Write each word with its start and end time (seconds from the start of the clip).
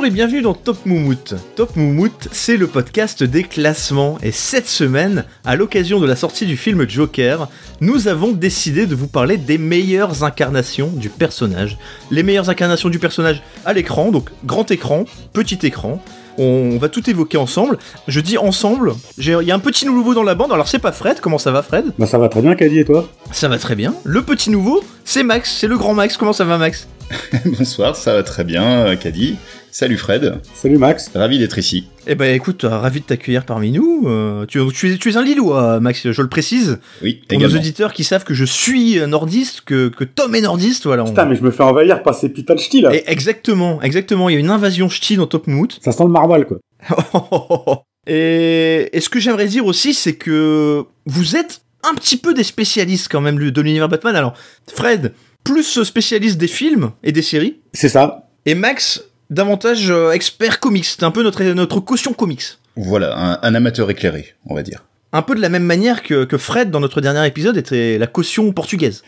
Bonjour 0.00 0.14
et 0.14 0.16
bienvenue 0.16 0.40
dans 0.40 0.54
Top 0.54 0.86
Moumout. 0.86 1.34
Top 1.56 1.76
Moumout, 1.76 2.28
c'est 2.32 2.56
le 2.56 2.66
podcast 2.66 3.22
des 3.22 3.42
classements 3.42 4.16
et 4.22 4.30
cette 4.30 4.66
semaine, 4.66 5.26
à 5.44 5.56
l'occasion 5.56 6.00
de 6.00 6.06
la 6.06 6.16
sortie 6.16 6.46
du 6.46 6.56
film 6.56 6.88
Joker, 6.88 7.50
nous 7.82 8.08
avons 8.08 8.32
décidé 8.32 8.86
de 8.86 8.94
vous 8.94 9.08
parler 9.08 9.36
des 9.36 9.58
meilleures 9.58 10.24
incarnations 10.24 10.88
du 10.88 11.10
personnage. 11.10 11.76
Les 12.10 12.22
meilleures 12.22 12.48
incarnations 12.48 12.88
du 12.88 12.98
personnage 12.98 13.42
à 13.66 13.74
l'écran, 13.74 14.10
donc 14.10 14.30
grand 14.46 14.70
écran, 14.70 15.04
petit 15.34 15.58
écran. 15.66 16.02
On 16.38 16.78
va 16.78 16.88
tout 16.88 17.10
évoquer 17.10 17.36
ensemble. 17.36 17.76
Je 18.08 18.20
dis 18.20 18.38
ensemble, 18.38 18.94
il 19.18 19.26
y 19.26 19.50
a 19.50 19.54
un 19.54 19.58
petit 19.58 19.84
nouveau 19.84 20.14
dans 20.14 20.22
la 20.22 20.34
bande, 20.34 20.50
alors 20.50 20.66
c'est 20.66 20.78
pas 20.78 20.92
Fred, 20.92 21.20
comment 21.20 21.36
ça 21.36 21.50
va 21.50 21.62
Fred? 21.62 21.84
Bah 21.98 22.06
ça 22.06 22.16
va 22.16 22.30
très 22.30 22.40
bien 22.40 22.54
Caddy 22.54 22.78
et 22.78 22.84
toi? 22.86 23.06
Ça 23.32 23.48
va 23.48 23.58
très 23.58 23.76
bien. 23.76 23.94
Le 24.04 24.22
petit 24.22 24.48
nouveau, 24.48 24.82
c'est 25.04 25.24
Max, 25.24 25.54
c'est 25.60 25.66
le 25.66 25.76
grand 25.76 25.92
Max, 25.92 26.16
comment 26.16 26.32
ça 26.32 26.46
va 26.46 26.56
Max? 26.56 26.88
Bonsoir, 27.44 27.96
ça 27.96 28.14
va 28.14 28.22
très 28.22 28.44
bien, 28.44 28.96
Caddy. 28.96 29.36
Salut 29.72 29.96
Fred. 29.96 30.40
Salut 30.52 30.78
Max. 30.78 31.10
Ravi 31.14 31.38
d'être 31.38 31.58
ici. 31.58 31.86
Eh 32.06 32.14
ben 32.16 32.34
écoute, 32.34 32.64
euh, 32.64 32.68
ravi 32.68 33.00
de 33.00 33.04
t'accueillir 33.04 33.44
parmi 33.44 33.70
nous. 33.70 34.04
Euh, 34.06 34.44
tu, 34.46 34.60
tu, 34.74 34.92
es, 34.92 34.96
tu 34.96 35.10
es 35.10 35.16
un 35.16 35.22
Lillois, 35.22 35.78
Max, 35.80 36.10
je 36.10 36.22
le 36.22 36.28
précise. 36.28 36.80
Oui, 37.02 37.22
Pour 37.28 37.38
nos 37.38 37.54
auditeurs 37.54 37.92
qui 37.92 38.02
savent 38.02 38.24
que 38.24 38.34
je 38.34 38.44
suis 38.44 38.98
nordiste, 39.06 39.60
que, 39.62 39.88
que 39.88 40.04
Tom 40.04 40.34
est 40.34 40.40
nordiste, 40.40 40.86
voilà. 40.86 41.04
Putain, 41.04 41.26
mais 41.26 41.36
je 41.36 41.42
me 41.42 41.50
fais 41.50 41.62
envahir 41.62 42.02
par 42.02 42.14
ces 42.14 42.28
putains 42.30 42.54
de 42.54 42.60
ch'tis 42.60 42.80
là. 42.80 42.94
Et 42.94 43.04
exactement, 43.06 43.80
exactement. 43.82 44.28
Il 44.28 44.32
y 44.32 44.36
a 44.36 44.40
une 44.40 44.50
invasion 44.50 44.88
ch'ti 44.88 45.16
dans 45.16 45.26
Top 45.26 45.46
Moot. 45.46 45.78
Ça 45.82 45.92
sent 45.92 46.04
le 46.04 46.10
marval 46.10 46.46
quoi. 46.46 46.58
et, 48.06 48.88
et 48.92 49.00
ce 49.00 49.08
que 49.08 49.20
j'aimerais 49.20 49.46
dire 49.46 49.66
aussi, 49.66 49.94
c'est 49.94 50.14
que 50.14 50.84
vous 51.06 51.36
êtes 51.36 51.62
un 51.88 51.94
petit 51.94 52.16
peu 52.16 52.34
des 52.34 52.44
spécialistes 52.44 53.08
quand 53.10 53.20
même 53.20 53.38
de 53.38 53.60
l'univers 53.60 53.88
Batman. 53.88 54.16
Alors, 54.16 54.34
Fred, 54.72 55.12
plus 55.44 55.82
spécialiste 55.84 56.38
des 56.38 56.48
films 56.48 56.90
et 57.02 57.12
des 57.12 57.22
séries. 57.22 57.60
C'est 57.72 57.88
ça. 57.88 58.26
Et 58.46 58.54
Max, 58.54 59.04
davantage 59.30 59.90
euh, 59.90 60.10
expert 60.10 60.60
comics. 60.60 60.84
C'est 60.84 61.04
un 61.04 61.10
peu 61.10 61.22
notre, 61.22 61.42
notre 61.42 61.80
caution 61.80 62.12
comics. 62.12 62.42
Voilà, 62.76 63.16
un, 63.16 63.38
un, 63.42 63.54
amateur 63.54 63.90
éclairé, 63.90 64.34
on 64.46 64.54
va 64.54 64.62
dire. 64.62 64.84
Un 65.12 65.22
peu 65.22 65.34
de 65.34 65.40
la 65.40 65.48
même 65.48 65.64
manière 65.64 66.04
que, 66.04 66.24
que 66.24 66.38
Fred, 66.38 66.70
dans 66.70 66.78
notre 66.78 67.00
dernier 67.00 67.26
épisode, 67.26 67.56
était 67.56 67.98
la 67.98 68.06
caution 68.06 68.52
portugaise. 68.52 69.02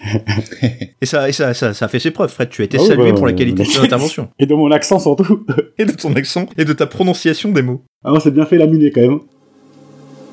et 1.01 1.07
ça, 1.07 1.29
et 1.29 1.33
ça, 1.33 1.55
ça, 1.55 1.75
ça 1.75 1.85
a 1.85 1.89
fait 1.89 2.01
ses 2.01 2.11
preuves, 2.11 2.31
Fred. 2.33 2.49
Tu 2.49 2.63
as 2.63 2.65
été 2.65 2.79
oui, 2.79 2.87
salué 2.87 3.13
bah, 3.13 3.19
pour 3.19 3.27
la 3.27 3.33
qualité 3.35 3.63
de 3.63 3.69
ton 3.69 3.83
intervention. 3.85 4.29
Et 4.39 4.47
de 4.47 4.55
mon 4.55 4.71
accent 4.73 4.99
surtout. 4.99 5.47
Et 5.79 5.85
de 5.85 5.93
ton 5.93 6.15
accent, 6.15 6.47
et 6.59 6.65
de 6.65 6.73
ta 6.73 6.87
prononciation 6.87 7.51
des 7.51 7.63
mots. 7.63 7.85
Ah 8.05 8.11
non, 8.11 8.21
c'est 8.21 8.33
bien 8.33 8.47
fait 8.47 8.59
laminé 8.59 8.91
quand 8.91 9.01
même. 9.01 9.21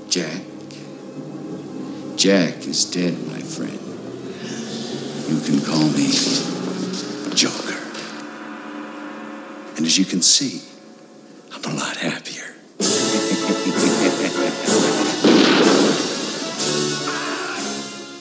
Jack. 0.09 0.26
Jack 2.18 2.66
is 2.68 2.90
dead, 2.92 3.14
my 3.34 3.42
friend. 3.42 3.72
You 5.30 5.38
can 5.46 5.59
call 5.64 5.86
me 5.96 6.09
Joker. 7.36 7.78
And 9.80 9.85
as 9.85 9.97
you 9.97 10.03
can 10.03 10.22
see, 10.22 10.61
I'm 11.53 11.63
a 11.63 11.73
lot 11.73 11.95
happier. 11.95 12.44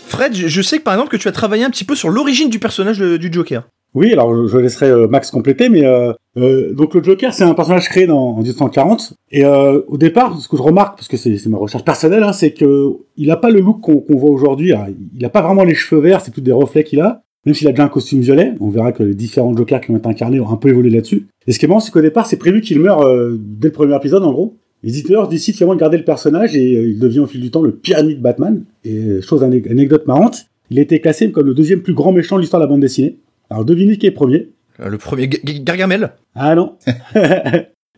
Fred, 0.07 0.35
je 0.35 0.63
sais 0.63 0.79
que 0.79 0.83
par 0.85 0.95
exemple 0.95 1.11
que 1.11 1.17
tu 1.17 1.29
as 1.29 1.33
travaillé 1.33 1.65
un 1.65 1.71
petit 1.71 1.85
peu 1.85 1.95
sur 1.95 2.09
l'origine 2.11 2.49
du 2.49 2.59
personnage 2.59 2.99
de- 2.99 3.17
du 3.17 3.33
Joker. 3.33 3.69
Oui, 3.95 4.13
alors 4.13 4.47
je, 4.47 4.57
laisserai 4.59 4.87
euh, 4.91 5.09
Max 5.09 5.31
compléter, 5.31 5.69
mais 5.69 5.85
euh, 5.85 6.13
euh, 6.37 6.75
donc 6.75 6.95
le 6.95 7.03
Joker, 7.03 7.33
c'est 7.33 7.45
un 7.45 7.55
personnage 7.55 7.89
créé 7.89 8.07
dans, 8.07 8.31
en 8.31 8.37
1940. 8.37 9.15
Et 9.31 9.45
euh, 9.45 9.81
au 9.89 9.97
départ, 9.97 10.39
ce 10.41 10.47
que 10.47 10.57
je 10.57 10.63
remarque, 10.63 10.97
parce 10.97 11.09
que 11.09 11.17
c'est 11.17 11.45
ma 11.47 11.57
recherche 11.57 11.85
personnelle, 11.85 12.23
hein, 12.23 12.33
c'est 12.33 12.53
que 12.53 12.93
il 13.17 13.31
a 13.31 13.37
pas 13.37 13.51
le 13.51 13.61
look 13.61 13.81
qu'on 13.81 14.05
voit 14.17 14.31
aujourd'hui. 14.31 14.73
Alors, 14.73 14.87
Il 15.15 15.25
a 15.25 15.31
pas 15.31 15.41
vraiment 15.43 15.65
les 15.65 15.75
cheveux 15.75 16.01
verts, 16.03 16.21
c'est 16.21 16.31
plus 16.33 16.43
des 16.43 16.53
reflets 16.53 16.85
qu'il 16.85 17.01
a. 17.01 17.23
Même 17.47 17.55
s'il 17.55 17.69
a 17.69 17.71
déjà 17.71 17.85
un 17.85 17.89
costume 17.89 18.21
violet, 18.21 18.55
on 18.61 18.69
verra 18.69 18.93
que 18.93 19.03
les 19.03 19.15
différents 19.15 19.57
Jokers 19.57 19.81
qui 19.81 19.91
ont 19.91 19.97
été 19.97 20.09
incarnés 20.09 20.41
ont 20.41 20.51
un 20.51 20.57
peu 20.57 20.69
évolué 20.69 20.91
là-dessus. 20.91 21.27
Et 21.47 21.53
ce 21.53 21.59
qui 21.59 21.65
est 21.65 21.69
marrant, 21.69 21.81
c'est 21.81 21.91
qu'au 21.93 22.01
départ, 22.03 22.27
c'est 22.27 22.37
prévu 22.37 22.61
qu'il 22.61 22.79
meure 22.81 23.01
euh, 23.03 23.39
dès 23.41 23.69
le 23.69 23.73
premier 23.73 23.95
épisode, 23.97 24.23
en 24.25 24.33
gros. 24.33 24.57
Les 24.83 24.91
éditeurs 24.99 25.29
décident 25.29 25.57
finalement 25.57 25.75
de 25.75 25.81
garder 25.81 25.97
le 25.99 26.05
personnage 26.05 26.55
et 26.57 26.77
euh, 26.77 26.89
il 26.91 26.99
devient 26.99 27.21
au 27.21 27.27
fil 27.27 27.41
du 27.41 27.51
temps 27.51 27.63
le 27.63 27.73
pire 27.73 27.99
ennemi 27.99 28.17
de 28.17 28.21
Batman. 28.21 28.65
Et 28.85 28.97
euh, 28.99 29.21
chose 29.23 29.43
ané- 29.43 29.69
anecdote 29.71 30.07
marrante, 30.07 30.47
il 30.71 30.79
a 30.79 30.83
été 30.83 31.01
classé 31.01 31.31
comme 31.33 31.47
le 31.47 31.55
deuxième 31.55 31.81
plus 31.81 31.95
grand 31.95 32.13
méchant 32.13 32.37
de 32.37 32.43
l'histoire 32.43 32.61
de 32.61 32.67
la 32.67 32.71
bande 32.71 32.81
dessinée. 32.81 33.17
Alors 33.51 33.65
devinez 33.65 33.97
qui 33.97 34.07
est 34.07 34.11
premier 34.11 34.51
Le 34.79 34.99
premier 34.99 35.27
Gargamel? 35.29 36.13
Ah 36.35 36.55
non 36.55 36.75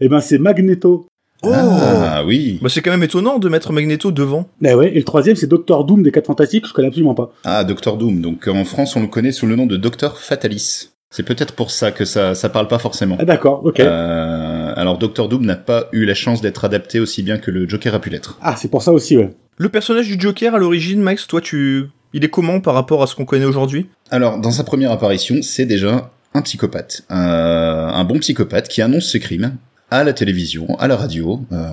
Eh 0.03 0.09
ben 0.09 0.21
c'est 0.21 0.39
Magneto. 0.39 1.07
Oh 1.43 1.49
Ah 1.53 2.23
oui. 2.25 2.59
Bah, 2.63 2.69
c'est 2.69 2.83
quand 2.83 2.91
même 2.91 3.03
étonnant 3.03 3.39
de 3.39 3.49
mettre 3.49 3.73
Magneto 3.73 4.11
devant. 4.11 4.49
Eh 4.65 4.75
ouais, 4.75 4.91
et 4.93 4.99
le 4.99 5.05
troisième 5.05 5.37
c'est 5.37 5.47
Doctor 5.47 5.85
Doom 5.85 6.03
des 6.03 6.13
4 6.13 6.27
Fantastiques, 6.27 6.67
je 6.67 6.73
connais 6.73 6.89
absolument 6.89 7.15
pas. 7.15 7.33
Ah, 7.45 7.65
Docteur 7.65 7.97
Doom. 7.97 8.21
Donc 8.21 8.49
en 8.49 8.65
France, 8.65 8.97
on 8.97 9.01
le 9.01 9.07
connaît 9.09 9.33
sous 9.33 9.47
le 9.47 9.57
nom 9.57 9.67
de 9.67 9.77
Docteur 9.77 10.19
Fatalis. 10.19 10.91
C'est 11.13 11.25
peut-être 11.25 11.55
pour 11.55 11.73
ça 11.73 11.91
que 11.91 12.05
ça, 12.05 12.35
ça 12.37 12.49
parle 12.49 12.69
pas 12.69 12.79
forcément. 12.79 13.17
Ah 13.19 13.25
d'accord, 13.25 13.63
ok. 13.65 13.81
Euh, 13.81 14.73
alors 14.77 14.97
Docteur 14.99 15.29
Doom 15.29 15.45
n'a 15.45 15.57
pas 15.57 15.87
eu 15.93 16.05
la 16.05 16.15
chance 16.15 16.41
d'être 16.41 16.65
adapté 16.65 17.01
aussi 17.01 17.23
bien 17.25 17.39
que 17.39 17.51
le 17.51 17.69
Joker 17.69 17.95
a 17.95 17.99
pu 18.01 18.11
l'être. 18.11 18.39
Ah 18.43 18.55
c'est 18.57 18.69
pour 18.71 18.83
ça 18.83 18.93
aussi, 18.93 19.17
ouais. 19.17 19.31
Le 19.57 19.69
personnage 19.69 20.07
du 20.07 20.19
Joker 20.21 20.55
à 20.55 20.59
l'origine, 20.59 21.01
Max, 21.03 21.27
toi, 21.27 21.41
tu, 21.41 21.87
il 22.15 22.25
est 22.25 22.29
comment 22.31 22.61
par 22.61 22.75
rapport 22.75 23.03
à 23.03 23.07
ce 23.07 23.15
qu'on 23.15 23.25
connaît 23.25 23.45
aujourd'hui? 23.45 23.89
Alors, 24.11 24.39
dans 24.41 24.53
sa 24.53 24.65
première 24.65 24.91
apparition, 24.93 25.43
c'est 25.43 25.67
déjà 25.67 26.11
un 26.33 26.43
psychopathe. 26.43 27.03
Euh, 27.11 27.89
un 27.89 28.05
bon 28.05 28.19
psychopathe 28.21 28.69
qui 28.69 28.81
annonce 28.81 29.11
ses 29.11 29.21
crimes 29.21 29.57
à 29.91 30.05
la 30.05 30.13
télévision, 30.13 30.79
à 30.79 30.89
la 30.89 30.97
radio. 30.97 31.41
Euh, 31.53 31.67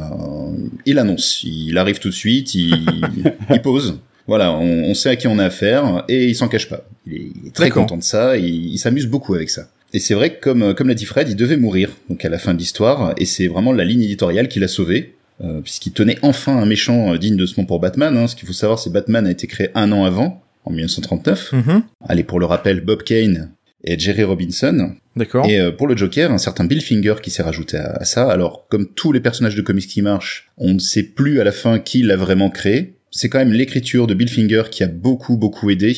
il 0.85 0.99
annonce, 0.99 1.43
il 1.43 1.77
arrive 1.77 1.99
tout 1.99 2.09
de 2.09 2.13
suite, 2.13 2.55
il, 2.55 2.73
il 3.49 3.61
pose. 3.61 3.99
Voilà, 4.27 4.51
on, 4.51 4.83
on 4.85 4.93
sait 4.93 5.09
à 5.09 5.15
qui 5.15 5.27
on 5.27 5.39
a 5.39 5.45
affaire 5.45 6.03
et 6.09 6.25
il 6.25 6.35
s'en 6.35 6.47
cache 6.47 6.67
pas. 6.69 6.83
Il 7.05 7.13
est, 7.13 7.31
il 7.41 7.47
est 7.47 7.55
très 7.55 7.69
content 7.69 7.97
de 7.97 8.03
ça 8.03 8.37
et 8.37 8.41
il, 8.41 8.73
il 8.73 8.77
s'amuse 8.77 9.07
beaucoup 9.07 9.33
avec 9.35 9.49
ça. 9.49 9.69
Et 9.93 9.99
c'est 9.99 10.13
vrai 10.15 10.33
que, 10.33 10.41
comme, 10.41 10.73
comme 10.73 10.89
l'a 10.89 10.93
dit 10.95 11.05
Fred, 11.05 11.29
il 11.29 11.35
devait 11.37 11.55
mourir 11.55 11.89
donc 12.09 12.25
à 12.25 12.29
la 12.29 12.37
fin 12.37 12.53
de 12.53 12.59
l'histoire 12.59 13.13
et 13.17 13.25
c'est 13.25 13.47
vraiment 13.47 13.71
la 13.71 13.85
ligne 13.85 14.01
éditoriale 14.01 14.47
qui 14.49 14.59
l'a 14.59 14.67
sauvé. 14.67 15.13
euh, 15.43 15.61
puisqu'il 15.61 15.93
tenait 15.93 16.17
enfin 16.23 16.57
un 16.57 16.65
méchant 16.65 17.13
euh, 17.13 17.17
digne 17.17 17.37
de 17.37 17.45
ce 17.45 17.59
nom 17.59 17.65
pour 17.65 17.79
Batman. 17.79 18.17
Hein. 18.17 18.27
Ce 18.27 18.35
qu'il 18.35 18.47
faut 18.47 18.53
savoir, 18.53 18.79
c'est 18.79 18.89
Batman 18.91 19.25
a 19.27 19.31
été 19.31 19.47
créé 19.47 19.69
un 19.75 19.91
an 19.91 20.03
avant, 20.03 20.41
en 20.65 20.71
1939. 20.71 21.53
Mhm. 21.53 21.83
Allez, 22.09 22.23
pour 22.23 22.39
le 22.39 22.45
rappel, 22.47 22.81
Bob 22.81 23.03
Kane 23.03 23.51
et 23.83 23.97
Jerry 23.97 24.23
Robinson. 24.23 24.95
D'accord. 25.15 25.45
Et 25.47 25.59
euh, 25.59 25.71
pour 25.71 25.87
le 25.87 25.95
Joker, 25.95 26.31
un 26.31 26.37
certain 26.37 26.65
Bill 26.65 26.81
Finger 26.81 27.15
qui 27.21 27.31
s'est 27.31 27.43
rajouté 27.43 27.77
à, 27.77 27.93
à 27.93 28.05
ça. 28.05 28.29
Alors, 28.29 28.67
comme 28.69 28.87
tous 28.87 29.11
les 29.11 29.19
personnages 29.19 29.55
de 29.55 29.61
comics 29.61 29.87
qui 29.87 30.01
marchent, 30.01 30.51
on 30.57 30.73
ne 30.73 30.79
sait 30.79 31.03
plus 31.03 31.39
à 31.39 31.43
la 31.43 31.51
fin 31.51 31.79
qui 31.79 32.01
l'a 32.03 32.15
vraiment 32.15 32.49
créé. 32.49 32.95
C'est 33.11 33.29
quand 33.29 33.39
même 33.39 33.53
l'écriture 33.53 34.07
de 34.07 34.13
Bill 34.13 34.29
Finger 34.29 34.63
qui 34.69 34.83
a 34.83 34.87
beaucoup, 34.87 35.37
beaucoup 35.37 35.69
aidé 35.69 35.95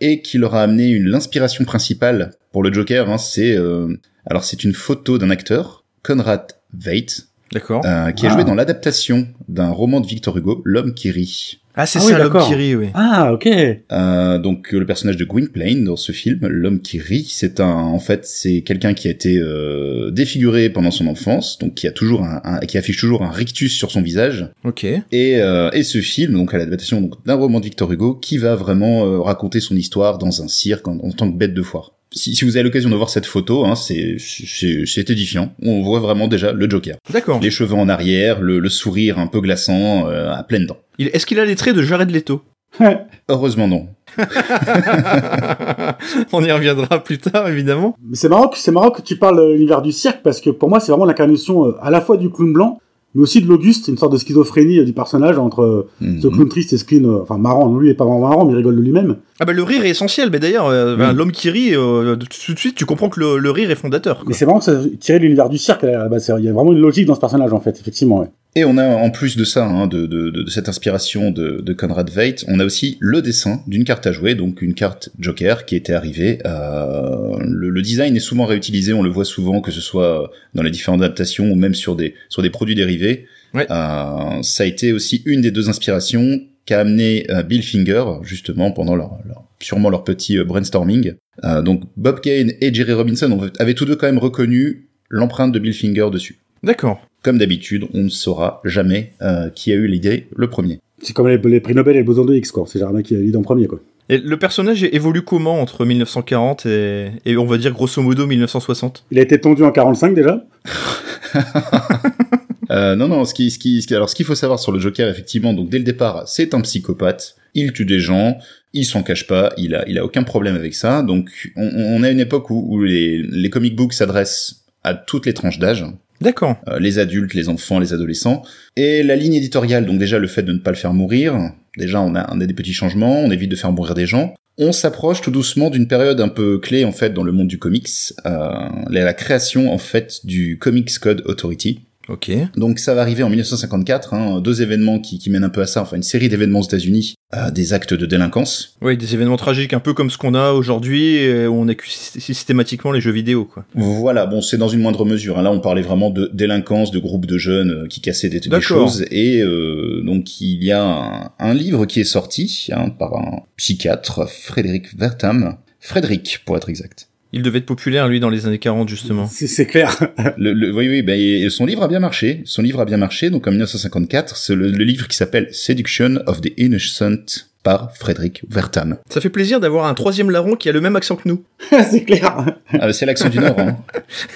et 0.00 0.20
qui 0.20 0.38
leur 0.38 0.54
a 0.54 0.62
amené 0.62 0.90
une 0.90 1.08
l'inspiration 1.08 1.64
principale 1.64 2.32
pour 2.50 2.62
le 2.62 2.72
Joker. 2.72 3.10
Hein, 3.10 3.18
c'est 3.18 3.56
euh, 3.56 3.96
alors 4.26 4.44
c'est 4.44 4.64
une 4.64 4.74
photo 4.74 5.18
d'un 5.18 5.30
acteur, 5.30 5.84
Conrad 6.02 6.52
Veidt, 6.72 7.24
D'accord. 7.52 7.82
euh, 7.84 8.10
qui 8.12 8.26
a 8.26 8.30
Ah. 8.30 8.34
joué 8.34 8.44
dans 8.44 8.54
l'adaptation 8.54 9.26
d'un 9.48 9.70
roman 9.70 10.00
de 10.00 10.06
Victor 10.06 10.36
Hugo, 10.36 10.62
L'homme 10.64 10.94
qui 10.94 11.10
rit. 11.10 11.58
Ah, 11.74 11.86
c'est 11.86 12.00
Ah 12.00 12.02
oui, 12.04 12.12
ça, 12.12 12.18
l'homme 12.18 12.42
qui 12.46 12.54
rit, 12.54 12.74
oui. 12.76 12.88
Ah 12.92 13.32
ok. 13.32 13.48
Euh, 13.92 14.38
donc 14.38 14.72
le 14.72 14.84
personnage 14.84 15.16
de 15.16 15.24
Gwynplaine 15.24 15.84
dans 15.84 15.96
ce 15.96 16.12
film, 16.12 16.46
l'homme 16.46 16.80
qui 16.82 16.98
rit, 16.98 17.26
c'est 17.30 17.60
un, 17.60 17.66
en 17.72 17.98
fait, 17.98 18.26
c'est 18.26 18.60
quelqu'un 18.60 18.92
qui 18.92 19.08
a 19.08 19.10
été 19.10 19.38
euh, 19.38 20.10
défiguré 20.10 20.68
pendant 20.68 20.90
son 20.90 21.06
enfance, 21.06 21.58
donc 21.58 21.74
qui 21.74 21.86
a 21.86 21.92
toujours 21.92 22.24
un, 22.24 22.42
un- 22.44 22.58
qui 22.60 22.76
affiche 22.76 22.98
toujours 22.98 23.22
un 23.22 23.30
rictus 23.30 23.72
sur 23.74 23.90
son 23.90 24.02
visage. 24.02 24.48
Ok. 24.64 24.84
Et, 24.84 25.02
euh, 25.40 25.70
et 25.72 25.82
ce 25.82 25.98
film, 26.02 26.34
donc 26.34 26.52
à 26.52 26.58
l'adaptation 26.58 27.08
d'un 27.24 27.34
roman 27.36 27.58
de 27.60 27.64
Victor 27.64 27.90
Hugo, 27.90 28.16
qui 28.16 28.36
va 28.36 28.54
vraiment 28.54 29.06
euh, 29.06 29.20
raconter 29.22 29.60
son 29.60 29.74
histoire 29.74 30.18
dans 30.18 30.42
un 30.42 30.48
cirque 30.48 30.86
en, 30.88 30.98
en 30.98 31.10
tant 31.12 31.30
que 31.32 31.38
bête 31.38 31.54
de 31.54 31.62
foire. 31.62 31.92
Si, 32.14 32.34
si 32.34 32.44
vous 32.44 32.56
avez 32.56 32.64
l'occasion 32.64 32.90
de 32.90 32.94
voir 32.94 33.08
cette 33.08 33.26
photo, 33.26 33.64
hein, 33.64 33.74
c'est 33.74 34.16
c'est 34.18 34.84
c'est 34.86 35.08
édifiant. 35.10 35.52
On 35.62 35.82
voit 35.82 36.00
vraiment 36.00 36.28
déjà 36.28 36.52
le 36.52 36.68
Joker, 36.68 36.96
D'accord. 37.10 37.40
les 37.40 37.50
cheveux 37.50 37.74
en 37.74 37.88
arrière, 37.88 38.40
le, 38.40 38.58
le 38.58 38.68
sourire 38.68 39.18
un 39.18 39.26
peu 39.26 39.40
glaçant, 39.40 40.06
euh, 40.08 40.30
à 40.32 40.42
pleines 40.42 40.66
dents. 40.66 40.76
Il- 40.98 41.08
Est-ce 41.12 41.24
qu'il 41.26 41.40
a 41.40 41.44
les 41.46 41.56
traits 41.56 41.74
de 41.74 41.82
Jared 41.82 42.10
Leto? 42.10 42.42
Heureusement 43.28 43.68
non. 43.68 43.86
On 46.32 46.42
y 46.44 46.52
reviendra 46.52 47.02
plus 47.02 47.18
tard, 47.18 47.48
évidemment. 47.48 47.96
Mais 48.02 48.16
c'est 48.16 48.28
marrant 48.28 48.48
que 48.48 48.58
c'est 48.58 48.72
marrant 48.72 48.90
que 48.90 49.02
tu 49.02 49.16
parles 49.16 49.38
de 49.38 49.52
l'univers 49.54 49.82
du 49.82 49.92
cirque 49.92 50.20
parce 50.22 50.40
que 50.40 50.50
pour 50.50 50.68
moi 50.68 50.80
c'est 50.80 50.92
vraiment 50.92 51.06
l'incarnation 51.06 51.66
euh, 51.66 51.72
à 51.82 51.90
la 51.90 52.00
fois 52.00 52.16
du 52.16 52.30
clown 52.30 52.52
blanc 52.52 52.78
mais 53.14 53.20
aussi 53.20 53.42
de 53.42 53.46
l'Auguste, 53.46 53.88
une 53.88 53.98
sorte 53.98 54.14
de 54.14 54.18
schizophrénie 54.18 54.78
euh, 54.78 54.84
du 54.84 54.94
personnage 54.94 55.38
entre 55.38 55.60
euh, 55.62 55.88
ce 56.00 56.26
Mhm. 56.26 56.32
clown 56.34 56.48
triste 56.48 56.72
et 56.72 56.78
ce 56.78 56.84
clown, 56.84 57.04
euh, 57.06 57.22
enfin 57.22 57.36
marrant, 57.36 57.74
lui 57.76 57.88
il 57.88 57.90
est 57.90 57.94
pas 57.94 58.04
vraiment 58.06 58.20
marrant 58.28 58.44
mais 58.46 58.52
il 58.52 58.56
rigole 58.56 58.76
de 58.76 58.80
lui-même. 58.82 59.16
Ah 59.42 59.44
bah 59.44 59.52
le 59.52 59.64
rire 59.64 59.84
est 59.84 59.90
essentiel, 59.90 60.28
mais 60.30 60.38
d'ailleurs, 60.38 60.66
euh, 60.68 60.94
Oui. 60.96 61.14
l'homme 61.16 61.32
qui 61.32 61.50
rit, 61.50 61.74
euh, 61.74 62.14
tout 62.14 62.54
de 62.54 62.58
suite, 62.60 62.76
tu 62.76 62.84
comprends 62.86 63.08
que 63.08 63.18
le, 63.18 63.38
le 63.38 63.50
rire 63.50 63.72
est 63.72 63.74
fondateur. 63.74 64.18
quoi. 64.18 64.26
Mais 64.28 64.34
c'est 64.34 64.44
vraiment 64.44 64.60
tiré 65.00 65.18
de 65.18 65.24
l'univers 65.24 65.48
du 65.48 65.58
cirque, 65.58 65.82
bah, 65.84 66.18
il 66.38 66.44
y 66.44 66.48
a 66.48 66.52
vraiment 66.52 66.72
une 66.72 66.78
logique 66.78 67.06
dans 67.06 67.16
ce 67.16 67.20
personnage 67.20 67.52
en 67.52 67.60
fait, 67.60 67.76
effectivement. 67.80 68.20
Ouais. 68.20 68.28
Et 68.54 68.64
on 68.64 68.76
a, 68.78 68.86
en 68.86 69.10
plus 69.10 69.36
de 69.36 69.44
ça, 69.44 69.64
hein, 69.66 69.88
de, 69.88 70.06
de, 70.06 70.30
de 70.30 70.48
cette 70.48 70.68
inspiration 70.68 71.32
de, 71.32 71.60
de 71.60 71.72
Conrad 71.72 72.08
Veidt, 72.08 72.44
on 72.46 72.60
a 72.60 72.64
aussi 72.64 72.98
le 73.00 73.20
dessin 73.20 73.62
d'une 73.66 73.82
carte 73.84 74.06
à 74.06 74.12
jouer, 74.12 74.34
donc 74.36 74.62
une 74.62 74.74
carte 74.74 75.08
Joker 75.18 75.64
qui 75.64 75.74
était 75.74 75.94
arrivée. 75.94 76.38
Euh, 76.46 77.36
le, 77.40 77.68
le 77.70 77.82
design 77.82 78.14
est 78.14 78.20
souvent 78.20 78.44
réutilisé, 78.44 78.92
on 78.92 79.02
le 79.02 79.10
voit 79.10 79.24
souvent, 79.24 79.60
que 79.60 79.72
ce 79.72 79.80
soit 79.80 80.30
dans 80.54 80.62
les 80.62 80.70
différentes 80.70 81.00
adaptations 81.02 81.50
ou 81.50 81.56
même 81.56 81.74
sur 81.74 81.96
des, 81.96 82.14
sur 82.28 82.42
des 82.42 82.50
produits 82.50 82.74
dérivés. 82.76 83.26
Ouais. 83.54 83.66
Euh, 83.70 84.42
ça 84.42 84.62
a 84.62 84.66
été 84.66 84.92
aussi 84.92 85.22
une 85.26 85.40
des 85.40 85.50
deux 85.50 85.68
inspirations 85.68 86.40
qu'a 86.66 86.80
amené 86.80 87.26
euh, 87.30 87.42
Bill 87.42 87.62
Finger, 87.62 88.04
justement, 88.22 88.70
pendant 88.72 88.94
leur, 88.96 89.18
leur- 89.26 89.44
sûrement 89.60 89.90
leur 89.90 90.04
petit 90.04 90.38
euh, 90.38 90.44
brainstorming. 90.44 91.14
Euh, 91.44 91.62
donc 91.62 91.82
Bob 91.96 92.20
Kane 92.20 92.52
et 92.60 92.72
Jerry 92.74 92.92
Robinson 92.92 93.30
ont- 93.32 93.50
avaient 93.58 93.74
tous 93.74 93.84
deux 93.84 93.96
quand 93.96 94.06
même 94.06 94.18
reconnu 94.18 94.86
l'empreinte 95.08 95.52
de 95.52 95.58
Bill 95.58 95.74
Finger 95.74 96.08
dessus. 96.12 96.38
D'accord. 96.62 97.00
Comme 97.22 97.38
d'habitude, 97.38 97.86
on 97.94 98.04
ne 98.04 98.08
saura 98.08 98.60
jamais 98.64 99.12
euh, 99.22 99.48
qui 99.50 99.72
a 99.72 99.74
eu 99.76 99.86
l'idée 99.86 100.26
le 100.36 100.48
premier. 100.48 100.78
C'est 101.02 101.12
comme 101.14 101.26
les, 101.28 101.38
les 101.38 101.60
prix 101.60 101.74
Nobel 101.74 101.96
et 101.96 101.98
le 102.00 102.04
boson 102.04 102.24
de 102.24 102.34
Higgs, 102.34 102.46
quoi. 102.52 102.64
C'est 102.68 102.78
jamais 102.78 103.02
qui 103.02 103.16
a 103.16 103.18
l'idée 103.18 103.36
en 103.36 103.42
premier, 103.42 103.66
quoi. 103.66 103.80
Et 104.08 104.18
le 104.18 104.36
personnage 104.36 104.82
évolue 104.84 105.22
comment 105.22 105.60
entre 105.60 105.84
1940 105.84 106.66
et, 106.66 107.10
et 107.24 107.36
on 107.36 107.46
va 107.46 107.56
dire 107.56 107.72
grosso 107.72 108.02
modo 108.02 108.26
1960 108.26 109.04
Il 109.10 109.18
a 109.18 109.22
été 109.22 109.40
tondu 109.40 109.62
en 109.64 109.70
45 109.70 110.14
déjà. 110.14 110.44
Euh, 112.70 112.94
non, 112.94 113.08
non, 113.08 113.24
ce 113.24 113.34
qui, 113.34 113.50
ce 113.50 113.58
qui, 113.58 113.82
ce 113.82 113.86
qui- 113.86 113.94
alors 113.94 114.08
ce 114.08 114.14
qu'il 114.14 114.24
faut 114.26 114.34
savoir 114.34 114.58
sur 114.60 114.72
le 114.72 114.78
Joker, 114.78 115.08
effectivement, 115.08 115.52
donc 115.52 115.68
dès 115.68 115.78
le 115.78 115.84
départ, 115.84 116.28
c'est 116.28 116.54
un 116.54 116.60
psychopathe, 116.60 117.34
il 117.54 117.72
tue 117.72 117.84
des 117.84 117.98
gens, 118.00 118.38
il 118.72 118.84
s'en 118.84 119.02
cache 119.02 119.26
pas, 119.26 119.52
il 119.58 119.74
a, 119.74 119.84
il 119.88 119.98
a 119.98 120.04
aucun 120.04 120.22
problème 120.22 120.54
avec 120.54 120.74
ça. 120.74 121.02
Donc, 121.02 121.52
on, 121.56 121.68
on 121.74 122.02
a 122.02 122.10
une 122.10 122.20
époque 122.20 122.50
où, 122.50 122.64
où 122.68 122.82
les, 122.82 123.22
les 123.22 123.50
comic 123.50 123.74
books 123.76 123.92
s'adressent 123.92 124.64
à 124.84 124.94
toutes 124.94 125.26
les 125.26 125.34
tranches 125.34 125.58
d'âge, 125.58 125.84
D'accord. 126.20 126.56
euh, 126.68 126.78
les 126.78 126.98
adultes, 126.98 127.34
les 127.34 127.48
enfants, 127.48 127.78
les 127.78 127.92
adolescents. 127.92 128.42
Et 128.76 129.02
la 129.02 129.16
ligne 129.16 129.34
éditoriale, 129.34 129.84
donc 129.84 129.98
déjà 129.98 130.18
le 130.18 130.28
fait 130.28 130.42
de 130.42 130.52
ne 130.52 130.58
pas 130.58 130.70
le 130.70 130.76
faire 130.76 130.94
mourir, 130.94 131.34
déjà 131.76 132.00
on 132.00 132.14
a, 132.14 132.32
on 132.32 132.40
a 132.40 132.46
des 132.46 132.54
petits 132.54 132.72
changements, 132.72 133.20
on 133.20 133.30
évite 133.30 133.50
de 133.50 133.56
faire 133.56 133.72
mourir 133.72 133.94
des 133.94 134.06
gens. 134.06 134.34
On 134.58 134.70
s'approche 134.72 135.20
tout 135.22 135.30
doucement 135.30 135.70
d'une 135.70 135.88
période 135.88 136.20
un 136.20 136.28
peu 136.28 136.58
clé 136.58 136.84
en 136.84 136.92
fait 136.92 137.10
dans 137.12 137.22
le 137.24 137.32
monde 137.32 137.48
du 137.48 137.58
comics, 137.58 137.88
euh, 138.26 138.48
la, 138.90 139.04
la 139.04 139.14
création 139.14 139.72
en 139.72 139.78
fait 139.78 140.20
du 140.24 140.58
Comics 140.58 140.98
Code 140.98 141.22
Authority. 141.26 141.80
Ok. 142.12 142.30
Donc 142.56 142.78
ça 142.78 142.94
va 142.94 143.00
arriver 143.00 143.22
en 143.22 143.30
1954, 143.30 144.12
hein, 144.14 144.40
deux 144.40 144.60
événements 144.60 145.00
qui, 145.00 145.18
qui 145.18 145.30
mènent 145.30 145.44
un 145.44 145.48
peu 145.48 145.62
à 145.62 145.66
ça, 145.66 145.80
enfin 145.80 145.96
une 145.96 146.02
série 146.02 146.28
d'événements 146.28 146.60
aux 146.60 146.64
États-Unis, 146.64 147.14
euh, 147.34 147.50
des 147.50 147.72
actes 147.72 147.94
de 147.94 148.04
délinquance. 148.04 148.76
Oui, 148.82 148.98
des 148.98 149.14
événements 149.14 149.38
tragiques 149.38 149.72
un 149.72 149.80
peu 149.80 149.94
comme 149.94 150.10
ce 150.10 150.18
qu'on 150.18 150.34
a 150.34 150.52
aujourd'hui 150.52 151.26
où 151.46 151.54
on 151.54 151.68
accuse 151.68 151.90
systématiquement 152.18 152.92
les 152.92 153.00
jeux 153.00 153.12
vidéo 153.12 153.46
quoi. 153.46 153.64
Voilà, 153.74 154.26
bon 154.26 154.42
c'est 154.42 154.58
dans 154.58 154.68
une 154.68 154.80
moindre 154.80 155.04
mesure. 155.06 155.38
hein. 155.38 155.42
Là 155.42 155.50
on 155.50 155.60
parlait 155.60 155.80
vraiment 155.82 156.10
de 156.10 156.30
délinquance, 156.34 156.90
de 156.90 156.98
groupes 156.98 157.26
de 157.26 157.38
jeunes 157.38 157.70
euh, 157.70 157.86
qui 157.88 158.00
cassaient 158.02 158.28
des, 158.28 158.40
des 158.40 158.60
choses. 158.60 159.04
Et 159.10 159.40
euh, 159.42 160.02
donc 160.04 160.40
il 160.40 160.62
y 160.62 160.70
a 160.72 160.82
un, 160.84 161.30
un 161.38 161.54
livre 161.54 161.86
qui 161.86 162.00
est 162.00 162.04
sorti 162.04 162.68
hein, 162.72 162.90
par 162.90 163.16
un 163.16 163.40
psychiatre, 163.56 164.28
Frédéric 164.28 164.94
Vertam. 164.98 165.56
Frédéric 165.80 166.40
pour 166.44 166.56
être 166.56 166.68
exact. 166.68 167.08
Il 167.32 167.42
devait 167.42 167.58
être 167.58 167.66
populaire 167.66 168.08
lui 168.08 168.20
dans 168.20 168.28
les 168.30 168.46
années 168.46 168.58
40 168.58 168.88
justement. 168.88 169.26
C'est 169.26 169.46
c'est 169.46 169.66
clair. 169.66 169.96
Le, 170.36 170.52
le- 170.52 170.72
oui, 170.74 170.88
oui, 170.88 171.02
ben, 171.02 171.18
et 171.18 171.48
son 171.50 171.64
livre 171.66 171.82
a 171.82 171.88
bien 171.88 172.00
marché. 172.00 172.42
Son 172.44 172.62
livre 172.62 172.80
a 172.80 172.84
bien 172.84 172.96
marché. 172.98 173.30
Donc, 173.30 173.46
en 173.46 173.50
1954, 173.50 174.36
c'est 174.36 174.54
le, 174.54 174.70
le 174.70 174.84
livre 174.84 175.08
qui 175.08 175.16
s'appelle 175.16 175.48
Seduction 175.52 176.18
of 176.26 176.40
the 176.40 176.50
Innocent 176.58 177.46
par 177.62 177.96
Frédéric 177.96 178.42
Vertam. 178.50 178.96
Ça 179.08 179.20
fait 179.20 179.28
plaisir 179.30 179.60
d'avoir 179.60 179.86
un 179.86 179.94
troisième 179.94 180.30
larron 180.30 180.56
qui 180.56 180.68
a 180.68 180.72
le 180.72 180.80
même 180.80 180.96
accent 180.96 181.14
que 181.16 181.28
nous. 181.28 181.44
c'est 181.90 182.04
clair. 182.04 182.44
Ah, 182.80 182.92
c'est 182.92 183.06
l'accent 183.06 183.28
du 183.28 183.38
Nord. 183.38 183.58
Hein. 183.58 183.76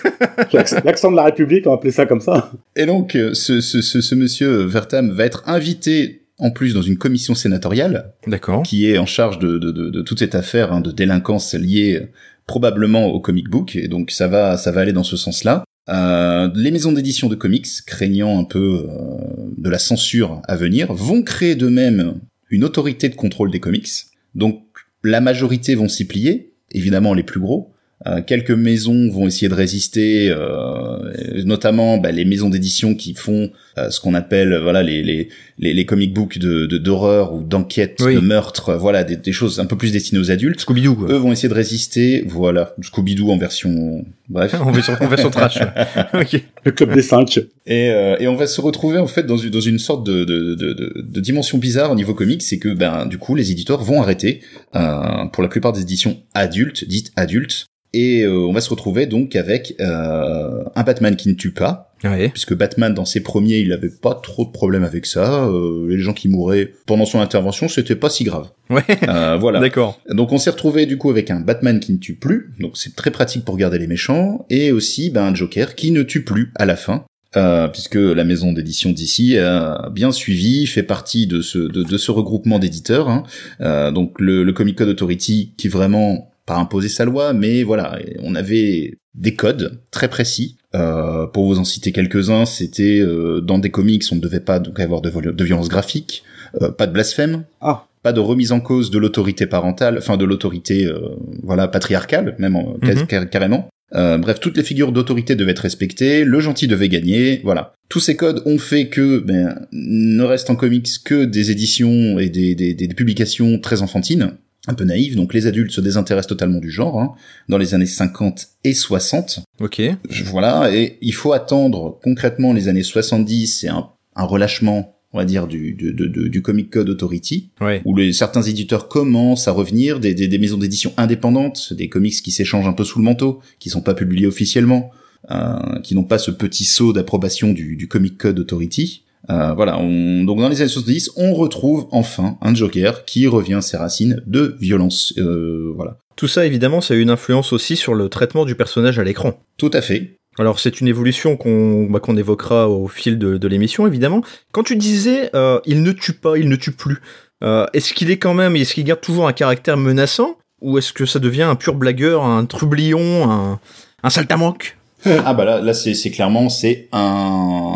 L'accent 0.53 0.77
l'accent 0.85 1.11
de 1.11 1.17
la 1.17 1.25
République, 1.25 1.67
on 1.67 1.71
va 1.71 1.77
appeler 1.77 1.93
ça 1.93 2.07
comme 2.07 2.21
ça. 2.21 2.53
Et 2.77 2.87
donc, 2.87 3.15
euh, 3.17 3.35
ce, 3.35 3.61
ce, 3.61 3.83
ce, 3.83 4.01
ce 4.01 4.15
monsieur 4.15 4.63
Vertam 4.63 5.11
va 5.11 5.25
être 5.25 5.43
invité 5.47 6.23
en 6.39 6.51
plus 6.51 6.75
dans 6.75 6.83
une 6.83 6.99
commission 6.99 7.35
sénatoriale 7.35 8.13
D'accord. 8.27 8.63
qui 8.63 8.89
est 8.89 8.99
en 8.99 9.07
charge 9.07 9.39
de, 9.39 9.59
de, 9.59 9.71
de, 9.73 9.91
de 9.91 10.03
toute 10.03 10.19
cette 10.21 10.35
affaire 10.35 10.73
hein, 10.73 10.81
de 10.81 10.91
délinquance 10.93 11.55
liée 11.55 12.09
probablement 12.47 13.07
au 13.07 13.21
comic 13.21 13.49
book. 13.49 13.77
Et 13.77 13.89
donc, 13.89 14.11
ça 14.11 14.29
va, 14.29 14.57
ça 14.57 14.73
va 14.73 14.81
aller 14.81 14.93
dans 14.93 15.05
ce 15.05 15.17
sens-là. 15.17 15.65
Euh, 15.89 16.51
les 16.55 16.71
maisons 16.71 16.93
d'édition 16.93 17.29
de 17.29 17.35
comics, 17.35 17.67
craignant 17.87 18.39
un 18.39 18.45
peu 18.45 18.87
euh, 18.89 19.53
de 19.57 19.71
la 19.71 19.79
censure 19.79 20.41
à 20.49 20.57
venir, 20.57 20.93
vont 20.93 21.23
créer 21.23 21.55
d'eux-mêmes 21.55 22.21
une 22.51 22.65
autorité 22.65 23.09
de 23.09 23.15
contrôle 23.15 23.51
des 23.51 23.61
comics. 23.61 23.89
Donc 24.35 24.63
la 25.05 25.21
majorité 25.21 25.75
vont 25.75 25.89
s'y 25.89 26.07
plier, 26.07 26.55
évidemment 26.73 27.15
les 27.15 27.23
plus 27.23 27.41
gros. 27.41 27.73
Euh, 28.07 28.21
quelques 28.21 28.51
maisons 28.51 29.09
vont 29.11 29.27
essayer 29.27 29.49
de 29.49 29.55
résister, 29.55 30.29
euh, 30.29 31.43
notamment 31.45 31.97
bah, 31.97 32.13
les 32.13 32.27
maisons 32.27 32.51
d'édition 32.51 32.95
qui 32.95 33.15
font 33.15 33.51
euh, 33.79 33.89
ce 33.89 34.01
qu'on 34.01 34.13
appelle 34.13 34.55
voilà 34.63 34.83
les 34.83 35.03
les 35.03 35.31
les, 35.59 35.73
les 35.73 35.87
comic 35.87 36.13
books 36.13 36.39
de 36.39 36.67
de- 36.67 36.77
d'horreur 36.77 37.33
ou 37.33 37.43
d'enquête, 37.43 37.97
Oui. 38.05 38.15
de 38.15 38.21
meurtre, 38.21 38.75
voilà 38.77 39.03
des, 39.03 39.17
des 39.17 39.33
choses 39.33 39.61
un 39.61 39.65
peu 39.65 39.77
plus 39.79 39.93
destinées 39.93 40.21
aux 40.21 40.31
adultes. 40.31 40.61
Scooby-Doo 40.61 40.95
quoi. 40.95 41.09
Eux 41.11 41.17
vont 41.17 41.33
essayer 41.33 41.49
de 41.49 41.55
résister, 41.55 42.23
voilà 42.27 42.75
Scooby-Doo 42.83 43.31
en 43.31 43.39
version 43.39 44.05
bref. 44.29 44.53
en 44.61 44.71
version, 44.73 44.93
en 45.01 45.07
version 45.09 45.31
trash. 45.31 45.57
ouais. 45.57 46.21
ok. 46.21 46.43
Le 46.65 46.73
club 46.73 46.93
des 46.95 47.01
cinq. 47.03 47.39
Et, 47.65 47.91
euh, 47.91 48.17
et 48.21 48.29
on 48.29 48.37
va 48.37 48.47
se 48.47 48.61
retrouver 48.61 48.99
en 48.99 49.07
fait 49.07 49.25
dans 49.25 49.39
une, 49.39 49.49
dans 49.51 49.61
une 49.61 49.79
sorte 49.79 50.05
de, 50.07 50.25
de, 50.25 50.55
de, 50.55 50.75
de, 50.75 50.93
de 51.03 51.21
dimension 51.21 51.57
bizarre 51.57 51.93
au 51.93 51.95
niveau 51.95 52.13
comics, 52.13 52.43
c'est 52.43 52.59
que 52.59 52.69
ben 52.69 53.07
du 53.07 53.17
coup 53.17 53.35
les 53.35 53.51
éditeurs 53.53 53.83
vont 53.83 54.03
arrêter 54.03 54.43
euh, 54.75 55.25
pour 55.33 55.43
la 55.43 55.49
plupart 55.49 55.73
des 55.73 55.81
éditions 55.81 56.19
adultes, 56.35 56.85
dites 56.87 57.11
adultes, 57.17 57.65
et 57.93 58.23
euh, 58.23 58.47
on 58.47 58.53
va 58.53 58.61
se 58.61 58.71
retrouver 58.71 59.07
donc 59.07 59.37
avec 59.37 59.75
euh, 59.81 60.65
un 60.75 60.83
Batman 60.83 61.17
qui 61.17 61.29
ne 61.29 61.35
tue 61.35 61.53
pas, 61.53 61.93
puisque 62.33 62.55
Batman 62.55 62.95
dans 62.95 63.05
ses 63.05 63.21
premiers 63.21 63.59
il 63.59 63.73
avait 63.73 63.91
pas 63.91 64.15
trop 64.15 64.45
de 64.45 64.51
problèmes 64.51 64.85
avec 64.85 65.07
ça, 65.07 65.47
euh, 65.47 65.87
les 65.89 65.99
gens 65.99 66.13
qui 66.13 66.29
mouraient 66.29 66.73
pendant 66.87 67.07
son 67.07 67.21
intervention 67.21 67.69
c'était 67.69 67.97
pas 67.97 68.11
si 68.11 68.25
grave. 68.25 68.51
Ouais. 68.71 68.83
Euh, 69.09 69.37
voilà. 69.41 69.61
D'accord. 69.61 70.01
Donc 70.11 70.33
on 70.33 70.39
s'est 70.39 70.51
retrouvé 70.51 70.87
du 70.87 70.99
coup 70.99 71.11
avec 71.11 71.31
un 71.31 71.41
Batman 71.41 71.81
qui 71.81 71.93
ne 71.93 71.99
tue 71.99 72.15
plus, 72.17 72.53
donc 72.61 72.73
c'est 72.77 72.95
très 72.95 73.11
pratique 73.11 73.45
pour 73.45 73.57
garder 73.57 73.79
les 73.79 73.87
méchants, 73.87 74.45
et 74.51 74.73
aussi 74.73 75.11
ben, 75.11 75.25
un 75.25 75.35
Joker 75.35 75.75
qui 75.75 75.91
ne 75.91 76.03
tue 76.03 76.23
plus 76.23 76.53
à 76.57 76.67
la 76.67 76.77
fin, 76.77 77.05
euh, 77.37 77.69
puisque 77.69 77.97
la 77.97 78.25
maison 78.25 78.53
d'édition 78.53 78.91
d'ici 78.91 79.37
a 79.37 79.91
bien 79.93 80.13
suivi, 80.13 80.67
fait 80.67 80.83
partie 80.83 81.27
de 81.27 81.41
ce, 81.43 81.59
de, 81.59 81.83
de 81.83 81.99
ce 81.99 82.11
regroupement 82.11 82.59
d'éditeurs. 82.59 83.09
hein. 83.09 83.25
Euh, 83.61 83.91
donc 83.91 84.21
le, 84.21 84.43
le 84.43 84.53
Comic 84.53 84.77
Code 84.77 84.89
Authority 84.89 85.53
qui 85.57 85.69
vraiment 85.69 86.31
pas 86.47 86.57
imposé 86.57 86.89
sa 86.89 87.05
loi, 87.05 87.33
mais 87.33 87.63
voilà, 87.65 87.99
on 88.23 88.35
avait 88.35 88.99
des 89.15 89.35
codes 89.35 89.81
très 89.91 90.09
précis. 90.09 90.57
Euh, 90.75 91.27
pour 91.27 91.47
vous 91.47 91.59
en 91.59 91.65
citer 91.65 91.91
quelques-uns, 91.93 92.45
c'était 92.47 93.01
euh, 93.01 93.41
dans 93.41 93.59
des 93.59 93.71
comics, 93.71 94.05
on 94.13 94.17
ne 94.17 94.21
devait 94.21 94.41
pas 94.41 94.59
donc 94.59 94.79
avoir 94.79 95.01
de, 95.01 95.45
violence 95.45 95.69
graphique, 95.69 96.23
euh, 96.63 96.71
pas 96.71 96.87
de 96.87 96.93
blasphème, 96.93 97.45
Ah. 97.61 97.87
pas 98.03 98.13
de 98.13 98.21
remise 98.21 98.53
en 98.53 98.61
cause 98.61 98.91
de 98.91 98.99
l'autorité 98.99 99.47
parentale, 99.47 99.97
enfin 99.99 100.17
de 100.17 100.25
l'autorité 100.25 100.87
euh, 100.87 100.99
voilà 101.43 101.67
patriarcale 101.67 102.37
même 102.39 102.57
en- 102.57 102.77
Mhm. 102.83 103.07
car- 103.09 103.29
carrément. 103.31 103.69
Euh, 103.95 104.19
bref, 104.19 104.41
toutes 104.41 104.57
les 104.57 104.65
figures 104.65 104.91
d'autorité 104.93 105.35
devaient 105.37 105.53
être 105.53 105.61
respectées, 105.61 106.25
le 106.25 106.41
gentil 106.41 106.67
devait 106.67 106.89
gagner, 106.89 107.41
voilà. 107.45 107.73
Tous 107.89 108.01
ces 108.01 108.17
codes 108.17 108.43
ont 108.45 108.59
fait 108.59 108.89
que 108.89 109.21
ben, 109.21 109.67
ne 109.73 110.23
reste 110.25 110.51
en 110.51 110.57
comics 110.57 110.89
que 111.05 111.25
des 111.25 111.53
éditions 111.53 112.19
et 112.19 112.29
des, 112.29 112.55
des, 112.57 112.75
des 112.75 112.89
publications 112.89 113.59
très 113.61 113.83
enfantines, 113.83 114.33
un 114.67 114.75
peu 114.75 114.85
naïves, 114.85 115.17
donc 115.17 115.33
les 115.35 115.47
adultes 115.47 115.71
se 115.71 115.81
désintéressent 115.81 116.29
totalement 116.29 116.59
du 116.59 116.71
genre, 116.71 116.99
hein, 117.01 117.15
dans 117.49 117.59
les 117.59 117.75
années 117.75 117.87
50 117.87 118.49
et 118.65 118.75
60. 118.75 119.41
Ok. 119.61 119.81
Je- 120.11 120.25
Voilà, 120.25 120.75
et 120.75 120.99
il 121.01 121.13
faut 121.15 121.33
attendre 121.33 121.99
concrètement 122.03 122.53
les 122.53 122.69
années 122.69 122.83
70, 122.83 123.47
c'est 123.61 123.69
un, 123.69 123.89
un 124.17 124.25
relâchement, 124.25 124.95
on 125.13 125.19
va 125.19 125.25
dire, 125.25 125.47
du, 125.47 125.73
du, 125.73 125.93
du, 125.95 126.43
Comic 126.43 126.71
Code 126.71 126.89
Authority, 126.91 127.51
Ouais. 127.61 127.81
où 127.85 127.97
les, 127.97 128.13
certains 128.13 128.43
éditeurs 128.43 128.89
commencent 128.89 129.49
à 129.49 129.53
revenir, 129.53 130.01
des, 130.01 130.15
des, 130.15 130.29
des 130.29 130.39
maisons 130.39 130.59
d'édition 130.59 130.93
indépendantes, 130.97 131.73
des 131.73 131.89
comics 131.89 132.21
qui 132.23 132.31
s'échangent 132.33 132.67
un 132.69 132.73
peu 132.73 132.85
sous 132.85 132.99
le 132.99 133.05
manteau, 133.05 133.41
qui 133.59 133.71
sont 133.71 133.83
pas 133.83 133.95
publiés 133.95 134.27
officiellement, 134.27 134.91
euh, 135.31 135.81
qui 135.83 135.95
n'ont 135.95 136.05
pas 136.05 136.19
ce 136.19 136.31
petit 136.31 136.65
saut 136.65 136.93
d'approbation 136.93 137.53
du, 137.53 137.77
du 137.77 137.89
Comic 137.89 138.19
Code 138.19 138.39
Authority. 138.39 139.03
Euh, 139.31 139.55
voilà, 139.55 139.79
on, 139.79 140.25
donc 140.25 140.39
dans 140.39 140.49
les 140.49 140.61
années 140.61 140.69
70, 140.69 141.13
on 141.17 141.35
retrouve 141.35 141.89
enfin 141.91 142.39
un 142.41 142.55
Joker 142.55 143.05
qui 143.05 143.27
revient 143.27 143.55
à 143.55 143.61
ses 143.61 143.77
racines 143.77 144.23
de 144.27 144.57
violence. 144.61 145.15
Euh, 145.19 145.73
voilà, 145.75 145.99
Tout 146.17 146.29
ça 146.29 146.47
évidemment 146.47 146.81
ça 146.81 146.95
a 146.95 146.97
eu 146.97 147.01
une 147.01 147.11
influence 147.11 147.53
aussi 147.53 147.77
sur 147.77 147.95
le 147.95 148.09
traitement 148.09 148.45
du 148.45 148.55
personnage 148.55 148.99
à 148.99 149.05
l'écran. 149.05 149.35
tout 149.57 149.71
à 149.73 149.81
fait. 149.81 150.17
Alors 150.39 150.61
c'est 150.61 150.81
une 150.81 150.89
évolution 150.89 151.37
qu'on 151.37 151.87
bah, 151.91 151.99
qu'on 151.99 152.17
évoquera 152.17 152.69
au 152.69 152.89
fil 152.89 153.19
de, 153.19 153.39
de 153.39 153.49
l'émission 153.49 153.87
évidemment. 153.87 154.23
Quand 154.53 154.63
tu 154.63 154.77
disais 154.77 155.31
euh, 155.35 155.61
il 155.65 155.83
ne 155.83 155.93
tue 155.93 156.13
pas, 156.13 156.37
il 156.37 156.49
ne 156.49 156.57
tue 156.57 156.73
plus, 156.73 156.99
euh, 157.43 157.67
est-ce 157.73 157.95
qu'il 157.95 158.11
est 158.11 158.19
quand 158.19 158.35
même, 158.35 158.55
est-ce 158.57 158.75
qu'il 158.75 158.85
garde 158.85 159.01
toujours 159.01 159.27
un 159.29 159.33
caractère 159.33 159.77
menaçant 159.77 160.37
ou 160.61 160.79
est-ce 160.79 160.93
que 160.93 161.07
ça 161.07 161.19
devient 161.19 161.43
un 161.43 161.55
pur 161.55 161.75
blagueur, 161.75 162.25
un 162.25 162.45
trublion, 162.47 163.31
un, 163.31 163.61
un 164.03 164.11
saltamanque? 164.11 164.77
Ah 165.05 165.35
bah 165.35 165.45
là, 165.45 165.61
là 165.61 165.75
c'est 165.75 165.95
c'est 165.95 166.11
clairement 166.11 166.49
c'est 166.49 166.89
un, 166.93 167.75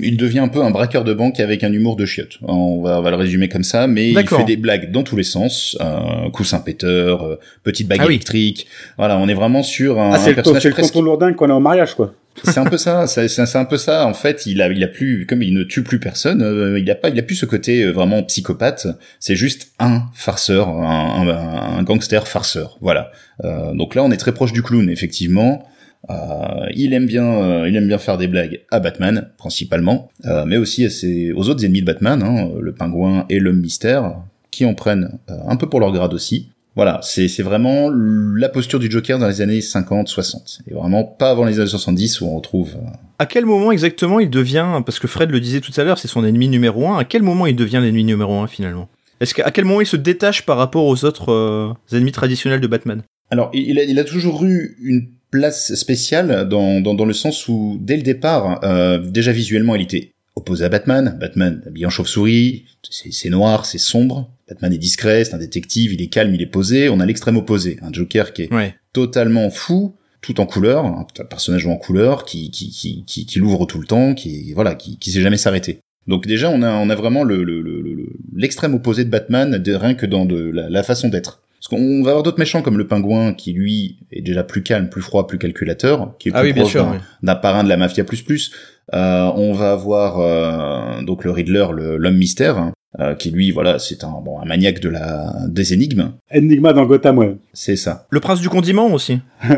il 0.00 0.16
devient 0.16 0.38
un 0.38 0.48
peu 0.48 0.62
un 0.62 0.70
braqueur 0.70 1.04
de 1.04 1.12
banque 1.12 1.40
avec 1.40 1.64
un 1.64 1.72
humour 1.72 1.96
de 1.96 2.06
chiotte. 2.06 2.38
On 2.42 2.80
va, 2.82 2.98
on 3.00 3.02
va 3.02 3.10
le 3.10 3.16
résumer 3.16 3.48
comme 3.48 3.64
ça, 3.64 3.86
mais 3.86 4.10
il 4.10 4.26
fait 4.28 4.44
des 4.44 4.56
blagues 4.56 4.90
dans 4.90 5.02
tous 5.02 5.16
les 5.16 5.22
sens, 5.24 5.76
euh, 5.80 6.30
coussin 6.32 6.60
péteur, 6.60 7.22
euh, 7.24 7.38
petite 7.64 7.88
bague 7.88 7.98
Ah 8.02 8.06
oui. 8.06 8.14
électrique. 8.14 8.66
Voilà, 8.96 9.18
on 9.18 9.28
est 9.28 9.34
vraiment 9.34 9.62
sur 9.62 10.00
un, 10.00 10.12
Ah, 10.12 10.14
un 10.14 10.18
c'est 10.18 10.30
le, 10.30 10.34
personnage 10.36 10.62
c'est 10.62 10.68
le 10.68 10.74
presque. 10.74 10.92
tonton 10.94 11.04
lourdin 11.04 11.32
qu'on 11.32 11.50
a 11.50 11.54
au 11.54 11.60
mariage, 11.60 11.94
quoi. 11.94 12.14
C'est 12.44 12.58
un 12.58 12.64
peu 12.64 12.78
ça, 12.78 13.06
c'est 13.08 13.28
c'est- 13.28 13.44
c'est 13.44 13.58
un 13.58 13.64
peu 13.64 13.76
ça. 13.76 14.06
En 14.06 14.14
fait, 14.14 14.46
il 14.46 14.62
a, 14.62 14.68
il 14.68 14.82
a 14.84 14.88
plus, 14.88 15.26
comme 15.26 15.42
il 15.42 15.52
ne 15.52 15.64
tue 15.64 15.82
plus 15.82 15.98
personne, 15.98 16.40
euh, 16.42 16.78
il 16.78 16.88
a 16.90 16.94
pas, 16.94 17.08
il 17.10 17.18
a 17.18 17.22
plus 17.22 17.34
ce 17.34 17.44
côté 17.44 17.82
euh, 17.82 17.90
vraiment 17.90 18.22
psychopathe. 18.22 18.86
C'est 19.18 19.34
juste 19.34 19.72
un 19.80 20.04
farceur, 20.14 20.68
un, 20.68 21.26
un- 21.28 21.78
un 21.78 21.82
gangster 21.82 22.26
farceur. 22.28 22.78
Voilà. 22.80 23.10
Euh, 23.44 23.72
donc 23.74 23.94
là, 23.96 24.04
on 24.04 24.12
est 24.12 24.16
très 24.16 24.32
proche 24.32 24.52
du 24.52 24.62
clown, 24.62 24.88
effectivement. 24.88 25.66
Euh, 26.08 26.66
il 26.74 26.94
aime 26.94 27.06
bien, 27.06 27.24
euh, 27.24 27.68
il 27.68 27.76
aime 27.76 27.86
bien 27.86 27.98
faire 27.98 28.16
des 28.16 28.26
blagues 28.26 28.60
à 28.70 28.80
Batman 28.80 29.28
principalement, 29.36 30.08
euh, 30.24 30.44
mais 30.46 30.56
aussi 30.56 30.84
à 30.86 30.90
ses- 30.90 31.32
aux 31.32 31.48
autres 31.48 31.64
ennemis 31.64 31.82
de 31.82 31.86
Batman, 31.86 32.22
hein, 32.22 32.48
le 32.58 32.72
pingouin 32.72 33.26
et 33.28 33.38
l'homme 33.38 33.60
mystère, 33.60 34.14
qui 34.50 34.64
en 34.64 34.74
prennent 34.74 35.18
un 35.28 35.56
peu 35.56 35.68
pour 35.68 35.78
leur 35.80 35.92
grade 35.92 36.14
aussi. 36.14 36.48
Voilà, 36.76 37.00
c'est 37.02 37.26
vraiment 37.42 37.90
la 37.90 38.48
posture 38.48 38.78
du 38.78 38.90
Joker 38.90 39.18
dans 39.18 39.28
les 39.28 39.40
années 39.42 39.60
50-60. 39.60 40.60
Et 40.70 40.74
vraiment 40.74 41.04
pas 41.04 41.30
avant 41.30 41.44
les 41.44 41.58
années 41.58 41.68
70 41.68 42.20
où 42.20 42.26
on 42.26 42.36
retrouve... 42.36 42.76
À 43.18 43.26
quel 43.26 43.44
moment 43.44 43.70
exactement 43.72 44.20
il 44.20 44.30
devient, 44.30 44.80
parce 44.86 44.98
que 44.98 45.06
Fred 45.06 45.30
le 45.30 45.40
disait 45.40 45.60
tout 45.60 45.78
à 45.78 45.84
l'heure, 45.84 45.98
c'est 45.98 46.08
son 46.08 46.24
ennemi 46.24 46.48
numéro 46.48 46.88
un, 46.88 46.96
à 46.98 47.04
quel 47.04 47.22
moment 47.22 47.46
il 47.46 47.56
devient 47.56 47.80
l'ennemi 47.82 48.04
numéro 48.04 48.34
un 48.38 48.46
finalement? 48.46 48.88
Est-ce 49.20 49.34
qu'à 49.34 49.44
à 49.44 49.50
quel 49.50 49.64
moment 49.66 49.80
il 49.82 49.86
se 49.86 49.96
détache 49.96 50.46
par 50.46 50.56
rapport 50.56 50.86
aux 50.86 51.04
autres 51.04 51.74
ennemis 51.92 52.12
traditionnels 52.12 52.60
de 52.60 52.66
Batman? 52.66 53.02
Alors, 53.30 53.50
il 53.52 53.78
a, 53.78 53.84
il 53.84 53.98
a 53.98 54.04
toujours 54.04 54.42
eu 54.44 54.76
une 54.82 55.08
place 55.30 55.74
spéciale 55.74 56.48
dans, 56.48 56.80
dans, 56.80 56.94
dans 56.94 57.04
le 57.04 57.12
sens 57.12 57.48
où, 57.48 57.78
dès 57.80 57.96
le 57.96 58.02
départ, 58.02 58.60
euh, 58.64 58.98
déjà 58.98 59.32
visuellement, 59.32 59.74
il 59.76 59.82
était 59.82 60.12
opposé 60.36 60.64
à 60.64 60.68
Batman. 60.68 61.16
Batman 61.20 61.62
habillé 61.66 61.86
en 61.86 61.90
chauve-souris, 61.90 62.64
c'est 62.90 63.30
noir, 63.30 63.66
c'est 63.66 63.78
sombre. 63.78 64.30
Batman 64.48 64.72
est 64.72 64.78
discret, 64.78 65.24
c'est 65.24 65.34
un 65.34 65.38
détective, 65.38 65.92
il 65.92 66.02
est 66.02 66.08
calme, 66.08 66.34
il 66.34 66.42
est 66.42 66.46
posé. 66.46 66.88
On 66.88 67.00
a 67.00 67.06
l'extrême 67.06 67.36
opposé, 67.36 67.78
un 67.82 67.92
Joker 67.92 68.32
qui 68.32 68.42
est 68.42 68.52
Ouais. 68.52 68.74
totalement 68.92 69.50
fou, 69.50 69.94
tout 70.22 70.40
en 70.40 70.46
couleur, 70.46 70.84
un 70.84 71.06
personnage 71.28 71.66
en 71.66 71.76
couleur 71.76 72.24
qui 72.24 72.50
qui 72.50 72.70
qui 72.70 73.04
qui, 73.06 73.26
qui 73.26 73.38
l'ouvre 73.38 73.66
tout 73.66 73.78
le 73.78 73.86
temps, 73.86 74.14
qui 74.14 74.52
voilà, 74.52 74.74
qui 74.74 74.98
qui 74.98 75.10
sait 75.12 75.20
jamais 75.20 75.36
s'arrêter. 75.36 75.78
Donc 76.06 76.26
déjà 76.26 76.50
on 76.50 76.62
a 76.62 76.72
on 76.72 76.90
a 76.90 76.94
vraiment 76.94 77.22
le 77.22 77.44
le- 77.44 77.60
le- 77.62 77.80
le- 77.82 78.12
l'extrême 78.34 78.74
opposé 78.74 79.04
de 79.04 79.10
Batman 79.10 79.58
de, 79.58 79.74
rien 79.74 79.94
que 79.94 80.06
dans 80.06 80.24
de 80.24 80.36
la, 80.50 80.68
la 80.68 80.82
façon 80.82 81.08
d'être. 81.08 81.42
Parce 81.60 81.68
qu'on 81.68 82.02
va 82.02 82.10
avoir 82.10 82.22
d'autres 82.22 82.38
méchants 82.38 82.62
comme 82.62 82.78
le 82.78 82.86
pingouin 82.86 83.34
qui 83.34 83.52
lui 83.52 83.98
est 84.10 84.22
déjà 84.22 84.42
plus 84.44 84.62
calme, 84.62 84.88
plus 84.88 85.02
froid, 85.02 85.26
plus 85.26 85.36
calculateur, 85.38 86.14
qui 86.18 86.28
est 86.28 86.32
plus 86.32 86.40
Ah 86.40 86.42
oui, 86.42 86.52
proche 86.54 86.72
d'un- 86.74 86.92
oui. 86.92 86.98
parrain 87.36 87.62
de 87.64 87.68
la 87.68 87.76
mafia 87.76 88.02
plus 88.02 88.22
plus. 88.22 88.50
Euh, 88.94 89.30
on 89.36 89.52
va 89.52 89.72
avoir 89.72 90.20
euh, 90.20 91.02
donc 91.02 91.22
le 91.24 91.30
Riddler, 91.30 91.66
le- 91.74 91.96
l'homme 91.98 92.16
mystère, 92.16 92.72
euh, 92.98 93.14
qui 93.14 93.30
lui 93.30 93.50
voilà 93.52 93.78
c'est 93.78 94.02
un 94.02 94.20
bon 94.24 94.40
un 94.40 94.44
maniaque 94.44 94.80
de 94.80 94.88
la 94.88 95.32
des 95.48 95.74
énigmes, 95.74 96.12
Enigma 96.34 96.72
dans 96.72 96.86
Gotham, 96.86 97.18
ouais. 97.18 97.36
c'est 97.52 97.76
ça. 97.76 98.06
Le 98.10 98.20
prince 98.20 98.40
du 98.40 98.48
condiment 98.48 98.92
aussi. 98.92 99.18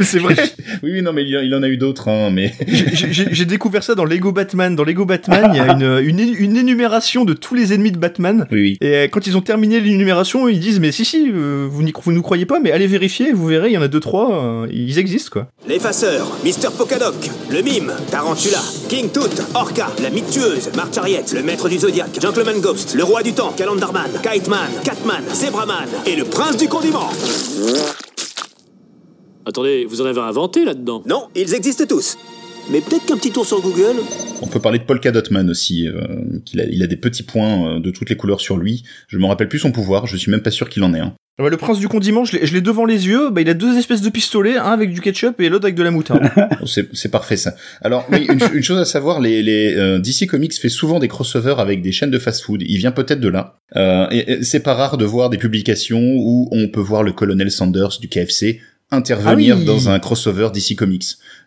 c'est 0.00 0.18
vrai. 0.18 0.34
oui, 0.82 0.90
oui, 0.94 1.02
non, 1.02 1.12
mais 1.12 1.24
il, 1.24 1.54
en 1.54 1.62
a 1.62 1.68
eu 1.68 1.76
d'autres, 1.76 2.08
hein, 2.08 2.30
mais 2.30 2.52
J'ai- 2.66 3.44
découvert 3.44 3.82
ça 3.84 3.94
dans 3.94 4.04
Lego 4.04 4.32
Batman. 4.32 4.74
Dans 4.74 4.84
Lego 4.84 5.04
Batman, 5.04 5.50
il 5.52 5.56
y 5.56 5.60
a 5.60 5.72
une, 5.72 6.08
une, 6.08 6.34
une 6.38 6.56
énumération 6.56 7.24
de 7.24 7.34
tous 7.34 7.54
les 7.54 7.72
ennemis 7.72 7.92
de 7.92 7.98
Batman. 7.98 8.46
oui, 8.50 8.60
oui. 8.60 8.78
Et 8.80 8.94
euh, 8.96 9.08
quand 9.08 9.26
ils 9.26 9.36
ont 9.36 9.42
terminé 9.42 9.80
l'énumération, 9.80 10.48
ils 10.48 10.60
disent 10.60 10.80
mais 10.80 10.92
si 10.92 11.04
si, 11.04 11.30
euh, 11.32 11.66
vous 11.70 11.82
n'y 11.82 11.92
vous 12.02 12.12
nous 12.12 12.22
croyez 12.22 12.46
pas, 12.46 12.58
mais 12.60 12.72
allez 12.72 12.86
vérifier, 12.86 13.32
vous 13.32 13.46
verrez, 13.46 13.70
il 13.70 13.74
y 13.74 13.78
en 13.78 13.82
a 13.82 13.88
deux 13.88 14.00
trois, 14.00 14.44
euh, 14.64 14.66
ils 14.72 14.98
existent 14.98 15.30
quoi. 15.32 15.48
L'effaceur, 15.68 16.26
Mister 16.44 16.68
Pokadok, 16.76 17.30
le 17.50 17.62
mime, 17.62 17.92
Tarantula, 18.10 18.58
King 18.88 19.10
Tut, 19.12 19.40
Orca, 19.54 19.88
la 20.02 20.10
mythe 20.10 20.30
tueuse, 20.30 20.70
Marchariette, 20.74 21.32
le 21.32 21.42
maître 21.42 21.68
du 21.68 21.78
Zodiac, 21.78 22.13
Gentleman 22.20 22.60
Ghost, 22.60 22.94
le 22.94 23.04
roi 23.04 23.22
du 23.22 23.32
temps, 23.32 23.52
Calendarman, 23.52 24.10
Kiteman, 24.22 24.70
Catman, 24.82 25.22
Zebraman 25.32 25.88
et 26.06 26.16
le 26.16 26.24
prince 26.24 26.56
du 26.56 26.68
condiment. 26.68 27.10
Attendez, 29.46 29.84
vous 29.84 30.00
en 30.00 30.06
avez 30.06 30.20
inventé 30.20 30.64
là-dedans? 30.64 31.02
Non, 31.06 31.28
ils 31.34 31.54
existent 31.54 31.84
tous. 31.86 32.16
Mais 32.70 32.80
peut-être 32.80 33.04
qu'un 33.06 33.16
petit 33.16 33.30
tour 33.30 33.44
sur 33.46 33.60
Google. 33.60 33.96
On 34.40 34.46
peut 34.46 34.60
parler 34.60 34.78
de 34.78 34.84
Polka 34.84 35.10
Dotman 35.12 35.50
aussi, 35.50 35.86
euh, 35.86 36.00
qu'il 36.44 36.60
a, 36.60 36.64
il 36.64 36.82
a 36.82 36.86
des 36.86 36.96
petits 36.96 37.22
points 37.22 37.76
euh, 37.76 37.80
de 37.80 37.90
toutes 37.90 38.08
les 38.10 38.16
couleurs 38.16 38.40
sur 38.40 38.56
lui. 38.56 38.84
Je 39.08 39.18
me 39.18 39.26
rappelle 39.26 39.48
plus 39.48 39.58
son 39.58 39.70
pouvoir, 39.72 40.06
je 40.06 40.16
suis 40.16 40.30
même 40.30 40.40
pas 40.42 40.50
sûr 40.50 40.68
qu'il 40.68 40.82
en 40.82 40.94
ait 40.94 41.00
un. 41.00 41.14
Ah 41.38 41.42
bah, 41.42 41.48
le 41.50 41.56
prince 41.56 41.78
du 41.80 41.88
condiment, 41.88 42.24
je 42.24 42.36
l'ai- 42.38 42.46
je 42.46 42.54
l'ai 42.54 42.60
devant 42.60 42.84
les 42.84 43.06
yeux, 43.08 43.28
bah, 43.30 43.40
il 43.40 43.48
a 43.50 43.54
deux 43.54 43.76
espèces 43.76 44.00
de 44.00 44.08
pistolets, 44.08 44.56
un 44.56 44.70
avec 44.70 44.92
du 44.92 45.00
ketchup 45.00 45.40
et 45.40 45.48
l'autre 45.48 45.64
avec 45.66 45.74
de 45.74 45.82
la 45.82 45.90
moutarde. 45.90 46.22
Oh, 46.62 46.66
C'est 46.66 46.88
c'est 46.94 47.10
parfait 47.10 47.36
ça. 47.36 47.54
Alors 47.82 48.06
oui, 48.10 48.26
une, 48.30 48.38
une 48.54 48.62
chose 48.62 48.78
à 48.78 48.84
savoir, 48.84 49.20
les, 49.20 49.42
les 49.42 49.74
euh, 49.76 49.98
DC 49.98 50.26
Comics 50.28 50.54
fait 50.54 50.68
souvent 50.68 51.00
des 51.00 51.08
crossovers 51.08 51.58
avec 51.58 51.82
des 51.82 51.92
chaînes 51.92 52.10
de 52.12 52.18
fast-food. 52.18 52.62
Il 52.66 52.78
vient 52.78 52.92
peut-être 52.92 53.20
de 53.20 53.28
là. 53.28 53.58
Euh, 53.76 54.06
et, 54.10 54.30
et 54.32 54.42
c'est 54.44 54.60
pas 54.60 54.74
rare 54.74 54.96
de 54.96 55.04
voir 55.04 55.28
des 55.28 55.38
publications 55.38 56.00
où 56.16 56.48
on 56.52 56.68
peut 56.68 56.80
voir 56.80 57.02
le 57.02 57.12
colonel 57.12 57.50
Sanders 57.50 57.98
du 58.00 58.08
KFC 58.08 58.60
intervenir 58.90 59.56
Ah 59.56 59.60
oui. 59.60 59.64
dans 59.64 59.88
un 59.88 59.98
crossover 59.98 60.50
DC 60.54 60.76
Comics, 60.76 61.04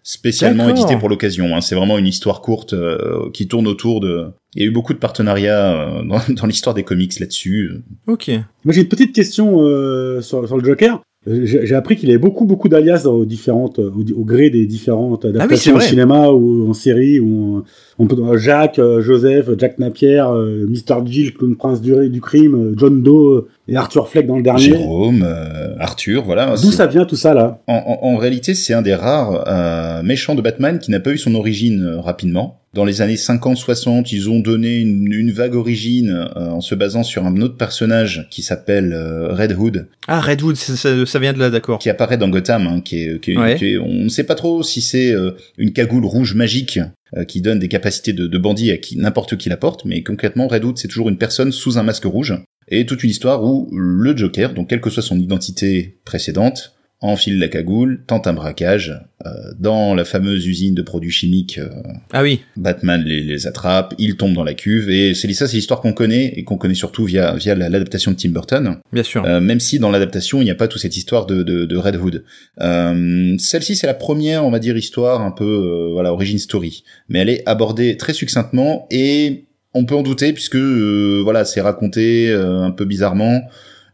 spécialement 0.07 0.69
édité 0.69 0.95
pour 0.95 1.09
l'occasion. 1.09 1.53
hein. 1.53 1.59
C'est 1.59 1.75
vraiment 1.75 1.97
une 1.97 2.07
histoire 2.07 2.39
courte 2.41 2.71
euh, 2.71 3.29
qui 3.33 3.47
tourne 3.49 3.67
autour 3.67 3.99
de. 3.99 4.27
Il 4.55 4.61
y 4.61 4.65
a 4.65 4.67
eu 4.69 4.71
beaucoup 4.71 4.93
de 4.93 4.99
partenariats 4.99 5.73
euh, 5.99 6.03
dans, 6.03 6.21
dans 6.33 6.47
l'histoire 6.47 6.73
des 6.73 6.83
comics 6.83 7.19
là-dessus. 7.19 7.71
ok. 8.07 8.29
Moi, 8.63 8.73
j'ai 8.73 8.81
une 8.81 8.87
petite 8.87 9.13
question 9.13 9.61
euh, 9.61 10.21
sur, 10.21 10.47
sur 10.47 10.57
le 10.57 10.63
Joker. 10.63 11.01
Euh, 11.27 11.41
J'ai 11.45 11.75
appris 11.75 11.95
qu'il 11.95 12.09
avait 12.09 12.17
beaucoup, 12.17 12.45
beaucoup 12.45 12.69
d'alias 12.69 13.05
aux 13.05 13.25
différentes, 13.25 13.79
euh, 13.79 13.89
au, 13.89 14.19
au 14.21 14.23
gré 14.23 14.49
des 14.49 14.65
différentes 14.65 15.25
adaptations 15.25 15.73
vrai. 15.75 15.83
au 15.85 15.87
cinéma 15.87 16.29
ou 16.29 16.69
en 16.69 16.73
série. 16.73 17.19
Ou 17.19 17.63
on 17.99 18.07
peut 18.07 18.15
euh, 18.19 18.37
Jacques, 18.37 18.79
euh, 18.79 19.01
Joseph, 19.01 19.49
Jack 19.57 19.77
Napier, 19.79 20.23
euh, 20.27 20.65
Mr. 20.67 21.05
Jill, 21.05 21.33
Clown 21.33 21.55
Prince 21.55 21.81
du, 21.81 22.09
du 22.09 22.21
crime, 22.21 22.73
John 22.77 23.01
Doe 23.03 23.47
et 23.67 23.75
Arthur 23.75 24.07
Fleck 24.07 24.25
dans 24.27 24.37
le 24.37 24.43
dernier. 24.43 24.61
Jérôme, 24.61 25.23
euh, 25.25 25.75
Arthur, 25.79 26.23
voilà. 26.23 26.55
D'où 26.61 26.71
ça 26.71 26.87
vient 26.87 27.05
tout 27.05 27.15
ça 27.17 27.33
là? 27.33 27.59
En, 27.67 27.73
en- 28.01 28.07
en 28.13 28.17
réalité, 28.17 28.53
c'est 28.53 28.73
un 28.73 28.81
des 28.81 28.95
rares 28.95 29.43
euh, 29.47 30.03
méchants 30.03 30.35
de 30.35 30.41
Batman 30.41 30.79
qui 30.79 30.91
n'a 30.91 30.99
pas 30.99 31.11
eu 31.11 31.17
son 31.17 31.35
origine 31.35 31.83
euh, 31.83 31.99
rapidement. 31.99 32.59
Dans 32.77 32.85
les 32.85 33.01
années 33.01 33.15
50-60, 33.15 34.09
ils 34.11 34.29
ont 34.29 34.39
donné 34.39 34.77
une, 34.77 35.11
une 35.11 35.31
vague 35.31 35.55
origine 35.55 36.11
euh, 36.11 36.49
en 36.51 36.61
se 36.61 36.75
basant 36.75 37.01
sur 37.01 37.25
un 37.25 37.41
autre 37.41 37.57
personnage 37.57 38.27
qui 38.29 38.43
s'appelle 38.43 38.93
euh, 38.93 39.33
Red 39.33 39.55
Hood, 39.57 39.87
Ah 40.07 40.21
Redwood, 40.21 40.55
ça, 40.57 40.75
ça- 40.75 41.05
ça 41.07 41.17
vient 41.17 41.33
de 41.33 41.39
là, 41.39 41.49
d'accord. 41.49 41.79
qui 41.79 41.89
apparaît 41.89 42.17
dans 42.19 42.29
Gotham, 42.29 42.67
hein, 42.67 42.81
qui 42.81 43.01
est, 43.01 43.19
qui 43.19 43.31
est- 43.31 43.37
Ouais. 43.37 43.55
qui 43.55 43.73
est- 43.73 43.77
on 43.79 44.03
ne 44.03 44.09
sait 44.09 44.25
pas 44.25 44.35
trop 44.35 44.61
si 44.61 44.81
c'est 44.81 45.11
euh, 45.11 45.31
une 45.57 45.73
cagoule 45.73 46.05
rouge 46.05 46.35
magique 46.35 46.79
qui 47.27 47.41
donne 47.41 47.57
des 47.57 47.67
capacités 47.69 48.13
de, 48.13 48.27
de 48.27 48.37
bandit 48.37 48.69
à 48.69 48.77
qui 48.77 48.95
n'importe 48.97 49.37
qui 49.37 49.49
la 49.49 49.57
porte, 49.57 49.83
mais 49.85 50.03
concrètement, 50.03 50.47
Red 50.47 50.63
Hood, 50.65 50.77
c'est 50.77 50.87
toujours 50.89 51.09
une 51.09 51.17
personne 51.17 51.51
sous 51.53 51.79
un 51.79 51.83
masque 51.83 52.03
rouge. 52.03 52.35
Et 52.67 52.85
toute 52.85 53.01
une 53.03 53.09
histoire 53.09 53.43
où 53.43 53.69
le 53.75 54.15
Joker, 54.15 54.53
donc 54.53 54.69
quelle 54.69 54.81
que 54.81 54.89
soit 54.91 55.01
son 55.01 55.17
identité 55.17 55.97
précédente, 56.05 56.73
enfile 56.99 57.37
la 57.37 57.47
cagoule, 57.47 58.03
tente 58.07 58.25
un 58.25 58.33
braquage 58.33 58.99
euh, 59.25 59.29
dans 59.59 59.93
la 59.93 60.03
fameuse 60.03 60.47
usine 60.47 60.73
de 60.73 60.81
produits 60.81 61.11
chimiques. 61.11 61.59
euh, 61.59 61.69
Ah 62.11 62.23
oui. 62.23 62.41
Batman 62.55 63.03
les, 63.03 63.21
les 63.21 63.45
attrape, 63.45 63.93
il 63.99 64.15
tombe 64.17 64.33
dans 64.33 64.43
la 64.43 64.55
cuve 64.55 64.89
et 64.89 65.13
c'est 65.13 65.31
ça, 65.33 65.47
c'est 65.47 65.57
l'histoire 65.57 65.79
qu'on 65.79 65.93
connaît 65.93 66.33
et 66.35 66.43
qu'on 66.43 66.57
connaît 66.57 66.73
surtout 66.73 67.05
via 67.05 67.35
via 67.35 67.53
la- 67.53 67.69
l'adaptation 67.69 68.11
de 68.11 68.17
Tim 68.17 68.29
Burton. 68.29 68.77
Bien 68.91 69.03
sûr. 69.03 69.23
Euh, 69.25 69.39
même 69.39 69.59
si 69.59 69.77
dans 69.77 69.91
l'adaptation 69.91 70.41
il 70.41 70.45
n'y 70.45 70.51
a 70.51 70.55
pas 70.55 70.67
toute 70.67 70.81
cette 70.81 70.97
histoire 70.97 71.27
de, 71.27 71.43
de, 71.43 71.65
de 71.65 71.77
Red 71.77 71.97
Hood. 71.97 72.23
Euh, 72.61 73.35
Celle-ci 73.37 73.75
c'est 73.75 73.87
la 73.87 73.93
première, 73.93 74.43
on 74.45 74.49
va 74.51 74.59
dire, 74.59 74.75
histoire 74.75 75.21
un 75.21 75.31
peu 75.31 75.43
euh, 75.45 75.89
voilà 75.93 76.11
origin 76.13 76.39
story, 76.39 76.83
mais 77.09 77.19
elle 77.19 77.29
est 77.29 77.43
abordée 77.47 77.97
très 77.97 78.13
succinctement 78.13 78.87
et 78.89 79.45
on 79.73 79.85
peut 79.85 79.95
en 79.95 80.01
douter 80.01 80.33
puisque 80.33 80.55
euh, 80.55 81.21
voilà 81.23 81.45
c'est 81.45 81.61
raconté 81.61 82.29
euh, 82.31 82.61
un 82.63 82.71
peu 82.71 82.85
bizarrement 82.85 83.41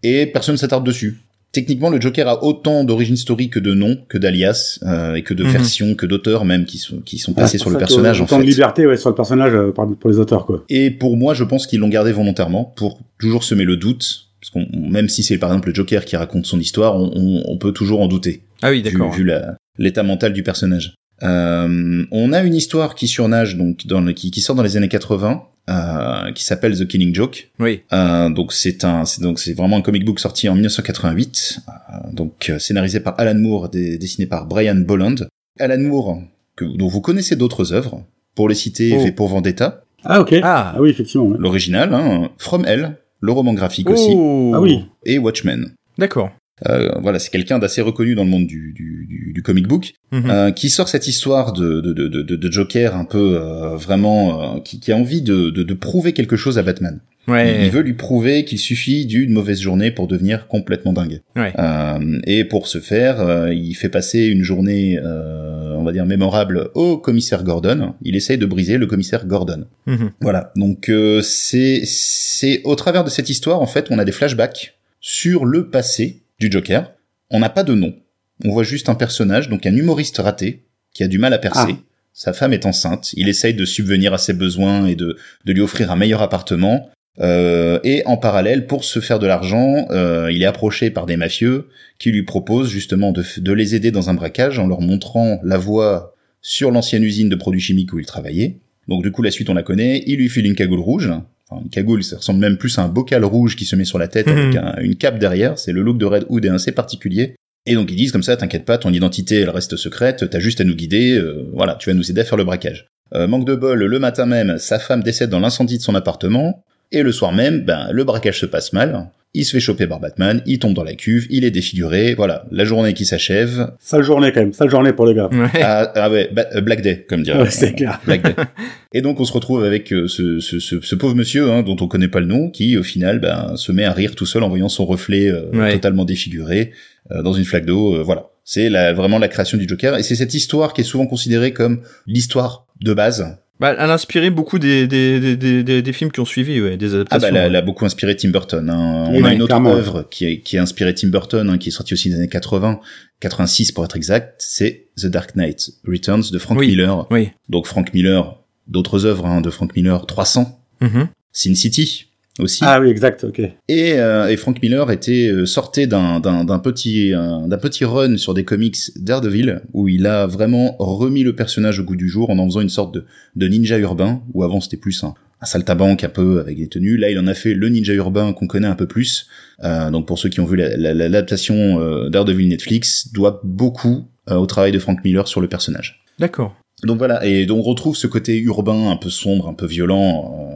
et 0.04 0.26
personne 0.28 0.56
s'attarde 0.58 0.86
dessus. 0.86 1.20
Techniquement, 1.54 1.90
le 1.92 2.02
Joker 2.02 2.28
a 2.28 2.44
autant 2.44 2.84
d'origine 2.84 3.16
story 3.16 3.50
que 3.50 3.60
de 3.60 3.76
noms, 3.76 3.98
que 4.10 4.18
d'alias, 4.18 4.80
euh, 4.84 5.14
et 5.14 5.22
que 5.22 5.36
de 5.36 5.44
Mhm. 5.44 5.50
versions, 5.52 5.94
que 5.94 6.08
d'auteurs 6.08 6.46
même 6.46 6.66
qui 6.66 6.80
sont 6.80 6.98
qui 6.98 7.20
sont 7.20 7.34
passés 7.34 7.58
Ah, 7.60 7.62
sur 7.62 7.70
le 7.70 7.78
personnage 7.78 8.20
en 8.22 8.26
fait. 8.28 8.38
de 8.40 8.42
liberté 8.42 8.88
ouais, 8.88 8.98
sur 8.98 9.10
le 9.10 9.16
personnage 9.16 9.54
euh, 9.54 9.72
par- 9.72 9.88
pour 9.88 10.10
les 10.10 10.18
auteurs 10.18 10.46
quoi. 10.48 10.64
Et 10.70 10.90
pour 10.90 11.16
moi, 11.16 11.36
je 11.36 11.44
pense 11.44 11.68
qu'ils 11.68 11.80
l'ont 11.80 11.90
gardé 11.90 12.12
volontairement 12.12 12.66
pour 12.76 13.00
toujours 13.20 13.44
semer 13.44 13.66
le 13.66 13.78
doute. 13.78 14.26
Parce 14.42 14.50
qu'on, 14.50 14.68
même 14.90 15.08
si 15.08 15.22
c'est 15.24 15.38
par 15.38 15.52
exemple 15.52 15.70
le 15.70 15.76
Joker 15.76 16.04
qui 16.04 16.18
raconte 16.18 16.46
son 16.48 16.60
histoire, 16.60 16.98
on, 16.98 17.12
on- 17.16 17.44
on 17.48 17.58
peut 17.58 17.72
toujours 17.72 18.02
en 18.02 18.08
douter, 18.08 18.42
Ah 18.64 18.72
oui, 18.72 18.82
d'accord. 18.82 19.14
vu 19.14 19.30
l'état 19.78 20.04
mental 20.04 20.34
du 20.34 20.44
personnage. 20.44 20.96
Euh, 21.22 22.04
on 22.12 22.34
a 22.34 22.42
une 22.44 22.56
histoire 22.56 22.96
qui 22.96 23.08
surnage, 23.08 23.56
donc 23.58 23.86
dans 23.88 24.02
le- 24.02 24.12
qui, 24.14 24.32
qui 24.32 24.42
sort 24.42 24.56
dans 24.56 24.64
les 24.64 24.76
années 24.76 24.90
80, 24.90 25.44
euh, 25.70 26.32
qui 26.34 26.44
s'appelle 26.44 26.78
The 26.78 26.88
Killing 26.88 27.14
Joke. 27.16 27.50
Oui. 27.60 27.82
Euh, 27.94 28.30
donc 28.30 28.52
c'est 28.54 28.84
un, 28.84 29.06
c'est 29.06 29.22
donc 29.22 29.40
c'est 29.40 29.54
vraiment 29.54 29.78
un 29.78 29.82
comic 29.82 30.04
book 30.06 30.20
sorti 30.20 30.50
en 30.50 30.54
1988, 30.56 31.60
euh, 31.68 31.72
donc 32.14 32.50
euh, 32.50 32.60
scénarisé 32.60 33.00
par 33.00 33.16
Alan 33.20 33.36
Moore, 33.40 33.70
dé- 33.70 33.98
dessiné 33.98 34.28
par 34.28 34.46
Brian 34.46 34.76
Bolland. 34.76 35.16
Alan 35.60 35.80
Moore, 35.82 36.22
que, 36.56 36.66
dont 36.66 36.88
vous 36.88 37.02
connaissez 37.02 37.36
d'autres 37.36 37.74
œuvres, 37.74 38.04
pour 38.36 38.50
les 38.50 38.56
citer, 38.56 38.96
Oh. 38.98 39.04
V 39.04 39.12
pour 39.12 39.28
Vendetta, 39.30 39.84
Ah 40.04 40.20
ok. 40.22 40.36
Ah. 40.44 40.74
Ah 40.76 40.82
oui 40.82 40.90
effectivement. 40.90 41.28
ouais. 41.28 41.38
l'original, 41.40 41.94
hein, 41.94 42.30
From 42.38 42.66
Hell, 42.66 42.98
le 43.22 43.32
roman 43.32 43.54
graphique 43.54 43.90
aussi, 43.90 44.12
Oh. 44.16 44.52
Ah 44.56 44.60
oui. 44.62 44.86
et 45.06 45.18
Watchmen. 45.20 45.72
D'accord. 45.98 46.32
Euh, 46.70 46.90
voilà, 47.02 47.20
c'est 47.20 47.30
quelqu'un 47.32 47.60
d'assez 47.60 47.82
reconnu 47.82 48.16
dans 48.16 48.24
le 48.24 48.30
monde 48.30 48.48
du, 48.48 48.74
du, 48.74 49.06
du, 49.10 49.32
du 49.34 49.42
comic 49.44 49.68
book, 49.68 49.94
Mhm. 50.12 50.30
euh, 50.30 50.52
qui 50.52 50.70
sort 50.70 50.88
cette 50.88 51.08
histoire 51.08 51.54
de, 51.54 51.82
de, 51.82 51.92
de, 51.94 52.08
de, 52.08 52.36
de 52.36 52.52
Joker 52.52 52.96
un 52.96 53.06
peu 53.06 53.38
euh, 53.42 53.76
vraiment, 53.76 54.56
euh, 54.58 54.60
qui, 54.60 54.80
qui 54.80 54.92
a 54.92 54.96
envie 54.98 55.22
de, 55.22 55.50
de, 55.50 55.64
de 55.64 55.74
prouver 55.74 56.14
quelque 56.14 56.36
chose 56.36 56.58
à 56.58 56.64
Batman. 56.64 57.00
Ouais. 57.28 57.64
Il 57.66 57.72
veut 57.72 57.82
lui 57.82 57.94
prouver 57.94 58.44
qu'il 58.44 58.60
suffit 58.60 59.06
d'une 59.06 59.32
mauvaise 59.32 59.62
journée 59.62 59.92
pour 59.92 60.08
devenir 60.08 60.48
complètement 60.48 60.92
dingue. 60.92 61.22
Ouais. 61.38 61.54
Euh, 61.58 62.20
et 62.26 62.44
pour 62.44 62.68
ce 62.68 62.80
faire, 62.80 63.22
euh, 63.22 63.54
il 63.54 63.74
fait 63.76 63.88
passer 63.88 64.26
une 64.26 64.44
journée, 64.44 65.00
euh, 65.02 65.74
on 65.78 65.84
va 65.84 65.94
dire 65.94 66.06
mémorable, 66.06 66.70
au 66.74 66.98
commissaire 66.98 67.44
Gordon. 67.46 67.94
Il 68.02 68.18
essaye 68.18 68.38
de 68.38 68.46
briser 68.46 68.78
le 68.78 68.88
commissaire 68.88 69.26
Gordon. 69.26 69.66
Mhm. 69.88 70.12
Voilà. 70.20 70.52
Donc 70.58 70.90
euh, 70.90 71.22
c'est 71.22 71.84
c'est 71.86 72.60
au 72.66 72.76
travers 72.76 73.06
de 73.06 73.10
cette 73.10 73.30
histoire 73.30 73.62
en 73.62 73.68
fait, 73.68 73.88
on 73.90 74.00
a 74.00 74.04
des 74.06 74.12
flashbacks 74.12 74.78
sur 75.00 75.46
le 75.46 75.70
passé 75.70 76.23
du 76.40 76.52
Joker. 76.52 76.92
On 77.30 77.40
n'a 77.40 77.50
pas 77.50 77.64
de 77.64 77.74
nom. 77.74 77.96
On 78.44 78.52
voit 78.52 78.64
juste 78.64 78.90
un 78.90 78.96
personnage, 78.96 79.50
donc 79.50 79.66
un 79.66 79.76
humoriste 79.76 80.18
raté 80.18 80.66
qui 80.94 81.04
a 81.04 81.08
du 81.08 81.18
mal 81.18 81.34
à 81.34 81.38
percer. 81.38 81.76
Ah. 81.78 81.84
Sa 82.14 82.34
femme 82.34 82.54
est 82.54 82.66
enceinte. 82.66 83.12
Il 83.14 83.28
essaye 83.28 83.54
de 83.54 83.66
subvenir 83.66 84.14
à 84.14 84.18
ses 84.18 84.34
besoins 84.34 84.86
et 84.86 84.96
de 84.96 85.18
de 85.46 85.54
lui 85.54 85.62
offrir 85.62 85.92
un 85.92 85.96
meilleur 85.96 86.22
appartement. 86.22 86.90
Euh, 87.20 87.80
et 87.84 88.04
en 88.06 88.18
parallèle, 88.18 88.66
pour 88.66 88.84
se 88.84 89.00
faire 89.00 89.20
de 89.20 89.28
l'argent, 89.28 89.88
euh, 89.92 90.32
il 90.32 90.42
est 90.42 90.48
approché 90.48 90.90
par 90.90 91.06
des 91.06 91.18
mafieux 91.18 91.70
qui 92.00 92.12
lui 92.12 92.24
proposent 92.24 92.70
justement 92.70 93.12
de, 93.12 93.24
de 93.38 93.54
les 93.54 93.76
aider 93.76 93.92
dans 93.92 94.10
un 94.10 94.16
braquage 94.16 94.58
en 94.58 94.68
leur 94.68 94.82
montrant 94.82 95.40
la 95.44 95.58
voie 95.58 96.16
sur 96.42 96.72
l'ancienne 96.72 97.04
usine 97.04 97.30
de 97.30 97.36
produits 97.36 97.62
chimiques 97.62 97.94
où 97.94 98.00
il 98.00 98.06
travaillait. 98.06 98.58
Donc 98.88 99.04
du 99.04 99.12
coup, 99.12 99.22
la 99.22 99.32
suite, 99.32 99.50
on 99.50 99.54
la 99.54 99.64
connaît. 99.64 100.04
Il 100.08 100.18
lui 100.18 100.30
file 100.30 100.46
une 100.46 100.56
cagoule 100.56 100.80
rouge. 100.80 101.12
Enfin, 101.54 101.62
une 101.64 101.70
cagoule, 101.70 102.04
ça 102.04 102.18
ressemble 102.18 102.40
même 102.40 102.58
plus 102.58 102.78
à 102.80 102.84
un 102.84 102.88
bocal 102.88 103.24
rouge 103.26 103.56
qui 103.56 103.66
se 103.66 103.76
met 103.76 103.86
sur 103.86 103.98
la 104.00 104.08
tête 104.08 104.28
Mhm. 104.28 104.38
avec 104.38 104.56
un- 104.56 104.76
une 104.82 104.96
cape 104.96 105.20
derrière. 105.20 105.58
C'est 105.58 105.72
le 105.72 105.82
look 105.82 105.98
de 105.98 106.06
Red 106.06 106.26
Hood 106.30 106.46
est 106.46 106.50
assez 106.50 106.72
particulier. 106.72 107.36
Et 107.66 107.76
donc 107.76 107.90
ils 107.92 107.96
disent 107.96 108.12
comme 108.12 108.24
ça, 108.24 108.36
t'inquiète 108.36 108.66
pas, 108.66 108.78
ton 108.78 108.92
identité 108.92 109.40
elle 109.40 109.50
reste 109.50 109.78
secrète, 109.78 110.30
t'as 110.30 110.40
juste 110.40 110.60
à 110.60 110.64
nous 110.66 110.76
guider, 110.76 111.18
euh, 111.18 111.48
voilà, 111.54 111.76
tu 111.80 111.90
vas 111.90 111.94
nous 111.94 112.10
aider 112.12 112.22
à 112.22 112.26
faire 112.26 112.38
le 112.38 112.44
braquage. 112.44 112.88
Euh, 113.16 113.26
manque 113.28 113.46
de 113.46 113.56
bol, 113.56 113.80
le 113.84 114.00
matin 114.00 114.26
même, 114.26 114.58
sa 114.58 114.80
femme 114.80 115.02
décède 115.04 115.30
dans 115.30 115.40
l'incendie 115.40 115.78
de 115.78 115.84
son 115.84 115.96
appartement, 115.96 116.64
et 116.92 117.04
le 117.04 117.12
soir 117.12 117.32
même, 117.32 117.62
ben 117.62 117.88
le 117.92 118.04
braquage 118.04 118.40
se 118.40 118.46
passe 118.46 118.74
mal, 118.74 119.08
il 119.36 119.46
se 119.46 119.52
fait 119.52 119.60
choper 119.60 119.88
par 119.88 120.00
Batman, 120.00 120.42
il 120.46 120.60
tombe 120.60 120.74
dans 120.76 120.84
la 120.84 120.94
cuve, 120.94 121.26
il 121.30 121.44
est 121.44 121.52
défiguré, 121.52 122.14
voilà, 122.14 122.46
la 122.52 122.66
journée 122.66 122.94
qui 122.94 123.06
s'achève. 123.06 123.72
Sale 123.80 124.04
journée 124.04 124.32
quand 124.32 124.42
même, 124.42 124.54
sale 124.54 124.70
journée 124.70 124.94
pour 124.94 125.06
les 125.08 125.16
gars. 125.16 125.28
Ouais. 125.32 125.48
Ah, 125.62 125.92
ah 125.96 126.10
ouais, 126.12 126.30
Ba- 126.32 126.48
euh, 126.56 126.62
Black 126.62 126.82
Day, 126.82 127.06
comme 127.10 127.24
dirait. 127.24 127.42
Ouais, 127.42 127.50
c'est 127.50 127.74
clair. 127.74 128.00
Black 128.06 128.22
Day. 128.24 128.36
Et 128.94 129.02
donc 129.02 129.20
on 129.20 129.26
se 129.26 129.34
retrouve 129.34 129.64
avec 129.64 129.92
euh, 129.92 130.08
ce, 130.08 130.40
ce, 130.40 130.60
ce, 130.60 130.80
ce 130.82 130.96
pauvre 130.96 131.16
monsieur 131.16 131.50
hein, 131.52 131.64
dont 131.64 131.76
on 131.82 131.88
connaît 131.88 132.08
pas 132.08 132.20
le 132.20 132.28
nom, 132.28 132.50
qui 132.52 132.78
au 132.78 132.84
final 132.84 133.20
ben, 133.20 133.56
se 133.56 133.72
met 133.72 133.86
à 133.86 133.92
rire 133.92 134.16
tout 134.16 134.26
seul 134.28 134.44
en 134.44 134.50
voyant 134.50 134.70
son 134.70 134.86
reflet 134.86 135.30
euh, 135.30 135.50
Ouais. 135.54 135.74
totalement 135.74 136.06
défiguré 136.06 136.72
euh, 137.12 137.22
dans 137.24 137.34
une 137.34 137.46
flaque 137.46 137.66
d'eau. 137.66 137.96
euh, 137.96 138.04
voilà, 138.04 138.28
c'est 138.44 138.70
la, 138.70 138.94
vraiment 138.94 139.18
la 139.20 139.30
création 139.30 139.58
du 139.58 139.68
Joker, 139.68 139.98
et 139.98 140.04
c'est 140.04 140.16
cette 140.16 140.34
histoire 140.36 140.74
qui 140.74 140.82
est 140.82 140.84
souvent 140.84 141.08
considérée 141.08 141.54
comme 141.54 141.82
l'histoire 142.08 142.68
de 142.82 142.94
base. 142.94 143.38
Bah, 143.60 143.76
elle 143.78 143.90
a 143.90 143.94
inspiré 143.94 144.30
beaucoup 144.32 144.58
des, 144.60 144.88
des, 144.88 145.20
des, 145.20 145.38
des, 145.38 145.64
des- 145.64 145.82
des 145.82 145.94
films 145.94 146.12
qui 146.12 146.20
ont 146.20 146.26
suivi, 146.26 146.60
ouais, 146.60 146.76
des 146.76 146.92
Ah 146.94 146.96
adaptations. 146.96 147.22
bah, 147.22 147.28
elle, 147.30 147.38
a- 147.38 147.40
ouais. 147.42 147.46
elle 147.48 147.56
a 147.56 147.62
beaucoup 147.62 147.86
inspiré 147.86 148.16
Tim 148.16 148.30
Burton. 148.30 148.70
Hein. 148.70 149.06
On 149.12 149.24
a 149.24 149.34
une 149.34 149.42
autre 149.44 149.56
œuvre 149.68 150.08
qui, 150.10 150.26
est- 150.26 150.40
qui 150.42 150.58
a 150.58 150.62
inspiré 150.64 150.94
Tim 150.96 151.10
Burton, 151.10 151.50
hein, 151.50 151.58
qui 151.58 151.70
est 151.70 151.72
sortie 151.72 151.94
aussi 151.94 152.10
dans 152.10 152.16
les 152.16 152.22
années 152.24 152.30
80, 152.30 152.80
86 153.20 153.72
pour 153.72 153.86
être 153.86 153.96
exact, 153.96 154.36
c'est 154.40 154.88
The 154.98 155.06
Dark 155.06 155.36
Knight 155.36 155.70
Returns 155.88 156.24
de 156.32 156.40
Frank 156.40 156.58
Oui. 156.60 156.68
Miller. 156.68 157.08
Oui. 157.12 157.30
Donc 157.48 157.68
Frank 157.68 157.94
Miller, 157.94 158.38
d'autres 158.68 159.06
œuvres 159.06 159.26
hein, 159.28 159.40
de 159.42 159.50
Frank 159.50 159.76
Miller, 159.76 160.06
300, 160.06 160.60
Mhm. 160.82 161.08
Sin 161.32 161.56
City 161.56 162.08
aussi. 162.40 162.64
Ah 162.66 162.80
oui, 162.82 162.90
exact, 162.90 163.24
ok. 163.24 163.40
Et, 163.40 163.94
euh, 163.94 164.28
et 164.28 164.38
Frank 164.38 164.62
Miller 164.62 164.90
était 164.92 165.28
euh, 165.30 165.46
sortait 165.46 165.88
d'un 165.88 166.20
d'un 166.20 166.44
d'un 166.44 166.60
petit 166.60 167.14
un- 167.14 167.48
d'un 167.48 167.58
petit 167.58 167.86
run 167.86 168.18
sur 168.18 168.34
des 168.34 168.44
comics 168.44 168.78
Daredevil 168.96 169.62
où 169.74 169.88
il 169.88 170.08
a 170.08 170.26
vraiment 170.28 170.76
remis 170.80 171.24
le 171.24 171.36
personnage 171.36 171.80
au 171.80 171.84
goût 171.84 171.96
du 171.96 172.10
jour 172.10 172.30
en 172.30 172.40
en 172.40 172.46
faisant 172.48 172.62
une 172.62 172.70
sorte 172.70 172.94
de, 172.94 173.06
de 173.36 173.48
ninja 173.48 173.78
urbain 173.78 174.22
où 174.34 174.44
avant 174.44 174.62
c'était 174.62 174.78
plus 174.78 175.04
un, 175.04 175.14
un 175.42 175.46
saltabanque 175.46 176.04
un 176.04 176.10
peu 176.10 176.40
avec 176.40 176.58
des 176.58 176.68
tenues. 176.68 176.98
Là 176.98 177.10
il 177.12 177.20
en 177.20 177.28
a 177.28 177.34
fait 177.36 177.54
le 177.54 177.70
ninja 177.70 177.94
urbain 177.94 178.34
qu'on 178.34 178.48
connaît 178.48 178.68
un 178.68 178.76
peu 178.76 178.88
plus. 178.88 179.28
Euh, 179.64 179.92
donc 179.92 180.08
pour 180.08 180.18
ceux 180.18 180.30
qui 180.30 180.40
ont 180.40 180.46
vu 180.46 180.58
la- 180.58 180.76
la- 180.76 180.94
l'adaptation 180.94 181.80
euh, 181.80 182.10
Daredevil 182.10 182.48
Netflix 182.48 183.12
doit 183.14 183.42
beaucoup 183.44 184.06
euh, 184.30 184.36
au 184.36 184.46
travail 184.48 184.72
de 184.72 184.80
Frank 184.80 185.04
Miller 185.06 185.28
sur 185.28 185.42
le 185.42 185.48
personnage. 185.48 186.04
D'accord. 186.20 186.56
Donc 186.84 186.98
voilà, 186.98 187.24
et 187.26 187.46
donc 187.46 187.60
on 187.60 187.62
retrouve 187.70 187.96
ce 187.96 188.08
côté 188.08 188.38
urbain, 188.40 188.90
un 188.90 188.98
peu 188.98 189.10
sombre, 189.10 189.48
un 189.48 189.54
peu 189.54 189.66
violent 189.66 190.34
euh, 190.52 190.53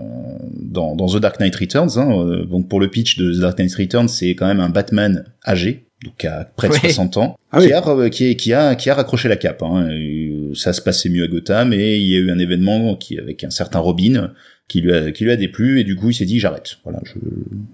dans, 0.78 0.96
dans 0.96 1.08
The 1.08 1.20
Dark 1.20 1.40
Knight 1.40 1.56
Returns. 1.56 1.98
Hein. 1.98 2.10
Euh, 2.12 2.46
Donc 2.46 2.70
pour 2.70 2.80
le 2.80 2.88
pitch 2.90 3.18
de 3.18 3.34
The 3.34 3.40
Dark 3.40 3.58
Knight 3.60 3.74
Returns, 3.76 4.08
c'est 4.08 4.30
quand 4.36 4.48
même 4.48 4.60
un 4.62 4.70
Batman 4.70 5.26
âgé, 5.46 5.86
donc 6.04 6.16
qui 6.18 6.28
a 6.28 6.46
près 6.56 6.68
de 6.70 6.74
Ouais. 6.74 6.80
60 6.80 7.18
ans, 7.18 7.36
Ah 7.52 7.60
qui, 7.60 7.68
oui. 7.68 7.74
a, 7.74 7.82
re- 7.82 8.10
qui, 8.10 8.26
est- 8.30 8.36
qui, 8.36 8.54
a, 8.54 8.76
qui 8.76 8.90
a 8.90 8.94
raccroché 8.94 9.28
la 9.28 9.36
cape. 9.38 9.64
Hein. 9.64 9.90
Euh, 9.92 10.54
ça 10.54 10.72
se 10.74 10.82
passait 10.82 11.10
mieux 11.10 11.24
à 11.24 11.28
Gotham, 11.28 11.74
et 11.74 11.98
il 11.98 12.08
y 12.08 12.16
a 12.16 12.20
eu 12.20 12.32
un 12.32 12.40
événement 12.40 12.96
qui 12.96 13.18
avec 13.20 13.44
un 13.44 13.50
certain 13.50 13.80
Robin 13.80 14.32
qui 14.70 14.82
lui 14.82 14.94
a, 14.94 15.12
qui 15.12 15.24
lui 15.24 15.32
a 15.32 15.36
déplu, 15.38 15.80
et 15.80 15.84
du 15.84 15.96
coup 15.96 16.10
il 16.10 16.13
s'est 16.13 16.26
dit 16.26 16.40
j'arrête. 16.40 16.78
Voilà, 16.84 17.00
je- 17.06 17.20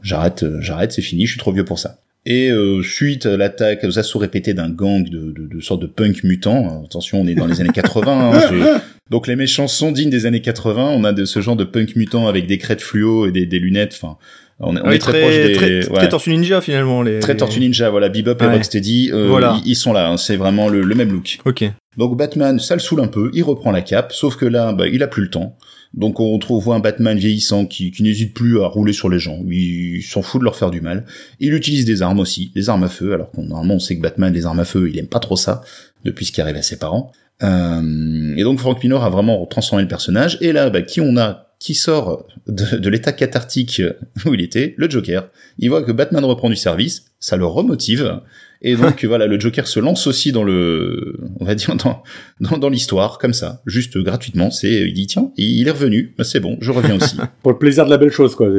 j'arrête, 0.01 0.43
euh, 0.43 0.57
j'arrête, 0.61 0.91
c'est 0.91 1.01
fini, 1.01 1.25
je 1.25 1.31
suis 1.31 1.39
trop 1.39 1.51
vieux 1.51 1.65
pour 1.65 1.79
ça. 1.79 1.99
Et 2.25 2.49
euh, 2.51 2.81
suite 2.81 3.25
à 3.25 3.35
l'attaque, 3.35 3.83
aux 3.83 3.99
assauts 3.99 4.19
répétés 4.19 4.53
d'un 4.53 4.69
gang 4.69 5.03
de, 5.09 5.31
de, 5.33 5.45
de 5.53 5.59
sortes 5.59 5.81
de 5.81 5.87
punk 5.87 6.23
mutants, 6.23 6.81
euh, 6.81 6.85
attention, 6.85 7.19
on 7.19 7.27
est 7.27 7.35
dans 7.35 7.47
les 7.47 7.59
années 7.59 7.69
80, 7.73 8.31
hein, 8.31 8.39
j'ai- 8.49 8.63
donc 9.09 9.27
les 9.27 9.35
méchants 9.35 9.67
sont 9.67 9.91
dignes 9.91 10.09
des 10.09 10.25
années 10.25 10.41
80, 10.41 10.89
on 10.91 11.03
a 11.03 11.13
de 11.13 11.25
ce 11.25 11.41
genre 11.41 11.55
de 11.55 11.63
punk 11.63 11.95
mutants 11.95 12.27
avec 12.27 12.47
des 12.47 12.57
crêtes 12.57 12.81
fluo 12.81 13.27
et 13.27 13.31
des, 13.31 13.45
des 13.45 13.59
lunettes, 13.59 13.93
enfin, 14.01 14.17
on, 14.59 14.75
est- 14.77 14.81
on 14.81 14.87
Ouais, 14.87 14.95
est 14.95 14.99
très, 14.99 15.21
proche 15.21 15.33
des... 15.35 15.53
très, 15.53 15.89
ouais. 15.89 15.95
très 15.95 16.09
Tortue 16.09 16.29
Ninja 16.31 16.61
finalement. 16.61 17.01
Les... 17.01 17.19
Très 17.19 17.35
Tortue 17.35 17.59
Ninja, 17.59 17.89
voilà, 17.89 18.09
Bebop 18.09 18.37
et. 18.41 18.45
Rocksteady, 18.47 19.09
euh, 19.11 19.27
Voilà. 19.27 19.59
ils, 19.65 19.71
ils 19.71 19.75
sont 19.75 19.93
là, 19.93 20.09
hein, 20.09 20.17
c'est 20.17 20.35
vraiment 20.37 20.69
le, 20.69 20.81
le 20.83 20.95
même 20.95 21.11
look. 21.11 21.39
Ok. 21.45 21.65
Donc 21.97 22.17
Batman, 22.17 22.59
ça 22.59 22.75
le 22.75 22.79
saoule 22.79 23.01
un 23.01 23.07
peu, 23.07 23.29
il 23.33 23.43
reprend 23.43 23.71
la 23.71 23.81
cape, 23.81 24.13
sauf 24.13 24.35
que 24.35 24.45
là, 24.45 24.73
bah, 24.73 24.87
il 24.87 25.03
a 25.03 25.07
plus 25.07 25.23
le 25.23 25.29
temps. 25.29 25.57
Donc 25.93 26.19
on 26.19 26.39
trouve 26.39 26.71
un 26.71 26.79
Batman 26.79 27.15
vieillissant 27.17 27.67
qui, 27.67 27.91
qui 27.91 28.01
n'hésite 28.01 28.33
plus 28.33 28.59
à 28.61 28.65
rouler 28.67 28.93
sur 28.93 29.09
les 29.09 29.19
gens, 29.19 29.39
il 29.47 30.01
s'en 30.01 30.23
fout 30.23 30.39
de 30.41 30.45
leur 30.45 30.55
faire 30.55 30.71
du 30.71 30.81
mal. 30.81 31.05
Il 31.39 31.53
utilise 31.53 31.85
des 31.85 32.01
armes 32.01 32.19
aussi, 32.19 32.51
des 32.55 32.69
armes 32.69 32.83
à 32.83 32.89
feu, 32.89 33.13
alors 33.13 33.29
qu'on 33.31 33.43
normalement 33.43 33.75
on 33.75 33.79
sait 33.79 33.95
que 33.95 34.01
Batman, 34.01 34.33
les 34.33 34.45
armes 34.47 34.59
à 34.59 34.65
feu, 34.65 34.89
il 34.89 34.97
aime 34.97 35.07
pas 35.07 35.19
trop 35.19 35.35
ça, 35.35 35.61
depuis 36.03 36.25
ce 36.25 36.31
qui 36.31 36.41
arrive 36.41 36.55
à 36.55 36.63
ses 36.63 36.77
parents. 36.79 37.11
Euh, 37.43 38.33
et 38.37 38.43
donc 38.43 38.59
Frank 38.59 38.81
Miller 38.83 39.03
a 39.03 39.09
vraiment 39.09 39.45
transformé 39.45 39.83
le 39.83 39.89
personnage, 39.89 40.37
et 40.41 40.51
là, 40.51 40.69
bah, 40.69 40.81
qui 40.81 41.01
on 41.01 41.17
a 41.17 41.47
qui 41.59 41.75
sort 41.75 42.27
de, 42.47 42.75
de 42.77 42.89
l'état 42.89 43.13
cathartique 43.13 43.81
où 44.25 44.33
il 44.33 44.41
était, 44.41 44.73
le 44.77 44.89
Joker. 44.89 45.29
Il 45.59 45.69
voit 45.69 45.81
que 45.81 45.93
Batman 45.93 46.25
reprend 46.25 46.49
du 46.49 46.57
service, 46.57 47.05
ça 47.21 47.37
le 47.37 47.45
remotive, 47.45 48.19
et 48.61 48.75
donc 48.75 49.05
voilà, 49.05 49.27
le 49.27 49.39
Joker 49.39 49.65
se 49.65 49.79
lance 49.79 50.05
aussi 50.05 50.33
dans 50.33 50.43
le, 50.43 51.17
on 51.39 51.45
va 51.45 51.55
dire 51.55 51.73
dans 51.77 52.03
dans, 52.41 52.57
dans 52.57 52.67
l'histoire 52.69 53.17
comme 53.17 53.31
ça, 53.33 53.61
juste 53.65 53.97
gratuitement. 53.97 54.51
C'est, 54.51 54.73
il 54.87 54.93
dit 54.93 55.07
tiens, 55.07 55.31
il 55.37 55.65
est 55.67 55.71
revenu, 55.71 56.13
c'est 56.23 56.41
bon, 56.41 56.57
je 56.59 56.71
reviens 56.71 56.97
aussi. 56.97 57.15
Pour 57.43 57.51
le 57.53 57.57
plaisir 57.57 57.85
de 57.85 57.89
la 57.91 57.97
belle 57.97 58.11
chose, 58.11 58.35
quoi. 58.35 58.49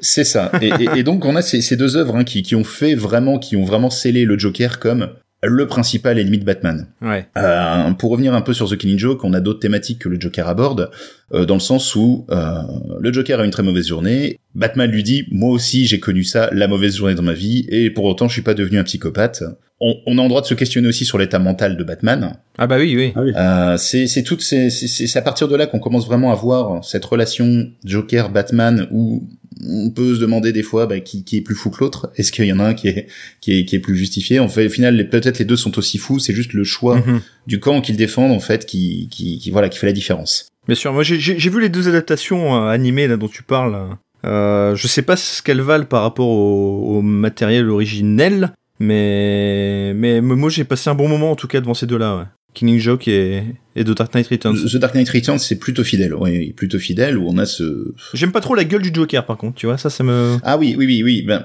c'est 0.00 0.24
ça. 0.24 0.50
Et, 0.60 0.68
et- 0.68 0.98
et 0.98 1.02
donc 1.04 1.24
on 1.24 1.36
a 1.36 1.42
ces, 1.42 1.60
ces 1.60 1.76
deux 1.76 1.96
œuvres 1.96 2.16
hein, 2.16 2.24
qui, 2.24 2.42
qui 2.42 2.56
ont 2.56 2.64
fait 2.64 2.96
vraiment, 2.96 3.38
qui 3.38 3.56
ont 3.56 3.64
vraiment 3.64 3.90
scellé 3.90 4.24
le 4.24 4.36
Joker 4.36 4.80
comme 4.80 5.10
le 5.42 5.66
principal 5.66 6.18
ennemi 6.18 6.38
de 6.38 6.44
Batman. 6.44 6.88
Ouais. 7.00 7.26
Euh, 7.36 7.90
pour 7.92 8.10
revenir 8.10 8.34
un 8.34 8.40
peu 8.40 8.52
sur 8.52 8.68
The 8.68 8.76
Killing 8.76 8.98
Joke, 8.98 9.22
on 9.24 9.32
a 9.32 9.40
d'autres 9.40 9.60
thématiques 9.60 10.00
que 10.00 10.08
le 10.08 10.20
Joker 10.20 10.48
aborde, 10.48 10.90
euh, 11.32 11.44
dans 11.44 11.54
le 11.54 11.60
sens 11.60 11.94
où 11.94 12.26
euh, 12.30 12.62
le 13.00 13.12
Joker 13.12 13.38
a 13.40 13.44
une 13.44 13.50
très 13.50 13.62
mauvaise 13.62 13.86
journée. 13.86 14.40
Batman 14.54 14.90
lui 14.90 15.02
dit, 15.02 15.26
moi 15.30 15.50
aussi 15.50 15.86
j'ai 15.86 16.00
connu 16.00 16.24
ça, 16.24 16.50
la 16.52 16.66
mauvaise 16.66 16.96
journée 16.96 17.14
dans 17.14 17.22
ma 17.22 17.34
vie, 17.34 17.66
et 17.70 17.90
pour 17.90 18.04
autant 18.04 18.26
je 18.26 18.32
suis 18.32 18.42
pas 18.42 18.54
devenu 18.54 18.78
un 18.78 18.84
psychopathe. 18.84 19.44
On, 19.80 19.94
on 20.06 20.18
a 20.18 20.22
en 20.22 20.28
droit 20.28 20.40
de 20.40 20.46
se 20.46 20.54
questionner 20.54 20.88
aussi 20.88 21.04
sur 21.04 21.18
l'état 21.18 21.38
mental 21.38 21.76
de 21.76 21.84
Batman. 21.84 22.36
Ah 22.56 22.66
bah 22.66 22.78
oui, 22.78 22.96
oui. 22.96 23.12
Ah 23.14 23.20
oui. 23.22 23.32
Euh, 23.36 23.76
c'est 23.76 24.08
c'est 24.08 24.24
toutes 24.24 24.42
ces 24.42 24.70
c'est 24.70 24.88
c'est 24.88 25.18
à 25.18 25.22
partir 25.22 25.46
de 25.46 25.54
là 25.54 25.68
qu'on 25.68 25.78
commence 25.78 26.04
vraiment 26.04 26.32
à 26.32 26.34
voir 26.34 26.84
cette 26.84 27.04
relation 27.04 27.68
Joker 27.84 28.30
Batman 28.30 28.88
où 28.90 29.22
on 29.66 29.90
peut 29.90 30.14
se 30.14 30.20
demander 30.20 30.52
des 30.52 30.62
fois 30.62 30.86
bah, 30.86 31.00
qui, 31.00 31.24
qui 31.24 31.36
est 31.36 31.40
plus 31.40 31.54
fou 31.54 31.70
que 31.70 31.78
l'autre. 31.80 32.10
Est-ce 32.16 32.30
qu'il 32.32 32.44
y 32.44 32.52
en 32.52 32.60
a 32.60 32.64
un 32.64 32.74
qui 32.74 32.88
est 32.88 33.06
qui 33.40 33.58
est 33.58 33.64
qui 33.64 33.76
est 33.76 33.80
plus 33.80 33.96
justifié? 33.96 34.38
En 34.40 34.48
fait, 34.48 34.66
au 34.66 34.70
final, 34.70 35.08
peut-être 35.10 35.38
les 35.38 35.44
deux 35.44 35.56
sont 35.56 35.76
aussi 35.78 35.98
fous. 35.98 36.18
C'est 36.18 36.34
juste 36.34 36.52
le 36.52 36.64
choix 36.64 36.96
Mhm. 36.98 37.20
du 37.46 37.58
camp 37.60 37.80
qu'ils 37.80 37.96
défendent 37.96 38.32
en 38.32 38.40
fait 38.40 38.66
qui 38.66 39.08
qui, 39.10 39.38
qui 39.38 39.50
voilà 39.50 39.68
qui 39.68 39.78
fait 39.78 39.86
la 39.86 39.92
différence. 39.92 40.48
Bien 40.66 40.74
sûr, 40.76 40.92
moi 40.92 41.02
j'ai- 41.02 41.18
j'ai 41.18 41.38
j'ai 41.38 41.50
vu 41.50 41.60
les 41.60 41.68
deux 41.70 41.88
adaptations 41.88 42.54
euh, 42.56 42.68
animées 42.68 43.08
là 43.08 43.16
dont 43.16 43.28
tu 43.28 43.42
parles. 43.42 43.96
Euh, 44.24 44.74
je 44.74 44.86
sais 44.88 45.02
pas 45.02 45.16
ce 45.16 45.42
qu'elles 45.42 45.60
valent 45.60 45.84
par 45.86 46.02
rapport 46.02 46.28
au, 46.28 46.98
au 46.98 47.02
matériel 47.02 47.68
originel, 47.70 48.52
mais 48.80 49.92
mais 49.94 50.20
moi 50.20 50.50
j'ai 50.50 50.64
passé 50.64 50.90
un 50.90 50.94
bon 50.94 51.08
moment 51.08 51.30
en 51.30 51.36
tout 51.36 51.46
cas 51.48 51.60
devant 51.60 51.74
ces 51.74 51.86
deux-là. 51.86 52.16
Ouais. 52.16 52.24
Killing 52.58 52.78
Joke 52.78 53.08
et, 53.08 53.42
et 53.76 53.84
The 53.84 53.90
Dark 53.96 54.12
Knight 54.14 54.26
Returns. 54.28 54.56
The 54.70 54.76
Dark 54.76 54.94
Knight 54.94 55.08
Returns 55.08 55.38
c'est 55.38 55.58
plutôt 55.58 55.84
fidèle, 55.84 56.14
oui, 56.14 56.52
plutôt 56.52 56.78
fidèle 56.78 57.16
où 57.18 57.26
on 57.28 57.38
a 57.38 57.46
ce 57.46 57.94
J'aime 58.14 58.32
pas 58.32 58.40
trop 58.40 58.54
la 58.54 58.64
gueule 58.64 58.82
du 58.82 58.90
Joker 58.92 59.24
par 59.24 59.36
contre, 59.36 59.56
tu 59.56 59.66
vois, 59.66 59.78
ça 59.78 59.90
ça 59.90 60.04
me 60.04 60.36
ah 60.42 60.58
oui 60.58 60.74
oui 60.78 60.86
oui 60.86 61.02
oui 61.02 61.22
ben 61.22 61.44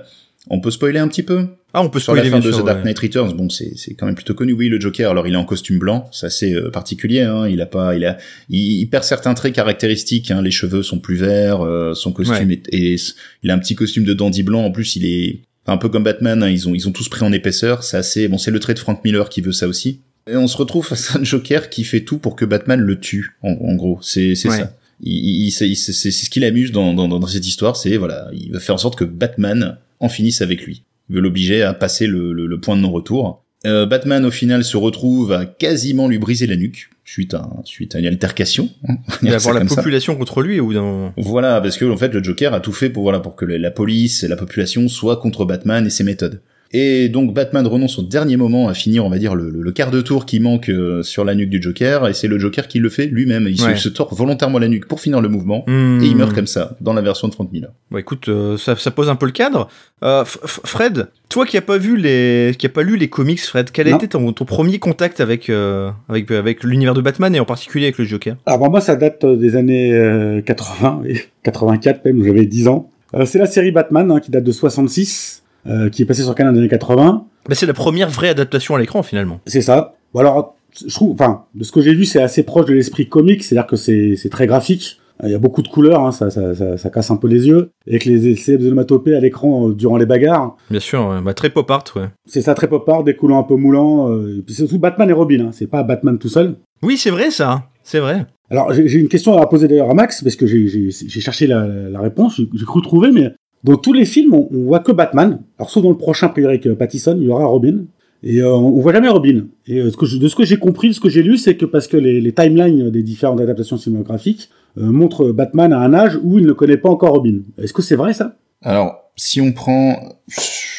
on 0.50 0.60
peut 0.60 0.72
spoiler 0.72 1.00
un 1.00 1.08
petit 1.08 1.24
peu 1.24 1.46
Ah, 1.74 1.82
on 1.82 1.90
peut 1.90 2.00
sur 2.02 2.14
la 2.14 2.20
spoiler 2.22 2.30
fin 2.36 2.40
bien 2.42 2.50
de 2.50 2.54
sûr, 2.54 2.64
The 2.64 2.66
Dark 2.68 2.78
ouais. 2.80 2.84
Knight 2.84 3.00
Returns, 3.00 3.34
bon, 3.34 3.48
c'est 3.50 3.74
quand 3.98 4.06
même 4.06 4.16
plutôt 4.16 4.34
connu. 4.34 4.52
Oui, 4.52 4.68
le 4.68 4.78
Joker, 4.78 5.10
alors 5.10 5.26
il 5.26 5.34
est 5.36 5.38
en 5.38 5.46
costume 5.46 5.80
blanc, 5.80 6.10
c'est 6.12 6.26
assez 6.26 6.54
euh, 6.54 6.70
particulier. 6.70 7.22
Hein, 7.22 7.48
il 7.48 7.62
a 7.62 7.66
pas, 7.66 7.96
il 7.96 8.04
a, 8.04 8.18
il, 8.50 8.82
il 8.82 8.86
perd 8.88 9.06
certains 9.06 9.34
traits 9.36 9.54
caractéristiques. 9.56 10.32
Hein, 10.32 10.42
les 10.42 10.52
cheveux 10.52 10.84
sont 10.84 11.00
plus 11.00 11.16
verts, 11.16 11.62
euh, 11.62 11.94
son 11.94 12.12
costume 12.12 12.52
est, 12.52 12.68
est- 12.74 13.16
il 13.42 13.52
a 13.52 13.54
un 13.54 13.58
petit 13.60 13.74
costume 13.76 14.04
de 14.04 14.14
dandy 14.14 14.44
blanc. 14.44 14.66
En 14.66 14.72
plus, 14.72 14.98
il 14.98 15.06
est 15.06 15.40
un 15.66 15.78
peu 15.78 15.88
comme 15.88 16.04
Batman. 16.04 16.44
hein, 16.44 16.50
ils 16.50 16.68
ont, 16.68 16.76
ils 16.76 16.90
ont 16.90 16.92
tous 16.92 17.08
pris 17.08 17.24
en 17.24 17.32
épaisseur. 17.32 17.84
C'est 17.86 17.96
assez, 17.96 18.28
bon, 18.28 18.38
c'est 18.38 18.52
le 18.52 18.60
trait 18.60 18.74
de 18.74 18.80
Frank 18.80 19.00
Miller 19.06 19.30
qui 19.30 19.40
veut 19.40 19.54
ça 19.54 19.70
aussi. 19.70 20.02
Et 20.32 20.36
on 20.38 20.48
se 20.48 20.56
retrouve 20.58 20.86
face 20.86 21.16
à 21.16 21.20
un 21.20 21.24
Joker 21.24 21.70
qui 21.70 21.84
fait 21.84 22.02
tout 22.02 22.18
pour 22.18 22.36
que 22.36 22.46
Batman 22.46 22.80
le 22.80 23.00
tue. 23.00 23.36
En, 23.42 23.52
en 23.52 23.76
gros, 23.76 24.00
c'est 24.02 24.30
Ouais. 24.30 24.36
ça. 24.36 24.74
Il, 25.02 25.12
il- 25.14 25.48
il- 25.48 25.76
c'est 25.76 26.12
ce 26.12 26.30
qui 26.30 26.40
l'amuse 26.40 26.72
dans, 26.72 26.94
dans, 26.94 27.08
dans 27.08 27.28
cette 27.28 27.46
histoire, 27.46 27.76
c'est 27.76 27.98
voilà, 27.98 28.30
il 28.34 28.52
veut 28.52 28.60
faire 28.60 28.76
en 28.76 28.78
sorte 28.78 28.98
que 28.98 29.04
Batman 29.04 29.78
en 30.00 30.08
finisse 30.10 30.42
avec 30.42 30.64
lui. 30.64 30.84
Il 31.10 31.16
veut 31.16 31.22
l'obliger 31.22 31.62
à 31.64 31.74
passer 31.74 32.08
le, 32.08 32.32
le- 32.32 32.48
le 32.48 32.60
point 32.60 32.78
de 32.78 32.82
non-retour. 32.82 33.44
Euh, 33.66 33.86
Batman 33.86 34.24
au 34.26 34.32
final 34.32 34.64
se 34.64 34.76
retrouve 34.78 35.32
à 35.34 35.46
quasiment 35.46 36.08
lui 36.08 36.18
briser 36.20 36.48
la 36.48 36.56
nuque 36.58 36.90
suite 37.06 37.34
à 37.34 37.50
suite 37.66 37.96
à 37.96 38.00
une 38.00 38.06
altercation. 38.08 38.70
hein, 38.88 38.96
Il 39.22 39.30
va 39.30 39.36
avoir 39.38 39.54
la 39.56 39.68
ça. 39.68 39.76
population 39.76 40.16
contre 40.16 40.42
lui 40.42 40.58
d'un 40.58 40.82
moment. 40.82 41.14
Voilà, 41.18 41.60
parce 41.62 41.78
que 41.78 41.86
en 41.86 41.98
fait 41.98 42.14
le 42.14 42.24
Joker 42.24 42.54
a 42.54 42.60
tout 42.62 42.72
fait 42.74 42.90
pour 42.90 43.04
voilà 43.04 43.20
pour 43.20 43.36
que 43.36 43.46
la 43.46 43.72
police 43.72 44.24
et 44.24 44.28
la 44.30 44.36
population 44.38 44.88
soient 44.88 45.18
contre 45.18 45.44
Batman 45.46 45.86
et 45.86 45.90
ses 45.90 46.04
méthodes. 46.06 46.42
Et 46.76 47.08
donc 47.08 47.34
Batman 47.36 47.68
renonce 47.68 48.00
au 48.00 48.02
dernier 48.02 48.36
moment 48.36 48.68
à 48.68 48.74
finir, 48.74 49.06
on 49.06 49.10
va 49.10 49.20
dire, 49.20 49.36
le, 49.36 49.50
le- 49.52 49.62
le 49.62 49.72
quart 49.72 49.92
de 49.92 50.02
tour 50.02 50.26
qui 50.26 50.40
manque 50.40 50.70
euh, 50.70 51.04
sur 51.04 51.24
la 51.24 51.36
nuque 51.36 51.50
du 51.52 51.62
Joker, 51.62 52.08
et 52.08 52.14
c'est 52.16 52.28
le 52.28 52.40
Joker 52.40 52.68
qui 52.68 52.80
le 52.80 52.90
fait 52.90 53.06
lui-même. 53.06 53.48
Il 53.48 53.60
se- 53.60 53.66
Ouais. 53.66 53.76
se, 53.76 53.90
tord 53.90 54.14
volontairement 54.16 54.58
la 54.58 54.68
nuque 54.68 54.88
pour 54.88 55.00
finir 55.00 55.22
le 55.22 55.30
mouvement, 55.30 55.64
Hmm. 55.68 56.00
et 56.02 56.08
il 56.08 56.16
meurt 56.16 56.34
comme 56.34 56.48
ça, 56.48 56.76
dans 56.82 56.94
la 56.94 57.02
version 57.02 57.28
de 57.28 57.34
Frank 57.34 57.52
Miller. 57.52 57.70
Bon, 57.92 57.98
écoute, 58.00 58.28
euh, 58.28 58.58
ça, 58.58 58.76
ça 58.76 58.90
pose 58.92 59.08
un 59.10 59.16
peu 59.16 59.28
le 59.28 59.32
cadre. 59.32 59.68
Euh, 60.04 60.24
Fred, 60.26 61.08
toi 61.30 61.46
qui 61.46 61.58
a 61.58 61.62
pas 61.62 61.78
vu 61.78 61.96
les, 61.96 62.54
qui 62.58 62.66
a 62.66 62.70
pas 62.70 62.82
lu 62.84 62.98
les 62.98 63.08
comics, 63.08 63.40
Fred, 63.42 63.70
quel 63.72 63.88
a 63.88 63.92
Non. 63.92 63.98
été 63.98 64.08
ton, 64.08 64.34
ton 64.34 64.46
premier 64.46 64.80
contact 64.80 65.22
avec 65.22 65.50
euh, 65.52 65.92
avec 66.10 66.32
avec 66.32 66.64
l'univers 66.64 66.94
de 66.96 67.02
Batman 67.02 67.34
et 67.36 67.40
en 67.40 67.46
particulier 67.46 67.86
avec 67.86 68.00
le 68.00 68.06
Joker? 68.06 68.36
Alors 68.48 68.60
bah, 68.60 68.70
moi, 68.70 68.82
ça 68.82 68.96
date 68.96 69.24
euh, 69.24 69.36
des 69.36 69.56
années 69.56 69.94
euh, 69.94 70.42
80, 70.42 71.04
et 71.08 71.22
84 71.44 72.04
même, 72.06 72.20
où 72.20 72.24
j'avais 72.26 72.46
10 72.48 72.68
ans. 72.68 72.90
Euh, 73.16 73.26
c'est 73.26 73.38
la 73.38 73.46
série 73.46 73.72
Batman 73.72 74.10
hein, 74.12 74.20
qui 74.20 74.32
date 74.32 74.44
de 74.44 74.52
66, 74.52 75.43
euh, 75.68 75.90
qui 75.90 76.02
est 76.02 76.06
passée 76.06 76.24
sur 76.24 76.36
Canal 76.36 76.54
dans 76.54 76.60
les 76.60 76.66
années 76.66 76.70
80. 76.70 77.26
bah, 77.48 77.56
c'est 77.56 77.66
la 77.66 77.74
première 77.74 78.10
vraie 78.10 78.30
adaptation 78.30 78.76
à 78.76 78.80
l'écran 78.80 79.04
finalement. 79.04 79.40
C'est 79.48 79.62
ça. 79.62 79.94
Bon 80.14 80.20
alors, 80.20 80.56
je 80.88 80.94
trouve, 80.94 81.12
enfin, 81.14 81.46
de 81.56 81.64
ce 81.64 81.72
que 81.72 81.82
j'ai 81.82 81.94
vu, 81.94 82.06
c'est 82.06 82.22
assez 82.22 82.44
proche 82.44 82.66
de 82.66 82.74
l'esprit 82.74 83.08
comique, 83.08 83.44
c'est-à-dire 83.44 83.68
que 83.68 83.76
c'est 83.76 84.30
très 84.32 84.48
graphique. 84.48 85.00
Il 85.24 85.30
y 85.30 85.36
a 85.36 85.40
beaucoup 85.40 85.62
de 85.62 85.68
couleurs, 85.68 86.02
hein, 86.04 86.12
ça, 86.12 86.32
ça, 86.32 86.56
ça, 86.56 86.76
ça 86.76 86.90
casse 86.90 87.12
un 87.12 87.18
peu 87.18 87.28
les 87.28 87.48
yeux. 87.48 87.70
Et 87.86 88.00
que 88.00 88.10
les 88.10 88.36
célèbres 88.36 88.66
onomatopées 88.66 89.16
à 89.16 89.20
l'écran 89.20 89.70
euh, 89.70 89.74
durant 89.74 89.98
les 89.98 90.08
bagarres, 90.08 90.58
Bien 90.72 90.80
sûr, 90.80 91.08
ouais. 91.08 91.22
bah, 91.22 91.34
très 91.36 91.52
pop 91.52 91.70
art, 91.70 91.84
ouais. 91.96 92.08
c'est 92.26 92.42
ça 92.42 92.56
très 92.56 92.68
pop 92.68 92.88
art, 92.90 93.04
des 93.04 93.16
couleurs 93.16 93.38
un 93.38 93.44
peu 93.44 93.56
moulants. 93.56 94.10
Euh, 94.12 94.40
et 94.40 94.42
puis 94.42 94.56
c'est 94.56 94.64
surtout 94.64 94.80
Batman 94.80 95.10
et 95.10 95.14
Robin, 95.14 95.46
hein, 95.46 95.50
c'est 95.54 95.68
pas 95.68 95.84
Batman 95.84 96.18
tout 96.18 96.30
seul. 96.30 96.56
Oui, 96.82 96.98
c'est 96.98 97.12
vrai 97.12 97.30
ça, 97.30 97.68
c'est 97.84 98.00
vrai. 98.00 98.26
Alors 98.50 98.74
j'ai 98.74 99.00
une 99.00 99.08
question 99.08 99.38
à 99.38 99.46
poser 99.46 99.68
d'ailleurs 99.68 99.90
à 99.90 99.94
Max, 99.94 100.22
parce 100.24 100.36
que 100.36 100.46
j'ai 100.48 100.90
cherché 100.92 101.48
la, 101.48 101.66
la 101.66 102.00
réponse, 102.02 102.36
j'ai 102.38 102.66
cru 102.66 102.82
trouver, 102.82 103.12
mais 103.12 103.32
dans 103.64 103.78
tous 103.78 103.94
les 103.94 104.06
films, 104.06 104.34
on, 104.34 104.48
voit 104.52 104.80
que 104.80 104.92
Batman. 104.92 105.40
Alors 105.58 105.70
sauf 105.70 105.84
dans 105.84 105.90
le 105.90 105.98
prochain, 105.98 106.32
avec 106.36 106.68
euh, 106.68 106.76
Pattison, 106.76 107.16
il 107.18 107.24
y 107.24 107.30
aura 107.30 107.46
Robin. 107.46 107.86
Et 108.22 108.42
euh, 108.42 108.54
on, 108.54 108.80
voit 108.80 108.94
jamais 108.94 109.10
Robin. 109.10 109.48
Et 109.68 109.80
euh, 109.80 109.86
de 109.86 110.28
ce 110.28 110.36
que 110.36 110.46
j'ai 110.46 110.58
compris, 110.58 110.90
de 110.90 110.94
ce 110.94 111.00
que 111.00 111.10
j'ai 111.10 111.24
lu, 111.24 111.38
c'est 111.38 111.56
que 111.56 111.66
parce 111.66 111.88
que 111.88 111.98
les, 111.98 112.34
timelines 112.34 112.90
des 112.90 113.04
différentes 113.04 113.40
adaptations 113.40 113.78
cinématographiques 113.78 114.50
montrent 114.76 115.32
Batman 115.32 115.72
à 115.72 115.80
un 115.80 115.94
âge 115.94 116.20
où 116.24 116.40
il 116.40 116.46
ne 116.46 116.54
connaît 116.54 116.78
pas 116.78 116.90
encore 116.90 117.14
Robin. 117.14 117.42
Est-ce 117.62 117.74
que 117.74 117.82
c'est 117.82 117.96
vrai 117.96 118.14
ça? 118.14 118.38
Alors, 118.64 119.12
si 119.16 119.40
on 119.40 119.52
prend 119.52 120.18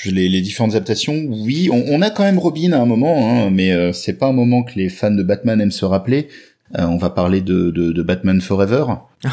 les, 0.06 0.40
différentes 0.40 0.72
adaptations, 0.72 1.14
oui, 1.28 1.70
on, 1.70 2.02
a 2.02 2.10
quand 2.10 2.24
même 2.24 2.38
Robin 2.38 2.72
à 2.72 2.80
un 2.80 2.86
moment, 2.86 3.30
hein, 3.30 3.50
mais 3.50 3.92
c'est 3.92 4.18
pas 4.18 4.26
un 4.26 4.32
moment 4.32 4.64
que 4.64 4.72
les 4.74 4.88
fans 4.88 5.12
de 5.12 5.22
Batman 5.22 5.60
aiment 5.60 5.70
se 5.70 5.84
rappeler. 5.84 6.26
Euh, 6.78 6.86
on 6.86 6.96
va 6.98 7.10
parler 7.10 7.40
de, 7.40 7.70
de, 7.70 7.92
de 7.92 8.02
Batman 8.02 8.40
Forever. 8.40 8.84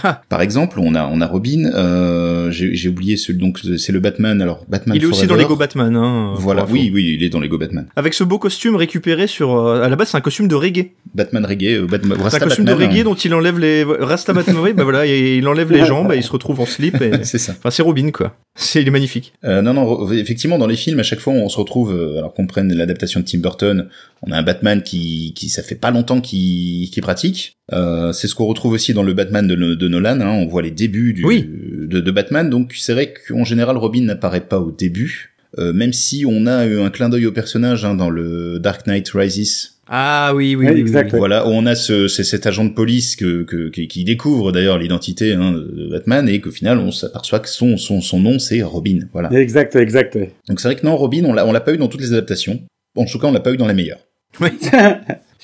Ah, 0.03 0.21
Par 0.29 0.41
exemple, 0.41 0.79
on 0.79 0.95
a 0.95 1.05
on 1.07 1.19
a 1.21 1.27
Robin. 1.27 1.65
Euh, 1.73 2.49
J'ai 2.51 2.87
oublié 2.87 3.17
celui 3.17 3.39
donc 3.39 3.59
c'est 3.77 3.91
le 3.91 3.99
Batman. 3.99 4.41
Alors 4.41 4.63
Batman. 4.69 4.95
il 4.95 5.03
est 5.03 5.05
aussi 5.05 5.27
dans 5.27 5.35
Lego 5.35 5.55
Batman. 5.55 5.95
Hein, 5.95 6.33
Voilà, 6.37 6.65
oui, 6.69 6.91
oui, 6.93 7.15
il 7.17 7.23
est 7.23 7.29
dans 7.29 7.39
Lego 7.39 7.57
Batman. 7.57 7.87
Avec 7.95 8.13
ce 8.13 8.23
beau 8.23 8.37
costume 8.37 8.75
récupéré 8.75 9.27
sur. 9.27 9.53
euh, 9.55 9.81
à 9.83 9.89
la 9.89 9.95
base, 9.95 10.09
c'est 10.09 10.17
un 10.17 10.21
costume 10.21 10.47
de 10.47 10.55
reggae. 10.55 10.91
Batman 11.13 11.45
reggae, 11.45 11.81
euh, 11.81 11.87
Batman, 11.87 12.17
C'est 12.29 12.35
un 12.37 12.39
costume 12.39 12.65
Batman, 12.65 12.87
de 12.87 12.91
reggae 12.93 13.01
hein. 13.01 13.03
dont 13.05 13.15
il 13.15 13.33
enlève 13.33 13.59
les. 13.59 13.83
Rasta 13.83 14.31
Batman, 14.33 14.57
oui, 14.61 14.73
bah 14.73 14.83
voilà, 14.83 15.05
et 15.05 15.37
il 15.37 15.47
enlève 15.47 15.71
les 15.71 15.85
jambes 15.85 16.11
et 16.13 16.17
il 16.17 16.23
se 16.23 16.31
retrouve 16.31 16.59
en 16.61 16.65
slip. 16.65 16.95
C'est 17.23 17.37
ça. 17.37 17.53
Enfin, 17.57 17.69
c'est 17.71 17.83
Robin, 17.83 18.11
quoi. 18.11 18.35
C'est, 18.55 18.81
il 18.81 18.87
est 18.87 18.91
magnifique. 18.91 19.33
Non, 19.43 19.73
non, 19.73 20.11
effectivement, 20.11 20.57
dans 20.57 20.67
les 20.67 20.75
films, 20.75 20.99
à 20.99 21.03
chaque 21.03 21.19
fois, 21.19 21.33
on 21.33 21.49
se 21.49 21.57
retrouve, 21.57 21.91
alors 22.17 22.33
qu'on 22.33 22.47
prenne 22.47 22.73
l'adaptation 22.73 23.19
de 23.19 23.25
Tim 23.25 23.39
Burton, 23.39 23.87
on 24.23 24.31
a 24.31 24.37
un 24.37 24.43
Batman 24.43 24.81
qui, 24.83 25.33
qui 25.35 25.49
ça 25.49 25.63
fait 25.63 25.75
pas 25.75 25.91
longtemps 25.91 26.21
qu'il 26.21 26.89
qu'il 26.89 27.01
pratique. 27.01 27.30
Euh, 27.73 28.11
c'est 28.11 28.27
ce 28.27 28.35
qu'on 28.35 28.45
retrouve 28.45 28.73
aussi 28.73 28.93
dans 28.93 29.03
le 29.03 29.13
Batman 29.13 29.47
de, 29.47 29.55
de 29.55 29.87
Nolan. 29.87 30.19
Hein, 30.21 30.29
on 30.31 30.45
voit 30.47 30.61
les 30.61 30.71
débuts 30.71 31.13
du, 31.13 31.25
Oui. 31.25 31.47
de, 31.47 31.99
de 31.99 32.11
Batman. 32.11 32.49
Donc, 32.49 32.73
c'est 32.77 32.93
vrai 32.93 33.13
qu'en 33.27 33.43
général, 33.43 33.77
Robin 33.77 34.01
n'apparaît 34.03 34.41
pas 34.47 34.59
au 34.59 34.71
début. 34.71 35.35
Euh, 35.59 35.73
même 35.73 35.91
si 35.91 36.23
on 36.25 36.45
a 36.47 36.65
eu 36.65 36.79
un 36.79 36.89
clin 36.89 37.09
d'œil 37.09 37.25
au 37.25 37.33
personnage 37.33 37.83
hein, 37.83 37.93
dans 37.93 38.09
le 38.09 38.57
Dark 38.59 38.87
Knight 38.87 39.09
Rises, 39.09 39.73
Ah 39.85 40.31
oui, 40.33 40.55
oui, 40.55 40.65
exact. 40.67 41.11
oui. 41.11 41.19
voilà, 41.19 41.45
on 41.45 41.65
a 41.65 41.75
ce, 41.75 42.07
c'est 42.07 42.23
cet 42.23 42.47
agent 42.47 42.63
de 42.63 42.69
police 42.69 43.17
que, 43.17 43.43
que, 43.43 43.67
qui, 43.67 44.03
découvre 44.05 44.53
d'ailleurs 44.53 44.77
l'identité 44.77 45.33
hein, 45.33 45.51
de 45.51 45.89
Batman 45.91 46.29
et 46.29 46.39
qu'au 46.39 46.51
final 46.51 46.77
on 46.77 46.91
s'aperçoit 46.91 47.39
que 47.41 47.49
son, 47.49 47.75
son, 47.75 47.99
son 47.99 48.21
nom 48.21 48.39
c'est 48.39 48.61
Robin. 48.61 48.99
Voilà. 49.11 49.29
Exact, 49.33 49.75
exact. 49.75 50.17
Donc 50.47 50.61
c'est 50.61 50.69
vrai 50.69 50.77
que 50.77 50.85
non, 50.85 50.95
Robin, 50.95 51.23
on 51.25 51.33
l'a, 51.33 51.45
on 51.45 51.51
l'a 51.51 51.59
pas 51.59 51.73
eu 51.73 51.77
dans 51.77 51.89
toutes 51.89 51.99
les 51.99 52.13
adaptations. 52.13 52.61
En 52.95 53.03
tout 53.03 53.19
cas, 53.19 53.27
on 53.27 53.33
l'a 53.33 53.41
pas 53.41 53.51
eu 53.51 53.57
dans 53.57 53.67
les 53.67 53.73
meilleures. 53.73 53.99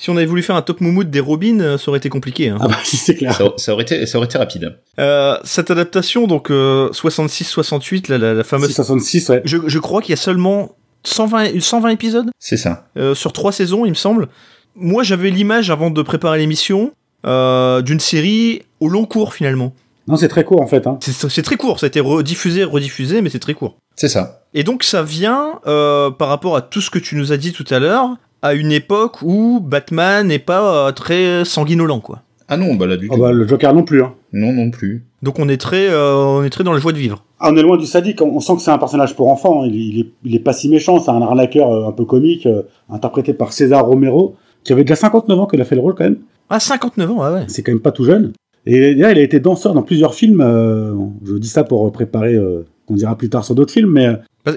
Si 0.00 0.10
on 0.10 0.16
avait 0.16 0.26
voulu 0.26 0.44
faire 0.44 0.54
un 0.54 0.62
top 0.62 0.80
moumoute 0.80 1.10
des 1.10 1.18
Robins, 1.18 1.58
euh, 1.58 1.76
ça 1.76 1.88
aurait 1.88 1.98
été 1.98 2.08
compliqué. 2.08 2.50
Hein. 2.50 2.58
Ah 2.60 2.68
bah 2.68 2.76
si 2.84 2.96
c'est 2.96 3.16
clair. 3.16 3.34
Ça, 3.34 3.44
ça 3.56 3.72
aurait 3.72 3.82
été, 3.82 4.06
ça 4.06 4.16
aurait 4.18 4.26
été 4.26 4.38
rapide. 4.38 4.76
Euh, 5.00 5.36
cette 5.42 5.72
adaptation, 5.72 6.28
donc 6.28 6.50
euh, 6.52 6.88
66-68, 6.90 8.08
la, 8.10 8.18
la, 8.18 8.34
la 8.34 8.44
fameuse. 8.44 8.72
66, 8.74 9.28
ouais. 9.30 9.42
Je, 9.44 9.56
je 9.66 9.78
crois 9.80 10.00
qu'il 10.00 10.10
y 10.10 10.14
a 10.14 10.16
seulement 10.16 10.76
120, 11.04 11.60
120 11.60 11.88
épisodes 11.90 12.30
C'est 12.38 12.56
ça. 12.56 12.86
euh, 12.96 13.14
sur 13.16 13.32
trois 13.32 13.50
saisons, 13.52 13.84
il 13.86 13.90
me 13.90 13.94
semble. 13.94 14.28
Moi, 14.76 15.02
j'avais 15.02 15.30
l'image 15.30 15.70
avant 15.70 15.90
de 15.90 16.02
préparer 16.02 16.38
l'émission 16.38 16.92
euh, 17.26 17.82
d'une 17.82 17.98
série 18.00 18.62
au 18.78 18.88
long 18.88 19.04
cours 19.04 19.34
finalement. 19.34 19.74
Non, 20.06 20.16
c'est 20.16 20.28
très 20.28 20.44
court 20.44 20.62
en 20.62 20.66
fait. 20.66 20.86
Hein. 20.86 20.98
C'est 21.02 21.28
c'est 21.28 21.42
très 21.42 21.56
court, 21.56 21.80
ça 21.80 21.86
a 21.86 21.88
été 21.88 22.00
rediffusé, 22.00 22.64
rediffusé, 22.64 23.20
mais 23.20 23.28
c'est 23.28 23.40
très 23.40 23.52
court. 23.54 23.76
C'est 23.96 24.08
ça. 24.08 24.42
Et 24.54 24.62
donc 24.62 24.82
ça 24.84 25.02
vient, 25.02 25.60
euh, 25.66 26.10
par 26.10 26.28
rapport 26.28 26.56
à 26.56 26.62
tout 26.62 26.80
ce 26.80 26.88
que 26.88 26.98
tu 26.98 27.16
nous 27.16 27.30
as 27.32 27.36
dit 27.36 27.52
tout 27.52 27.66
à 27.68 27.78
l'heure, 27.78 28.16
à 28.42 28.54
une 28.54 28.72
époque 28.72 29.22
où 29.22 29.60
Batman 29.60 30.26
n'est 30.26 30.38
pas 30.38 30.88
euh, 30.88 30.92
très 30.92 31.44
sanguinolent, 31.44 32.00
quoi. 32.00 32.20
Ah 32.48 32.56
non, 32.56 32.74
bah 32.76 32.86
là 32.86 32.96
du 32.96 33.08
Ah 33.10 33.14
tout. 33.14 33.20
bah 33.20 33.32
le 33.32 33.46
Joker 33.46 33.74
non 33.74 33.82
plus. 33.82 34.02
Hein. 34.02 34.14
Non, 34.32 34.52
non 34.52 34.70
plus. 34.70 35.04
Donc 35.22 35.38
on 35.38 35.48
est 35.48 35.58
très, 35.60 35.88
euh, 35.90 36.14
on 36.16 36.44
est 36.44 36.50
très 36.50 36.64
dans 36.64 36.72
la 36.72 36.78
joie 36.78 36.92
de 36.92 36.96
vivre. 36.98 37.24
Ah, 37.40 37.50
on 37.52 37.56
est 37.56 37.62
loin 37.62 37.76
du 37.76 37.84
sadique. 37.86 38.22
On 38.22 38.34
on 38.36 38.40
sent 38.40 38.54
que 38.56 38.62
c'est 38.62 38.70
un 38.70 38.78
personnage 38.78 39.14
pour 39.16 39.28
enfants. 39.28 39.64
Il, 39.64 39.74
est- 39.74 39.78
il, 39.86 40.00
est, 40.00 40.06
il 40.24 40.34
est 40.34 40.38
pas 40.40 40.52
si 40.54 40.68
méchant. 40.70 40.98
C'est 40.98 41.10
un 41.10 41.20
arnaqueur 41.20 41.70
euh, 41.70 41.88
un 41.88 41.92
peu 41.92 42.04
comique, 42.06 42.46
euh, 42.46 42.62
interprété 42.88 43.34
par 43.34 43.52
César 43.52 43.84
Romero, 43.84 44.36
qui 44.64 44.72
avait 44.72 44.84
déjà 44.84 44.96
59 44.96 45.38
ans 45.40 45.46
qu'il 45.46 45.60
a 45.60 45.64
fait 45.64 45.74
le 45.74 45.82
rôle 45.82 45.94
quand 45.94 46.04
même. 46.04 46.18
Ah 46.48 46.58
59 46.60 47.10
ans, 47.10 47.20
ah 47.22 47.32
ouais. 47.34 47.44
C'est 47.48 47.62
quand 47.62 47.72
même 47.72 47.80
pas 47.82 47.92
tout 47.92 48.04
jeune. 48.04 48.32
Et 48.64 48.94
là, 48.94 49.12
il 49.12 49.18
a 49.18 49.22
été 49.22 49.40
danseur 49.40 49.74
dans 49.74 49.82
plusieurs 49.82 50.14
films. 50.14 50.40
euh, 50.40 50.94
je 51.26 51.34
dis 51.34 51.48
ça 51.48 51.64
pour 51.64 51.90
préparer, 51.92 52.34
euh, 52.34 52.64
qu'on 52.86 52.94
dira 52.94 53.14
plus 53.16 53.28
tard 53.28 53.44
sur 53.44 53.54
d'autres 53.54 53.72
films, 53.72 53.90
mais. 53.92 54.08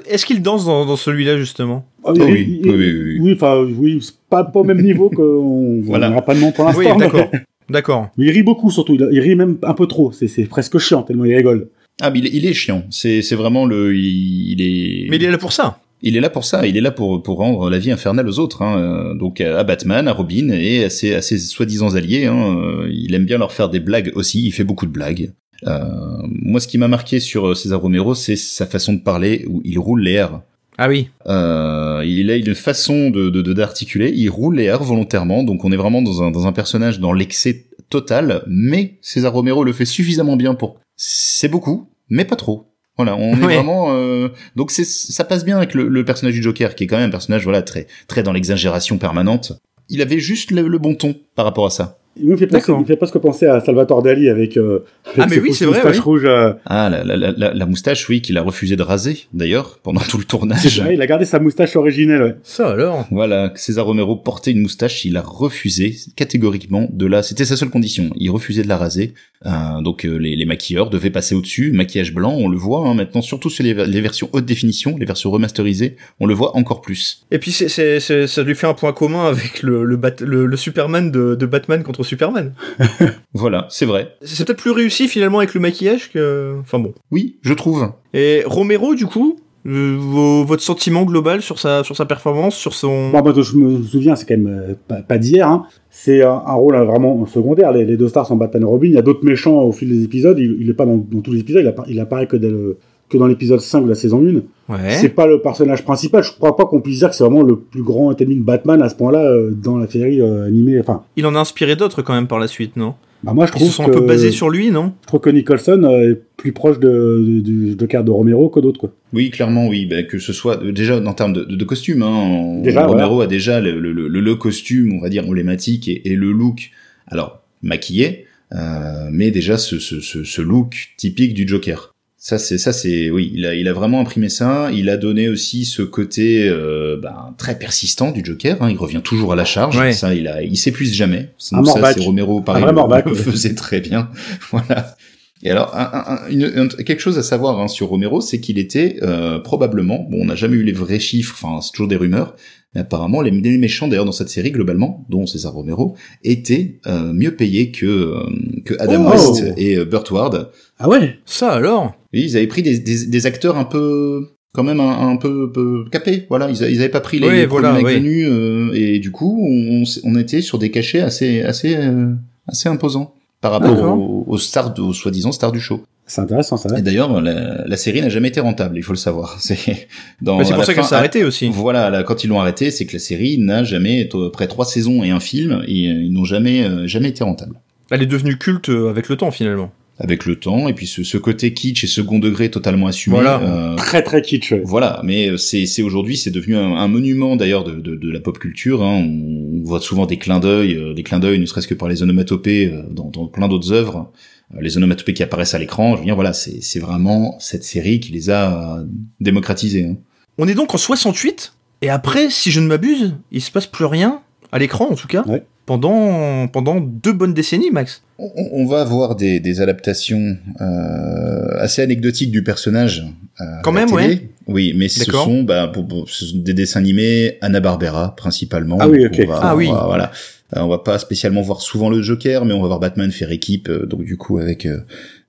Est-ce 0.08 0.26
qu'il 0.26 0.42
danse 0.42 0.66
dans, 0.66 0.86
dans 0.86 0.96
celui-là 0.96 1.38
justement? 1.38 1.86
Oh, 2.04 2.14
Oh 2.18 2.24
oui, 2.24 2.60
il- 2.64 2.70
oui, 2.70 2.76
oui, 2.76 3.02
oui. 3.04 3.18
Oui, 3.22 3.34
enfin, 3.34 3.64
oui, 3.78 4.00
c'est 4.02 4.16
pas, 4.30 4.44
pas 4.44 4.60
au 4.60 4.64
même 4.64 4.82
niveau 4.82 5.10
qu'on 5.10 5.82
Voilà. 5.86 6.08
on 6.08 6.10
n'aura 6.12 6.22
pas 6.24 6.36
de 6.36 6.40
nom 6.40 6.52
pour 6.52 6.66
l'instant. 6.66 6.82
Oui, 6.82 6.98
d'accord. 7.00 7.30
D'accord. 7.70 8.10
Mais 8.18 8.26
il 8.26 8.32
rit 8.32 8.44
beaucoup 8.44 8.70
surtout. 8.70 8.96
Il, 8.96 9.08
il 9.14 9.20
rit 9.22 9.36
même 9.36 9.58
un 9.64 9.74
peu 9.74 9.88
trop. 9.88 10.12
C'est 10.12 10.44
presque 10.46 10.78
chiant 10.78 11.04
tellement 11.04 11.24
il 11.26 11.36
rigole. 11.36 11.70
Ah, 12.02 12.10
mais 12.12 12.20
il, 12.20 12.26
est- 12.28 12.32
il 12.34 12.46
est 12.46 12.54
chiant. 12.54 12.84
C'est, 12.90 13.22
vraiment 13.36 13.66
le, 13.66 13.96
il, 13.96 14.52
il 14.54 14.62
est. 14.62 15.10
Mais 15.10 15.16
il 15.16 15.24
est 15.24 15.32
là 15.32 15.38
pour 15.38 15.54
ça. 15.54 15.80
Il 16.02 16.18
est 16.18 16.20
là 16.20 16.30
pour 16.30 16.44
ça. 16.44 16.66
Il 16.68 16.76
est 16.76 16.82
là 16.82 16.92
pour 16.92 17.22
pour 17.24 17.38
rendre 17.38 17.70
la 17.70 17.78
vie 17.78 17.92
infernale 17.92 18.28
aux 18.28 18.40
autres. 18.40 18.62
Hein. 18.64 18.78
Euh, 18.78 19.14
Donc 19.14 19.40
à 19.40 19.64
Batman, 19.64 20.08
à 20.08 20.14
Robin 20.14 20.50
et 20.52 20.84
à 20.84 20.90
ses, 20.90 21.14
à 21.14 21.22
ses 21.22 21.38
soi-disant 21.38 21.96
alliés. 21.96 22.26
Hein. 22.26 22.58
Euh, 22.58 22.90
Il 22.92 23.14
aime 23.14 23.26
bien 23.26 23.38
leur 23.38 23.54
faire 23.54 23.70
des 23.70 23.80
blagues 23.80 24.12
aussi. 24.16 24.44
Il 24.46 24.52
fait 24.52 24.64
beaucoup 24.66 24.86
de 24.88 24.92
blagues. 24.92 25.32
Euh, 25.68 25.80
moi, 26.24 26.60
ce 26.60 26.68
qui 26.68 26.78
m'a 26.78 26.88
marqué 26.88 27.20
sur 27.20 27.56
César 27.56 27.80
Romero, 27.82 28.16
c'est 28.16 28.36
sa 28.36 28.66
façon 28.66 28.94
de 28.94 29.00
parler 29.02 29.46
où 29.48 29.62
il 29.64 29.78
roule 29.80 30.02
les 30.02 30.22
R. 30.22 30.42
Ah 30.78 30.88
oui. 30.90 31.10
Euh, 31.28 32.02
il 32.06 32.32
a 32.32 32.36
une 32.36 32.56
façon 32.56 33.10
de 33.12 33.30
de- 33.30 33.42
de- 33.42 33.54
d'articuler. 33.54 34.12
il 34.16 34.30
roule 34.30 34.56
les 34.56 34.72
R 34.72 34.84
volontairement. 34.84 35.44
Donc 35.44 35.64
on 35.66 35.72
est 35.72 35.76
vraiment 35.78 36.02
dans 36.02 36.24
un 36.24 36.32
dans 36.32 36.48
un 36.48 36.52
personnage 36.54 37.00
dans 37.00 37.14
l'excès 37.14 37.66
total. 37.90 38.44
Mais 38.48 38.98
César 39.02 39.34
Romero 39.34 39.64
le 39.64 39.74
fait 39.74 39.86
suffisamment 39.86 40.36
bien 40.38 40.56
pour. 40.56 40.80
C'est 40.96 41.50
beaucoup, 41.50 41.88
mais 42.10 42.26
pas 42.26 42.36
trop. 42.36 42.66
Voilà, 42.98 43.16
on 43.16 43.34
est 43.36 43.46
Ouais. 43.46 43.56
vraiment 43.56 43.88
euh, 43.96 44.30
donc 44.56 44.70
c'est 44.72 44.84
ça 44.86 45.24
passe 45.24 45.46
bien 45.46 45.58
avec 45.58 45.74
le, 45.74 45.88
le 45.88 46.06
personnage 46.06 46.34
du 46.36 46.42
Joker 46.44 46.76
qui 46.76 46.84
est 46.84 46.88
quand 46.88 46.98
même 46.98 47.08
un 47.08 47.12
personnage 47.12 47.44
voilà 47.44 47.62
très 47.62 47.88
très 48.08 48.22
dans 48.24 48.32
l'exagération 48.34 48.98
permanente. 48.98 49.54
Il 49.90 50.02
avait 50.02 50.20
juste 50.20 50.52
le, 50.52 50.68
le 50.68 50.78
bon 50.78 50.96
ton 50.96 51.16
par 51.42 51.46
rapport 51.48 51.66
à 51.66 51.72
ça. 51.72 51.98
Il 52.18 52.28
me 52.28 52.36
fait 52.36 52.46
presque, 52.46 52.68
il 52.68 52.76
me 52.76 52.84
fait 52.84 52.98
presque 52.98 53.18
penser 53.20 53.46
à 53.48 53.62
Salvatore 53.62 54.04
Dali 54.04 54.28
avec. 54.30 54.58
euh, 54.58 54.84
avec 55.06 55.18
Ah, 55.18 55.28
mais 55.30 55.36
ses 55.38 55.42
oui, 55.42 55.54
c'est 55.54 55.66
vrai, 55.66 55.80
oui. 55.86 55.98
rouges, 56.00 56.26
euh, 56.26 56.52
Ah 56.66 56.90
la 56.90 57.04
la 57.06 57.16
la, 57.16 57.32
la, 57.32 57.54
la 57.54 57.66
moustache 57.66 58.08
oui 58.10 58.22
qu'il 58.22 58.38
a 58.38 58.42
refusé 58.44 58.76
de 58.76 58.84
raser 58.84 59.28
d'ailleurs 59.34 59.80
pendant 59.82 60.02
tout 60.02 60.18
le 60.18 60.24
c'est 60.24 60.28
tournage. 60.28 60.82
vrai, 60.82 60.94
il 60.94 61.02
a 61.02 61.08
gardé 61.08 61.24
sa 61.24 61.40
moustache 61.40 61.76
originelle. 61.78 62.22
Ouais. 62.22 62.36
Ça 62.44 62.70
alors. 62.72 63.08
Voilà, 63.12 63.54
César 63.56 63.86
Romero 63.86 64.18
portait 64.18 64.52
une 64.52 64.60
moustache, 64.60 65.06
il 65.06 65.16
a 65.16 65.22
refusé 65.22 65.96
catégoriquement 66.18 66.88
de 66.92 67.06
la. 67.06 67.24
C'était 67.24 67.46
sa 67.46 67.56
seule 67.56 67.70
condition. 67.70 68.10
Il 68.18 68.30
refusait 68.30 68.64
de 68.64 68.68
la 68.68 68.78
raser. 68.78 69.14
Euh, 69.46 69.82
donc 69.82 70.06
euh, 70.06 70.18
les, 70.18 70.36
les 70.36 70.46
maquilleurs 70.46 70.90
devaient 70.92 71.10
passer 71.10 71.34
au-dessus, 71.34 71.72
maquillage 71.72 72.14
blanc, 72.14 72.34
on 72.38 72.48
le 72.48 72.58
voit 72.58 72.88
hein, 72.88 72.94
maintenant, 72.94 73.22
surtout 73.24 73.50
sur 73.50 73.64
les, 73.64 73.74
les 73.74 74.02
versions 74.02 74.30
haute 74.34 74.46
définition, 74.46 74.98
les 75.00 75.06
versions 75.06 75.32
remasterisées, 75.32 75.96
on 76.20 76.28
le 76.28 76.36
voit 76.36 76.56
encore 76.56 76.82
plus. 76.82 77.26
Et 77.32 77.40
puis 77.40 77.52
c'est, 77.52 77.68
c'est, 77.68 78.00
c'est- 78.00 78.28
ça 78.28 78.44
lui 78.44 78.54
fait 78.54 78.68
un 78.68 78.76
point 78.76 78.94
commun 78.94 79.26
avec 79.26 79.64
le, 79.64 79.84
le, 79.84 79.96
Bat- 79.98 80.22
le, 80.24 80.46
le 80.46 80.58
Superman 80.58 81.10
de, 81.10 81.31
de 81.36 81.46
Batman 81.46 81.84
contre 81.84 82.04
Superman. 82.04 82.54
Voilà, 83.34 83.68
c'est 83.70 83.86
vrai. 83.86 84.16
C'est 84.22 84.46
peut-être 84.46 84.60
plus 84.62 84.72
réussi 84.72 85.08
finalement 85.08 85.40
avec 85.40 85.54
le 85.54 85.60
maquillage 85.62 86.12
que. 86.12 86.56
Enfin 86.62 86.80
bon. 86.80 86.94
Oui, 87.12 87.38
je 87.42 87.54
trouve. 87.54 87.92
Et 88.14 88.44
Romero, 88.46 88.94
du 88.96 89.06
coup, 89.06 89.38
euh, 89.68 89.96
vos- 89.98 90.44
votre 90.44 90.62
sentiment 90.64 91.04
global 91.04 91.42
sur 91.42 91.60
sa, 91.60 91.84
sur 91.84 91.96
sa 91.96 92.06
performance, 92.06 92.56
sur 92.56 92.74
son. 92.74 93.10
Bon, 93.12 93.22
moi, 93.24 93.34
je 93.42 93.56
me 93.56 93.82
souviens, 93.84 94.16
c'est 94.16 94.26
quand 94.26 94.38
même 94.38 94.48
euh, 94.72 94.74
pas, 94.88 95.02
pas 95.02 95.18
d'hier. 95.18 95.48
Hein. 95.48 95.66
C'est 95.90 96.24
un, 96.24 96.42
un 96.46 96.54
rôle 96.54 96.76
euh, 96.76 96.84
vraiment 96.84 97.26
secondaire. 97.26 97.72
Les, 97.72 97.86
les 97.86 97.96
deux 97.98 98.08
stars 98.10 98.28
sont 98.28 98.36
Batman 98.36 98.64
et 98.64 98.66
Robin. 98.66 98.88
Il 98.88 98.94
y 98.94 98.98
a 98.98 99.02
d'autres 99.02 99.24
méchants 99.26 99.62
au 99.62 99.72
fil 99.72 99.90
des 99.90 100.04
épisodes. 100.04 100.38
Il, 100.40 100.58
il 100.60 100.70
est 100.70 100.74
pas 100.74 100.86
dans, 100.86 100.98
dans 100.98 101.22
tous 101.22 101.32
les 101.32 101.40
épisodes. 101.40 101.64
Il, 101.88 101.94
il 101.94 102.00
apparaît 102.00 102.28
que, 102.28 102.36
dès 102.38 102.50
le- 102.50 102.78
que 103.12 103.18
dans 103.18 103.28
l'épisode 103.28 103.60
5 103.60 103.84
de 103.84 103.90
la 103.90 103.96
saison 103.96 104.24
1. 104.26 104.74
Ouais. 104.74 104.90
C'est 104.92 105.10
pas 105.10 105.28
le 105.28 105.42
personnage 105.42 105.84
principal. 105.84 106.24
Je 106.24 106.32
crois 106.32 106.56
pas 106.56 106.66
qu'on 106.66 106.80
puisse 106.82 107.00
dire 107.00 107.10
que 107.10 107.16
c'est 107.16 107.24
vraiment 107.24 107.44
le 107.44 107.58
plus 107.58 107.84
grand 107.84 108.20
ennemi 108.20 108.38
de 108.38 108.44
Batman 108.44 108.82
à 108.82 108.90
ce 108.90 108.96
point-là 108.96 109.24
euh, 109.26 109.52
dans 109.52 109.78
la 109.78 109.88
série 109.88 110.22
euh, 110.22 110.46
animée. 110.48 110.80
Enfin, 110.80 111.04
Il 111.18 111.26
en 111.26 111.36
a 111.36 111.40
inspiré 111.40 111.76
d'autres 111.76 112.02
quand 112.02 112.14
même 112.14 112.28
par 112.28 112.40
la 112.40 112.48
suite, 112.48 112.78
non? 112.78 112.96
Bah 113.24 113.34
moi 113.34 113.46
je 113.46 113.52
Ils 113.52 113.56
trouve 113.58 113.68
se 113.70 113.74
sont 113.76 113.86
que 113.86 113.92
un 113.92 113.94
peu 113.94 114.02
basés 114.02 114.32
sur 114.32 114.50
lui, 114.50 114.72
non? 114.72 114.94
je 115.04 115.08
trouve 115.08 115.20
que 115.20 115.30
Nicholson 115.30 115.84
euh, 115.84 116.14
est 116.14 116.22
plus 116.38 116.54
proche 116.54 116.80
de, 116.80 116.90
de- 116.90 117.40
du 117.42 117.76
Joker 117.80 118.04
de 118.04 118.10
Romero 118.10 118.50
que 118.50 118.60
d'autres 118.60 118.80
quoi. 118.80 118.90
Oui, 119.14 119.30
clairement, 119.30 119.68
oui. 119.68 119.86
Ben, 119.86 120.08
que 120.08 120.18
ce 120.18 120.34
soit 120.34 120.58
déjà 120.72 121.00
en 121.00 121.14
termes 121.14 121.34
de, 121.34 121.44
de, 121.44 121.56
de 121.56 121.64
costume. 121.64 122.02
Hein, 122.02 122.62
Déjà, 122.64 122.88
Romero 122.88 123.22
a 123.22 123.28
déjà 123.28 123.60
le, 123.62 123.80
le, 123.80 123.92
le, 123.92 124.08
le 124.08 124.36
costume, 124.36 124.94
on 124.98 125.02
va 125.02 125.10
dire 125.10 125.24
emblématique 125.28 125.88
et, 125.88 126.12
et 126.12 126.16
le 126.16 126.32
look. 126.32 126.72
Alors 127.08 127.42
maquillé, 127.62 128.26
euh, 128.54 129.10
mais 129.12 129.30
déjà 129.30 129.58
ce, 129.60 129.78
ce, 129.78 130.00
ce, 130.00 130.24
ce 130.24 130.42
look 130.42 130.90
typique 130.98 131.36
du 131.36 131.48
Joker. 131.48 131.94
Ça 132.24 132.38
c'est 132.38 132.60
ça 132.60 132.72
c'est 132.72 133.10
oui, 133.10 133.32
il 133.34 133.48
a 133.48 133.56
il 133.56 133.68
a 133.68 133.74
vraiment 133.74 134.00
imprimé 134.00 134.30
ça. 134.30 134.70
Il 134.72 134.90
a 134.92 134.98
donné 134.98 135.28
aussi 135.28 135.66
ce 135.66 135.82
côté 135.82 136.48
euh, 136.48 137.00
ben, 137.02 137.34
très 137.40 137.58
persistant 137.58 138.12
du 138.12 138.24
Joker. 138.24 138.62
Hein, 138.62 138.70
il 138.70 138.78
revient 138.78 139.02
toujours 139.04 139.34
à 139.34 139.36
la 139.36 139.44
charge. 139.44 139.76
Ouais. 139.80 139.92
Ça 139.92 140.14
il 140.14 140.28
a 140.28 140.44
il 140.44 140.56
s'épuise 140.56 140.94
jamais. 140.94 141.30
Donc 141.52 141.66
ça 141.66 141.94
c'est 141.94 142.00
Romero 142.04 142.40
pareil 142.42 142.62
Un 142.62 142.66
vrai 142.68 142.74
le- 142.74 142.76
Morbac, 142.76 143.06
le 143.08 143.16
faisait 143.16 143.56
très 143.56 143.80
bien. 143.82 144.08
voilà. 144.52 144.96
Et 145.42 145.50
alors, 145.50 145.76
un- 145.76 145.90
un- 145.92 146.18
un- 146.18 146.30
une- 146.30 146.54
un- 146.60 146.68
quelque 146.84 147.00
chose 147.00 147.18
à 147.18 147.24
savoir 147.24 147.60
hein, 147.60 147.68
sur 147.68 147.88
Romero, 147.88 148.22
c'est 148.22 148.40
qu'il 148.40 148.60
était 148.60 148.98
euh, 149.02 149.40
probablement, 149.40 150.06
bon, 150.08 150.20
on 150.22 150.26
n'a 150.26 150.36
jamais 150.36 150.58
eu 150.58 150.64
les 150.64 150.72
vrais 150.74 151.00
chiffres, 151.00 151.36
enfin, 151.42 151.60
c'est 151.62 151.72
toujours 151.72 151.88
des 151.88 151.96
rumeurs, 151.96 152.36
mais 152.76 152.82
apparemment, 152.82 153.22
les, 153.24 153.32
les 153.32 153.58
méchants, 153.58 153.88
d'ailleurs, 153.88 154.06
dans 154.06 154.12
cette 154.12 154.30
série, 154.30 154.52
globalement, 154.52 155.04
dont 155.10 155.26
César 155.26 155.54
Romero, 155.54 155.96
étaient 156.24 156.80
euh, 156.86 157.12
mieux 157.12 157.36
payés 157.36 157.72
que, 157.72 157.88
euh, 157.88 158.20
que 158.66 158.76
Adam 158.78 159.04
Oh. 159.08 159.10
West 159.14 159.44
et 159.58 159.78
euh, 159.78 159.86
Burt 159.86 160.12
Ward. 160.12 160.52
Ah 160.78 160.88
ouais? 160.88 161.16
Ça 161.26 161.50
alors? 161.54 161.96
Et 162.14 162.22
ils 162.22 162.38
avaient 162.38 162.48
pris 162.48 162.62
des, 162.62 162.80
des, 162.80 163.06
des 163.06 163.26
acteurs 163.26 163.58
un 163.58 163.64
peu 163.64 164.28
quand 164.54 164.64
même 164.64 164.80
un, 164.80 165.10
un 165.10 165.16
peu, 165.16 165.52
peu 165.52 165.86
capés, 165.92 166.26
voilà, 166.30 166.50
ils, 166.50 166.62
ils 166.70 166.80
avaient 166.80 166.90
pas 166.90 167.00
pris 167.00 167.20
les, 167.20 167.28
Oui, 167.28 167.36
les 167.36 167.46
voilà, 167.46 167.70
premiers 167.70 167.84
mecs 167.84 167.94
oui. 167.94 168.00
venus, 168.00 168.28
euh, 168.30 168.72
et 168.74 169.00
du 169.00 169.12
coup, 169.12 169.40
on, 169.42 169.84
on 170.04 170.16
était 170.18 170.42
sur 170.42 170.60
des 170.60 170.72
cachets 170.72 171.00
assez, 171.00 171.42
assez, 171.42 171.76
euh, 171.78 172.14
assez 172.48 172.68
imposants 172.68 173.16
par 173.40 173.54
rapport 173.54 173.82
aux, 173.82 174.26
aux 174.28 174.38
stars, 174.38 174.74
aux 174.80 174.94
soi-disant 174.94 175.32
stars 175.32 175.54
du 175.54 175.62
show. 175.62 175.82
C'est 176.06 176.20
intéressant 176.20 176.58
ça. 176.58 176.78
Et 176.78 176.82
d'ailleurs, 176.82 177.22
la, 177.22 177.66
la 177.66 177.78
série 177.78 178.02
n'a 178.02 178.10
jamais 178.10 178.28
été 178.28 178.42
rentable, 178.42 178.78
il 178.78 178.84
faut 178.84 178.92
le 178.92 178.98
savoir. 178.98 179.38
C'est 179.40 179.88
dans 180.22 180.38
Mais 180.38 180.44
c'est 180.44 180.54
pour 180.54 180.66
ça 180.66 180.74
qu'elle 180.74 180.84
s'est 180.84 180.96
arrêtée 180.96 181.24
aussi. 181.24 181.48
Voilà, 181.48 181.90
là, 181.90 182.04
quand 182.04 182.26
ils 182.26 182.28
l'ont 182.28 182.42
arrêté, 182.42 182.70
c'est 182.72 182.86
que 182.86 182.94
la 182.94 183.00
série 183.00 183.38
n'a 183.38 183.64
jamais, 183.64 184.10
après 184.28 184.48
trois 184.48 184.66
saisons 184.66 185.04
et 185.04 185.12
un 185.12 185.22
film, 185.22 185.64
et, 185.66 185.84
ils 185.84 186.12
n'ont 186.12 186.26
jamais, 186.26 186.66
euh, 186.66 186.86
jamais 186.86 187.10
été 187.10 187.24
rentables. 187.24 187.56
Elle 187.90 188.02
est 188.02 188.08
devenue 188.08 188.38
culte 188.38 188.70
euh, 188.70 188.90
avec 188.90 189.08
le 189.08 189.16
temps 189.16 189.32
finalement. 189.32 189.72
Avec 190.00 190.26
le 190.26 190.36
temps, 190.38 190.68
et 190.68 190.74
puis 190.74 190.88
ce, 190.88 191.04
ce 191.04 191.18
côté 191.18 191.54
kitsch 191.54 191.84
et 191.84 191.88
second 191.88 192.18
degré 192.18 192.50
totalement 192.50 192.88
assumé. 192.88 193.18
Voilà. 193.18 193.40
euh, 193.42 193.76
Très 193.76 194.02
très 194.02 194.24
kitsch. 194.24 194.52
ouais. 194.52 194.62
voilà, 194.66 195.00
mais 195.04 195.30
euh, 195.30 195.38
c'est 195.38 195.68
c'est 195.68 195.84
aujourd'hui 195.84 196.18
c'est 196.18 196.32
devenu 196.32 196.56
un, 196.56 196.76
un 196.76 196.88
monument 196.88 197.36
d'ailleurs 197.36 197.64
de, 197.64 197.74
de, 197.76 197.96
de 197.96 198.12
la 198.12 198.20
pop 198.20 198.40
culture. 198.40 198.82
Hein. 198.84 198.96
On, 199.06 199.60
on 199.60 199.64
voit 199.64 199.80
souvent 199.80 200.08
des 200.08 200.18
clins 200.18 200.40
d'œil, 200.40 200.76
euh, 200.76 200.94
des 200.96 201.04
clins 201.04 201.20
d'œil, 201.20 201.38
ne 201.40 201.46
serait-ce 201.46 201.68
que 201.68 201.76
par 201.76 201.88
les 201.88 202.02
onomatopées 202.02 202.72
euh, 202.74 202.82
dans, 202.90 203.10
dans 203.12 203.28
plein 203.28 203.48
d'autres 203.48 203.72
œuvres, 203.74 204.12
Euh, 204.56 204.62
les 204.62 204.76
onomatopées 204.78 205.14
qui 205.14 205.24
apparaissent 205.24 205.54
à 205.54 205.60
l'écran. 205.60 205.94
Je 205.96 206.00
veux 206.00 206.06
dire, 206.06 206.16
voilà, 206.16 206.34
c'est 206.34 206.62
c'est 206.64 206.80
vraiment 206.80 207.38
cette 207.40 207.64
série 207.64 208.00
qui 208.00 208.12
les 208.12 208.30
a 208.32 208.84
démocratisés. 209.20 209.86
Hein. 209.86 209.98
On 210.38 210.48
est 210.48 210.56
donc 210.56 210.74
en 210.74 210.78
68 210.78 211.54
et 211.84 211.90
après, 211.90 212.30
si 212.30 212.50
je 212.52 212.60
ne 212.60 212.68
m'abuse, 212.68 213.14
il 213.32 213.42
se 213.42 213.52
passe 213.52 213.68
plus 213.68 213.86
rien 213.86 214.22
à 214.52 214.58
l'écran 214.60 214.88
en 214.92 214.96
tout 214.96 215.08
cas. 215.08 215.24
Ouais. 215.28 215.44
Pendant 215.66 216.48
pendant 216.48 216.80
deux 216.82 217.14
bonnes 217.14 217.34
décennies, 217.34 217.72
Max. 217.72 218.02
On, 218.18 218.30
on 218.52 218.66
va 218.66 218.82
avoir 218.82 219.16
des, 219.16 219.40
des 219.40 219.62
adaptations 219.62 220.38
euh, 220.60 221.58
assez 221.60 221.82
anecdotiques 221.82 222.32
du 222.32 222.44
personnage. 222.44 223.04
euh, 223.40 223.46
Quand 223.64 223.72
même, 223.72 223.90
télé. 223.90 223.98
ouais. 224.02 224.30
Oui, 224.48 224.74
mais 224.76 224.90
ce 224.90 225.06
sont, 225.12 225.44
bah, 225.44 225.68
pour- 225.74 225.88
pour- 225.88 226.10
ce 226.10 226.26
sont 226.26 226.38
des 226.38 226.54
dessins 226.54 226.80
animés 226.80 227.38
Anna 227.42 227.60
Barbera 227.60 228.16
principalement. 228.16 228.78
Ah 228.82 228.90
oui, 228.90 229.06
ok. 229.06 229.22
on 229.24 229.28
va- 229.28 229.40
Ah 229.44 229.56
oui. 229.56 229.68
on 229.70 229.74
va- 229.74 229.86
voilà. 229.86 230.12
Euh, 230.56 230.62
on 230.62 230.68
va 230.68 230.80
pas 230.80 231.00
spécialement 231.00 231.42
voir 231.42 231.62
souvent 231.62 231.90
le 231.90 232.02
Joker, 232.02 232.44
mais 232.44 232.54
on 232.54 232.62
va 232.62 232.68
voir 232.68 232.80
Batman 232.80 233.12
faire 233.12 233.32
équipe. 233.32 233.70
euh, 233.70 233.86
donc 233.86 234.04
du 234.04 234.18
coup 234.18 234.40
avec 234.40 234.66
euh, 234.66 234.80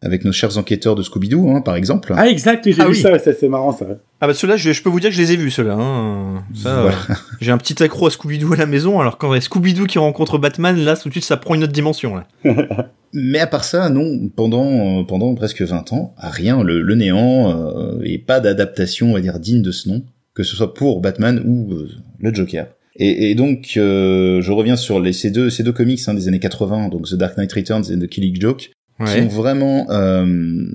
avec 0.02 0.24
nos 0.24 0.32
chers 0.32 0.58
enquêteurs 0.58 0.94
de 0.94 1.02
Scooby-Doo, 1.02 1.48
hein, 1.50 1.60
par 1.60 1.76
exemple. 1.76 2.12
Ah 2.16 2.28
exact, 2.28 2.64
j'ai 2.70 2.74
Ah 2.80 2.84
vu 2.86 2.90
oui. 2.92 3.00
ça, 3.00 3.18
c'est 3.18 3.38
c'est 3.38 3.48
marrant 3.48 3.72
ça. 3.72 3.86
Ah 4.20 4.26
bah 4.26 4.34
ceux-là, 4.34 4.56
je, 4.56 4.72
je 4.72 4.82
peux 4.82 4.90
vous 4.90 5.00
dire 5.00 5.10
que 5.10 5.16
je 5.16 5.22
les 5.22 5.32
ai 5.32 5.36
vus 5.36 5.50
ceux-là. 5.50 5.74
Hein. 5.78 6.42
Ça, 6.54 6.82
Voilà. 6.82 6.96
euh, 7.10 7.14
j'ai 7.40 7.50
un 7.52 7.58
petit 7.58 7.82
accro 7.82 8.06
à 8.06 8.10
Scooby-Doo 8.10 8.52
à 8.52 8.56
la 8.56 8.66
maison, 8.66 9.00
alors 9.00 9.16
quand 9.18 9.32
il 9.32 9.36
y 9.36 9.38
a 9.38 9.40
Scooby-Doo 9.40 9.86
qui 9.86 9.98
rencontre 9.98 10.38
Batman, 10.38 10.76
là 10.76 10.96
tout 10.96 11.08
de 11.08 11.14
suite 11.14 11.24
ça 11.24 11.36
prend 11.36 11.54
une 11.54 11.64
autre 11.64 11.72
dimension. 11.72 12.16
Là. 12.16 12.26
Mais 13.14 13.40
à 13.40 13.46
part 13.46 13.64
ça, 13.64 13.88
non, 13.90 14.28
pendant 14.34 15.00
euh, 15.00 15.04
pendant 15.04 15.34
presque 15.34 15.62
20 15.62 15.92
ans, 15.92 16.14
rien, 16.18 16.62
le, 16.62 16.80
le 16.82 16.94
néant 16.94 17.50
euh, 17.50 18.00
et 18.04 18.18
pas 18.18 18.40
d'adaptation, 18.40 19.10
on 19.10 19.12
va 19.14 19.20
dire 19.20 19.38
digne 19.38 19.62
de 19.62 19.70
ce 19.70 19.88
nom, 19.88 20.02
que 20.34 20.42
ce 20.42 20.56
soit 20.56 20.72
pour 20.74 21.00
Batman 21.00 21.42
ou 21.44 21.72
euh, 21.72 21.88
le 22.20 22.32
Joker. 22.34 22.66
Et, 22.96 23.30
et 23.30 23.34
donc, 23.34 23.74
euh, 23.78 24.42
je 24.42 24.52
reviens 24.52 24.76
sur 24.76 25.00
les, 25.00 25.12
ces 25.14 25.30
deux 25.30 25.48
ces 25.50 25.62
deux 25.62 25.72
comics 25.72 26.00
hein, 26.08 26.14
des 26.14 26.28
années 26.28 26.38
80, 26.40 26.88
donc 26.88 27.06
The 27.08 27.14
Dark 27.14 27.36
Knight 27.38 27.52
Returns 27.52 27.84
et 27.90 27.98
The 27.98 28.06
Killing 28.06 28.38
Joke, 28.40 28.70
qui 28.98 29.20
ont 29.20 29.28
vraiment 29.28 29.86
euh, 29.90 30.66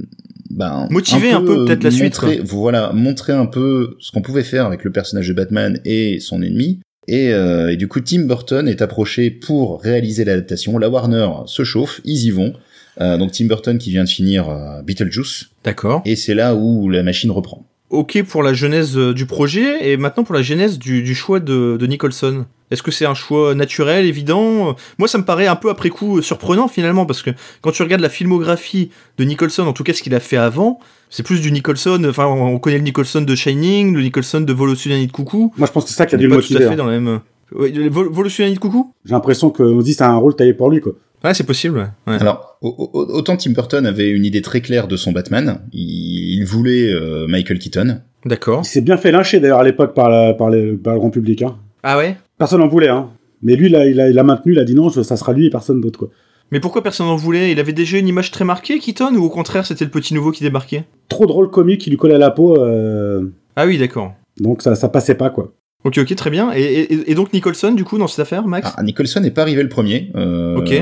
ben, 0.50 0.88
Motivé 0.90 1.32
un 1.32 1.42
peu, 1.42 1.66
peut-être, 1.66 1.84
la 1.84 1.92
suite, 1.92 2.20
Voilà, 2.44 2.92
montrer 2.94 3.34
un 3.34 3.46
peu 3.46 3.96
ce 4.00 4.12
qu'on 4.12 4.22
pouvait 4.22 4.44
faire 4.44 4.66
avec 4.66 4.84
le 4.84 4.92
personnage 4.92 5.28
de 5.28 5.34
Batman 5.34 5.80
et 5.86 6.20
son 6.20 6.42
ennemi. 6.42 6.80
Et, 7.08 7.32
euh, 7.32 7.72
et 7.72 7.78
du 7.78 7.88
coup, 7.88 8.02
Tim 8.02 8.24
Burton 8.24 8.68
est 8.68 8.82
approché 8.82 9.32
pour 9.32 9.82
réaliser 9.82 10.26
l'adaptation. 10.26 10.78
La 10.78 10.90
Warner 10.90 11.30
se 11.46 11.64
chauffe, 11.64 12.02
ils 12.04 12.26
y 12.26 12.32
vont. 12.32 12.54
Euh, 13.00 13.18
donc 13.18 13.32
Tim 13.32 13.46
Burton 13.46 13.78
qui 13.78 13.92
vient 13.92 14.04
de 14.04 14.10
finir 14.10 14.50
euh, 14.50 14.82
Beetlejuice, 14.82 15.50
D'accord. 15.64 16.02
et 16.04 16.16
c'est 16.16 16.34
là 16.34 16.56
où 16.56 16.90
la 16.90 17.04
machine 17.04 17.30
reprend. 17.30 17.64
Ok 17.92 18.22
pour 18.24 18.42
la 18.42 18.54
genèse 18.54 18.98
du 18.98 19.28
projet 19.28 19.92
et 19.92 19.98
maintenant 19.98 20.24
pour 20.24 20.34
la 20.34 20.42
genèse 20.42 20.80
du, 20.80 21.04
du 21.04 21.14
choix 21.14 21.40
de, 21.40 21.78
de 21.78 21.86
Nicholson. 21.88 22.46
Est-ce 22.70 22.84
que 22.84 22.92
c'est 22.92 23.06
un 23.06 23.14
choix 23.14 23.56
naturel, 23.56 24.06
évident? 24.06 24.76
Moi, 24.98 25.08
ça 25.08 25.18
me 25.18 25.24
paraît 25.24 25.48
un 25.48 25.56
peu 25.56 25.70
après 25.70 25.90
coup 25.90 26.22
surprenant 26.22 26.68
finalement 26.68 27.06
parce 27.06 27.22
que 27.22 27.30
quand 27.62 27.72
tu 27.72 27.82
regardes 27.82 28.02
la 28.02 28.10
filmographie 28.10 28.90
de 29.18 29.24
Nicholson, 29.24 29.64
en 29.68 29.74
tout 29.74 29.84
cas 29.84 29.94
ce 29.94 30.04
qu'il 30.04 30.14
a 30.16 30.20
fait 30.20 30.36
avant, 30.38 30.80
c'est 31.10 31.24
plus 31.24 31.40
du 31.42 31.52
Nicholson. 31.52 32.02
Enfin, 32.10 32.26
on 32.26 32.60
connaît 32.60 32.78
le 32.78 32.84
Nicholson 32.84 33.22
de 33.22 33.36
Shining, 33.36 33.94
le 33.96 34.02
Nicholson 34.02 34.42
de 34.42 34.52
Vol 34.54 34.70
au-dessus 34.70 34.90
d'un 34.90 34.98
nid 34.98 35.08
de 35.08 35.12
coucou. 35.14 35.54
Moi 35.58 35.68
je 35.68 35.72
pense 35.72 35.86
que 35.86 35.90
c'est 35.92 35.96
ça 35.96 36.06
qui 36.06 36.16
a 36.16 36.18
On 36.18 36.22
dû 36.22 36.28
le 36.28 36.36
pas 36.36 36.42
tout 36.42 36.48
à 36.48 36.54
motiver. 36.54 36.66
fait 36.68 36.74
hein. 36.74 36.76
dans 36.76 36.86
la 36.88 37.00
même. 37.00 37.20
Ouais, 37.56 37.72
Vol, 37.90 38.10
Vol 38.12 38.26
au-dessus 38.26 38.42
d'un 38.44 38.50
nid 38.50 38.56
de 38.56 38.60
coucou? 38.60 38.92
J'ai 39.06 39.14
l'impression 39.14 39.50
qu'on 39.50 39.80
se 39.80 39.86
dit 39.86 39.94
c'est 39.94 40.04
un 40.04 40.16
rôle 40.18 40.36
taillé 40.36 40.54
pour 40.54 40.70
lui 40.70 40.82
quoi. 40.82 40.92
Ouais, 41.24 41.34
c'est 41.34 41.46
possible. 41.46 41.80
ouais. 41.80 42.14
Ouais. 42.14 42.20
Alors, 42.22 42.58
au- 42.62 42.90
au- 42.94 43.06
autant 43.16 43.38
Tim 43.38 43.52
Burton 43.52 43.86
avait 43.88 44.10
une 44.10 44.24
idée 44.26 44.42
très 44.42 44.62
claire 44.62 44.88
de 44.88 44.96
son 44.98 45.14
Batman, 45.14 45.62
il, 45.74 46.40
il 46.40 46.46
voulait 46.46 46.92
euh, 46.94 47.26
Michael 47.28 47.58
Keaton. 47.60 48.02
D'accord. 48.26 48.62
Il 48.64 48.68
s'est 48.68 48.82
bien 48.82 48.98
fait 48.98 49.12
lyncher 49.12 49.40
d'ailleurs 49.40 49.60
à 49.60 49.64
l'époque 49.64 49.94
par, 49.96 50.10
la- 50.10 50.34
par, 50.34 50.50
les- 50.50 50.74
par 50.74 50.94
le 50.94 51.00
grand 51.00 51.10
public. 51.10 51.42
Hein. 51.42 51.56
Ah 51.82 51.98
ouais? 51.98 52.18
Personne 52.38 52.60
n'en 52.60 52.68
voulait, 52.68 52.90
hein. 52.90 53.10
Mais 53.42 53.56
lui, 53.56 53.70
là, 53.70 53.86
il 53.86 54.00
a, 54.00 54.10
il 54.10 54.18
a 54.18 54.24
maintenu, 54.24 54.54
il 54.54 54.60
a 54.60 54.64
dit 54.64 54.76
non, 54.76 54.90
ça 54.90 55.18
sera 55.18 55.34
lui 55.34 55.46
et 55.46 55.50
personne 55.50 55.82
d'autre, 55.82 56.00
quoi. 56.00 56.10
Mais 56.52 56.60
pourquoi 56.60 56.82
personne 56.82 57.08
n'en 57.08 57.16
voulait? 57.18 57.52
Il 57.52 57.60
avait 57.60 57.74
déjà 57.74 57.98
une 57.98 58.08
image 58.08 58.32
très 58.32 58.46
marquée, 58.46 58.80
Keaton, 58.80 59.14
ou 59.16 59.24
au 59.26 59.30
contraire 59.30 59.66
c'était 59.66 59.84
le 59.86 59.92
petit 59.92 60.14
nouveau 60.14 60.32
qui 60.32 60.44
débarquait? 60.44 60.86
Trop 61.10 61.26
de 61.26 61.32
rôles 61.32 61.50
comiques 61.52 61.82
qui 61.82 61.90
lui 61.90 61.98
collaient 61.98 62.16
à 62.16 62.20
la 62.20 62.32
peau, 62.32 62.58
euh, 62.58 63.24
Ah 63.56 63.66
oui, 63.66 63.78
d'accord. 63.78 64.14
donc 64.40 64.62
ça, 64.62 64.76
ça 64.76 64.88
passait 64.88 65.16
pas, 65.16 65.30
quoi. 65.30 65.54
Ok, 65.88 66.00
ok, 66.00 66.16
très 66.16 66.30
bien. 66.30 66.52
Et, 66.54 66.62
et- 66.62 67.12
et 67.12 67.16
donc 67.16 67.32
Nicholson, 67.32 67.72
du 67.72 67.86
coup, 67.86 67.98
dans 67.98 68.08
cette 68.08 68.20
affaire, 68.20 68.46
Max 68.46 68.74
Ah, 68.76 68.84
Nicholson 68.84 69.22
n'est 69.22 69.32
pas 69.32 69.42
arrivé 69.44 69.64
le 69.64 69.70
premier. 69.70 70.12
Euh, 70.16 70.58
Ok. 70.58 70.74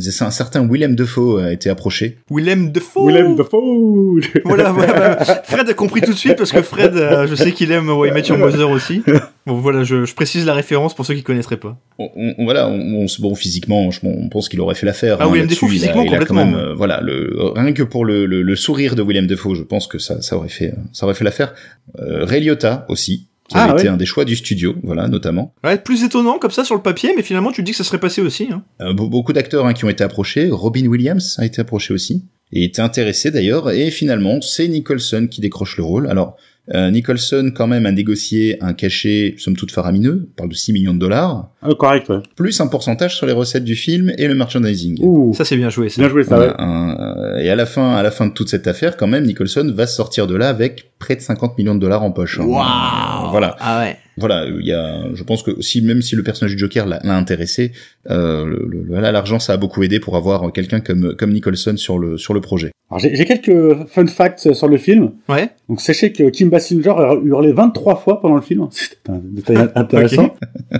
c'est 0.00 0.22
Un 0.24 0.30
certain 0.30 0.68
Willem 0.68 0.94
Dafoe 0.96 1.38
a 1.40 1.52
été 1.52 1.70
approché. 1.70 2.18
Willem 2.30 2.70
Dafoe 2.70 3.06
Willem 3.06 3.36
Dafoe 3.36 4.20
Voilà, 4.44 4.70
voilà. 4.72 5.24
Fred 5.44 5.66
a 5.68 5.72
compris 5.74 6.02
tout 6.02 6.12
de 6.12 6.16
suite 6.18 6.36
parce 6.36 6.52
que 6.52 6.60
Fred, 6.60 6.94
euh, 6.94 7.26
je 7.26 7.34
sais 7.34 7.52
qu'il 7.52 7.72
aime 7.72 7.88
Why 7.88 8.10
Met 8.10 8.22
Your 8.28 8.36
Mother 8.36 8.68
aussi. 8.70 9.02
Bon, 9.46 9.54
voilà, 9.54 9.82
je, 9.82 10.04
je 10.04 10.14
précise 10.14 10.44
la 10.44 10.52
référence 10.52 10.94
pour 10.94 11.06
ceux 11.06 11.14
qui 11.14 11.22
connaîtraient 11.22 11.56
pas. 11.56 11.78
On, 11.98 12.10
on- 12.14 12.44
voilà, 12.44 12.68
on, 12.68 12.78
on 13.02 13.08
se- 13.08 13.22
bon 13.22 13.34
physiquement, 13.34 13.90
je- 13.90 14.00
on 14.02 14.28
pense 14.28 14.50
qu'il 14.50 14.60
aurait 14.60 14.74
fait 14.74 14.84
l'affaire. 14.84 15.16
Ah, 15.20 15.24
hein, 15.24 15.30
Willem 15.32 15.46
Il 15.48 15.52
a- 15.52 15.68
physiquement, 15.68 16.02
il 16.02 16.08
a 16.14 16.18
quand 16.18 16.26
complètement. 16.26 16.44
même, 16.44 16.54
euh, 16.54 16.74
voilà, 16.74 17.00
le, 17.00 17.34
rien 17.56 17.72
que 17.72 17.82
pour 17.82 18.04
le, 18.04 18.26
le, 18.26 18.42
le 18.42 18.56
sourire 18.56 18.94
de 18.94 19.02
Willem 19.02 19.26
Dafoe, 19.26 19.54
je 19.54 19.62
pense 19.62 19.86
que 19.86 19.98
ça, 19.98 20.20
ça 20.20 20.36
aurait 20.36 20.50
fait, 20.50 20.74
ça 20.92 21.06
aurait 21.06 21.14
fait 21.14 21.24
l'affaire. 21.24 21.54
Euh, 21.98 22.24
Ray 22.26 22.42
Liotta 22.44 22.84
aussi, 22.90 23.28
qui 23.50 23.56
Ah, 23.58 23.64
avait 23.64 23.72
été 23.74 23.82
ouais. 23.84 23.88
un 23.88 23.96
des 23.96 24.06
choix 24.06 24.24
du 24.24 24.36
studio, 24.36 24.74
voilà, 24.82 25.08
notamment. 25.08 25.54
Ouais, 25.64 25.76
plus 25.76 26.04
étonnant 26.04 26.38
comme 26.38 26.50
ça 26.52 26.64
sur 26.64 26.74
le 26.76 26.82
papier, 26.82 27.12
mais 27.16 27.22
finalement 27.22 27.50
tu 27.52 27.60
te 27.62 27.66
dis 27.66 27.72
que 27.72 27.76
ça 27.76 27.84
serait 27.84 28.00
passé 28.00 28.22
aussi. 28.22 28.48
Hein. 28.50 28.62
Euh, 28.80 28.92
be- 28.94 29.10
beaucoup 29.10 29.32
d'acteurs 29.32 29.66
hein, 29.66 29.74
qui 29.74 29.84
ont 29.84 29.88
été 29.90 30.02
approchés. 30.04 30.48
Robin 30.50 30.86
Williams 30.86 31.36
a 31.38 31.44
été 31.44 31.60
approché 31.60 31.92
aussi. 31.92 32.24
Et 32.52 32.64
était 32.64 32.80
intéressé 32.82 33.30
d'ailleurs. 33.30 33.70
Et 33.70 33.90
finalement, 33.90 34.40
c'est 34.40 34.66
Nicholson 34.66 35.28
qui 35.30 35.40
décroche 35.40 35.76
le 35.76 35.84
rôle. 35.84 36.08
Alors, 36.08 36.36
euh, 36.74 36.90
Nicholson 36.90 37.52
quand 37.54 37.66
même 37.66 37.84
a 37.86 37.92
négocié 37.92 38.56
un 38.62 38.72
cachet, 38.74 39.34
somme 39.38 39.56
toute 39.56 39.72
faramineux, 39.72 40.28
on 40.30 40.36
parle 40.36 40.50
de 40.50 40.54
6 40.54 40.72
millions 40.72 40.94
de 40.94 40.98
dollars, 40.98 41.50
Ah, 41.62 41.70
correct, 41.78 42.08
ouais. 42.10 42.18
plus 42.36 42.60
un 42.60 42.66
pourcentage 42.68 43.16
sur 43.16 43.26
les 43.26 43.32
recettes 43.32 43.64
du 43.64 43.74
film 43.74 44.12
et 44.18 44.28
le 44.28 44.34
merchandising. 44.34 44.98
Ouh, 45.02 45.32
Ça 45.34 45.44
c'est 45.44 45.56
bien 45.56 45.70
joué. 45.70 45.88
Ça. 45.88 46.00
bien 46.02 46.08
joué, 46.10 46.22
ça, 46.22 46.36
Voilà, 46.36 46.52
ouais. 46.52 46.56
un- 46.58 46.96
euh, 47.00 47.38
et 47.38 47.50
à 47.50 47.56
la 47.56 47.66
fin, 47.66 47.94
à 47.96 48.02
la 48.02 48.10
fin 48.10 48.26
de 48.26 48.32
toute 48.32 48.48
cette 48.48 48.66
affaire, 48.66 48.96
quand 48.96 49.06
même, 49.08 49.24
Nicholson 49.24 49.72
va 49.74 49.86
sortir 49.86 50.26
de 50.26 50.36
là 50.36 50.48
avec 50.48 50.92
près 50.98 51.16
de 51.16 51.20
50 51.20 51.58
millions 51.58 51.74
de 51.74 51.80
dollars 51.80 52.02
en 52.04 52.12
poche. 52.12 52.38
hein. 52.40 52.44
Waouh 52.44 53.30
Voilà. 53.30 53.56
Ah 53.58 53.80
ouais. 53.80 53.96
Voilà, 54.16 54.46
il 54.46 54.66
y 54.66 54.72
a, 54.72 55.04
je 55.14 55.22
pense 55.24 55.42
que 55.42 55.60
si 55.62 55.80
même 55.82 56.02
si 56.02 56.16
le 56.16 56.22
personnage 56.22 56.52
du 56.54 56.58
Joker 56.58 56.86
l'a 56.86 57.16
intéressé, 57.16 57.72
euh, 58.10 58.44
le- 58.44 58.68
le- 58.88 59.00
là 59.00 59.12
l'argent 59.12 59.38
ça 59.38 59.52
a 59.54 59.56
beaucoup 59.56 59.82
aidé 59.82 60.00
pour 60.00 60.16
avoir 60.16 60.52
quelqu'un 60.52 60.80
comme 60.80 61.14
comme 61.16 61.32
Nicholson 61.32 61.76
sur 61.76 61.98
le 61.98 62.18
sur 62.18 62.34
le 62.34 62.40
projet. 62.40 62.70
Alors, 62.90 62.98
j'ai 62.98 63.14
j'ai 63.14 63.24
quelques 63.24 63.86
fun 63.86 64.06
facts 64.08 64.52
sur 64.52 64.66
le 64.68 64.76
film. 64.76 65.12
Ouais. 65.28 65.50
Donc 65.68 65.80
sachez 65.80 66.12
que 66.12 66.28
Kim 66.30 66.50
Basinger 66.50 66.90
a 66.90 67.14
hurlé 67.24 67.52
23 67.52 67.96
fois 67.96 68.20
pendant 68.20 68.34
le 68.36 68.42
film. 68.42 68.66
C'est 68.70 69.08
un 69.08 69.20
détail 69.22 69.68
intéressant. 69.76 70.34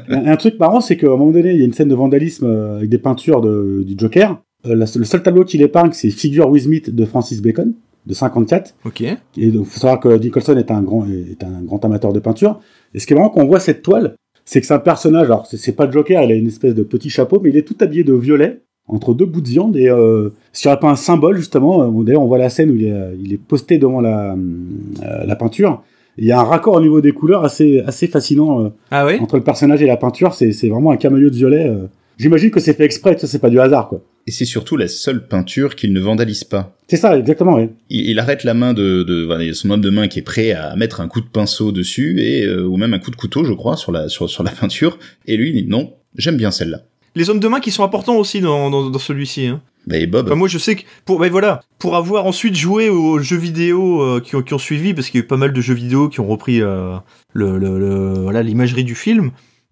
un, 0.09 0.27
un 0.27 0.37
truc 0.37 0.59
marrant, 0.59 0.81
c'est 0.81 0.97
qu'à 0.97 1.07
un 1.07 1.11
moment 1.11 1.31
donné, 1.31 1.53
il 1.53 1.59
y 1.59 1.63
a 1.63 1.65
une 1.65 1.73
scène 1.73 1.89
de 1.89 1.95
vandalisme 1.95 2.47
euh, 2.47 2.77
avec 2.79 2.91
des 2.91 2.99
peintures 2.99 3.41
de, 3.41 3.85
du 3.87 3.95
Joker. 3.97 4.41
Euh, 4.67 4.75
la- 4.75 4.87
le 4.95 5.05
seul 5.05 5.23
tableau 5.23 5.45
qu'il 5.45 5.63
épargne, 5.63 5.93
c'est 5.93 6.11
Figure 6.11 6.51
with 6.51 6.67
Meat 6.67 6.91
de 6.95 7.05
Francis 7.05 7.41
Bacon, 7.41 7.73
de 8.11 8.15
54. 8.15 8.75
Ok. 8.85 9.03
Et 9.03 9.47
donc, 9.51 9.65
faut 9.67 9.81
savoir 9.81 10.01
que 10.01 10.09
Nicholson 10.19 10.57
est 10.59 10.71
un 10.71 10.83
grand, 10.83 11.07
est 11.07 11.43
un 11.43 11.63
grand 11.63 11.83
amateur 11.85 12.13
de 12.13 12.19
peinture. 12.21 12.61
Et 12.93 12.99
ce 12.99 13.07
qui 13.07 13.15
est 13.15 13.17
marrant 13.17 13.31
quand 13.31 13.41
on 13.41 13.47
voit 13.47 13.61
cette 13.61 13.83
toile, 13.83 14.15
c'est 14.45 14.61
que 14.61 14.67
c'est 14.67 14.75
un 14.75 14.79
personnage, 14.81 15.27
alors 15.27 15.47
c'est- 15.47 15.73
pas 15.73 15.87
le 15.87 15.93
Joker, 15.93 16.23
il 16.25 16.33
a 16.33 16.35
une 16.35 16.49
espèce 16.49 16.75
de 16.75 16.83
petit 16.83 17.09
chapeau, 17.09 17.41
mais 17.43 17.51
il 17.51 17.57
est 17.57 17.63
tout 17.63 17.77
habillé 17.81 18.03
de 18.05 18.13
violet, 18.13 18.63
entre 18.89 19.15
deux 19.15 19.27
bouts 19.27 19.41
de 19.43 19.49
viande, 19.49 19.77
et 19.77 19.89
euh, 19.89 20.31
s'il 20.53 20.69
n'y 20.69 20.73
aurait 20.73 20.81
pas 20.81 20.91
un 20.91 20.97
symbole, 20.97 21.37
justement, 21.37 21.83
euh, 21.83 22.03
d'ailleurs 22.03 22.23
on 22.23 22.27
voit 22.27 22.39
la 22.39 22.51
scène 22.51 22.71
où 22.71 22.75
il 22.75 22.87
est, 22.87 22.93
euh, 22.93 23.15
il 23.23 23.33
est 23.33 23.37
posté 23.41 23.79
devant 23.79 24.01
la, 24.01 24.33
euh, 24.35 25.25
la 25.25 25.37
peinture, 25.37 25.83
il 26.19 26.25
y 26.27 26.33
a 26.33 26.41
un 26.41 26.45
raccord 26.45 26.75
au 26.75 26.81
niveau 26.81 27.01
des 27.01 27.13
couleurs 27.13 27.45
assez, 27.45 27.81
assez 27.87 28.09
fascinant 28.09 28.65
euh, 28.65 28.69
Ah 28.91 29.07
entre 29.21 29.37
le 29.37 29.45
personnage 29.45 29.81
et 29.83 29.87
la 29.87 29.97
peinture, 29.97 30.35
c'est 30.35 30.69
vraiment 30.69 30.91
un 30.91 30.97
camélio 30.97 31.31
de 31.31 31.37
violet. 31.37 31.69
euh. 31.69 31.87
J'imagine 32.21 32.51
que 32.51 32.61
c'est 32.61 32.75
fait 32.75 32.85
exprès, 32.85 33.17
ça 33.19 33.27
c'est 33.27 33.39
pas 33.39 33.51
du 33.51 33.59
hasard, 33.59 33.89
quoi. 33.89 34.03
Et 34.27 34.31
c'est 34.31 34.45
surtout 34.45 34.77
la 34.77 34.87
seule 34.87 35.27
peinture 35.27 35.75
qu'il 35.75 35.93
ne 35.93 36.01
vandalise 36.01 36.45
pas. 36.45 36.77
C'est 36.87 36.97
ça, 36.99 37.19
exactement, 37.19 37.55
ouais. 37.55 37.71
Il, 37.89 38.11
il 38.11 38.19
arrête 38.19 38.45
la 38.45 38.53
main 38.55 38.75
de, 38.75 39.03
de 39.03 39.25
voilà, 39.25 39.43
il 39.45 39.47
y 39.49 39.51
a 39.51 39.55
son 39.55 39.71
homme 39.71 39.81
de 39.81 39.91
main 39.91 40.07
qui 40.09 40.19
est 40.19 40.23
prêt 40.23 40.53
à 40.53 40.77
mettre 40.77 41.01
un 41.01 41.09
coup 41.09 41.21
de 41.23 41.27
pinceau 41.27 41.73
dessus 41.73 42.21
et 42.21 42.45
euh, 42.45 42.65
ou 42.67 42.77
même 42.77 42.93
un 42.95 42.99
coup 42.99 43.11
de 43.11 43.17
couteau, 43.17 43.43
je 43.45 43.55
crois, 43.55 43.77
sur 43.77 43.91
la 43.91 44.09
sur, 44.09 44.29
sur 44.29 44.43
la 44.43 44.51
peinture. 44.61 44.99
Et 45.27 45.37
lui, 45.37 45.49
il 45.51 45.65
dit 45.65 45.69
non, 45.69 45.95
j'aime 46.17 46.37
bien 46.37 46.51
celle-là. 46.51 46.83
Les 47.17 47.29
hommes 47.31 47.41
de 47.41 47.49
main 47.49 47.59
qui 47.59 47.71
sont 47.73 47.83
importants 47.83 48.17
aussi 48.17 48.41
dans, 48.41 48.71
dans, 48.71 48.89
dans 48.91 48.99
celui-ci. 49.01 49.47
Hein. 49.47 49.63
Bah, 49.87 49.97
Et 49.97 50.07
Bob, 50.07 50.27
Enfin, 50.27 50.37
moi, 50.37 50.47
je 50.47 50.59
sais 50.59 50.77
que 50.77 50.83
pour, 51.07 51.19
ben 51.19 51.31
voilà, 51.31 51.61
pour 51.79 51.97
avoir 51.97 52.27
ensuite 52.27 52.55
joué 52.55 52.89
aux 52.91 53.19
jeux 53.19 53.39
vidéo 53.39 54.03
euh, 54.03 54.21
qui, 54.21 54.37
ont, 54.37 54.43
qui 54.43 54.53
ont 54.55 54.59
suivi, 54.59 54.93
parce 54.95 55.09
qu'il 55.09 55.19
y 55.19 55.23
a 55.23 55.25
eu 55.25 55.27
pas 55.27 55.39
mal 55.39 55.53
de 55.53 55.61
jeux 55.61 55.75
vidéo 55.75 56.09
qui 56.09 56.21
ont 56.21 56.29
repris 56.29 56.61
euh, 56.61 56.93
le, 57.33 57.57
le, 57.59 57.79
le- 57.79 58.21
voilà 58.21 58.43
l'imagerie 58.43 58.85
du 58.85 58.95
film. 58.95 59.31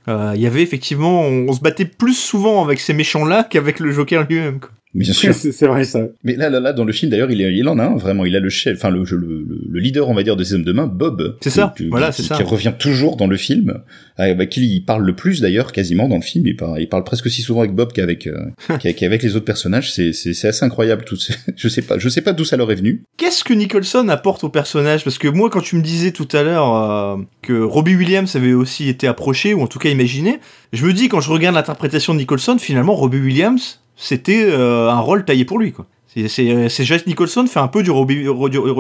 Euh, 0.08 0.32
Il 0.34 0.40
y 0.40 0.46
avait 0.46 0.62
effectivement, 0.62 1.22
on, 1.22 1.48
on 1.48 1.52
se 1.52 1.60
battait 1.60 1.84
plus 1.84 2.14
souvent 2.14 2.64
avec 2.64 2.80
ces 2.80 2.94
méchants-là 2.94 3.44
qu'avec 3.44 3.78
le 3.78 3.92
Joker 3.92 4.26
lui-même. 4.28 4.60
Bien 5.04 5.12
sûr. 5.14 5.34
C'est 5.34 5.52
c'est 5.52 5.66
vrai, 5.66 5.84
ça. 5.84 6.00
Mais 6.24 6.36
là, 6.36 6.50
là, 6.50 6.60
là, 6.60 6.72
dans 6.72 6.84
le 6.84 6.92
film, 6.92 7.10
d'ailleurs, 7.10 7.30
il, 7.30 7.40
est- 7.42 7.54
il 7.54 7.68
en 7.68 7.78
a 7.78 7.84
un, 7.84 7.96
vraiment. 7.96 8.24
Il 8.24 8.34
a 8.36 8.40
le 8.40 8.48
chef, 8.48 8.76
enfin, 8.78 8.90
le, 8.90 9.02
le, 9.04 9.16
le, 9.16 9.60
le 9.68 9.80
leader, 9.80 10.08
on 10.08 10.14
va 10.14 10.22
dire, 10.22 10.36
de 10.36 10.44
ces 10.44 10.54
hommes 10.54 10.64
de 10.64 10.72
main, 10.72 10.86
Bob. 10.86 11.36
C'est 11.40 11.50
ça, 11.50 11.72
qui- 11.76 11.88
voilà, 11.88 12.12
c'est 12.12 12.22
ça. 12.22 12.36
Qui 12.36 12.42
revient 12.42 12.72
toujours 12.78 13.16
dans 13.16 13.26
le 13.26 13.36
film, 13.36 13.78
avec 14.16 14.50
qui 14.50 14.66
il 14.76 14.80
parle 14.84 15.04
le 15.04 15.14
plus, 15.14 15.40
d'ailleurs, 15.40 15.72
quasiment, 15.72 16.08
dans 16.08 16.16
le 16.16 16.22
film. 16.22 16.46
Il 16.46 16.56
parle, 16.56 16.80
il 16.80 16.88
parle 16.88 17.04
presque 17.04 17.26
aussi 17.26 17.42
souvent 17.42 17.60
avec 17.60 17.74
Bob 17.74 17.92
qu'avec, 17.92 18.26
euh, 18.26 18.36
qu'avec 18.78 19.22
les 19.22 19.36
autres 19.36 19.44
personnages. 19.44 19.92
C'est, 19.92 20.12
c'est, 20.12 20.34
c'est 20.34 20.48
assez 20.48 20.64
incroyable, 20.64 21.04
tout 21.04 21.16
ces- 21.16 21.34
Je 21.56 21.68
sais 21.68 21.82
pas, 21.82 21.98
je 21.98 22.08
sais 22.08 22.20
pas 22.22 22.32
d'où 22.32 22.44
ça 22.44 22.56
leur 22.56 22.70
est 22.72 22.76
venu. 22.76 23.02
Qu'est-ce 23.16 23.44
que 23.44 23.52
Nicholson 23.54 24.08
apporte 24.08 24.44
au 24.44 24.48
personnage? 24.48 25.04
Parce 25.04 25.18
que 25.18 25.28
moi, 25.28 25.50
quand 25.50 25.60
tu 25.60 25.76
me 25.76 25.82
disais 25.82 26.12
tout 26.12 26.28
à 26.32 26.42
l'heure 26.42 26.74
euh, 26.74 27.16
que 27.42 27.60
Robbie 27.60 27.94
Williams 27.96 28.34
avait 28.36 28.52
aussi 28.52 28.88
été 28.88 29.06
approché, 29.06 29.54
ou 29.54 29.60
en 29.62 29.66
tout 29.66 29.78
cas 29.78 29.88
imaginé, 29.90 30.38
je 30.72 30.84
me 30.86 30.92
dis, 30.92 31.08
quand 31.08 31.20
je 31.20 31.30
regarde 31.30 31.54
l'interprétation 31.54 32.12
de 32.14 32.18
Nicholson, 32.18 32.56
finalement, 32.58 32.94
Robbie 32.94 33.18
Williams, 33.18 33.80
c'était 33.98 34.44
euh, 34.48 34.88
un 34.88 35.00
rôle 35.00 35.24
taillé 35.26 35.44
pour 35.44 35.58
lui. 35.58 35.72
quoi. 35.72 35.86
C'est- 36.06 36.28
C'est 36.28 36.68
c'est 36.70 36.84
Jack 36.84 37.06
Nicholson 37.06 37.46
fait 37.46 37.60
un 37.60 37.68
peu 37.68 37.82
du 37.82 37.90
Robbie, 37.90 38.14
du, 38.16 38.22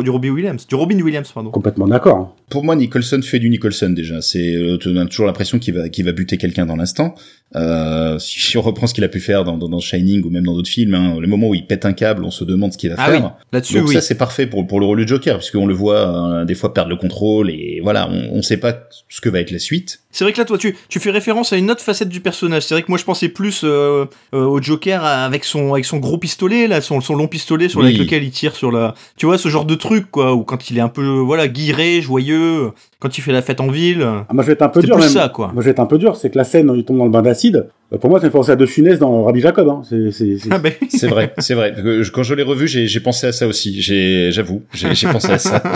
du 0.02 0.10
Robbie 0.10 0.30
Williams, 0.30 0.66
du 0.66 0.74
Robin 0.74 0.98
Williams, 1.00 1.30
pardon. 1.30 1.50
Complètement 1.50 1.86
d'accord. 1.86 2.34
Pour 2.48 2.64
moi, 2.64 2.74
Nicholson 2.74 3.20
fait 3.22 3.38
du 3.38 3.50
Nicholson, 3.50 3.90
déjà. 3.90 4.22
C'est, 4.22 4.54
euh, 4.54 4.78
tu 4.78 4.96
as 4.98 5.04
toujours 5.06 5.26
l'impression 5.26 5.58
qu'il 5.58 5.74
va, 5.74 5.88
qu'il 5.90 6.06
va 6.06 6.12
buter 6.12 6.38
quelqu'un 6.38 6.64
dans 6.64 6.76
l'instant. 6.76 7.14
Euh, 7.56 8.18
si, 8.18 8.40
si 8.40 8.58
on 8.58 8.62
reprend 8.62 8.86
ce 8.86 8.92
qu'il 8.92 9.04
a 9.04 9.08
pu 9.08 9.20
faire 9.20 9.44
dans, 9.44 9.56
dans, 9.56 9.68
dans 9.70 9.80
Shining 9.80 10.22
ou 10.24 10.28
même 10.30 10.44
dans 10.44 10.54
d'autres 10.54 10.68
films, 10.68 10.94
hein, 10.94 11.16
le 11.18 11.26
moment 11.26 11.48
où 11.48 11.54
il 11.54 11.66
pète 11.66 11.86
un 11.86 11.94
câble, 11.94 12.22
on 12.24 12.30
se 12.30 12.44
demande 12.44 12.72
ce 12.74 12.78
qu'il 12.78 12.90
va 12.90 12.96
Ah 12.98 13.06
oui, 13.10 13.16
faire. 13.18 13.32
là-dessus, 13.52 13.78
Donc 13.78 13.88
oui. 13.88 13.94
ça 13.94 14.02
c'est 14.02 14.16
parfait 14.16 14.46
pour 14.46 14.66
pour 14.66 14.80
le 14.80 14.86
rôle 14.86 15.00
de 15.02 15.08
Joker 15.08 15.38
puisqu'on 15.38 15.66
le 15.66 15.72
voit 15.74 16.40
euh, 16.40 16.44
des 16.44 16.54
fois 16.54 16.74
perdre 16.74 16.90
le 16.90 16.96
contrôle 16.96 17.50
et 17.50 17.80
voilà 17.82 18.08
on, 18.10 18.36
on 18.38 18.42
sait 18.42 18.58
pas 18.58 18.74
ce 19.08 19.20
que 19.22 19.30
va 19.30 19.40
être 19.40 19.50
la 19.50 19.58
suite. 19.58 20.00
C'est 20.10 20.24
vrai 20.24 20.32
que 20.32 20.38
là, 20.38 20.46
toi, 20.46 20.56
tu, 20.58 20.74
tu 20.88 21.00
fais 21.00 21.10
référence 21.10 21.52
à 21.52 21.58
une 21.58 21.70
autre 21.70 21.82
facette 21.82 22.08
du 22.08 22.20
personnage. 22.20 22.62
C'est 22.64 22.74
vrai 22.74 22.82
que 22.82 22.88
moi, 22.88 22.98
je 22.98 23.04
pensais 23.04 23.28
plus 23.28 23.60
euh, 23.62 24.06
euh, 24.34 24.44
au 24.44 24.60
Joker 24.60 25.04
avec 25.04 25.44
son, 25.44 25.74
avec 25.74 25.84
son 25.84 25.98
gros 25.98 26.16
pistolet, 26.16 26.66
là, 26.66 26.80
son, 26.80 27.00
son 27.02 27.14
long 27.14 27.28
pistolet 27.28 27.68
sur 27.68 27.80
Oui. 27.80 27.88
avec 27.88 27.98
lequel 27.98 28.24
il 28.24 28.30
tire 28.30 28.56
sur 28.56 28.72
la. 28.72 28.94
Tu 29.16 29.26
vois, 29.26 29.36
ce 29.38 29.48
genre 29.50 29.66
de 29.66 29.74
truc, 29.74 30.10
quoi, 30.10 30.34
ou 30.34 30.44
quand 30.44 30.70
il 30.70 30.78
est 30.78 30.80
un 30.80 30.88
peu, 30.88 31.06
voilà, 31.06 31.46
guiré, 31.46 32.00
joyeux, 32.00 32.70
quand 33.00 33.16
il 33.18 33.20
fait 33.20 33.32
la 33.32 33.42
fête 33.42 33.60
en 33.60 33.68
ville. 33.68 34.02
Ah, 34.02 34.26
moi, 34.32 34.42
je 34.42 34.46
vais 34.48 34.54
être 34.54 34.62
un 34.62 34.70
peu 34.70 34.80
dur, 34.82 34.98
même. 34.98 35.08
ça, 35.08 35.28
quoi. 35.28 35.48
Moi, 35.52 35.60
je 35.62 35.66
vais 35.66 35.72
être 35.72 35.78
un 35.80 35.86
peu 35.86 35.98
dur, 35.98 36.16
c'est 36.16 36.30
que 36.30 36.38
la 36.38 36.44
scène 36.44 36.70
où 36.70 36.74
il 36.74 36.84
tombe 36.84 36.98
dans 36.98 37.04
le 37.04 37.10
bain 37.10 37.22
euh, 37.46 37.98
pour 37.98 38.10
moi, 38.10 38.20
ça 38.20 38.26
me 38.26 38.30
fait 38.30 38.36
penser 38.36 38.52
à 38.52 38.56
De 38.56 38.66
Funès 38.66 38.98
dans 38.98 39.24
Rabbi 39.24 39.40
Jacob, 39.40 39.68
hein. 39.68 39.82
C'est, 39.88 40.36
Ah 40.50 40.58
ben, 40.58 40.72
C'est 40.88 41.06
vrai, 41.06 41.32
c'est 41.38 41.54
vrai. 41.54 41.74
Quand 42.12 42.22
je 42.22 42.34
l'ai 42.34 42.42
revu, 42.42 42.68
j'ai 42.68 43.00
pensé 43.00 43.26
à 43.26 43.32
ça 43.32 43.46
aussi. 43.46 43.80
J'avoue, 44.30 44.62
j'ai 44.72 45.08
pensé 45.08 45.32
à 45.32 45.38
ça. 45.38 45.62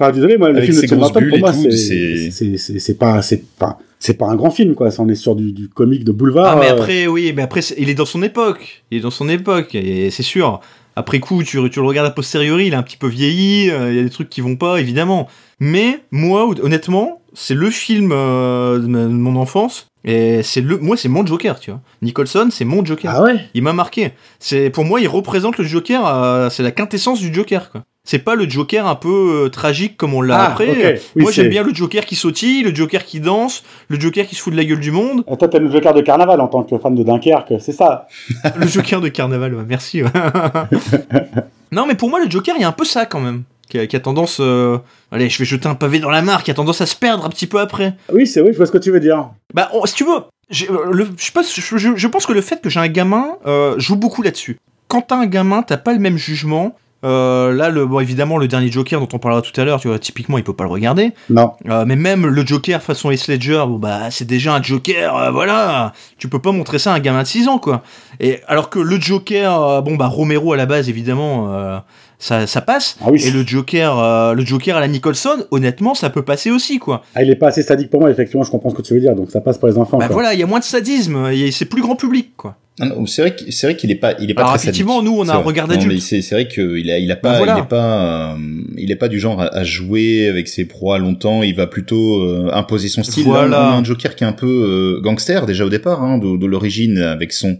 Enfin, 0.00 0.12
désolé, 0.12 0.38
moi, 0.38 0.50
le 0.50 0.58
Avec 0.58 0.70
film 0.70 0.80
de 0.80 0.86
Tim 0.86 0.96
Burton, 0.96 1.28
pour 1.28 1.38
moi, 1.40 1.52
c'est, 1.52 2.98
pas, 2.98 3.20
c'est 3.20 3.42
pas, 3.58 3.78
c'est 3.98 4.14
pas 4.14 4.26
un 4.26 4.36
grand 4.36 4.52
film, 4.52 4.76
quoi. 4.76 4.92
Ça, 4.92 5.02
on 5.02 5.08
est 5.08 5.16
sur 5.16 5.34
du, 5.34 5.50
du 5.50 5.68
comique 5.68 6.04
de 6.04 6.12
boulevard. 6.12 6.56
ah, 6.56 6.60
mais 6.60 6.70
euh, 6.70 6.74
après, 6.74 7.08
oui, 7.08 7.32
mais 7.34 7.42
après, 7.42 7.62
il 7.76 7.90
est 7.90 7.94
dans 7.94 8.04
son 8.04 8.22
époque. 8.22 8.84
Il 8.92 8.98
est 8.98 9.00
dans 9.00 9.10
son 9.10 9.28
époque, 9.28 9.74
et 9.74 10.10
c'est 10.12 10.22
sûr. 10.22 10.60
Après 10.98 11.20
coup, 11.20 11.44
tu, 11.44 11.70
tu 11.70 11.80
le 11.80 11.86
regardes 11.86 12.08
a 12.08 12.10
posteriori, 12.10 12.66
il 12.66 12.74
a 12.74 12.78
un 12.78 12.82
petit 12.82 12.96
peu 12.96 13.06
vieilli, 13.06 13.70
euh, 13.70 13.92
il 13.92 13.96
y 13.96 14.00
a 14.00 14.02
des 14.02 14.10
trucs 14.10 14.28
qui 14.28 14.40
vont 14.40 14.56
pas, 14.56 14.80
évidemment. 14.80 15.28
Mais 15.60 16.00
moi, 16.10 16.48
honnêtement, 16.60 17.22
c'est 17.34 17.54
le 17.54 17.70
film 17.70 18.10
euh, 18.12 18.80
de 18.80 18.86
mon 18.88 19.36
enfance, 19.36 19.86
et 20.04 20.42
c'est 20.42 20.60
le, 20.60 20.76
moi, 20.78 20.96
c'est 20.96 21.08
mon 21.08 21.24
Joker, 21.24 21.60
tu 21.60 21.70
vois. 21.70 21.80
Nicholson, 22.02 22.48
c'est 22.50 22.64
mon 22.64 22.84
Joker. 22.84 23.12
Ah 23.14 23.22
ouais? 23.22 23.36
Il 23.54 23.62
m'a 23.62 23.72
marqué. 23.72 24.10
C'est 24.40 24.70
pour 24.70 24.84
moi, 24.84 25.00
il 25.00 25.06
représente 25.06 25.56
le 25.58 25.64
Joker. 25.64 26.04
euh, 26.04 26.50
c'est 26.50 26.64
la 26.64 26.72
quintessence 26.72 27.20
du 27.20 27.32
Joker, 27.32 27.70
quoi. 27.70 27.84
C'est 28.10 28.20
pas 28.20 28.36
le 28.36 28.48
Joker 28.48 28.86
un 28.86 28.94
peu 28.94 29.44
euh, 29.44 29.48
tragique 29.50 29.98
comme 29.98 30.14
on 30.14 30.22
l'a 30.22 30.38
Ah, 30.40 30.46
après. 30.52 30.98
Oui, 31.14 31.22
moi, 31.24 31.30
j'aime 31.30 31.50
bien 31.50 31.62
le 31.62 31.74
Joker 31.74 32.06
qui 32.06 32.14
sautille, 32.16 32.62
le 32.62 32.74
Joker 32.74 33.04
qui 33.04 33.20
danse, 33.20 33.62
le 33.88 34.00
Joker 34.00 34.26
qui 34.26 34.34
se 34.34 34.40
fout 34.40 34.50
de 34.50 34.56
la 34.56 34.64
gueule 34.64 34.80
du 34.80 34.90
monde, 34.90 35.24
Euh, 35.30 35.36
Toi, 35.36 35.46
t'aimes 35.48 35.64
le 35.64 35.70
Joker 35.70 35.92
de 35.92 36.00
Carnaval 36.00 36.40
en 36.40 36.46
tant 36.48 36.62
que 36.62 36.78
fan 36.78 36.94
de 36.94 37.02
Dunkerque, 37.02 37.52
c'est 37.60 37.72
ça? 37.72 38.06
le 38.56 38.66
Joker 38.66 39.02
de 39.02 39.08
Carnaval. 39.08 39.54
ouais, 39.54 39.64
merci. 39.68 40.02
ouais. 40.02 40.08
non, 41.72 41.84
mais 41.86 41.94
pour 41.96 42.08
moi, 42.08 42.18
le 42.24 42.30
Joker, 42.30 42.54
il 42.56 42.62
y 42.62 42.64
a 42.64 42.68
un 42.68 42.72
peu 42.72 42.86
ça 42.86 43.04
quand 43.04 43.20
même, 43.20 43.42
qui 43.68 43.78
a, 43.78 43.86
qui 43.86 43.94
a 43.94 44.00
tendance. 44.00 44.38
euh, 44.40 44.78
Allez, 45.12 45.28
je 45.28 45.38
vais 45.38 45.44
jeter 45.44 45.68
un 45.68 45.74
pavé 45.74 45.98
dans 45.98 46.08
la 46.10 46.22
mare, 46.22 46.42
qui 46.42 46.50
a 46.50 46.54
tendance 46.54 46.80
à 46.80 46.86
se 46.86 46.96
perdre 46.96 47.26
un 47.26 47.28
petit 47.28 47.46
peu 47.46 47.60
après. 47.60 47.94
Oui, 48.10 48.26
c'est 48.26 48.40
oui, 48.40 48.50
je 48.52 48.56
vois 48.56 48.66
ce 48.66 48.72
que 48.72 48.78
tu 48.78 48.90
veux 48.90 49.00
dire. 49.00 49.28
Bah, 49.52 49.68
on- 49.74 49.84
si 49.84 49.94
tu 49.94 50.04
veux, 50.04 50.16
euh, 50.16 50.90
le- 50.92 51.08
je, 51.18 51.76
je, 51.76 51.94
je- 51.96 52.06
pense 52.08 52.24
que 52.24 52.32
le 52.32 52.40
fait 52.40 52.60
que 52.62 52.70
j'ai 52.70 52.80
un 52.80 52.88
gamin 52.88 53.36
joue 53.76 53.96
beaucoup 53.96 54.22
là-dessus. 54.22 54.56
Quand 54.88 55.02
t'as 55.02 55.16
un 55.16 55.26
gamin, 55.26 55.62
t'as 55.62 55.76
pas 55.76 55.92
le 55.92 55.98
même 55.98 56.16
jugement. 56.16 56.74
Euh, 57.04 57.52
là, 57.52 57.70
le, 57.70 57.86
bon, 57.86 58.00
évidemment, 58.00 58.38
le 58.38 58.48
dernier 58.48 58.70
Joker 58.70 59.00
dont 59.00 59.08
on 59.12 59.18
parlera 59.18 59.42
tout 59.42 59.58
à 59.60 59.64
l'heure, 59.64 59.80
tu 59.80 59.88
vois, 59.88 59.98
typiquement, 59.98 60.38
il 60.38 60.44
peut 60.44 60.54
pas 60.54 60.64
le 60.64 60.70
regarder. 60.70 61.12
Non. 61.30 61.52
Euh, 61.68 61.84
mais 61.86 61.96
même 61.96 62.26
le 62.26 62.46
Joker 62.46 62.82
façon 62.82 63.10
Heath 63.10 63.28
Ledger, 63.28 63.64
bon, 63.66 63.78
bah, 63.78 64.10
c'est 64.10 64.26
déjà 64.26 64.54
un 64.54 64.62
Joker, 64.62 65.16
euh, 65.16 65.30
voilà. 65.30 65.92
Tu 66.18 66.28
peux 66.28 66.40
pas 66.40 66.52
montrer 66.52 66.78
ça 66.78 66.92
à 66.92 66.96
un 66.96 67.00
gamin 67.00 67.22
de 67.22 67.28
6 67.28 67.48
ans, 67.48 67.58
quoi. 67.58 67.82
Et 68.20 68.40
alors 68.48 68.70
que 68.70 68.78
le 68.78 69.00
Joker, 69.00 69.62
euh, 69.62 69.80
bon, 69.80 69.96
bah, 69.96 70.06
Romero 70.06 70.52
à 70.52 70.56
la 70.56 70.66
base, 70.66 70.88
évidemment, 70.88 71.54
euh, 71.54 71.78
ça, 72.18 72.46
ça 72.46 72.60
passe. 72.60 72.96
Ah 73.00 73.10
oui. 73.10 73.24
Et 73.24 73.30
le 73.30 73.46
Joker, 73.46 73.98
euh, 73.98 74.34
le 74.34 74.44
Joker 74.44 74.76
à 74.76 74.80
la 74.80 74.88
Nicholson, 74.88 75.44
honnêtement, 75.52 75.94
ça 75.94 76.10
peut 76.10 76.22
passer 76.22 76.50
aussi, 76.50 76.78
quoi. 76.78 77.02
Ah, 77.14 77.22
il 77.22 77.30
est 77.30 77.36
pas 77.36 77.48
assez 77.48 77.62
sadique 77.62 77.90
pour 77.90 78.00
moi, 78.00 78.10
effectivement, 78.10 78.42
je 78.42 78.50
comprends 78.50 78.70
ce 78.70 78.74
que 78.74 78.82
tu 78.82 78.94
veux 78.94 79.00
dire, 79.00 79.14
donc 79.14 79.30
ça 79.30 79.40
passe 79.40 79.58
pour 79.58 79.68
les 79.68 79.78
enfants. 79.78 79.98
Bah 79.98 80.06
quoi. 80.06 80.14
voilà, 80.14 80.34
il 80.34 80.40
y 80.40 80.42
a 80.42 80.46
moins 80.46 80.58
de 80.58 80.64
sadisme, 80.64 81.28
c'est 81.52 81.66
plus 81.66 81.82
grand 81.82 81.94
public, 81.94 82.32
quoi. 82.36 82.56
Non, 82.80 83.06
c'est 83.06 83.22
vrai 83.22 83.36
c'est 83.50 83.66
vrai 83.66 83.76
qu'il 83.76 83.90
est 83.90 83.96
pas 83.96 84.14
il 84.20 84.30
est 84.30 84.34
pas 84.34 84.42
Alors, 84.42 84.52
très 84.54 84.62
effectivement, 84.62 84.98
sadique. 84.98 85.10
nous, 85.12 85.18
on 85.18 85.28
a 85.28 85.32
un 85.32 85.36
vrai. 85.36 85.44
regard 85.44 85.66
d'adulte. 85.68 86.00
c'est 86.00 86.20
vrai 86.30 86.46
qu'il 86.48 86.90
a 86.90 86.98
il 86.98 87.10
a 87.10 87.16
pas 87.16 87.32
Bah, 87.32 87.36
voilà. 87.38 87.56
il 87.58 87.60
est 87.62 87.68
pas 87.68 88.32
euh, 88.32 88.36
il 88.76 88.90
est 88.92 88.96
pas 88.96 89.08
du 89.08 89.18
genre 89.18 89.40
à, 89.40 89.46
à 89.54 89.64
jouer 89.64 90.28
avec 90.28 90.46
ses 90.48 90.64
proies 90.64 90.98
longtemps, 90.98 91.42
il 91.42 91.54
va 91.54 91.66
plutôt 91.66 92.22
euh, 92.22 92.50
imposer 92.52 92.88
son 92.88 93.02
style. 93.02 93.24
Là, 93.24 93.30
Voilà. 93.30 93.60
on 93.70 93.72
a 93.72 93.76
un 93.78 93.84
Joker 93.84 94.14
qui 94.14 94.24
est 94.24 94.26
un 94.26 94.32
peu 94.32 94.46
euh, 94.46 95.00
gangster 95.00 95.46
déjà 95.46 95.64
au 95.64 95.68
départ 95.70 96.02
hein, 96.02 96.18
de, 96.18 96.36
de 96.36 96.46
l'origine 96.46 96.98
avec 96.98 97.32
son 97.32 97.58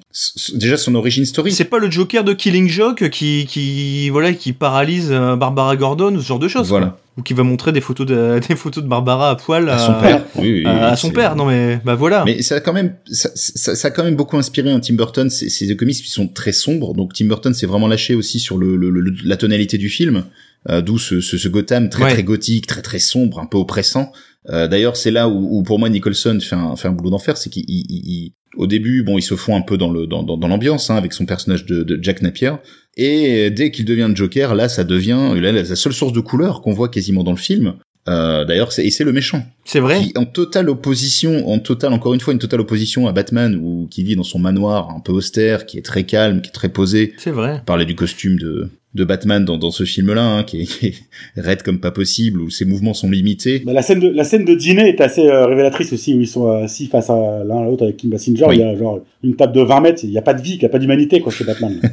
déjà 0.55 0.77
son 0.77 0.95
origin 0.95 1.25
story. 1.25 1.53
C'est 1.53 1.65
pas 1.65 1.79
le 1.79 1.91
Joker 1.91 2.23
de 2.25 2.33
Killing 2.33 2.69
Joke 2.69 3.09
qui, 3.11 3.47
qui, 3.49 4.09
voilà, 4.11 4.33
qui 4.33 4.53
paralyse 4.53 5.09
euh, 5.11 5.37
Barbara 5.37 5.75
Gordon 5.77 6.15
ou 6.15 6.21
ce 6.21 6.27
genre 6.29 6.39
de 6.39 6.49
choses. 6.49 6.69
Voilà. 6.69 6.87
quoi. 6.87 7.01
Ou 7.19 7.23
qui 7.23 7.35
va 7.35 7.43
montrer 7.43 7.73
des 7.73 7.81
photos 7.81 8.07
de, 8.07 8.39
des 8.49 8.55
photos 8.55 8.83
de 8.85 8.89
Barbara 8.89 9.31
à 9.31 9.35
poil 9.37 9.69
À 9.69 9.79
son 9.79 9.93
euh, 9.93 10.01
père. 10.01 10.25
Oui, 10.37 10.53
oui, 10.53 10.65
à, 10.65 10.73
oui, 10.73 10.81
à 10.81 10.97
son 10.97 11.11
père. 11.11 11.35
Non 11.37 11.45
mais, 11.47 11.81
bah 11.85 11.97
voilà. 11.97 12.23
Mais 12.25 12.41
ça 12.43 12.55
a 12.57 12.61
quand 12.61 12.73
même, 12.73 12.95
ça, 13.11 13.29
ça, 13.35 13.75
ça 13.75 13.89
a 13.89 13.91
quand 13.91 14.05
même 14.05 14.15
beaucoup 14.17 14.37
inspiré 14.39 14.71
un 14.71 14.79
Tim 14.81 14.95
Burton. 14.95 15.29
C'est 15.29 15.67
des 15.67 15.77
comics 15.77 15.97
qui 15.97 16.11
sont 16.11 16.29
très 16.29 16.53
sombres. 16.53 16.95
Donc 16.95 17.13
Tim 17.15 17.27
Burton 17.27 17.53
s'est 17.53 17.67
vraiment 17.67 17.89
lâché 17.89 18.15
aussi 18.15 18.39
sur 18.39 18.57
le, 18.57 18.77
le- 18.77 18.91
le- 18.91 19.15
la 19.25 19.37
tonalité 19.37 19.79
du 19.79 19.89
film, 19.89 20.25
euh, 20.71 20.81
d'où 20.81 20.97
ce, 20.99 21.21
ce, 21.21 21.37
ce 21.37 21.49
Gotham 21.49 21.89
très 21.89 22.05
Ouais. 22.05 22.13
très 22.13 22.23
gothique, 22.23 22.67
très 22.69 22.83
très 22.83 23.01
sombre, 23.01 23.41
un 23.41 23.47
peu 23.47 23.59
oppressant. 23.59 24.13
Euh, 24.51 24.69
D'ailleurs, 24.69 24.97
c'est 24.97 25.11
là 25.11 25.29
où, 25.29 25.59
où 25.59 25.63
pour 25.65 25.79
moi 25.81 25.89
Nicholson 25.89 26.39
fait 26.41 26.55
un, 26.57 26.77
fait 26.77 26.89
un 26.89 26.93
boulot 26.93 27.11
d'enfer, 27.11 27.37
c'est 27.37 27.51
qu'il, 27.51 27.65
il- 27.67 27.85
il- 27.91 28.33
au 28.57 28.67
début, 28.67 29.03
bon, 29.03 29.19
il 29.19 29.23
se 29.23 29.35
fond 29.37 29.57
un 29.57 29.61
peu 29.61 29.77
dans 29.77 29.91
le 29.91 30.07
dans, 30.07 30.23
dans, 30.23 30.37
dans 30.37 30.49
l'ambiance 30.49 30.89
hein, 30.91 30.97
avec 30.97 31.13
son 31.13 31.27
personnage 31.27 31.67
de, 31.67 31.83
de 31.83 31.99
Jack 32.03 32.23
Napier. 32.23 32.53
Et 32.99 33.51
dès 33.51 33.71
qu'il 33.71 33.85
devient 33.85 34.11
Joker, 34.13 34.57
là, 34.57 34.69
ça 34.69 34.83
devient 34.83 35.33
la 35.37 35.65
seule 35.77 35.93
source 35.93 36.13
de 36.13 36.21
couleur 36.21 36.61
qu'on 36.61 36.73
voit 36.73 36.89
quasiment 36.89 37.23
dans 37.23 37.31
le 37.31 37.37
film. 37.37 37.75
Euh, 38.09 38.45
D'ailleurs, 38.45 38.73
c'est 38.73 38.87
et 38.87 38.91
c'est 38.91 39.05
le 39.05 39.13
méchant 39.13 39.43
C'est 39.65 39.81
vrai. 39.81 40.01
qui 40.01 40.13
en 40.17 40.25
totale 40.25 40.69
opposition, 40.71 41.49
en 41.49 41.59
total 41.59 41.93
encore 41.93 42.15
une 42.15 42.21
fois 42.21 42.33
une 42.33 42.39
totale 42.39 42.61
opposition 42.61 43.07
à 43.07 43.13
Batman 43.13 43.55
ou 43.63 43.87
qui 43.91 44.03
vit 44.03 44.17
dans 44.17 44.23
son 44.23 44.39
manoir 44.39 44.91
un 44.91 45.01
peu 45.01 45.13
austère, 45.13 45.67
qui 45.67 45.77
est 45.79 45.83
très 45.83 46.05
calme, 46.05 46.41
qui 46.41 46.49
est 46.49 46.53
très 46.53 46.71
posé. 46.71 47.13
C'est 47.19 47.31
vrai. 47.31 47.63
Parlait 47.67 47.85
du 47.85 47.95
costume 47.95 48.39
de 48.39 48.69
de 48.95 49.05
Batman 49.05 49.45
dans, 49.45 49.59
dans 49.59 49.71
ce 49.71 49.85
film-là, 49.85 50.25
hein, 50.39 50.45
qui, 50.45 50.63
est, 50.63 50.65
qui 50.65 50.87
est 50.87 50.95
raide 51.41 51.63
comme 51.63 51.79
pas 51.79 51.91
possible, 51.91 52.41
où 52.41 52.49
ses 52.49 52.65
mouvements 52.65 52.95
sont 52.95 53.11
limités. 53.11 53.59
Bah, 53.65 53.75
la 53.75 53.83
scène 53.83 54.01
de 54.01 54.09
la 54.09 54.25
scène 54.25 54.47
de 54.47 54.55
dîner 54.55 54.89
est 54.89 55.01
assez 55.03 55.27
euh, 55.29 55.45
révélatrice 55.47 55.93
aussi 55.93 56.15
où 56.15 56.21
ils 56.21 56.27
sont 56.27 56.49
assis 56.51 56.87
face 56.87 57.11
à 57.11 57.45
l'un 57.45 57.59
à 57.59 57.65
l'autre 57.65 57.85
avec 57.85 57.99
Kim 57.99 58.09
Basinger. 58.11 58.47
Oui. 58.49 58.57
Il 58.57 58.61
y 58.61 58.65
a 58.65 58.75
genre 58.77 59.01
une 59.23 59.37
table 59.37 59.53
de 59.53 59.61
20 59.61 59.81
mètres. 59.83 60.01
Il 60.05 60.11
y 60.11 60.17
a 60.19 60.23
pas 60.23 60.33
de 60.33 60.41
vie, 60.41 60.55
il 60.55 60.63
y 60.63 60.65
a 60.65 60.71
pas 60.71 60.79
d'humanité 60.79 61.21
quoi 61.21 61.31
chez 61.31 61.45
Batman. 61.45 61.79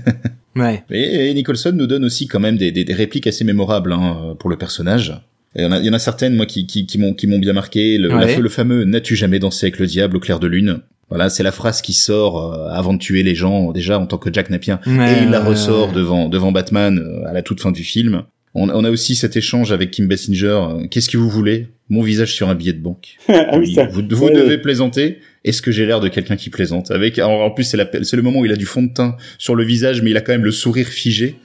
Ouais. 0.57 0.85
Et, 0.89 1.29
et 1.29 1.33
Nicholson 1.33 1.73
nous 1.75 1.85
donne 1.85 2.05
aussi 2.05 2.27
quand 2.27 2.39
même 2.39 2.55
des, 2.55 2.71
des, 2.71 2.85
des 2.85 2.93
répliques 2.93 3.27
assez 3.27 3.43
mémorables 3.43 3.91
hein, 3.91 4.37
pour 4.39 4.49
le 4.49 4.55
personnage. 4.55 5.13
Il 5.55 5.63
y, 5.63 5.65
en 5.65 5.71
a, 5.71 5.79
il 5.79 5.85
y 5.85 5.89
en 5.89 5.93
a 5.93 5.99
certaines, 5.99 6.35
moi, 6.35 6.45
qui, 6.45 6.67
qui, 6.67 6.85
qui 6.85 6.97
m'ont 6.97 7.13
qui 7.13 7.27
m'ont 7.27 7.39
bien 7.39 7.53
marqué. 7.53 7.97
Le, 7.97 8.13
Ouais. 8.13 8.25
la- 8.35 8.39
le 8.39 8.49
fameux 8.49 8.83
"N'as-tu 8.83 9.15
jamais 9.15 9.39
dansé 9.39 9.67
avec 9.67 9.79
le 9.79 9.87
diable 9.87 10.17
au 10.17 10.19
clair 10.19 10.39
de 10.39 10.47
lune? 10.47 10.79
Voilà, 11.09 11.29
c'est 11.29 11.43
la 11.43 11.51
phrase 11.51 11.81
qui 11.81 11.93
sort 11.93 12.51
euh, 12.53 12.67
avant 12.71 12.93
de 12.93 12.97
tuer 12.99 13.21
les 13.23 13.35
gens, 13.35 13.71
déjà 13.71 13.99
en 13.99 14.05
tant 14.07 14.17
que 14.17 14.33
Jack 14.33 14.49
Napier. 14.49 14.75
Ouais, 14.87 15.13
et 15.19 15.23
il 15.23 15.29
la 15.29 15.41
ressort 15.43 15.89
ouais. 15.89 15.95
devant 15.95 16.27
devant 16.29 16.51
Batman 16.51 16.97
euh, 16.99 17.29
à 17.29 17.33
la 17.33 17.41
toute 17.41 17.61
fin 17.61 17.71
du 17.71 17.83
film. 17.83 18.23
On, 18.55 18.69
on 18.69 18.83
a 18.85 18.89
aussi 18.89 19.15
cet 19.15 19.37
échange 19.37 19.71
avec 19.71 19.91
Kim 19.91 20.07
Basinger. 20.07 20.47
euh, 20.47 20.87
Qu'est-ce 20.89 21.09
que 21.09 21.17
vous 21.17 21.29
voulez? 21.29 21.67
Mon 21.89 22.01
visage 22.01 22.33
sur 22.33 22.49
un 22.49 22.55
billet 22.55 22.73
de 22.73 22.81
banque. 22.81 23.17
ah 23.29 23.57
oui, 23.57 23.73
ça. 23.75 23.85
vous 23.85 24.01
vous 24.09 24.25
Ouais, 24.25 24.33
devez 24.33 24.47
ouais. 24.55 24.57
plaisanter. 24.57 25.19
Est-ce 25.43 25.61
que 25.61 25.71
j'ai 25.71 25.85
l'air 25.85 25.99
de 25.99 26.07
quelqu'un 26.07 26.35
qui 26.37 26.49
plaisante? 26.49 26.89
Avec 26.91 27.19
en, 27.19 27.31
en 27.45 27.51
plus 27.51 27.63
c'est 27.65 27.77
la- 27.77 27.87
c'est 28.03 28.15
le 28.17 28.23
moment 28.23 28.39
où 28.39 28.45
il 28.45 28.51
a 28.51 28.55
du 28.57 28.65
fond 28.65 28.81
de 28.81 28.91
teint 28.91 29.15
sur 29.37 29.55
le 29.55 29.63
visage, 29.63 30.01
mais 30.01 30.09
il 30.09 30.17
a 30.17 30.21
quand 30.21 30.31
même 30.33 30.43
le 30.43 30.51
sourire 30.51 30.87
figé. 30.87 31.35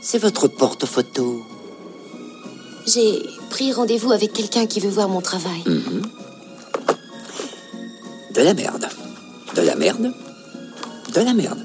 C'est 0.00 0.18
votre 0.18 0.48
porte-photo. 0.48 1.42
J'ai 2.86 3.18
pris 3.54 3.70
rendez-vous 3.72 4.10
avec 4.10 4.32
quelqu'un 4.32 4.66
qui 4.66 4.80
veut 4.80 4.88
voir 4.90 5.08
mon 5.08 5.20
travail. 5.20 5.62
Mhm. 5.64 6.02
De 8.34 8.42
la 8.42 8.52
merde. 8.52 8.86
De 9.56 9.62
la 9.62 9.76
merde. 9.76 10.10
De 11.14 11.20
la 11.20 11.34
merde. 11.34 11.58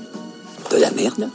De 0.71 0.77
la 0.77 0.91
merde. 0.91 1.27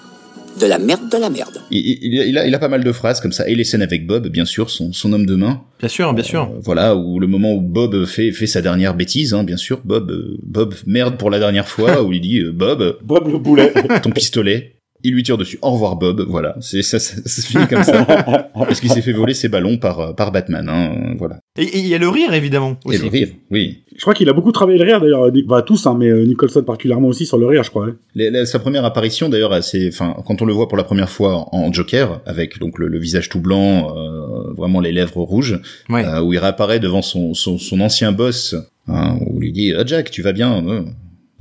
De 0.61 0.67
la 0.67 0.79
merde, 0.79 1.09
de 1.11 1.17
la 1.19 1.29
merde. 1.29 1.61
Il, 1.73 1.81
il- 1.85 2.15
il 2.29 2.39
a, 2.39 2.47
il 2.47 2.55
a 2.55 2.59
pas 2.61 2.69
mal 2.69 2.85
de 2.85 2.93
phrases 2.93 3.21
comme 3.21 3.33
ça. 3.33 3.49
Et 3.49 3.57
les 3.57 3.65
scènes 3.65 3.83
avec 3.83 4.07
Bob, 4.07 4.29
bien 4.29 4.45
sûr, 4.45 4.71
son, 4.71 4.93
son 4.93 5.13
homme 5.13 5.27
de 5.27 5.35
main. 5.35 5.63
Bien 5.81 5.89
sûr, 5.89 6.15
bien 6.15 6.23
sûr. 6.23 6.43
Euh, 6.55 6.61
voilà, 6.63 6.95
où 6.95 7.19
le 7.19 7.27
moment 7.27 7.53
où 7.55 7.61
Bob 7.61 8.05
fait, 8.05 8.31
fait 8.31 8.47
sa 8.47 8.63
dernière 8.63 8.95
bêtise, 8.95 9.35
hein, 9.35 9.43
bien 9.43 9.57
sûr. 9.57 9.81
Bob, 9.85 10.09
euh, 10.13 10.39
Bob 10.45 10.73
merde 10.87 11.19
pour 11.19 11.31
la 11.31 11.41
dernière 11.41 11.67
fois, 11.67 12.03
où 12.05 12.13
il 12.13 12.21
dit 12.21 12.39
euh, 12.39 12.53
Bob, 12.53 12.99
Bob 13.03 13.27
le 13.29 13.39
boulet. 13.39 13.73
ton 14.05 14.11
pistolet. 14.13 14.77
Il 15.07 15.13
lui 15.15 15.23
tire 15.23 15.37
dessus. 15.39 15.59
Au 15.63 15.71
revoir 15.73 15.97
Bob. 15.97 16.25
Voilà, 16.29 16.57
c'est 16.61 16.83
ça, 16.83 16.99
ça, 16.99 17.17
ça 17.25 17.43
se 17.43 17.47
finit 17.47 17.67
comme 17.69 17.83
ça. 17.85 18.05
Parce 18.55 18.81
qu'il 18.81 18.91
s'est 18.91 19.03
fait 19.03 19.13
voler 19.13 19.35
ses 19.35 19.49
ballons 19.49 19.77
par 19.77 20.01
euh, 20.01 20.13
par 20.15 20.33
Batman. 20.33 20.67
Hein, 20.69 21.15
voilà. 21.19 21.39
Et 21.59 21.63
et 21.65 21.79
il 21.79 21.87
y 21.87 21.95
a 21.95 21.99
le 21.99 22.09
rire, 22.09 22.33
évidemment. 22.33 22.77
Et 22.87 22.89
Aussi. 22.89 23.03
le 23.03 23.09
rire, 23.09 23.29
oui. 23.51 23.81
Je 23.97 24.01
crois 24.01 24.15
qu'il 24.15 24.29
a 24.29 24.33
beaucoup 24.33 24.51
travaillé 24.51 24.79
le 24.79 24.85
rire 24.85 25.01
d'ailleurs. 25.01 25.31
Bah 25.47 25.63
tous 25.63 25.87
hein, 25.87 25.95
mais 25.99 26.09
euh, 26.09 26.25
Nicholson 26.25 26.63
particulièrement 26.65 27.09
aussi 27.09 27.27
sur 27.27 27.39
le 27.39 27.47
rire, 27.47 27.63
je 27.63 27.71
crois. 27.71 27.87
hein. 27.87 27.97
La- 28.17 28.45
sa 28.47 28.59
première 28.59 28.85
apparition 28.85 29.29
d'ailleurs, 29.29 29.53
assez, 29.53 29.89
enfin, 29.93 30.17
quand 30.27 30.41
on 30.43 30.47
le 30.47 30.53
voit 30.55 30.67
pour 30.69 30.77
la 30.79 30.85
première 30.85 31.11
fois 31.11 31.49
en, 31.55 31.59
en 31.69 31.73
Joker, 31.73 32.21
avec 32.27 32.59
donc 32.59 32.79
le, 32.79 32.89
le 32.89 32.99
visage 32.99 33.29
tout 33.29 33.41
blanc, 33.41 33.95
euh, 33.97 34.53
vraiment 34.57 34.81
les 34.81 34.91
lèvres 34.91 35.23
rouges, 35.23 35.61
Ouais. 35.91 36.05
euh, 36.05 36.23
où 36.23 36.33
il 36.33 36.39
réapparaît 36.39 36.81
devant 36.81 37.03
son, 37.03 37.35
son, 37.35 37.59
son 37.59 37.81
ancien 37.81 38.11
boss, 38.11 38.57
hein, 38.89 39.17
où 39.27 39.37
il 39.37 39.41
lui 39.47 39.53
dit 39.53 39.73
ah, 39.79 39.85
Jack, 39.87 40.11
tu 40.11 40.23
vas 40.23 40.33
bien 40.33 40.67
euh. 40.67 40.83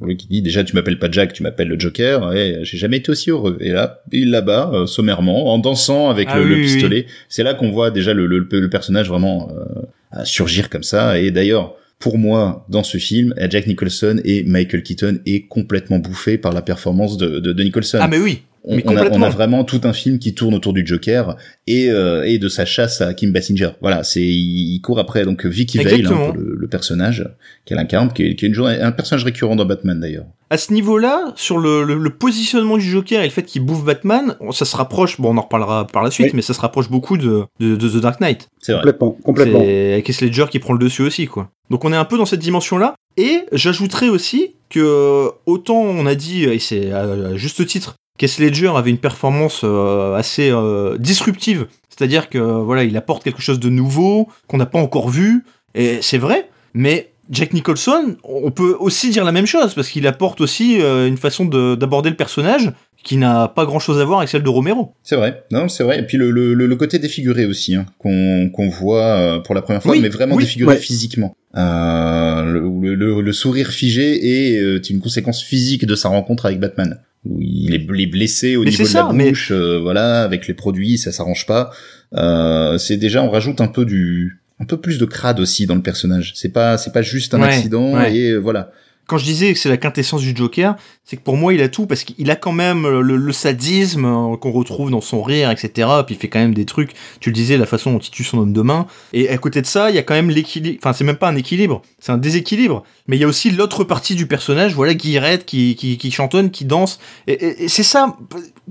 Lui 0.06 0.18
qui 0.18 0.28
dit 0.28 0.42
déjà 0.42 0.64
tu 0.64 0.76
m'appelles 0.76 1.00
pas 1.00 1.10
Jack, 1.12 1.34
tu 1.34 1.44
m'appelles 1.44 1.68
le 1.68 1.80
Joker, 1.80 2.34
et 2.34 2.60
j'ai 2.64 2.78
jamais 2.78 2.98
été 2.98 3.10
aussi 3.12 3.30
heureux. 3.30 3.58
Et 3.60 3.70
là, 3.70 4.02
il 4.12 4.30
là-bas, 4.32 4.72
euh, 4.74 4.86
sommairement, 4.86 5.54
en 5.54 5.60
dansant 5.60 6.10
avec 6.10 6.28
Ah 6.32 6.38
le, 6.38 6.44
oui, 6.44 6.50
le 6.50 6.56
oui, 6.58 6.64
pistolet. 6.64 7.06
C'est 7.30 7.44
là 7.44 7.54
qu'on 7.54 7.72
voit 7.72 7.92
déjà 7.92 8.14
le, 8.14 8.28
le, 8.28 8.48
le 8.50 8.70
personnage 8.70 9.08
vraiment 9.10 9.50
euh, 9.52 10.24
surgir 10.24 10.70
comme 10.70 10.84
ça. 10.84 11.20
Et 11.20 11.32
d'ailleurs, 11.32 11.76
pour 12.00 12.18
moi, 12.18 12.66
dans 12.70 12.84
ce 12.84 12.98
film, 12.98 13.34
Jack 13.50 13.66
Nicholson 13.68 14.20
et 14.26 14.44
Michael 14.44 14.84
Keaton 14.84 15.20
est 15.26 15.48
complètement 15.48 16.00
bouffé 16.00 16.38
par 16.38 16.52
la 16.54 16.62
performance 16.62 17.18
de, 17.18 17.40
de, 17.40 17.54
de 17.54 17.64
Nicholson. 17.64 18.00
Ah 18.02 18.08
mais 18.10 18.20
oui. 18.20 18.42
On, 18.66 18.78
Mais 18.78 18.84
on 18.86 18.96
a, 18.96 19.10
on 19.12 19.22
a 19.22 19.30
vraiment 19.30 19.66
tout 19.66 19.82
un 19.84 19.92
film 19.92 20.20
qui 20.20 20.34
tourne 20.34 20.54
autour 20.54 20.72
du 20.72 20.88
Joker 20.88 21.36
et, 21.68 21.90
euh, 21.90 22.24
et 22.24 22.38
de 22.38 22.48
sa 22.48 22.64
chasse 22.64 23.02
à 23.02 23.14
Kim 23.14 23.32
Basinger. 23.34 23.72
Voilà, 23.82 24.04
c'est 24.04 24.22
il 24.24 24.80
court 24.82 25.00
après 25.00 25.26
donc 25.26 25.46
Vicky 25.46 25.80
Vale, 25.80 26.08
hein, 26.08 26.32
le, 26.34 26.56
le 26.58 26.68
personnage 26.70 27.28
qu'elle 27.66 27.78
incarne, 27.80 28.14
qui 28.14 28.24
est, 28.24 28.36
qui 28.36 28.46
est 28.46 28.48
une 28.48 28.54
journée- 28.54 28.80
un 28.80 28.94
personnage 28.94 29.26
récurrent 29.26 29.58
dans 29.58 29.66
Batman 29.66 30.00
d'ailleurs. 30.00 30.26
À 30.50 30.58
ce 30.58 30.72
niveau-là, 30.72 31.34
sur 31.36 31.58
le, 31.58 31.84
le- 31.84 31.98
le 31.98 32.10
positionnement 32.12 32.78
du 32.78 32.90
Joker 32.90 33.22
et 33.22 33.26
le 33.26 33.32
fait 33.32 33.44
qu'il 33.44 33.64
bouffe 33.64 33.84
Batman, 33.84 34.36
ça 34.52 34.64
se 34.66 34.76
rapproche. 34.78 35.20
Bon, 35.20 35.34
on 35.34 35.38
en 35.38 35.42
reparlera 35.42 35.86
par 35.88 36.04
la 36.04 36.12
suite, 36.12 36.28
Oui. 36.28 36.34
mais 36.36 36.42
ça 36.42 36.54
se 36.54 36.62
rapproche 36.62 36.90
beaucoup 36.90 37.18
de, 37.18 37.42
de, 37.60 37.76
de 37.76 37.90
The 37.90 37.98
Dark 38.02 38.22
Knight. 38.22 38.48
C'est 38.62 38.72
vrai. 38.72 38.82
Complètement, 38.82 39.12
complètement. 39.24 39.60
C'est 39.62 39.94
avec 39.94 40.22
Ledger 40.22 40.46
qui 40.50 40.60
prend 40.60 40.74
le 40.74 40.80
dessus 40.80 41.02
aussi, 41.02 41.26
quoi. 41.28 41.50
Donc 41.70 41.84
on 41.86 41.92
est 41.92 41.98
un 41.98 42.06
peu 42.06 42.18
dans 42.18 42.26
cette 42.26 42.40
dimension-là. 42.40 42.96
Et 43.18 43.40
j'ajouterais 43.52 44.10
aussi 44.10 44.54
que 44.70 45.30
autant 45.46 45.82
on 45.82 46.06
a 46.06 46.16
dit, 46.16 46.44
et 46.46 46.60
c'est 46.60 46.92
à 46.92 47.36
juste 47.36 47.66
titre, 47.66 47.96
qu'Heath 48.18 48.38
Ledger 48.40 48.72
avait 48.76 48.90
une 48.92 48.98
performance 48.98 49.62
euh, 49.64 50.16
assez 50.16 50.50
euh, 50.52 50.98
disruptive. 50.98 51.68
C'est-à-dire 51.90 52.30
que 52.30 52.38
voilà, 52.40 52.84
il 52.84 52.96
apporte 52.98 53.24
quelque 53.24 53.42
chose 53.42 53.60
de 53.60 53.70
nouveau 53.70 54.28
qu'on 54.48 54.58
n'a 54.58 54.66
pas 54.66 54.80
encore 54.80 55.10
vu. 55.10 55.44
Et 55.76 56.00
c'est 56.02 56.18
vrai, 56.18 56.50
mais 56.74 57.10
Jack 57.30 57.54
Nicholson, 57.54 58.16
on 58.24 58.52
peut 58.52 58.76
aussi 58.80 59.10
dire 59.10 59.24
la 59.24 59.32
même 59.32 59.46
chose 59.46 59.74
parce 59.74 59.90
qu'il 59.90 60.06
apporte 60.08 60.42
aussi 60.42 60.82
euh, 60.82 61.08
une 61.08 61.18
façon 61.18 61.46
de- 61.46 61.76
d'aborder 61.76 62.10
le 62.10 62.16
personnage 62.16 62.72
qui 63.04 63.18
n'a 63.18 63.48
pas 63.50 63.66
grand-chose 63.66 64.00
à 64.00 64.06
voir 64.06 64.20
avec 64.20 64.30
celle 64.30 64.44
de 64.44 64.50
Romero. 64.50 64.94
C'est 65.04 65.16
vrai, 65.16 65.44
non, 65.52 65.68
c'est 65.68 65.84
vrai. 65.84 66.00
Et 66.00 66.04
puis 66.04 66.18
le, 66.18 66.32
le, 66.32 66.54
le- 66.54 66.76
côté 66.76 67.00
défiguré 67.00 67.46
aussi, 67.46 67.76
hein, 67.76 67.86
qu'on 67.98 68.50
qu'on 68.50 68.70
voit 68.70 69.04
euh, 69.06 69.40
pour 69.40 69.56
la 69.56 69.62
première 69.62 69.82
fois, 69.84 69.92
Oui, 69.92 70.00
mais 70.02 70.10
vraiment 70.10 70.36
oui, 70.36 70.44
défiguré 70.44 70.76
ouais. 70.76 70.80
physiquement. 70.80 71.36
Euh, 71.56 72.44
le, 72.44 72.96
le, 72.96 73.22
le 73.22 73.34
sourire 73.34 73.70
figé 73.70 74.52
est 74.54 74.60
euh, 74.60 74.82
une 74.90 75.00
conséquence 75.02 75.42
physique 75.42 75.86
de 75.86 75.96
sa 75.96 76.10
rencontre 76.10 76.46
avec 76.46 76.60
Batman. 76.60 77.00
Où 77.26 77.40
il 77.42 77.74
est, 77.74 78.06
blessé 78.08 78.58
au 78.58 78.64
Mais 78.64 78.72
niveau 78.72 78.84
de 78.84 78.88
la 78.88 78.92
ça, 78.94 79.10
mais- 79.14 79.30
bouche, 79.30 79.52
euh, 79.52 79.80
voilà, 79.80 80.24
avec 80.24 80.48
les 80.48 80.54
produits, 80.54 80.98
ça 80.98 81.12
s'arrange 81.14 81.46
pas. 81.46 81.72
Euh, 82.16 82.78
c'est 82.78 82.98
déjà, 82.98 83.24
on 83.24 83.30
rajoute 83.30 83.62
un 83.62 83.68
peu 83.68 83.86
du, 83.86 84.42
un 84.60 84.66
peu 84.66 84.78
plus 84.78 84.98
de 84.98 85.06
crade 85.06 85.40
aussi 85.40 85.66
dans 85.66 85.76
le 85.76 85.82
personnage. 85.82 86.34
C'est 86.36 86.50
pas, 86.52 86.78
c'est 86.78 86.92
pas 86.92 87.02
juste 87.02 87.34
un 87.34 87.40
Ouais, 87.42 87.48
accident 87.48 87.94
ouais. 87.94 88.16
et 88.16 88.30
euh, 88.32 88.38
voilà. 88.40 88.72
Quand 89.08 89.18
je 89.18 89.26
disais 89.26 89.54
que 89.54 89.60
c'est 89.60 89.70
la 89.70 89.78
quintessence 89.78 90.22
du 90.22 90.36
Joker, 90.36 90.76
c'est 91.04 91.18
que 91.18 91.22
pour 91.22 91.36
moi 91.36 91.54
il 91.54 91.62
a 91.62 91.68
tout 91.68 91.86
parce 91.86 92.04
qu'il 92.04 92.32
a 92.32 92.36
quand 92.36 92.54
même 92.54 92.88
le, 92.88 93.32
sadisme 93.34 94.06
euh, 94.06 94.38
qu'on 94.38 94.52
retrouve 94.52 94.92
dans 94.92 95.02
son 95.02 95.22
rire, 95.22 95.52
etc. 95.52 95.90
Puis 96.06 96.16
il 96.16 96.18
fait 96.18 96.30
quand 96.30 96.40
même 96.40 96.54
des 96.54 96.66
trucs. 96.66 96.92
Tu 97.20 97.30
le 97.30 97.34
disais, 97.34 97.58
la 97.58 97.66
façon 97.66 97.92
dont 97.92 98.00
il 98.00 98.12
tue 98.12 98.24
son 98.24 98.40
homme 98.40 98.54
de 98.54 98.62
main. 98.62 98.88
Et 99.12 99.30
à 99.30 99.38
côté 99.38 99.62
de 99.62 99.66
ça, 99.66 99.90
il 99.90 99.96
y 99.96 100.00
a 100.00 100.04
quand 100.04 100.14
même 100.14 100.30
l'équilibre. 100.30 100.78
Enfin, 100.82 100.94
c'est 100.94 101.04
même 101.04 101.18
pas 101.18 101.28
un 101.28 101.36
équilibre, 101.36 101.82
c'est 102.00 102.12
un 102.12 102.18
déséquilibre. 102.18 102.84
Mais 103.08 103.18
il 103.18 103.20
y 103.20 103.24
a 103.26 103.28
aussi 103.28 103.52
l'autre 103.52 103.84
partie 103.84 104.16
du 104.16 104.28
personnage, 104.28 104.74
voilà, 104.74 104.94
Guillerette 104.94 105.46
qui, 105.46 105.76
qui, 105.76 105.98
qui 105.98 106.12
chantonne, 106.12 106.50
qui 106.50 106.66
danse. 106.66 107.00
Et, 107.28 107.68
c'est 107.68 107.84
ça 107.84 108.16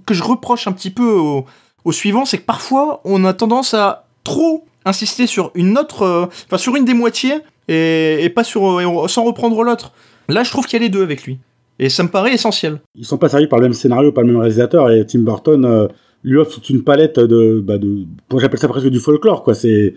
que 0.06 0.14
je 0.14 0.22
reproche 0.22 0.66
un 0.66 0.72
petit 0.72 0.90
peu 0.90 1.10
au, 1.12 1.44
au 1.84 1.92
suivant, 1.92 2.24
c'est 2.24 2.38
que 2.38 2.44
parfois 2.44 3.00
on 3.04 3.24
a 3.24 3.34
tendance 3.34 3.74
à 3.74 4.06
trop 4.24 4.64
insister 4.84 5.26
sur 5.26 5.50
une 5.54 5.76
autre, 5.76 6.02
euh, 6.02 6.26
enfin 6.46 6.58
sur 6.58 6.74
une 6.76 6.84
des 6.84 6.94
moitiés 6.94 7.38
et, 7.68 8.24
et 8.24 8.28
pas 8.30 8.44
sur 8.44 8.80
sans 9.08 9.24
reprendre 9.24 9.62
l'autre. 9.62 9.92
Là, 10.28 10.42
je 10.42 10.50
trouve 10.50 10.66
qu'il 10.66 10.78
y 10.78 10.82
a 10.82 10.84
les 10.84 10.90
deux 10.90 11.02
avec 11.02 11.24
lui. 11.24 11.38
Et 11.78 11.88
ça 11.88 12.02
me 12.02 12.08
paraît 12.08 12.34
essentiel. 12.34 12.80
Ils 12.94 13.04
sont 13.04 13.18
pas 13.18 13.28
servis 13.28 13.46
par 13.48 13.58
le 13.58 13.64
même 13.66 13.72
scénario, 13.72 14.12
par 14.12 14.22
le 14.24 14.28
même 14.32 14.40
réalisateur, 14.40 14.90
et 14.90 15.04
Tim 15.06 15.20
Burton 15.20 15.64
euh, 15.64 15.88
lui 16.22 16.36
offre 16.38 16.54
toute 16.54 16.70
une 16.70 16.84
palette 16.84 17.18
de, 17.18 17.60
bah 17.64 17.78
de, 17.78 18.04
j'appelle 18.38 18.60
ça 18.60 18.68
presque 18.68 18.86
du 18.88 19.00
folklore, 19.00 19.42
quoi. 19.42 19.54
C'est, 19.54 19.94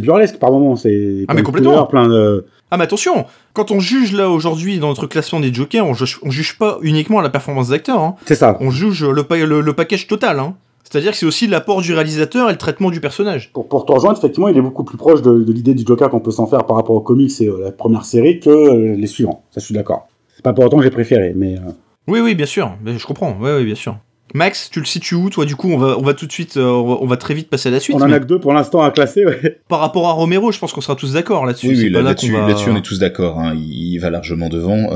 burlesque 0.00 0.38
par 0.38 0.50
moments. 0.50 0.76
C'est 0.76 1.24
Ah, 1.28 1.34
mais 1.34 1.42
complètement. 1.42 1.84
plein 1.86 2.08
de. 2.08 2.46
Ah 2.70 2.76
mais 2.76 2.84
attention, 2.84 3.26
quand 3.52 3.72
on 3.72 3.80
juge 3.80 4.12
là 4.12 4.30
aujourd'hui 4.30 4.78
dans 4.78 4.88
notre 4.88 5.08
classement 5.08 5.40
des 5.40 5.52
Jokers, 5.52 5.84
on 5.84 5.92
juge, 5.92 6.20
on 6.22 6.30
juge 6.30 6.56
pas 6.56 6.78
uniquement 6.82 7.20
la 7.20 7.28
performance 7.28 7.68
d'acteur, 7.70 8.00
hein. 8.00 8.14
C'est 8.26 8.36
ça. 8.36 8.56
on 8.60 8.70
juge 8.70 9.04
le, 9.04 9.24
pa- 9.24 9.36
le, 9.44 9.60
le 9.60 9.72
package 9.72 10.06
total. 10.06 10.38
Hein. 10.38 10.54
C'est-à-dire 10.90 11.12
que 11.12 11.16
c'est 11.16 11.26
aussi 11.26 11.46
l'apport 11.46 11.80
du 11.82 11.94
réalisateur 11.94 12.48
et 12.48 12.52
le 12.52 12.58
traitement 12.58 12.90
du 12.90 13.00
personnage. 13.00 13.52
Pour, 13.52 13.68
pour 13.68 13.86
te 13.86 13.92
rejoindre, 13.92 14.18
effectivement, 14.18 14.48
il 14.48 14.56
est 14.58 14.62
beaucoup 14.62 14.82
plus 14.84 14.96
proche 14.98 15.22
de, 15.22 15.44
de 15.44 15.52
l'idée 15.52 15.72
du 15.74 15.84
Joker 15.86 16.10
qu'on 16.10 16.18
peut 16.20 16.32
s'en 16.32 16.46
faire 16.48 16.66
par 16.66 16.76
rapport 16.76 16.96
aux 16.96 17.00
comics 17.00 17.30
et 17.40 17.46
euh, 17.46 17.60
la 17.64 17.70
première 17.72 18.04
série 18.04 18.40
que 18.40 18.50
euh, 18.50 18.96
les 18.96 19.06
suivants. 19.06 19.44
Ça, 19.52 19.60
je 19.60 19.64
suis 19.66 19.74
d'accord. 19.74 20.08
C'est 20.34 20.42
pas 20.42 20.52
pour 20.52 20.64
autant 20.64 20.78
que 20.78 20.82
j'ai 20.82 20.90
préféré, 20.90 21.32
mais 21.36 21.54
euh, 21.56 21.70
Oui, 22.08 22.18
oui, 22.20 22.34
bien 22.34 22.46
sûr, 22.46 22.72
mais 22.84 22.98
je 22.98 23.06
comprends. 23.06 23.36
Oui, 23.40 23.50
oui, 23.58 23.64
bien 23.64 23.74
sûr. 23.76 23.96
Max, 24.34 24.68
tu 24.70 24.78
le 24.80 24.86
situes 24.86 25.16
où 25.16 25.28
Toi, 25.30 25.44
du 25.44 25.54
coup, 25.56 25.68
on 25.70 25.76
va, 25.78 25.96
on 25.98 26.02
va 26.02 26.14
tout 26.14 26.26
de 26.26 26.32
suite, 26.32 26.56
euh, 26.56 26.64
on, 26.70 26.86
va, 26.94 26.98
on 27.02 27.06
va 27.06 27.16
très 27.16 27.34
vite 27.34 27.50
passer 27.50 27.68
à 27.68 27.72
la 27.72 27.80
suite. 27.80 27.96
on 27.96 28.00
en 28.02 28.06
mais 28.08 28.14
a 28.14 28.20
que 28.20 28.24
deux 28.26 28.38
pour 28.40 28.52
l'instant 28.52 28.80
à 28.82 28.90
classer. 28.90 29.24
Ouais. 29.26 29.60
Par 29.68 29.78
rapport 29.80 30.08
à 30.08 30.12
Romero, 30.12 30.50
je 30.52 30.58
pense 30.58 30.72
qu'on 30.72 30.80
sera 30.80 30.96
tous 30.96 31.12
d'accord 31.14 31.46
là-dessus. 31.46 31.68
Oui, 31.68 31.76
C'est 31.76 31.82
oui, 31.84 31.90
pas 31.90 31.98
là- 31.98 32.02
là 32.02 32.08
là-dessus, 32.10 32.32
va- 32.32 32.72
on 32.72 32.76
est 32.76 32.82
tous 32.82 32.98
d'accord. 32.98 33.38
Hein, 33.40 33.54
il, 33.56 33.94
il 33.94 33.98
va 33.98 34.10
largement 34.10 34.48
devant. 34.48 34.88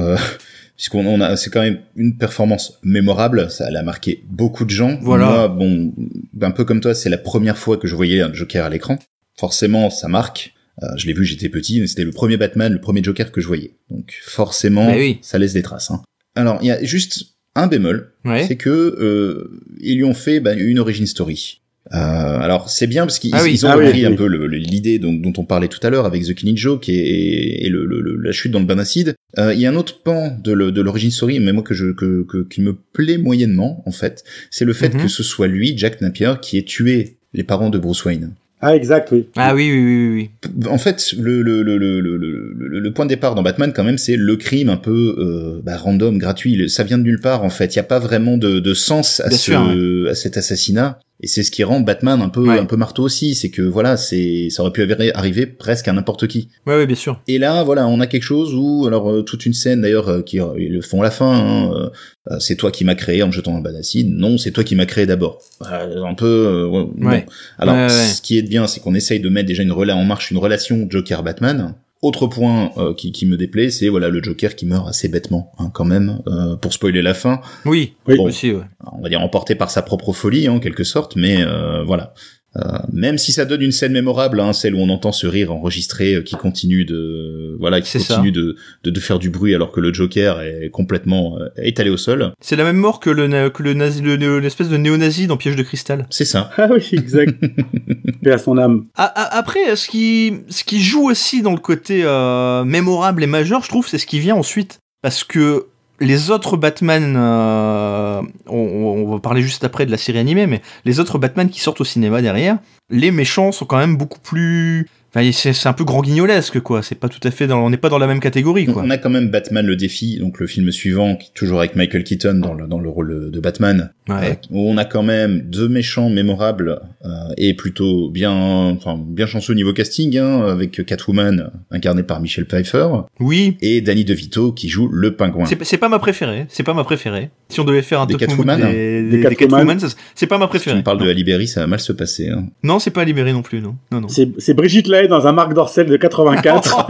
Puisqu'on 0.77 1.07
on 1.07 1.21
a, 1.21 1.37
c'est 1.37 1.51
quand 1.51 1.61
même 1.63 1.81
une 1.97 2.17
performance 2.19 2.79
mémorable. 2.83 3.51
Ça 3.51 3.67
elle 3.69 3.77
a 3.77 3.83
marqué 3.83 4.25
beaucoup 4.29 4.65
de 4.65 4.71
gens. 4.71 4.99
Voilà. 5.03 5.27
Moi, 5.27 5.49
bon, 5.49 5.95
un 6.43 6.51
peu 6.51 6.65
comme 6.65 6.81
toi, 6.81 6.95
c'est 6.95 7.11
la 7.11 7.19
première 7.19 7.57
fois 7.59 7.77
que 7.77 7.87
je 7.87 7.95
voyais 7.95 8.21
un 8.23 8.33
Joker 8.33 8.65
à 8.65 8.71
l'écran. 8.71 8.99
Forcément, 9.39 9.91
ça 9.91 10.09
marque. 10.09 10.53
Euh, 10.83 10.87
je 10.97 11.07
l'ai 11.07 11.13
vu, 11.13 11.25
j'étais 11.25 11.49
petit, 11.49 11.81
mais 11.81 11.87
c'était 11.87 12.03
le 12.05 12.11
premier 12.11 12.37
Batman, 12.37 12.73
le 12.73 12.81
premier 12.81 13.03
Joker 13.03 13.31
que 13.31 13.41
je 13.41 13.47
voyais. 13.47 13.77
Donc, 13.91 14.13
forcément, 14.25 14.87
Bah 14.87 14.97
oui. 14.97 15.19
ça 15.23 15.39
laisse 15.39 15.53
des 15.53 15.63
traces. 15.63 15.91
Hein. 15.93 16.03
Alors, 16.35 16.59
il 16.63 16.67
y 16.67 16.71
a 16.73 16.83
juste 16.83 17.27
un 17.55 17.69
bémol, 17.69 18.13
Ouais. 18.25 18.45
c'est 18.49 18.57
que 18.57 18.71
euh, 18.71 19.61
ils 19.81 19.97
lui 19.97 20.05
ont 20.05 20.15
fait 20.15 20.41
bah, 20.41 20.55
une 20.55 20.81
origin 20.81 21.07
story. 21.07 21.61
Euh, 21.93 21.97
alors 22.41 22.71
c'est 22.71 22.87
bien 22.87 23.05
parce 23.05 23.19
qu'ils 23.19 23.35
Ah 23.35 23.43
oui. 23.43 23.61
ont 23.63 23.69
Ah 23.69 23.77
oui, 23.77 23.85
repris 23.87 24.07
un 24.07 24.11
oui. 24.13 24.17
peu 24.17 24.27
l'idée 24.47 24.99
dont, 24.99 25.13
dont 25.13 25.35
on 25.37 25.45
parlait 25.45 25.69
tout 25.69 25.81
à 25.87 25.91
l'heure 25.91 26.07
avec 26.07 26.25
The 26.25 26.35
Killing 26.35 26.57
Joke 26.57 26.89
et, 26.89 27.67
et 27.67 27.69
le, 27.69 27.85
le- 27.85 28.01
le- 28.01 28.17
la 28.17 28.33
chute 28.33 28.53
dans 28.53 28.61
le 28.61 28.65
bain 28.65 28.77
d'acide. 28.77 29.15
Euh, 29.39 29.53
Il 29.53 29.61
y 29.61 29.67
a 29.67 29.71
un 29.71 29.77
autre 29.77 30.03
pan 30.03 30.35
de 30.43 30.53
l'origine 30.81 31.11
story, 31.11 31.41
mais 31.41 31.53
moi 31.53 31.63
que 31.63 31.75
je 31.75 31.93
que, 31.93 32.25
que- 32.25 32.47
qui 32.49 32.63
me 32.63 32.75
plaît 32.95 33.19
moyennement 33.19 33.83
en 33.87 33.91
fait, 33.93 34.25
c'est 34.51 34.65
le 34.65 34.73
fait 34.73 34.95
Mhm. 34.95 35.03
que 35.03 35.09
ce 35.09 35.23
soit 35.23 35.47
lui, 35.47 35.75
Jack 35.77 36.01
Napier, 36.01 36.33
qui 36.41 36.57
ait 36.57 36.63
tué 36.65 37.17
les 37.35 37.43
parents 37.45 37.69
de 37.69 37.79
Bruce 37.79 38.03
Wayne. 38.05 38.31
Ah, 38.67 38.75
exact, 38.75 39.11
oui. 39.13 39.27
Ah 39.37 39.55
oui, 39.55 39.71
oui, 39.71 39.79
oui, 39.85 40.09
oui, 40.09 40.31
oui. 40.57 40.69
En 40.71 40.79
fait, 40.79 41.13
le, 41.21 41.43
le, 41.43 41.63
le, 41.63 41.77
le, 41.77 42.01
le, 42.01 42.79
le, 42.81 42.93
point 42.95 43.05
de 43.05 43.11
départ 43.11 43.35
dans 43.35 43.43
Batman, 43.43 43.75
quand 43.77 43.85
même, 43.85 43.99
c'est 43.99 44.17
le 44.17 44.37
crime 44.37 44.71
un 44.71 44.79
peu 44.79 45.17
euh, 45.19 45.61
bah, 45.63 45.77
random, 45.77 46.17
gratuit. 46.17 46.71
Ça 46.71 46.83
vient 46.83 46.97
de 46.97 47.03
nulle 47.03 47.21
part, 47.21 47.45
en 47.45 47.51
fait. 47.51 47.75
Il 47.75 47.79
n'y 47.79 47.81
a 47.81 47.85
pas 47.85 47.99
vraiment 47.99 48.39
de, 48.39 48.61
de 48.61 48.73
sens 48.73 49.21
à, 49.21 49.29
Bien 49.29 49.37
ce, 49.37 49.43
sûr, 49.45 50.09
à 50.09 50.15
cet 50.15 50.39
assassinat. 50.39 50.99
Et 51.21 51.27
c'est 51.29 51.43
ce 51.45 51.51
qui 51.53 51.63
rend 51.65 51.81
Batman 51.81 52.21
un 52.21 52.29
peu, 52.29 52.41
Ouais. 52.47 52.59
un 52.59 52.67
peu 52.67 52.77
marteau 52.77 53.03
aussi. 53.05 53.35
C'est 53.35 53.49
que 53.49 53.63
voilà, 53.63 53.97
c'est, 53.97 54.49
ça 54.51 54.63
aurait 54.63 54.73
pu 54.73 54.83
arri- 54.85 55.13
arriver 55.15 55.47
presque 55.47 55.87
à 55.89 55.93
n'importe 55.93 56.27
qui. 56.27 56.49
Ouais, 56.67 56.75
ouais, 56.77 56.87
bien 56.87 56.97
sûr. 56.97 57.21
Et 57.29 57.39
là, 57.39 57.63
voilà, 57.63 57.87
on 57.87 58.01
a 58.01 58.07
quelque 58.07 58.25
chose 58.25 58.53
où, 58.53 58.85
alors, 58.87 59.09
euh, 59.11 59.23
toute 59.23 59.47
une 59.47 59.55
scène 59.55 59.81
d'ailleurs 59.81 60.09
euh, 60.09 60.23
qui 60.23 60.41
euh, 60.41 60.49
ils 60.59 60.73
le 60.73 60.83
font 60.83 61.01
à 61.01 61.05
la 61.05 61.11
fin. 61.13 61.33
hein, 61.33 61.91
euh, 62.31 62.37
c'est 62.41 62.57
toi 62.57 62.71
qui 62.71 62.85
m'as 62.85 62.95
créé 62.97 63.23
en 63.23 63.29
me 63.29 63.33
jetant 63.33 63.57
un 63.57 63.61
bas 63.61 63.73
d'acide. 63.73 64.09
Non, 64.11 64.39
c'est 64.39 64.51
toi 64.51 64.65
qui 64.65 64.75
m'as 64.75 64.87
créé 64.87 65.07
d'abord. 65.07 65.39
Un 65.61 66.15
peu. 66.15 66.69
ouais. 67.01 67.27
Alors, 67.59 67.91
ce 67.91 68.21
qui 68.21 68.37
est 68.37 68.43
bien, 68.43 68.67
c'est 68.67 68.81
qu'on 68.81 68.95
essaye 68.95 69.21
de 69.21 69.29
mettre 69.29 69.47
déjà 69.47 69.63
une 69.63 69.73
rela 69.73 69.97
en 69.97 70.05
marche 70.05 70.31
une 70.31 70.39
relation 70.39 70.87
Joker-Batman. 70.91 71.75
Autre 72.05 72.27
point 72.27 72.71
euh, 72.77 72.93
qui, 72.93 73.13
qui 73.13 73.25
me 73.25 73.39
déplaît, 73.39 73.71
c'est 73.71 73.89
voilà 73.89 74.11
le 74.11 74.23
Joker 74.23 74.55
qui 74.55 74.67
meurt 74.67 74.87
assez 74.87 75.09
bêtement, 75.09 75.51
hein, 75.59 75.71
quand 75.73 75.87
même, 75.87 76.21
euh, 76.27 76.55
pour 76.55 76.75
spoiler 76.75 77.01
la 77.01 77.15
fin. 77.15 77.41
Oui, 77.65 77.95
Oui. 78.07 78.19
Bon. 78.19 78.25
aussi, 78.25 78.53
ouais. 78.53 78.65
On 78.93 79.01
va 79.01 79.09
dire 79.09 79.23
emporté 79.23 79.55
par 79.55 79.71
sa 79.71 79.81
propre 79.81 80.13
folie, 80.13 80.51
en 80.51 80.61
quelque 80.61 80.85
sorte, 80.85 81.17
mais 81.17 81.39
euh, 81.41 81.83
voilà. 81.83 82.13
Euh, 82.57 82.79
même 82.93 83.19
si 83.19 83.33
ça 83.33 83.45
donne 83.45 83.63
une 83.63 83.73
scène 83.73 83.93
mémorable, 83.93 84.39
hein, 84.39 84.53
celle 84.53 84.75
où 84.77 84.79
on 84.79 84.89
entend 84.89 85.11
ce 85.11 85.27
rire 85.27 85.53
enregistré 85.53 86.15
euh, 86.15 86.23
qui 86.23 86.37
continue 86.37 86.85
de 86.85 87.57
voilà, 87.59 87.81
qui 87.81 87.99
continue 87.99 88.31
de, 88.33 88.57
de 88.85 88.91
de 88.91 89.01
faire 89.01 89.19
du 89.19 89.29
bruit 89.29 89.55
alors 89.57 89.73
que 89.73 89.81
le 89.81 89.93
Joker 89.93 90.41
est 90.41 90.71
complètement 90.71 91.37
euh, 91.41 91.49
étalé 91.57 91.91
au 91.91 91.97
sol. 91.97 92.33
C'est 92.41 92.55
la 92.57 92.63
même 92.65 92.77
mort 92.77 93.01
que 93.01 93.11
le, 93.11 93.49
que 93.51 93.63
le 93.63 93.75
nazi, 93.75 94.03
le- 94.03 94.15
le- 94.17 94.39
l'espèce 94.39 94.69
de 94.69 94.77
néo-nazi 94.77 95.27
dans 95.27 95.37
Piège 95.37 95.57
de 95.57 95.63
cristal. 95.65 96.07
C'est 96.11 96.25
ça. 96.25 96.51
Ah 96.57 96.69
oui, 96.73 96.89
exact. 96.93 97.35
Paix 98.23 98.31
à 98.33 98.39
son 98.39 98.57
âme. 98.59 98.85
Après, 98.95 99.75
ce 99.77 99.89
qui, 99.89 100.35
ce 100.49 100.63
qui 100.65 100.81
joue 100.81 101.11
aussi 101.11 101.43
dans 101.43 101.53
le 101.53 101.59
côté 101.59 102.03
euh, 102.05 102.65
mémorable 102.65 103.23
et 103.25 103.27
majeur, 103.27 103.63
je 103.65 103.69
trouve, 103.69 103.89
c'est 103.89 103.99
ce 103.99 104.07
qui 104.07 104.21
vient 104.21 104.37
ensuite. 104.37 104.79
Parce 105.03 105.25
que 105.25 105.67
les 106.01 106.31
autres 106.31 106.57
Batman, 106.57 107.15
euh, 107.17 108.23
on, 108.47 109.13
va 109.13 109.19
parler 109.21 109.43
juste 109.43 109.65
après 109.65 109.87
de 109.87 109.91
la 109.91 109.97
série 109.97 110.19
animée, 110.19 110.47
mais 110.47 110.61
les 110.85 111.01
autres 111.01 111.19
Batman 111.19 111.49
qui 111.49 111.61
sortent 111.61 111.81
au 111.81 111.85
cinéma 111.85 112.21
derrière, 112.23 112.59
les 112.91 113.11
méchants 113.11 113.53
sont 113.53 113.67
quand 113.67 113.79
même 113.79 113.97
beaucoup 113.97 114.21
plus... 114.21 114.89
Enfin, 115.15 115.31
c'est 115.33 115.53
c'est 115.53 115.69
un 115.69 115.73
peu 115.73 115.85
grand 115.85 116.03
guignolesque, 116.03 116.61
quoi. 116.61 116.83
C'est 116.83 116.95
pas 116.97 117.09
tout 117.09 117.21
à 117.27 117.31
fait 117.31 117.47
dans... 117.47 117.65
On 117.65 117.71
n'est 117.71 117.77
pas 117.77 117.89
dans 117.89 117.99
la 117.99 118.07
même 118.07 118.21
catégorie, 118.21 118.67
quoi. 118.67 118.83
On 118.85 118.91
a 118.91 118.99
quand 118.99 119.11
même 119.11 119.31
Batman 119.31 119.65
le 119.65 119.77
défi, 119.77 120.19
donc 120.19 120.41
le 120.41 120.47
film 120.47 120.71
suivant, 120.73 121.17
qui 121.17 121.31
toujours 121.33 121.59
avec 121.61 121.77
Michael 121.77 122.05
Keaton 122.05 122.35
dans 122.35 122.55
le 122.55 122.67
dans 122.67 122.81
le 122.81 122.89
rôle 122.89 123.31
de 123.31 123.41
Batman, 123.41 123.93
Ouais. 124.09 124.33
Euh, 124.33 124.35
où 124.51 124.69
on 124.69 124.77
a 124.77 124.85
quand 124.85 125.03
même 125.03 125.41
deux 125.41 125.67
méchants 125.69 126.11
mémorables 126.11 126.79
euh, 127.07 127.09
et 127.39 127.55
plutôt 127.55 128.11
bien, 128.11 128.33
enfin 128.33 129.01
bien 129.03 129.27
chanceux 129.27 129.53
au 129.53 129.57
niveau 129.57 129.73
casting, 129.73 130.19
hein, 130.19 130.43
avec 130.47 130.85
Catwoman 130.85 131.51
incarnée 131.71 132.03
par 132.03 132.21
Michelle 132.21 132.45
Pfeiffer 132.45 132.87
Oui, 133.19 133.57
et 133.63 133.81
Danny 133.81 134.05
DeVito 134.05 134.53
qui 134.53 134.69
joue 134.69 134.89
le 134.89 135.17
pingouin. 135.17 135.47
c'est 135.47 135.79
pas 135.79 135.89
ma 135.89 135.99
préférée. 135.99 136.45
C'est 136.49 136.65
pas 136.65 136.75
ma 136.75 136.85
préférée. 136.85 137.31
Si 137.49 137.61
on 137.61 137.65
devait 137.65 137.81
faire 137.83 138.03
un 138.03 138.07
Des 138.07 138.15
top 138.15 138.21
Catwoman 138.29 138.61
des, 138.61 139.03
Des 139.05 139.11
des, 139.23 139.29
des 139.29 139.37
Catwoman. 139.37 139.79
C'est 140.15 140.27
pas 140.27 140.37
ma 140.37 140.45
Si 140.45 140.49
tu 140.49 140.51
préférée. 140.51 140.77
me 140.77 140.83
parles 140.83 140.99
de 140.99 141.05
non. 141.05 141.11
Ali 141.11 141.25
Berry, 141.25 141.49
ça 141.49 141.61
va 141.61 141.67
mal 141.67 141.81
se 141.81 141.93
passer. 141.93 142.29
Hein. 142.29 142.47
non, 142.63 142.79
c'est 142.79 142.91
pas 142.91 143.05
libéré 143.05 143.33
non 143.33 143.43
plus, 143.43 143.61
non. 143.63 143.77
Non, 143.91 144.03
non. 144.03 144.09
C'est 144.09 144.55
Brigitte 144.55 144.89
Dans 145.09 145.27
un 145.27 145.33
Marc 145.33 145.53
Dorcel 145.55 145.87
de 145.87 145.97
84. 145.97 146.87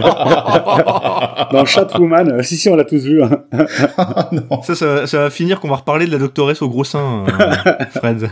dans 1.52 1.64
Chatwoman. 1.64 2.30
Euh, 2.32 2.42
Si, 2.42 2.56
si, 2.56 2.68
on 2.68 2.76
l'a 2.76 2.84
tous 2.84 3.02
vu. 3.04 3.22
hein. 3.22 3.30
non. 4.32 4.62
Ça, 4.62 4.74
ça, 4.74 4.86
va- 4.86 5.06
ça 5.06 5.18
va 5.20 5.30
finir 5.30 5.60
qu'on 5.60 5.68
va 5.68 5.76
reparler 5.76 6.06
de 6.06 6.12
la 6.12 6.18
doctoresse 6.18 6.62
au 6.62 6.68
gros 6.68 6.84
sein, 6.84 7.24
euh, 7.28 7.84
Fred. 7.94 8.28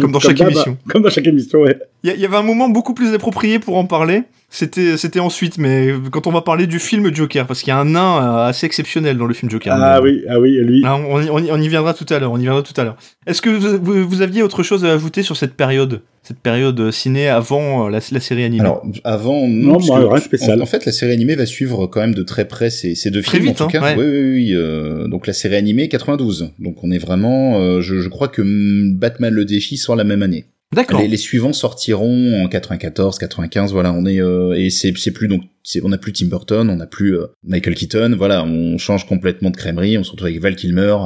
Comme 0.00 0.12
dans 0.12 0.20
chaque 0.20 0.40
émission. 0.40 0.76
Comme 0.88 1.02
dans 1.02 1.10
chaque 1.10 1.26
émission, 1.26 1.60
ouais. 1.60 1.78
Il 2.02 2.10
y, 2.10 2.12
a- 2.12 2.16
il 2.16 2.20
y 2.20 2.24
avait 2.24 2.36
un 2.36 2.42
moment 2.42 2.68
beaucoup 2.68 2.94
plus 2.94 3.14
approprié 3.14 3.58
pour 3.58 3.76
en 3.76 3.84
parler. 3.86 4.22
C'était, 4.54 4.98
c'était 4.98 5.18
ensuite, 5.18 5.56
mais 5.56 5.94
quand 6.10 6.26
on 6.26 6.30
va 6.30 6.42
parler 6.42 6.66
du 6.66 6.78
film 6.78 7.12
Joker, 7.14 7.46
parce 7.46 7.60
qu'il 7.60 7.68
y 7.68 7.70
a 7.70 7.78
un 7.78 7.86
nain 7.86 8.18
euh, 8.22 8.48
assez 8.48 8.66
exceptionnel 8.66 9.16
dans 9.16 9.24
le 9.24 9.32
film 9.32 9.50
Joker. 9.50 9.72
Ah 9.74 9.98
Mais- 10.04 10.10
oui, 10.10 10.22
ah 10.28 10.38
oui, 10.38 10.58
lui. 10.60 10.82
Ah, 10.84 10.96
on, 10.98 11.22
y- 11.22 11.30
on 11.30 11.38
y- 11.38 11.50
on 11.50 11.56
y 11.58 11.68
viendra 11.68 11.94
tout 11.94 12.04
à 12.10 12.18
l'heure. 12.18 12.32
On 12.32 12.36
y 12.38 12.42
viendra 12.42 12.60
tout 12.62 12.78
à 12.78 12.84
l'heure. 12.84 12.96
Est-ce 13.26 13.40
que 13.40 13.48
vous, 13.48 13.78
vous- 13.82 14.06
vous 14.06 14.20
aviez 14.20 14.42
autre 14.42 14.62
chose 14.62 14.84
à 14.84 14.92
ajouter 14.92 15.22
sur 15.22 15.38
cette 15.38 15.54
période, 15.54 16.02
cette 16.22 16.38
période 16.38 16.78
euh, 16.80 16.92
ciné 16.92 17.28
avant 17.28 17.86
euh, 17.86 17.90
la, 17.90 18.00
la 18.12 18.20
série 18.20 18.44
animée? 18.44 18.60
Alors 18.60 18.84
avant, 19.04 19.48
Non, 19.48 19.78
que, 19.78 19.90
rien 19.90 20.14
de 20.16 20.20
spécial. 20.20 20.60
En, 20.60 20.64
en 20.64 20.66
fait, 20.66 20.84
la 20.84 20.92
série 20.92 21.12
animée 21.12 21.34
va 21.34 21.46
suivre 21.46 21.86
quand 21.86 22.00
même 22.00 22.14
de 22.14 22.22
très 22.22 22.46
près 22.46 22.68
ces, 22.68 22.94
ces 22.94 23.10
deux 23.10 23.22
Très 23.22 23.38
films. 23.38 23.52
vite, 23.52 23.60
en 23.62 23.68
tout 23.68 23.76
hein, 23.78 23.80
cas. 23.80 23.96
ouais. 23.96 24.04
Oui, 24.04 24.04
oui, 24.04 24.32
oui. 24.34 24.50
euh, 24.54 25.08
donc 25.08 25.26
la 25.26 25.32
série 25.32 25.56
animée 25.56 25.88
92. 25.88 26.50
Donc 26.58 26.84
on 26.84 26.90
est 26.90 26.98
vraiment. 26.98 27.58
euh, 27.58 27.80
je, 27.80 28.00
je 28.00 28.08
crois 28.10 28.28
que 28.28 28.42
mm, 28.42 28.98
Batman 28.98 29.32
le 29.32 29.46
défi 29.46 29.78
sort 29.78 29.96
la 29.96 30.04
même 30.04 30.22
année. 30.22 30.44
D'accord. 30.72 31.00
Les, 31.00 31.08
les 31.08 31.16
suivants 31.16 31.52
sortiront 31.52 32.44
en 32.44 32.48
94, 32.48 33.18
95. 33.18 33.72
Voilà, 33.72 33.92
on 33.92 34.06
est 34.06 34.20
euh, 34.20 34.54
et 34.54 34.70
c'est 34.70 34.96
c'est 34.96 35.10
plus 35.10 35.28
donc 35.28 35.42
c'est 35.62 35.82
on 35.84 35.90
n'a 35.90 35.98
plus 35.98 36.12
Tim 36.12 36.26
Burton, 36.26 36.70
on 36.70 36.76
n'a 36.76 36.86
plus 36.86 37.16
euh, 37.16 37.26
Michael 37.44 37.74
Keaton. 37.74 38.14
Voilà, 38.16 38.44
on 38.44 38.78
change 38.78 39.06
complètement 39.06 39.50
de 39.50 39.56
crèmerie. 39.56 39.98
On 39.98 40.04
se 40.04 40.10
retrouve 40.10 40.28
avec 40.28 40.40
Val 40.40 40.56
Kilmer, 40.56 40.96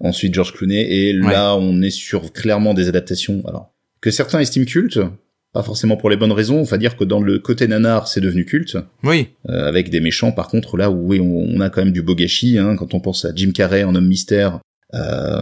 ensuite 0.00 0.34
George 0.34 0.52
Clooney 0.52 0.80
et 0.80 1.12
là 1.12 1.56
on 1.56 1.82
est 1.82 1.90
sur 1.90 2.32
clairement 2.32 2.74
des 2.74 2.88
adaptations. 2.88 3.42
Alors 3.46 3.74
que 4.00 4.10
certains 4.10 4.40
estiment 4.40 4.66
culte. 4.66 5.00
Pas 5.52 5.62
forcément 5.62 5.96
pour 5.96 6.10
les 6.10 6.18
bonnes 6.18 6.32
raisons. 6.32 6.58
On 6.58 6.64
va 6.64 6.76
dire 6.76 6.98
que 6.98 7.04
dans 7.04 7.22
le 7.22 7.38
côté 7.38 7.66
nanar, 7.66 8.08
c'est 8.08 8.20
devenu 8.20 8.44
culte. 8.44 8.76
Oui. 9.02 9.28
Euh, 9.48 9.66
avec 9.66 9.88
des 9.88 10.00
méchants, 10.00 10.30
par 10.30 10.48
contre, 10.48 10.76
là 10.76 10.90
où 10.90 11.06
oui, 11.06 11.18
on, 11.18 11.46
on 11.48 11.60
a 11.60 11.70
quand 11.70 11.82
même 11.82 11.94
du 11.94 12.02
beau 12.02 12.14
gâchis, 12.14 12.58
hein, 12.58 12.76
quand 12.76 12.92
on 12.92 13.00
pense 13.00 13.24
à 13.24 13.34
Jim 13.34 13.52
Carrey 13.54 13.82
en 13.82 13.94
homme 13.94 14.06
mystère, 14.06 14.60
euh, 14.94 15.40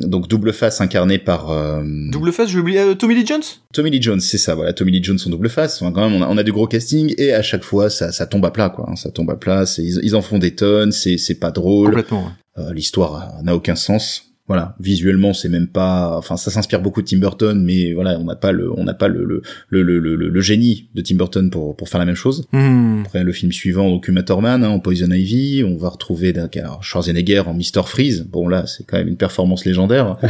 donc 0.00 0.28
double 0.28 0.52
face 0.52 0.80
incarné 0.80 1.18
par 1.18 1.50
euh, 1.50 1.82
Double 2.10 2.32
face, 2.32 2.50
j'ai 2.50 2.58
oublié. 2.58 2.78
euh, 2.80 2.94
Tommy 2.94 3.14
Lee 3.14 3.26
Jones? 3.26 3.42
Tommy 3.72 3.90
Lee 3.90 4.02
Jones, 4.02 4.20
c'est 4.20 4.38
ça, 4.38 4.54
voilà, 4.54 4.72
Tommy 4.72 4.92
Lee 4.92 5.02
Jones 5.02 5.18
en 5.26 5.30
double 5.30 5.48
face. 5.48 5.80
Enfin, 5.80 5.92
quand 5.92 6.08
même, 6.08 6.20
on 6.20 6.24
a, 6.24 6.28
on 6.28 6.36
a 6.36 6.42
du 6.42 6.52
gros 6.52 6.66
casting 6.66 7.14
et 7.18 7.32
à 7.32 7.42
chaque 7.42 7.64
fois, 7.64 7.88
ça, 7.90 8.12
ça 8.12 8.26
tombe 8.26 8.44
à 8.44 8.50
plat, 8.50 8.68
quoi. 8.68 8.86
hein, 8.88 8.96
ça 8.96 9.10
tombe 9.10 9.30
à 9.30 9.36
plat. 9.36 9.64
Ils, 9.78 10.00
ils 10.02 10.14
en 10.16 10.22
font 10.22 10.38
des 10.38 10.54
tonnes, 10.54 10.92
c'est, 10.92 11.16
c'est 11.18 11.34
pas 11.36 11.50
drôle. 11.50 11.86
Complètement. 11.88 12.24
ouais. 12.26 12.30
Euh, 12.64 12.72
L'histoire 12.72 13.34
n'a 13.42 13.54
aucun 13.54 13.74
sens. 13.76 14.22
Voilà, 14.48 14.76
visuellement, 14.78 15.32
c'est 15.32 15.48
même 15.48 15.66
pas. 15.66 16.16
Enfin, 16.16 16.36
ça 16.36 16.50
s'inspire 16.50 16.80
beaucoup 16.80 17.02
de 17.02 17.06
Tim 17.06 17.18
Burton, 17.18 17.64
mais 17.64 17.92
voilà, 17.92 18.18
on 18.20 18.24
n'a 18.24 18.36
pas 18.36 18.52
le, 18.52 18.70
on 18.78 18.84
n'a 18.84 18.94
pas 18.94 19.08
le 19.08 19.24
le, 19.24 19.42
le, 19.70 19.82
le, 19.82 19.98
le, 19.98 20.28
le 20.28 20.40
génie 20.40 20.88
de 20.94 21.02
Tim 21.02 21.16
Burton 21.16 21.50
pour 21.50 21.76
pour 21.76 21.88
faire 21.88 21.98
la 21.98 22.06
même 22.06 22.14
chose. 22.14 22.46
Hmm. 22.52 23.02
Après 23.04 23.24
le 23.24 23.32
film 23.32 23.50
suivant, 23.50 23.90
donc 23.90 24.06
Uma 24.06 24.22
Thurman 24.22 24.62
hein, 24.62 24.68
en 24.68 24.78
Poison 24.78 25.10
Ivy, 25.10 25.64
on 25.64 25.76
va 25.76 25.88
retrouver 25.88 26.32
alors, 26.36 26.84
Schwarzenegger 26.84 27.40
en 27.40 27.54
Mr 27.54 27.82
Freeze. 27.86 28.26
Bon 28.30 28.48
là, 28.48 28.66
c'est 28.66 28.84
quand 28.84 28.98
même 28.98 29.08
une 29.08 29.16
performance 29.16 29.64
légendaire. 29.64 30.16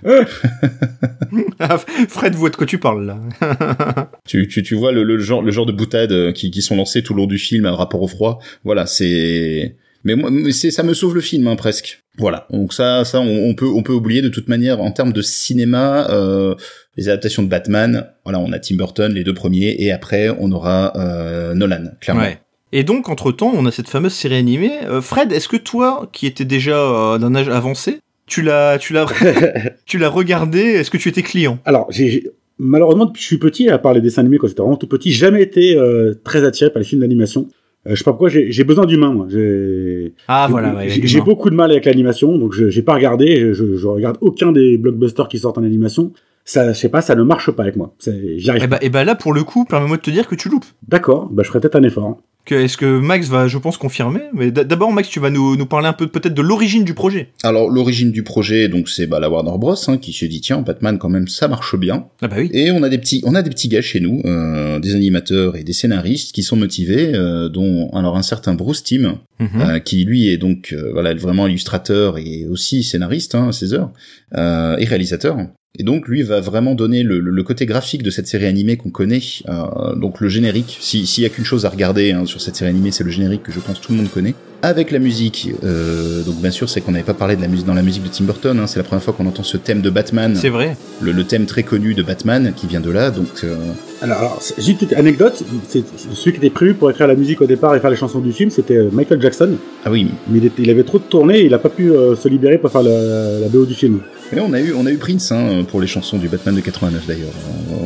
Fred 2.08 2.34
voit 2.34 2.50
de 2.50 2.56
quoi 2.56 2.66
tu 2.66 2.78
parles 2.78 3.04
là. 3.04 4.10
tu, 4.26 4.48
tu, 4.48 4.62
tu 4.62 4.74
vois 4.74 4.92
le, 4.92 5.04
le 5.04 5.18
genre 5.18 5.42
le 5.42 5.50
genre 5.50 5.66
de 5.66 5.72
boutades 5.72 6.12
euh, 6.12 6.32
qui, 6.32 6.50
qui 6.50 6.62
sont 6.62 6.76
lancées 6.76 7.02
tout 7.02 7.12
le 7.14 7.18
long 7.18 7.26
du 7.26 7.38
film 7.38 7.64
par 7.64 7.76
rapport 7.76 8.02
au 8.02 8.08
froid. 8.08 8.40
Voilà, 8.64 8.86
c'est 8.86 9.76
mais 10.04 10.14
moi 10.14 10.30
c'est 10.52 10.70
ça 10.70 10.82
me 10.82 10.94
sauve 10.94 11.14
le 11.14 11.20
film 11.20 11.46
hein, 11.46 11.56
presque. 11.56 12.02
Voilà. 12.20 12.46
Donc 12.50 12.72
ça 12.72 13.04
ça 13.04 13.20
on, 13.20 13.48
on 13.50 13.54
peut 13.54 13.66
on 13.66 13.82
peut 13.82 13.92
oublier 13.92 14.22
de 14.22 14.28
toute 14.28 14.48
manière 14.48 14.80
en 14.80 14.92
termes 14.92 15.12
de 15.12 15.22
cinéma 15.22 16.08
euh, 16.10 16.54
les 16.96 17.08
adaptations 17.08 17.42
de 17.42 17.48
Batman. 17.48 18.06
Voilà, 18.24 18.38
on 18.38 18.52
a 18.52 18.58
Tim 18.58 18.76
Burton 18.76 19.12
les 19.12 19.24
deux 19.24 19.34
premiers 19.34 19.74
et 19.78 19.90
après 19.90 20.28
on 20.38 20.52
aura 20.52 20.92
euh, 20.96 21.54
Nolan 21.54 21.84
clairement. 22.00 22.22
Ouais. 22.22 22.38
Et 22.72 22.84
donc, 22.84 23.08
entre-temps, 23.08 23.50
on 23.52 23.66
a 23.66 23.72
cette 23.72 23.88
fameuse 23.88 24.12
série 24.12 24.36
animée. 24.36 24.70
Euh, 24.84 25.00
Fred, 25.00 25.32
est-ce 25.32 25.48
que 25.48 25.56
toi, 25.56 26.08
qui 26.12 26.26
étais 26.28 26.44
déjà 26.44 26.76
euh, 26.78 27.18
d'un 27.18 27.34
âge 27.34 27.48
avancé, 27.48 27.98
tu 28.26 28.42
l'as, 28.42 28.78
tu 28.78 28.92
l'as, 28.92 29.06
tu 29.86 29.98
l'as 29.98 30.08
regardé? 30.08 30.60
Est-ce 30.60 30.88
que 30.92 30.96
tu 30.96 31.08
étais 31.08 31.22
client? 31.22 31.58
Alors, 31.64 31.88
j'ai 31.90 32.08
j'ai- 32.10 32.30
malheureusement, 32.58 33.06
depuis 33.06 33.18
que 33.18 33.22
je 33.22 33.26
suis 33.26 33.38
petit, 33.38 33.68
à 33.70 33.78
part 33.78 33.92
les 33.92 34.00
dessins 34.00 34.20
animés 34.20 34.38
quand 34.38 34.46
j'étais 34.46 34.62
vraiment 34.62 34.76
tout 34.76 34.86
petit, 34.86 35.10
jamais 35.10 35.42
été 35.42 35.74
euh, 35.76 36.14
très 36.22 36.44
attiré 36.44 36.70
par 36.70 36.78
les 36.78 36.86
films 36.86 37.00
d'animation. 37.00 37.48
Euh, 37.86 37.90
je 37.90 37.96
sais 37.96 38.04
pas 38.04 38.12
pourquoi, 38.12 38.28
j'ai 38.28 38.64
besoin 38.64 38.84
d'humain, 38.84 39.12
moi. 39.12 39.26
J'ai 39.30 40.12
Ah 40.28 40.48
voilà, 40.50 40.74
ouais, 40.74 40.88
j'ai 40.88 41.20
beaucoup 41.20 41.48
de 41.50 41.54
mal 41.54 41.70
avec 41.70 41.86
l'animation, 41.86 42.36
donc 42.36 42.52
je 42.52 42.68
j'ai 42.68 42.82
pas 42.82 42.94
regardé. 42.94 43.54
Je, 43.54 43.76
je, 43.76 43.86
regarde 43.86 44.18
aucun 44.20 44.52
des 44.52 44.76
blockbusters 44.76 45.28
qui 45.28 45.38
sortent 45.38 45.58
en 45.58 45.64
animation. 45.64 46.12
Ça, 46.44 46.72
je 46.72 46.78
sais 46.78 46.88
pas, 46.88 47.00
ça 47.00 47.14
ne 47.14 47.22
marche 47.22 47.50
pas 47.50 47.62
avec 47.62 47.76
moi. 47.76 47.94
J'y 48.04 48.50
arrive 48.50 48.64
Et 48.64 48.68
pas. 48.68 48.76
bah, 48.76 48.78
et 48.82 48.90
bah 48.90 49.04
là, 49.04 49.14
pour 49.14 49.32
le 49.32 49.44
coup, 49.44 49.64
permets-moi 49.64 49.96
de 49.96 50.02
te 50.02 50.10
dire 50.10 50.26
que 50.28 50.34
tu 50.34 50.48
loupes. 50.48 50.64
D'accord, 50.88 51.28
bah 51.30 51.42
je 51.42 51.48
ferai 51.48 51.60
peut-être 51.60 51.76
un 51.76 51.82
effort. 51.82 52.18
Que, 52.46 52.54
est-ce 52.54 52.76
que 52.76 52.98
Max 52.98 53.28
va, 53.28 53.46
je 53.48 53.58
pense, 53.58 53.76
confirmer 53.76 54.20
Mais 54.32 54.50
d'abord, 54.50 54.92
Max, 54.92 55.08
tu 55.08 55.20
vas 55.20 55.30
nous, 55.30 55.56
nous 55.56 55.66
parler 55.66 55.86
un 55.88 55.92
peu 55.92 56.08
peut-être 56.08 56.34
de 56.34 56.42
l'origine 56.42 56.84
du 56.84 56.94
projet. 56.94 57.28
Alors 57.44 57.68
l'origine 57.70 58.10
du 58.10 58.22
projet, 58.22 58.68
donc 58.68 58.88
c'est 58.88 59.06
bah, 59.06 59.20
la 59.20 59.28
Warner 59.30 59.56
Bros 59.58 59.74
hein, 59.88 59.98
qui 59.98 60.12
se 60.12 60.24
dit 60.24 60.40
tiens 60.40 60.62
Batman 60.62 60.98
quand 60.98 61.10
même 61.10 61.28
ça 61.28 61.48
marche 61.48 61.76
bien. 61.76 62.06
Ah 62.22 62.28
bah 62.28 62.36
oui. 62.38 62.50
Et 62.52 62.70
on 62.70 62.82
a 62.82 62.88
des 62.88 62.98
petits, 62.98 63.20
on 63.24 63.34
a 63.34 63.42
des 63.42 63.50
petits 63.50 63.68
gars 63.68 63.82
chez 63.82 64.00
nous, 64.00 64.22
euh, 64.24 64.80
des 64.80 64.94
animateurs 64.96 65.56
et 65.56 65.62
des 65.64 65.72
scénaristes 65.74 66.32
qui 66.34 66.42
sont 66.42 66.56
motivés, 66.56 67.12
euh, 67.14 67.48
dont 67.48 67.90
alors 67.90 68.16
un 68.16 68.22
certain 68.22 68.54
Bruce 68.54 68.82
Timm, 68.82 69.18
Mhm. 69.40 69.48
euh, 69.62 69.78
qui 69.78 70.04
lui 70.04 70.28
est 70.28 70.36
donc 70.36 70.74
euh, 70.74 70.90
voilà 70.92 71.14
vraiment 71.14 71.46
illustrateur 71.46 72.18
et 72.18 72.44
aussi 72.46 72.82
scénariste 72.82 73.34
hein, 73.34 73.48
à 73.48 73.52
ses 73.52 73.72
heures 73.72 73.90
euh, 74.36 74.76
et 74.78 74.84
réalisateur. 74.84 75.36
Et 75.78 75.84
donc 75.84 76.08
lui 76.08 76.22
va 76.22 76.40
vraiment 76.40 76.74
donner 76.74 77.02
le, 77.02 77.20
le- 77.20 77.42
côté 77.44 77.64
graphique 77.64 78.02
de 78.02 78.10
cette 78.10 78.26
série 78.26 78.46
animée 78.46 78.76
qu'on 78.76 78.90
connaît, 78.90 79.20
euh, 79.48 79.94
donc 79.94 80.20
le 80.20 80.28
générique. 80.28 80.78
Si- 80.80 81.06
S'il 81.06 81.22
y 81.22 81.26
a 81.26 81.30
qu'une 81.30 81.44
chose 81.44 81.64
à 81.64 81.68
regarder 81.68 82.12
hein, 82.12 82.26
sur 82.26 82.40
cette 82.40 82.56
série 82.56 82.70
animée, 82.70 82.90
c'est 82.90 83.04
le 83.04 83.10
générique 83.10 83.42
que 83.44 83.52
je 83.52 83.60
pense 83.60 83.80
tout 83.80 83.92
le 83.92 83.98
monde 83.98 84.10
connaît. 84.10 84.34
Avec 84.62 84.90
la 84.90 84.98
musique, 84.98 85.48
euh, 85.64 86.22
donc 86.22 86.36
bien 86.36 86.50
sûr 86.50 86.68
c'est 86.68 86.82
qu'on 86.82 86.92
n'avait 86.92 87.02
pas 87.02 87.14
parlé 87.14 87.34
de 87.34 87.40
la 87.40 87.48
musique 87.48 87.64
dans 87.66 87.72
la 87.72 87.80
musique 87.82 88.02
de 88.02 88.08
Tim 88.08 88.24
Burton. 88.24 88.58
hein, 88.60 88.66
c'est 88.66 88.78
la 88.78 88.82
première 88.84 89.02
fois 89.02 89.14
qu'on 89.14 89.24
entend 89.26 89.42
ce 89.42 89.56
thème 89.56 89.80
de 89.80 89.88
Batman, 89.88 90.36
C'est 90.36 90.50
vrai. 90.50 90.76
le, 91.00 91.12
le 91.12 91.24
thème 91.24 91.46
très 91.46 91.62
connu 91.62 91.94
de 91.94 92.02
Batman 92.02 92.52
qui 92.54 92.66
vient 92.66 92.80
de 92.82 92.90
là. 92.90 93.10
Donc 93.10 93.28
euh, 93.42 93.56
Alors, 94.02 94.18
alors, 94.18 94.42
juste 94.58 94.68
une 94.68 94.74
petite 94.76 94.92
anecdote, 94.92 95.42
c'est 95.66 95.82
celui 96.12 96.32
qui 96.32 96.38
était 96.38 96.50
prévu 96.50 96.74
pour 96.74 96.90
écrire 96.90 97.06
la 97.06 97.14
musique 97.14 97.40
au 97.40 97.46
départ 97.46 97.74
et 97.74 97.80
faire 97.80 97.88
les 97.88 97.96
chansons 97.96 98.18
du 98.20 98.32
film, 98.32 98.50
c'était 98.50 98.76
euh, 98.76 98.90
Michael 98.92 99.22
Jackson, 99.22 99.52
ah 99.86 99.90
oui, 99.90 100.08
mais 100.28 100.40
il, 100.40 100.44
était- 100.44 100.62
il 100.62 100.68
avait 100.68 100.84
trop 100.84 100.98
de 100.98 101.04
tournées 101.04 101.38
et 101.38 101.46
il 101.46 101.54
a 101.54 101.58
pas 101.58 101.70
pu 101.70 101.90
euh, 101.92 102.14
se 102.14 102.28
libérer 102.28 102.58
pour 102.58 102.70
faire 102.70 102.82
la, 102.82 103.38
la 103.40 103.48
BO 103.48 103.64
du 103.64 103.72
film. 103.74 104.00
Mais 104.32 104.42
on 104.42 104.52
a 104.52 104.60
eu 104.60 104.74
on 104.76 104.84
a 104.84 104.90
eu 104.90 104.98
Prince 104.98 105.32
hein, 105.32 105.64
pour 105.68 105.80
les 105.80 105.86
chansons 105.86 106.18
du 106.18 106.28
Batman 106.28 106.54
de 106.54 106.60
89 106.60 107.06
d'ailleurs. 107.06 107.30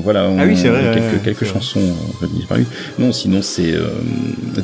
Voilà, 0.03 0.29
on- 0.29 0.41
Ah 0.41 0.45
oui, 0.45 0.57
c'est 0.57 0.69
vrai, 0.71 0.83
quelques, 0.93 1.25
quelques 1.25 1.43
vrai. 1.45 1.53
chansons 1.55 1.95
lui. 2.23 2.65
Non, 2.99 3.13
sinon 3.13 3.43
c'est 3.43 3.73
euh, 3.75 3.87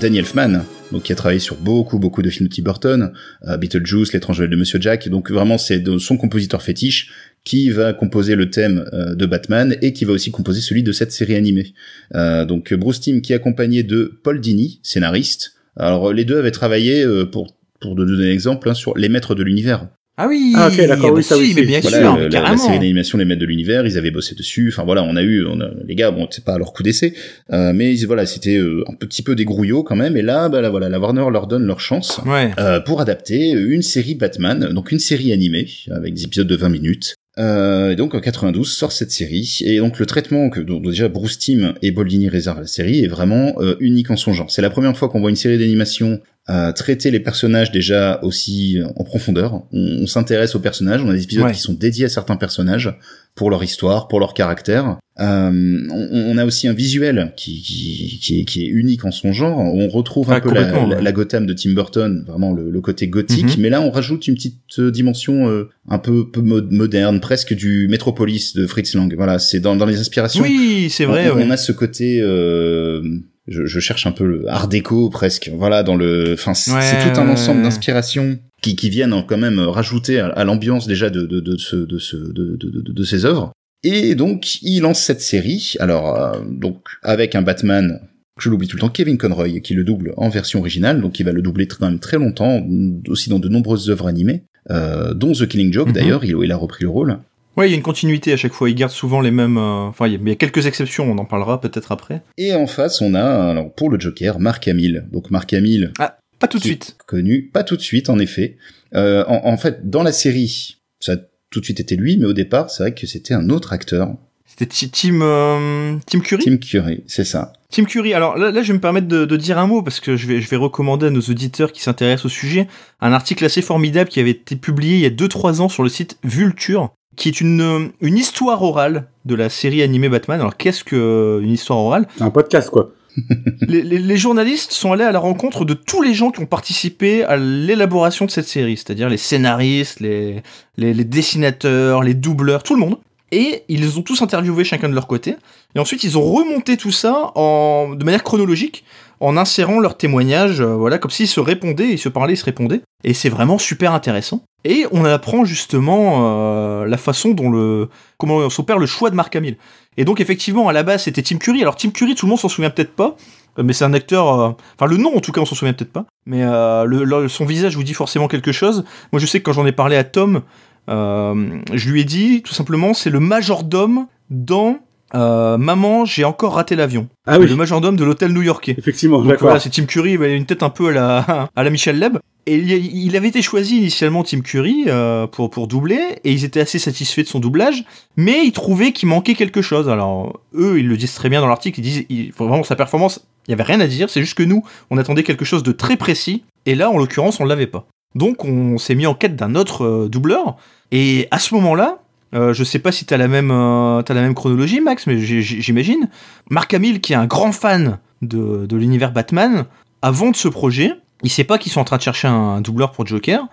Danny 0.01 0.19
Elfman, 0.19 0.65
donc 0.93 1.05
qui 1.05 1.13
a 1.13 1.15
travaillé 1.15 1.41
sur 1.41 1.57
beaucoup 1.57 1.99
beaucoup 1.99 2.23
de 2.23 2.31
films 2.31 2.49
de 2.49 2.55
Tim 2.55 2.63
Burton, 2.63 3.13
euh, 3.47 3.57
Beetlejuice, 3.57 4.13
L'étrange 4.13 4.39
de 4.39 4.57
Monsieur 4.57 4.81
Jack. 4.81 5.09
Donc 5.09 5.31
vraiment 5.31 5.59
c'est 5.59 5.83
son 5.99 6.17
compositeur 6.17 6.63
fétiche 6.63 7.13
qui 7.45 7.71
va 7.71 7.93
composer 7.93 8.35
le 8.35 8.51
thème 8.51 8.89
euh, 8.93 9.15
de 9.15 9.27
Batman 9.27 9.77
et 9.83 9.93
qui 9.93 10.05
va 10.05 10.13
aussi 10.13 10.31
composer 10.31 10.61
celui 10.61 10.83
de 10.83 10.93
cette 10.93 11.13
série 11.13 11.37
animée. 11.37 11.75
Euh, 12.15 12.45
donc 12.45 12.73
Bruce 12.75 13.01
Timm 13.01 13.21
qui 13.23 13.33
est 13.33 13.37
accompagné 13.37 13.83
de 13.83 14.19
Paul 14.23 14.41
Dini, 14.41 14.81
scénariste. 14.83 15.55
Alors 15.77 16.13
les 16.13 16.25
deux 16.25 16.39
avaient 16.39 16.51
travaillé 16.51 17.05
euh, 17.05 17.25
pour 17.25 17.57
pour 17.81 17.95
donner 17.95 18.29
un 18.29 18.33
exemple 18.33 18.69
hein, 18.69 18.75
sur 18.75 18.97
Les 18.97 19.09
Maîtres 19.09 19.35
de 19.35 19.43
l'univers. 19.43 19.89
Ah 20.23 20.29
oui. 20.29 20.53
Ah, 20.55 20.69
ok, 20.69 20.77
d'accord, 20.87 21.09
bah 21.11 21.15
oui, 21.17 21.23
ça, 21.23 21.35
si, 21.37 21.41
oui, 21.41 21.53
mais 21.57 21.63
bien 21.63 21.81
Voilà, 21.81 21.99
sûr, 22.01 22.17
le- 22.19 22.29
la, 22.29 22.57
série 22.59 22.79
d'animation 22.79 23.17
Les 23.17 23.25
Maîtres 23.25 23.41
de 23.41 23.47
l'Univers, 23.47 23.87
ils 23.87 23.97
avaient 23.97 24.11
bossé 24.11 24.35
dessus. 24.35 24.69
Enfin 24.71 24.85
voilà, 24.85 25.03
on 25.03 25.17
a 25.17 25.23
eu, 25.23 25.47
on 25.47 25.61
a, 25.61 25.71
les 25.87 25.95
gars, 25.95 26.11
bon, 26.11 26.27
c'est 26.31 26.45
pas 26.45 26.55
à 26.55 26.59
leur 26.59 26.73
coup 26.75 26.83
d'essai, 26.83 27.15
euh, 27.53 27.73
mais 27.75 27.95
voilà, 28.05 28.27
c'était 28.27 28.57
euh, 28.59 28.85
un 28.87 28.95
petit 28.95 29.23
peu 29.23 29.35
des 29.35 29.45
grouillots 29.47 29.83
quand 29.83 29.97
même. 29.97 30.17
Et 30.19 30.23
là, 30.23 30.49
bah 30.51 30.61
là, 30.61 30.69
voilà, 30.69 30.89
la 30.91 30.99
Warner 31.01 31.25
leur 31.33 31.47
donne 31.47 31.65
leur 31.67 31.81
chance 31.81 32.21
Ouais. 32.27 32.51
euh, 32.59 32.81
pour 32.81 33.01
adapter 33.01 33.51
une 33.51 33.83
série 33.83 34.15
Batman, 34.15 34.73
donc 34.75 34.93
une 34.93 34.99
série 34.99 35.33
animée 35.33 35.69
avec 35.91 36.13
des 36.15 36.25
épisodes 36.25 36.47
de 36.49 36.57
20 36.57 36.69
minutes. 36.69 37.15
Euh, 37.39 37.93
et 37.93 37.97
donc 37.97 38.15
en 38.17 38.21
92 38.21 38.69
sort 38.71 38.91
cette 38.91 39.13
série 39.13 39.61
et 39.65 39.79
donc 39.79 40.01
le 40.01 40.05
traitement 40.05 40.51
que 40.51 40.61
dont 40.61 40.81
déjà 40.81 41.09
Bruce 41.09 41.39
Timm 41.39 41.75
et 41.81 41.93
Boldini 41.93 42.29
réservent 42.29 42.59
à 42.59 42.63
la 42.63 42.67
série 42.67 43.05
est 43.05 43.09
vraiment 43.09 43.55
euh, 43.61 43.77
unique 43.79 44.11
en 44.11 44.17
son 44.17 44.33
genre. 44.33 44.51
C'est 44.51 44.61
la 44.63 44.69
première 44.69 44.97
fois 44.97 45.09
qu'on 45.09 45.21
voit 45.21 45.31
une 45.31 45.37
série 45.37 45.57
d'animation 45.57 46.21
euh, 46.49 46.73
traiter 46.73 47.11
les 47.11 47.21
personnages 47.21 47.71
déjà 47.71 48.19
aussi 48.23 48.79
en 48.97 49.05
profondeur. 49.05 49.63
On, 49.73 50.03
on 50.03 50.07
s'intéresse 50.07 50.55
aux 50.55 50.61
personnages, 50.61 51.03
on 51.05 51.11
a 51.11 51.13
des 51.15 51.23
épisodes 51.25 51.45
Ouais. 51.45 51.53
qui 51.53 51.61
sont 51.61 51.75
dédiés 51.75 52.07
à 52.07 52.09
certains 52.09 52.37
personnages 52.37 52.93
pour 53.37 53.51
leur 53.51 53.63
histoire, 53.63 54.09
pour 54.09 54.19
leur 54.19 54.35
caractère. 54.35 54.97
Euh, 55.21 55.87
on, 55.91 56.09
on 56.13 56.39
a 56.39 56.45
aussi 56.47 56.67
un 56.67 56.73
visuel 56.73 57.33
qui, 57.37 57.61
qui, 57.63 58.19
qui, 58.21 58.41
est, 58.41 58.45
qui 58.45 58.65
est 58.65 58.69
unique 58.69 59.05
en 59.05 59.11
son 59.13 59.33
genre. 59.33 59.59
On 59.59 59.89
retrouve 59.89 60.33
un 60.33 60.37
Ah, 60.37 60.41
peu 60.41 60.53
la, 60.53 60.63
la, 60.73 60.87
ouais. 60.87 61.03
la 61.03 61.13
Gotham 61.13 61.47
de 61.47 61.53
Tim 61.53 61.73
Burton, 61.73 62.25
vraiment 62.27 62.53
le, 62.53 62.71
le 62.71 62.81
côté 62.81 63.07
gothique, 63.07 63.57
Mhm. 63.57 63.63
mais 63.63 63.71
là 63.71 63.83
on 63.83 63.91
rajoute 63.91 64.27
une 64.27 64.35
petite 64.35 64.57
euh, 64.79 64.91
dimension 64.91 65.49
euh, 65.49 65.69
un 65.89 65.99
peu, 65.99 66.31
peu 66.31 66.41
mo- 66.41 66.63
moderne, 66.71 67.21
presque 67.21 67.55
du 67.55 67.87
Metropolis 67.89 68.55
de 68.55 68.67
Fritz 68.67 68.95
Lang. 68.95 69.13
Voilà, 69.15 69.39
c'est 69.39 69.61
dans, 69.61 69.77
dans 69.77 69.87
les 69.87 70.01
inspirations. 70.01 70.43
Oui, 70.43 70.89
c'est 70.91 71.05
vrai. 71.05 71.31
on, 71.31 71.37
ouais. 71.37 71.45
on 71.47 71.51
a 71.51 71.57
ce 71.59 71.73
côté. 71.73 72.21
Euh, 72.23 73.03
je, 73.51 73.67
je 73.67 73.81
cherche 73.81 74.07
un 74.07 74.13
peu 74.13 74.25
le 74.25 74.49
art 74.49 74.69
déco 74.69 75.11
presque. 75.11 75.51
Voilà, 75.55 75.83
dans 75.83 75.97
le. 75.97 76.33
Enfin, 76.33 76.55
c'est 76.55 76.73
Ouais, 76.73 77.13
tout 77.13 77.21
un 77.21 77.29
ensemble 77.29 77.59
ouais. 77.59 77.65
d'inspirations 77.65 78.39
qui, 78.63 78.77
qui 78.77 78.89
viennent 78.89 79.15
quand 79.29 79.37
même 79.39 79.59
rajouter 79.59 80.21
à, 80.21 80.29
à 80.29 80.45
l'ambiance 80.45 80.87
déjà 80.87 81.11
de, 81.11 81.23
de, 81.27 81.41
de, 81.41 81.57
ce, 81.59 81.77
de, 81.77 81.99
ce, 81.99 82.17
de, 82.17 82.57
de, 82.57 82.71
de, 82.71 82.93
de 82.93 83.03
ces 83.05 83.25
œuvres. 83.27 83.53
Et 83.83 84.15
donc, 84.15 84.63
il 84.63 84.81
lance 84.81 85.01
cette 85.01 85.21
série. 85.21 85.75
Alors, 85.81 86.15
euh, 86.17 86.39
donc, 86.49 86.83
avec 87.03 87.35
un 87.35 87.43
Batman, 87.43 88.01
je 88.39 88.49
l'oublie 88.51 88.69
tout 88.69 88.77
le 88.77 88.81
temps, 88.81 88.89
Kevin 88.91 89.19
Conroy, 89.19 89.61
qui 89.61 89.75
le 89.75 89.85
double 89.85 90.13
en 90.17 90.29
version 90.29 90.61
originale, 90.61 91.01
donc 91.01 91.19
il 91.21 91.25
va 91.25 91.33
le 91.33 91.43
doubler 91.43 91.67
quand 91.67 91.87
même 91.87 91.99
très 91.99 92.17
longtemps, 92.19 92.67
aussi 93.09 93.29
dans 93.31 93.39
de 93.39 93.49
nombreuses 93.49 93.91
œuvres 93.91 94.07
animées, 94.07 94.45
euh, 94.71 95.13
dont 95.15 95.33
The 95.33 95.47
Killing 95.47 95.73
Joke 95.73 95.89
Mhm. 95.89 95.95
d'ailleurs, 95.95 96.25
il, 96.25 96.37
il 96.43 96.53
a 96.53 96.57
repris 96.57 96.85
le 96.85 96.91
rôle. 96.91 97.19
Ouais, 97.57 97.67
il 97.69 97.71
y 97.71 97.75
a 97.75 97.77
une 97.77 97.83
continuité 97.83 98.33
à 98.33 98.37
chaque 98.37 98.53
fois. 98.53 98.71
Ils 98.71 98.75
gardent 98.75 98.93
souvent 98.93 99.21
les 99.21 99.31
mêmes. 99.31 99.59
euh, 99.59 99.89
Enfin, 99.89 100.07
il 100.07 100.23
y 100.27 100.31
a- 100.31 100.35
quelques 100.37 100.67
exceptions. 100.67 101.11
On 101.11 101.19
en 101.19 101.25
parlera 101.25 101.61
peut-être 101.61 101.93
après. 101.93 102.23
Et 102.39 102.55
en 102.55 102.67
face, 102.67 103.01
on 103.01 103.15
a, 103.15 103.51
alors, 103.51 103.73
pour 103.75 103.91
le 103.91 103.99
Joker, 104.01 104.39
Mark 104.39 104.67
Hamill. 104.69 105.07
Donc 105.13 105.31
Mark 105.31 105.53
Hamill, 105.53 105.93
Pas 106.39 106.49
tout 106.49 106.59
de 106.59 106.65
suite. 106.65 106.97
connu, 107.07 107.51
pas 107.53 107.65
tout 107.65 107.77
de 107.77 107.83
suite 107.83 108.09
en 108.09 108.19
effet. 108.19 108.57
Euh, 108.95 109.25
en, 109.29 109.47
en 109.47 109.57
fait, 109.57 109.89
dans 109.91 110.03
la 110.03 110.13
série, 110.13 110.79
ça 111.01 111.13
a 111.13 111.17
tout 111.51 111.61
de 111.61 111.65
suite 111.65 111.81
été 111.81 111.97
lui, 111.97 112.17
mais 112.17 112.27
au 112.27 112.33
départ, 112.33 112.71
c'est 112.71 112.83
vrai 112.85 112.95
que 112.95 113.07
c'était 113.07 113.35
un 113.35 113.51
autre 113.51 113.73
acteur, 113.73 114.15
C'était 114.47 114.67
Ti- 114.67 114.91
Tim 114.91 115.21
euh, 115.23 115.97
Tim 116.07 116.21
Curry? 116.21 116.45
Tim 116.45 116.57
Curry, 116.57 117.03
c'est 117.07 117.25
ça. 117.25 117.53
Tim 117.71 117.85
Curry. 117.85 118.15
Alors 118.15 118.37
là, 118.39 118.51
là, 118.51 118.63
je 118.63 118.69
vais 118.69 118.75
me 118.75 118.81
permettre 118.81 119.07
de, 119.09 119.25
de 119.25 119.37
dire 119.37 119.59
un 119.59 119.67
mot 119.67 119.83
parce 119.83 120.01
que 120.01 120.17
je 120.17 120.27
vais, 120.27 120.41
je 120.41 120.49
vais 120.49 120.57
recommander 120.57 121.07
à 121.07 121.11
nos 121.11 121.21
auditeurs 121.21 121.73
qui 121.73 121.83
s'intéressent 121.83 122.27
au 122.27 122.29
sujet 122.29 122.67
un 123.01 123.13
article 123.13 123.45
assez 123.45 123.63
formidable 123.63 124.09
qui 124.11 124.19
avait 124.21 124.31
été 124.31 124.57
publié 124.57 124.95
il 124.97 125.01
y 125.01 125.07
a 125.07 125.11
2-3 125.11 125.61
ans 125.61 125.69
sur 125.69 125.83
le 125.83 125.89
site 125.89 126.19
Vulture, 126.25 126.93
qui 127.17 127.29
est 127.29 127.41
une, 127.41 127.61
euh, 127.61 127.89
une 128.01 128.17
histoire 128.17 128.63
orale 128.63 129.09
de 129.25 129.35
la 129.35 129.49
série 129.49 129.83
animée 129.83 130.09
Batman. 130.09 130.41
Alors 130.41 130.57
qu'est-ce 130.57 130.85
que 130.85 130.97
euh, 130.97 131.41
une 131.43 131.53
histoire 131.53 131.79
orale? 131.79 132.07
C'est 132.17 132.25
un 132.25 132.31
podcast, 132.31 132.71
quoi. 132.71 132.93
les, 133.63 133.83
les- 133.83 133.99
les 133.99 134.17
journalistes 134.17 134.71
sont 134.73 134.93
allés 134.93 135.05
à 135.05 135.11
la 135.13 135.19
rencontre 135.19 135.65
de 135.65 135.75
tous 135.75 136.01
les 136.01 136.15
gens 136.15 136.31
qui 136.31 136.41
ont 136.41 136.47
participé 136.47 137.25
à 137.25 137.37
l'élaboration 137.37 138.25
de 138.25 138.31
cette 138.31 138.47
série, 138.47 138.77
c'est-à-dire 138.77 139.09
les 139.09 139.17
scénaristes, 139.17 139.99
les, 140.01 140.43
les, 140.77 140.95
les 140.95 141.05
dessinateurs, 141.05 142.03
les 142.03 142.15
doubleurs, 142.15 142.63
tout 142.63 142.75
le 142.75 142.81
monde. 142.81 142.99
Et 143.33 143.63
ils 143.69 143.99
ont 143.99 144.03
tous 144.03 144.23
interviewés 144.23 144.65
chacun 144.65 144.89
de 144.89 144.95
leur 144.95 145.07
côté. 145.07 145.37
Et 145.75 145.79
ensuite, 145.79 146.03
ils 146.05 146.17
ont 146.19 146.23
remonté 146.23 146.77
tout 146.77 146.91
ça 146.91 147.31
en, 147.37 147.95
de 147.95 148.05
manière 148.05 148.25
chronologique, 148.25 148.85
en 149.21 149.37
insérant 149.37 149.81
leurs 149.81 149.97
témoignages, 149.97 150.61
euh, 150.61 150.75
voilà, 150.75 150.99
comme 150.99 151.11
s'ils 151.11 151.29
se 151.29 151.41
répondaient, 151.41 151.91
ils 151.91 151.99
se 151.99 152.09
parlaient, 152.09 152.33
ils 152.33 152.39
se 152.39 152.45
répondaient. 152.45 152.81
Et 153.05 153.15
c'est 153.15 153.29
vraiment 153.29 153.59
super 153.59 153.93
intéressant. 153.93 154.43
Et 154.65 154.87
on 154.93 155.05
apprend 155.05 155.45
justement 155.45 156.21
euh, 156.23 156.87
la 156.87 156.97
façon 156.97 157.31
dont 157.31 157.51
le, 157.51 157.89
comment 158.19 158.49
s'opère 158.51 158.79
le 158.79 158.87
choix 158.87 159.11
de 159.11 159.15
Mark 159.15 159.35
Hamill. 159.37 159.57
Et 159.97 160.05
donc 160.05 160.21
effectivement, 160.21 160.69
à 160.69 160.73
la 160.73 160.83
base, 160.83 161.05
c'était 161.05 161.23
Tim 161.23 161.37
Curry. 161.37 161.61
Alors 161.63 161.77
Tim 161.77 161.91
Curry, 161.91 162.15
tout 162.15 162.27
le 162.27 162.31
monde 162.31 162.39
s'en 162.39 162.49
souvient 162.49 162.71
peut-être 162.71 162.95
pas, 162.95 163.17
euh, 163.59 163.63
mais 163.63 163.75
c'est 163.75 163.85
un 163.85 163.93
acteur. 163.93 164.27
Enfin, 164.27 164.87
le 164.87 164.97
nom 164.97 165.15
en 165.15 165.21
tout 165.21 165.33
cas, 165.33 165.43
on 165.43 165.47
s'en 165.47 165.55
souvient 165.55 165.75
peut-être 165.75 165.93
pas. 165.93 166.07
Mais 166.27 166.43
le, 166.43 167.29
son 167.29 167.45
visage 167.45 167.77
vous 167.77 167.85
dit 167.85 167.95
forcément 167.95 168.29
quelque 168.29 168.53
chose. 168.53 168.85
Moi, 169.13 169.21
je 169.21 169.27
sais 169.27 169.41
que 169.41 169.45
quand 169.45 169.53
j'en 169.53 169.67
ai 169.67 169.73
parlé 169.73 169.97
à 169.97 170.05
Tom, 170.05 170.43
je 170.89 171.91
lui 171.91 172.01
ai 172.01 172.05
dit 172.05 172.43
tout 172.43 172.55
simplement, 172.55 172.95
c'est 172.95 173.11
le 173.11 173.21
majordome 173.21 174.07
dans 174.31 174.79
euh, 175.15 175.59
Maman, 175.59 176.05
j'ai 176.05 176.25
encore 176.25 176.55
raté 176.55 176.77
l'avion. 176.77 177.09
Ah 177.27 177.39
oui, 177.39 177.47
Le 177.47 177.57
majordome 177.57 177.97
de 177.97 178.05
l'hôtel 178.05 178.33
new-yorkais. 178.33 178.75
effectivement, 178.79 179.23
d'accord. 179.23 179.49
voilà, 179.49 179.61
c'est 179.61 179.71
Tim 179.71 179.85
Curry, 179.85 180.15
il 180.15 180.23
a 180.23 180.29
une 180.29 180.47
tête 180.47 180.63
un 180.63 180.71
peu 180.71 180.89
à 180.89 180.93
la, 180.93 181.49
à 181.57 181.65
la 181.65 181.71
Michel 181.71 181.99
Leb. 181.99 182.19
Et 182.47 182.57
il, 182.57 183.17
avait 183.17 183.29
été 183.29 183.43
choisi 183.43 183.77
initialement 183.77 184.25
Tim 184.25 184.41
Curry 184.41 184.85
euh, 184.87 185.27
pour, 185.27 185.51
pour 185.51 185.69
doubler, 185.69 186.01
et 186.25 186.33
ils 186.33 186.45
étaient 186.45 186.61
assez 186.61 186.79
satisfaits 186.79 187.21
de 187.21 187.27
son 187.27 187.39
doublage, 187.39 187.85
mais 188.17 188.45
ils 188.45 188.53
trouvaient 188.53 188.93
qu'il 188.93 189.09
manquait 189.09 189.35
quelque 189.35 189.63
chose. 189.63 189.89
Alors, 189.89 190.41
eux, 190.55 190.79
ils 190.79 190.89
le 190.89 190.97
disent 190.97 191.15
très 191.15 191.29
bien 191.29 191.43
dans 191.43 191.47
l'article, 191.47 191.81
ils 191.81 191.83
disent 191.83 192.07
il, 192.09 192.33
vraiment 192.33 192.65
sa 192.65 192.77
performance, 192.77 193.25
il 193.47 193.51
y 193.51 193.55
avait 193.55 193.63
rien 193.63 193.79
à 193.81 193.87
dire, 193.87 194.09
c'est 194.09 194.21
juste 194.21 194.37
que 194.37 194.43
nous, 194.43 194.65
on 194.91 194.97
attendait 194.97 195.23
quelque 195.23 195.45
chose 195.45 195.63
de 195.63 195.71
très 195.71 195.97
précis, 195.97 196.43
et 196.67 196.75
là, 196.75 196.91
en 196.91 196.99
l'occurrence, 196.99 197.41
on 197.41 197.45
l'avait 197.45 197.67
pas. 197.67 197.87
Donc, 198.15 198.45
on 198.45 198.79
s'est 198.79 198.95
mis 198.95 199.07
en 199.07 199.15
quête 199.15 199.37
d'un 199.37 199.55
autre 199.55 199.85
euh, 199.85 200.09
doubleur, 200.09 200.57
et 200.91 201.29
à 201.31 201.39
ce 201.39 201.55
moment-là, 201.55 201.99
euh, 202.35 202.53
je 202.55 202.65
sais 202.65 202.79
pas 202.79 202.93
si 202.93 203.05
t'as 203.05 203.17
la 203.17 203.29
même 203.29 203.51
euh, 203.51 204.03
la 204.09 204.15
même 204.23 204.35
chronologie, 204.35 204.81
Max, 204.81 205.07
mais 205.07 205.19
j'imagine. 205.21 206.09
Mark 206.51 206.73
Hamill, 206.75 207.01
qui 207.01 207.13
est 207.13 207.17
un 207.17 207.27
grand 207.27 207.53
fan 207.53 207.99
de, 208.23 208.67
de 208.67 208.77
l'univers 208.77 209.13
Batman, 209.13 209.65
avant 210.03 210.31
de 210.31 210.37
ce 210.37 210.49
projet, 210.49 210.93
il 211.23 211.31
sait 211.31 211.45
pas 211.45 211.59
qu'ils 211.59 211.73
sont 211.73 211.81
en 211.81 211.85
train 211.85 211.97
de 211.97 212.03
chercher 212.03 212.29
un 212.29 212.61
doubleur 212.61 212.93
pour 212.93 213.07
Joker. 213.07 213.47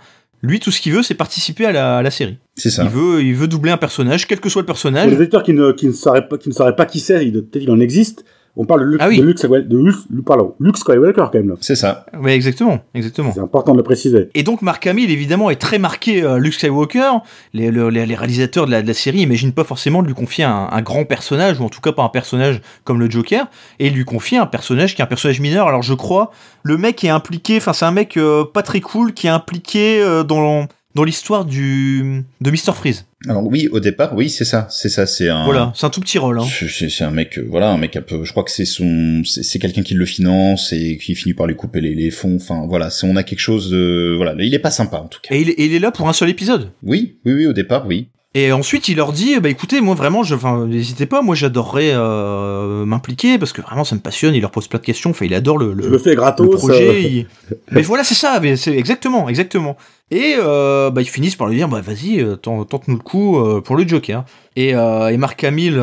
Lui, 0.43 0.59
tout 0.59 0.69
ce 0.71 0.80
qu'il 0.82 0.93
veut, 0.93 1.01
c'est 1.01 1.15
participer 1.15 1.65
à 1.65 1.71
la, 1.71 1.97
à 1.97 2.01
la 2.03 2.11
série. 2.11 2.38
C'est 2.55 2.69
ça. 2.69 2.84
Il 2.84 2.89
veut, 2.89 3.23
il 3.23 3.34
veut 3.34 3.47
doubler 3.47 3.71
un 3.71 3.78
personnage, 3.78 4.28
quel 4.28 4.39
que 4.39 4.49
soit 4.49 4.61
le 4.61 4.65
Pour 4.67 4.75
personnage. 4.75 5.09
les 5.09 5.17
auditeurs 5.17 5.41
qui 5.41 5.53
ne, 5.53 5.71
qui 5.71 5.88
ne 5.88 5.91
sauraient 5.91 6.28
pas, 6.28 6.38
qui 6.38 6.49
ne 6.49 6.53
sauraient 6.53 6.75
pas 6.75 6.86
qui 6.86 6.99
c'est, 6.99 7.25
il- 7.25 7.34
peut-être 7.34 7.59
qu'il 7.63 7.71
en 7.71 7.80
existe. 7.80 8.23
On 8.59 8.65
parle 8.65 8.81
de 8.81 8.85
Luke, 8.85 9.01
Ah 9.03 9.07
oui. 9.07 9.19
de 9.19 9.23
Luke, 9.23 9.37
Skywalker- 9.37 9.67
de 9.67 9.77
Luke- 9.77 10.25
pardon, 10.25 10.55
Luke 10.59 10.77
Skywalker 10.77 11.25
quand 11.31 11.35
même 11.35 11.49
là. 11.49 11.55
C'est 11.61 11.75
ça. 11.75 12.05
Ouais, 12.19 12.33
exactement, 12.35 12.79
exactement. 12.95 13.31
C'est 13.33 13.39
important 13.39 13.73
de 13.73 13.77
le 13.77 13.83
préciser. 13.83 14.29
Et 14.33 14.43
donc 14.43 14.61
Mark 14.61 14.85
Hamill, 14.87 15.11
évidemment, 15.11 15.49
est 15.49 15.55
très 15.55 15.77
marqué 15.79 16.23
euh, 16.23 16.37
Luke 16.39 16.53
Skywalker. 16.53 17.11
Les, 17.53 17.69
le- 17.71 17.89
les, 17.89 18.05
les 18.05 18.15
réalisateurs 18.15 18.65
de 18.65 18.71
la, 18.71 18.81
de 18.81 18.87
la 18.87 18.93
série 18.93 19.19
imaginent 19.19 19.53
pas 19.53 19.63
forcément 19.63 20.01
de 20.01 20.07
lui 20.07 20.15
confier 20.15 20.43
un, 20.43 20.69
un 20.71 20.81
grand 20.81 21.05
personnage, 21.05 21.59
ou 21.59 21.63
en 21.63 21.69
tout 21.69 21.81
cas 21.81 21.91
pas 21.91 22.03
un 22.03 22.09
personnage 22.09 22.61
comme 22.83 22.99
le 22.99 23.09
Joker, 23.09 23.47
et 23.79 23.89
lui 23.89 24.05
confie 24.05 24.37
un 24.37 24.45
personnage 24.47 24.95
qui 24.95 25.01
est 25.01 25.05
un 25.05 25.07
personnage 25.07 25.39
mineur. 25.39 25.67
Alors 25.67 25.83
je 25.83 25.93
crois, 25.93 26.31
le 26.63 26.77
mec 26.77 27.03
est 27.03 27.09
impliqué, 27.09 27.57
enfin 27.57 27.73
c'est 27.73 27.85
un 27.85 27.91
mec 27.91 28.17
euh, 28.17 28.43
pas 28.43 28.63
très 28.63 28.81
cool, 28.81 29.13
qui 29.13 29.27
est 29.27 29.29
impliqué 29.29 30.01
euh, 30.01 30.23
dans, 30.23 30.65
dans 30.97 31.03
l'histoire 31.03 31.45
du 31.45 32.23
de 32.41 32.49
Mr. 32.51 32.73
Freeze. 32.73 33.05
Alors 33.29 33.45
oui, 33.45 33.67
au 33.71 33.79
départ, 33.79 34.15
oui, 34.15 34.31
c'est 34.31 34.45
ça. 34.45 34.67
C'est 34.71 34.89
ça, 34.89 35.05
c'est 35.05 35.29
un. 35.29 35.45
Voilà, 35.45 35.71
c'est 35.75 35.85
un 35.85 35.91
tout 35.91 36.01
petit 36.01 36.17
rôle. 36.17 36.39
Hein. 36.39 36.45
C'est- 36.45 37.03
un 37.03 37.11
mec, 37.11 37.37
euh, 37.37 37.45
voilà, 37.47 37.69
un 37.69 37.77
mec 37.77 37.95
un 37.95 38.01
peu. 38.01 38.23
Je 38.23 38.31
crois 38.31 38.43
que 38.43 38.49
c'est 38.51 38.65
son, 38.65 39.21
c'est 39.23 39.59
quelqu'un 39.59 39.83
qui 39.83 39.93
le 39.93 40.05
finance 40.05 40.73
et 40.73 40.97
qui 40.97 41.13
finit 41.13 41.35
par 41.35 41.45
lui 41.45 41.55
couper 41.55 41.81
les, 41.81 41.93
les 41.93 42.09
fonds. 42.09 42.35
Enfin, 42.37 42.65
voilà, 42.67 42.89
on 43.03 43.15
a 43.15 43.21
quelque 43.23 43.39
chose 43.39 43.69
de, 43.69 44.15
voilà, 44.17 44.33
il 44.39 44.53
est 44.53 44.59
pas 44.59 44.71
sympa 44.71 44.97
en 44.97 45.07
tout 45.07 45.19
cas. 45.21 45.35
Et 45.35 45.41
il, 45.41 45.53
il 45.57 45.73
est 45.75 45.79
là 45.79 45.91
pour 45.91 46.09
un 46.09 46.13
seul 46.13 46.29
épisode? 46.29 46.71
Oui, 46.81 47.17
oui, 47.25 47.33
oui, 47.33 47.45
au 47.45 47.53
départ, 47.53 47.85
oui. 47.87 48.09
Et 48.39 48.51
ensuite, 48.51 48.88
il 48.88 48.97
leur 48.97 49.13
dit, 49.13 49.39
bah 49.39 49.49
écoutez, 49.49 49.81
moi 49.81 49.95
vraiment, 49.95 50.21
je, 50.23 50.35
n'hésitez 50.65 51.05
pas, 51.05 51.21
moi 51.21 51.33
j'adorerais 51.33 51.91
euh, 51.93 52.85
m'impliquer 52.85 53.38
parce 53.39 53.51
que 53.53 53.61
vraiment 53.61 53.83
ça 53.83 53.95
me 53.95 54.01
passionne. 54.01 54.35
Il 54.35 54.41
leur 54.41 54.51
pose 54.51 54.67
plein 54.67 54.79
de 54.79 54.85
questions. 54.85 55.09
Enfin, 55.09 55.25
il 55.25 55.33
adore 55.33 55.57
le, 55.57 55.73
le, 55.73 55.83
Je 55.83 55.89
le 55.89 55.97
fais 55.97 56.13
gratos. 56.15 56.45
le 56.45 56.55
projet. 56.57 56.88
euh, 56.88 56.99
il- 56.99 57.27
Mais 57.71 57.81
voilà, 57.81 58.03
c'est 58.03 58.13
ça. 58.15 58.39
Mais 58.41 58.55
c'est 58.55 58.77
exactement, 58.77 59.27
exactement. 59.29 59.75
Et 60.11 60.35
euh, 60.38 60.91
bah, 60.91 61.01
ils 61.01 61.07
finissent 61.09 61.35
par 61.35 61.47
lui 61.47 61.55
dire, 61.57 61.67
bah 61.67 61.81
vas-y, 61.81 62.23
tente- 62.41 62.69
tente-nous 62.69 62.95
le 62.97 63.01
coup 63.01 63.39
euh, 63.39 63.59
pour 63.61 63.75
le 63.75 63.88
Joker. 63.88 64.23
Et, 64.55 64.75
euh, 64.75 65.07
et 65.09 65.17
Mark 65.17 65.43
Hamill, 65.43 65.79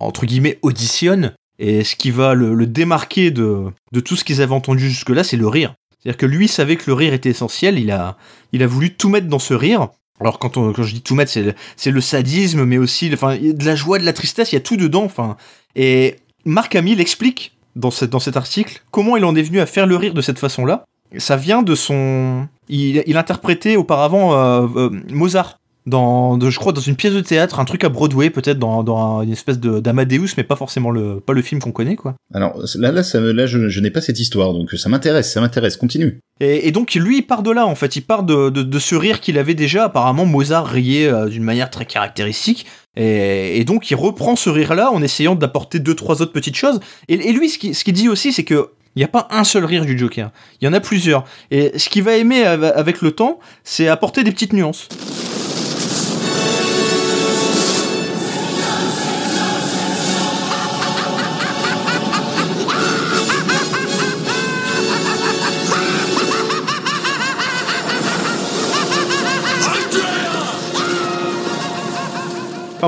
entre 0.00 0.26
guillemets, 0.26 0.58
auditionne. 0.62 1.32
Et 1.58 1.82
ce 1.82 1.96
qui 1.96 2.10
va 2.12 2.34
le, 2.34 2.54
le 2.54 2.66
démarquer 2.66 3.30
de, 3.32 3.64
de 3.92 4.00
tout 4.00 4.14
ce 4.16 4.22
qu'ils 4.22 4.40
avaient 4.42 4.54
entendu 4.54 4.88
jusque-là, 4.88 5.24
c'est 5.24 5.36
le 5.36 5.48
rire. 5.48 5.74
C'est-à-dire 6.00 6.16
que 6.18 6.26
lui 6.26 6.46
savait 6.46 6.76
que 6.76 6.84
le 6.86 6.92
rire 6.94 7.12
était 7.12 7.30
essentiel. 7.30 7.78
Il 7.80 7.90
a, 7.90 8.16
il 8.52 8.62
a 8.62 8.66
voulu 8.68 8.94
tout 8.94 9.08
mettre 9.08 9.26
dans 9.26 9.40
ce 9.40 9.54
rire. 9.54 9.88
Alors 10.20 10.38
quand, 10.38 10.56
on, 10.56 10.72
quand 10.72 10.82
je 10.82 10.94
dis 10.94 11.02
tout 11.02 11.14
mettre, 11.14 11.30
c'est 11.30 11.42
le, 11.42 11.92
le 11.92 12.00
sadisme, 12.00 12.64
mais 12.64 12.78
aussi 12.78 13.10
enfin, 13.12 13.36
de 13.36 13.64
la 13.64 13.76
joie, 13.76 13.98
de 13.98 14.04
la 14.04 14.12
tristesse, 14.12 14.52
il 14.52 14.56
y 14.56 14.58
a 14.58 14.60
tout 14.60 14.76
dedans. 14.76 15.04
Enfin, 15.04 15.36
et 15.76 16.16
Mark 16.44 16.74
Hamill 16.74 17.00
explique 17.00 17.56
dans, 17.76 17.90
cette, 17.90 18.10
dans 18.10 18.20
cet 18.20 18.36
article 18.36 18.82
comment 18.90 19.16
il 19.16 19.24
en 19.24 19.36
est 19.36 19.42
venu 19.42 19.60
à 19.60 19.66
faire 19.66 19.86
le 19.86 19.96
rire 19.96 20.14
de 20.14 20.20
cette 20.20 20.38
façon-là. 20.38 20.84
Ça 21.16 21.36
vient 21.36 21.62
de 21.62 21.74
son... 21.74 22.48
Il, 22.68 23.02
il 23.06 23.16
interprétait 23.16 23.76
auparavant 23.76 24.34
euh, 24.34 24.66
euh, 24.76 24.90
Mozart. 25.10 25.58
Dans, 25.88 26.36
de- 26.36 26.50
je 26.50 26.58
crois 26.58 26.72
dans 26.72 26.80
une 26.80 26.96
pièce 26.96 27.14
de 27.14 27.20
théâtre, 27.20 27.60
un 27.60 27.64
truc 27.64 27.82
à 27.82 27.88
Broadway 27.88 28.30
peut-être 28.30 28.58
dans, 28.58 28.82
dans 28.82 28.98
un- 29.20 29.22
une 29.22 29.32
espèce 29.32 29.58
de 29.58 29.80
d'Amadeus, 29.80 30.34
mais 30.36 30.44
pas 30.44 30.54
forcément 30.56 30.90
le 30.90 31.18
pas 31.20 31.32
le 31.32 31.40
film 31.42 31.60
qu'on 31.60 31.72
connaît 31.72 31.96
quoi. 31.96 32.14
Alors 32.34 32.60
là, 32.76 32.92
là, 32.92 33.02
ça, 33.02 33.20
là, 33.20 33.46
je, 33.46 33.68
je 33.68 33.80
n'ai 33.80 33.90
pas 33.90 34.00
cette 34.02 34.20
histoire, 34.20 34.52
donc 34.52 34.70
ça 34.72 34.88
m'intéresse, 34.88 35.32
ça 35.32 35.40
m'intéresse. 35.40 35.76
Continue. 35.76 36.20
Et, 36.40 36.68
et 36.68 36.72
donc 36.72 36.94
lui, 36.94 37.18
il 37.18 37.22
part 37.22 37.42
de 37.42 37.50
là 37.50 37.66
en 37.66 37.74
fait, 37.74 37.96
il 37.96 38.02
part 38.02 38.22
de, 38.22 38.50
de, 38.50 38.62
de 38.62 38.78
ce 38.78 38.94
rire 38.94 39.20
qu'il 39.20 39.38
avait 39.38 39.54
déjà. 39.54 39.84
Apparemment, 39.84 40.26
Mozart 40.26 40.66
riait 40.66 41.08
euh, 41.08 41.28
d'une 41.28 41.42
manière 41.42 41.70
très 41.70 41.86
caractéristique, 41.86 42.66
et, 42.96 43.58
et 43.58 43.64
donc 43.64 43.90
il 43.90 43.94
reprend 43.96 44.36
ce 44.36 44.50
rire-là 44.50 44.90
en 44.92 45.02
essayant 45.02 45.34
d'apporter 45.36 45.78
deux 45.78 45.94
trois 45.94 46.20
autres 46.22 46.32
petites 46.32 46.56
choses. 46.56 46.80
Et, 47.08 47.14
et 47.14 47.32
lui, 47.32 47.48
ce 47.48 47.58
qu'il 47.58 47.74
ce 47.74 47.90
dit 47.90 48.08
aussi, 48.08 48.32
c'est 48.32 48.44
que 48.44 48.70
il 48.96 49.00
n'y 49.00 49.04
a 49.04 49.08
pas 49.08 49.28
un 49.30 49.44
seul 49.44 49.64
rire 49.64 49.84
du 49.84 49.96
Joker, 49.96 50.30
il 50.60 50.64
y 50.64 50.68
en 50.68 50.72
a 50.72 50.80
plusieurs. 50.80 51.24
Et 51.50 51.78
ce 51.78 51.88
qu'il 51.88 52.02
va 52.02 52.16
aimer 52.16 52.44
av- 52.44 52.72
avec 52.74 53.00
le 53.00 53.12
temps, 53.12 53.38
c'est 53.62 53.86
apporter 53.88 54.24
des 54.24 54.32
petites 54.32 54.52
nuances. 54.52 54.88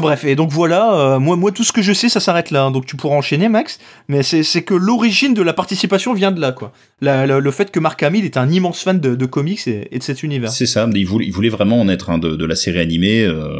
Enfin 0.00 0.08
bref, 0.08 0.24
et 0.24 0.34
donc 0.34 0.50
voilà, 0.50 0.94
euh, 0.94 1.18
moi, 1.18 1.36
moi 1.36 1.52
tout 1.52 1.62
ce 1.62 1.72
que 1.72 1.82
je 1.82 1.92
sais, 1.92 2.08
ça 2.08 2.20
s'arrête 2.20 2.50
là. 2.50 2.62
hein. 2.64 2.70
donc 2.70 2.86
tu 2.86 2.96
pourras 2.96 3.16
enchaîner, 3.16 3.50
Max. 3.50 3.78
Mais 4.08 4.22
c'est 4.22 4.62
que 4.62 4.72
l'origine 4.72 5.34
de 5.34 5.42
la 5.42 5.52
participation 5.52 6.14
vient 6.14 6.32
de 6.32 6.40
là, 6.40 6.52
quoi. 6.52 6.72
La- 7.02 7.26
la- 7.26 7.38
le 7.40 7.50
fait 7.50 7.70
que 7.70 7.78
Mark 7.80 8.02
Hamill 8.02 8.24
est 8.24 8.38
un 8.38 8.48
immense 8.50 8.82
fan 8.82 8.98
de, 8.98 9.14
de 9.14 9.26
comics 9.26 9.66
et, 9.68 9.88
et 9.94 9.98
de 9.98 10.02
cet 10.02 10.22
univers. 10.22 10.50
C'est 10.50 10.64
ça. 10.66 10.88
Il 10.94 11.06
voulait, 11.06 11.26
il 11.26 11.32
voulait 11.32 11.48
vraiment 11.50 11.80
en 11.80 11.88
être 11.90 12.08
un 12.10 12.16
de, 12.18 12.34
de 12.36 12.44
la 12.46 12.56
série 12.56 12.80
animée 12.80 13.22
euh, 13.24 13.52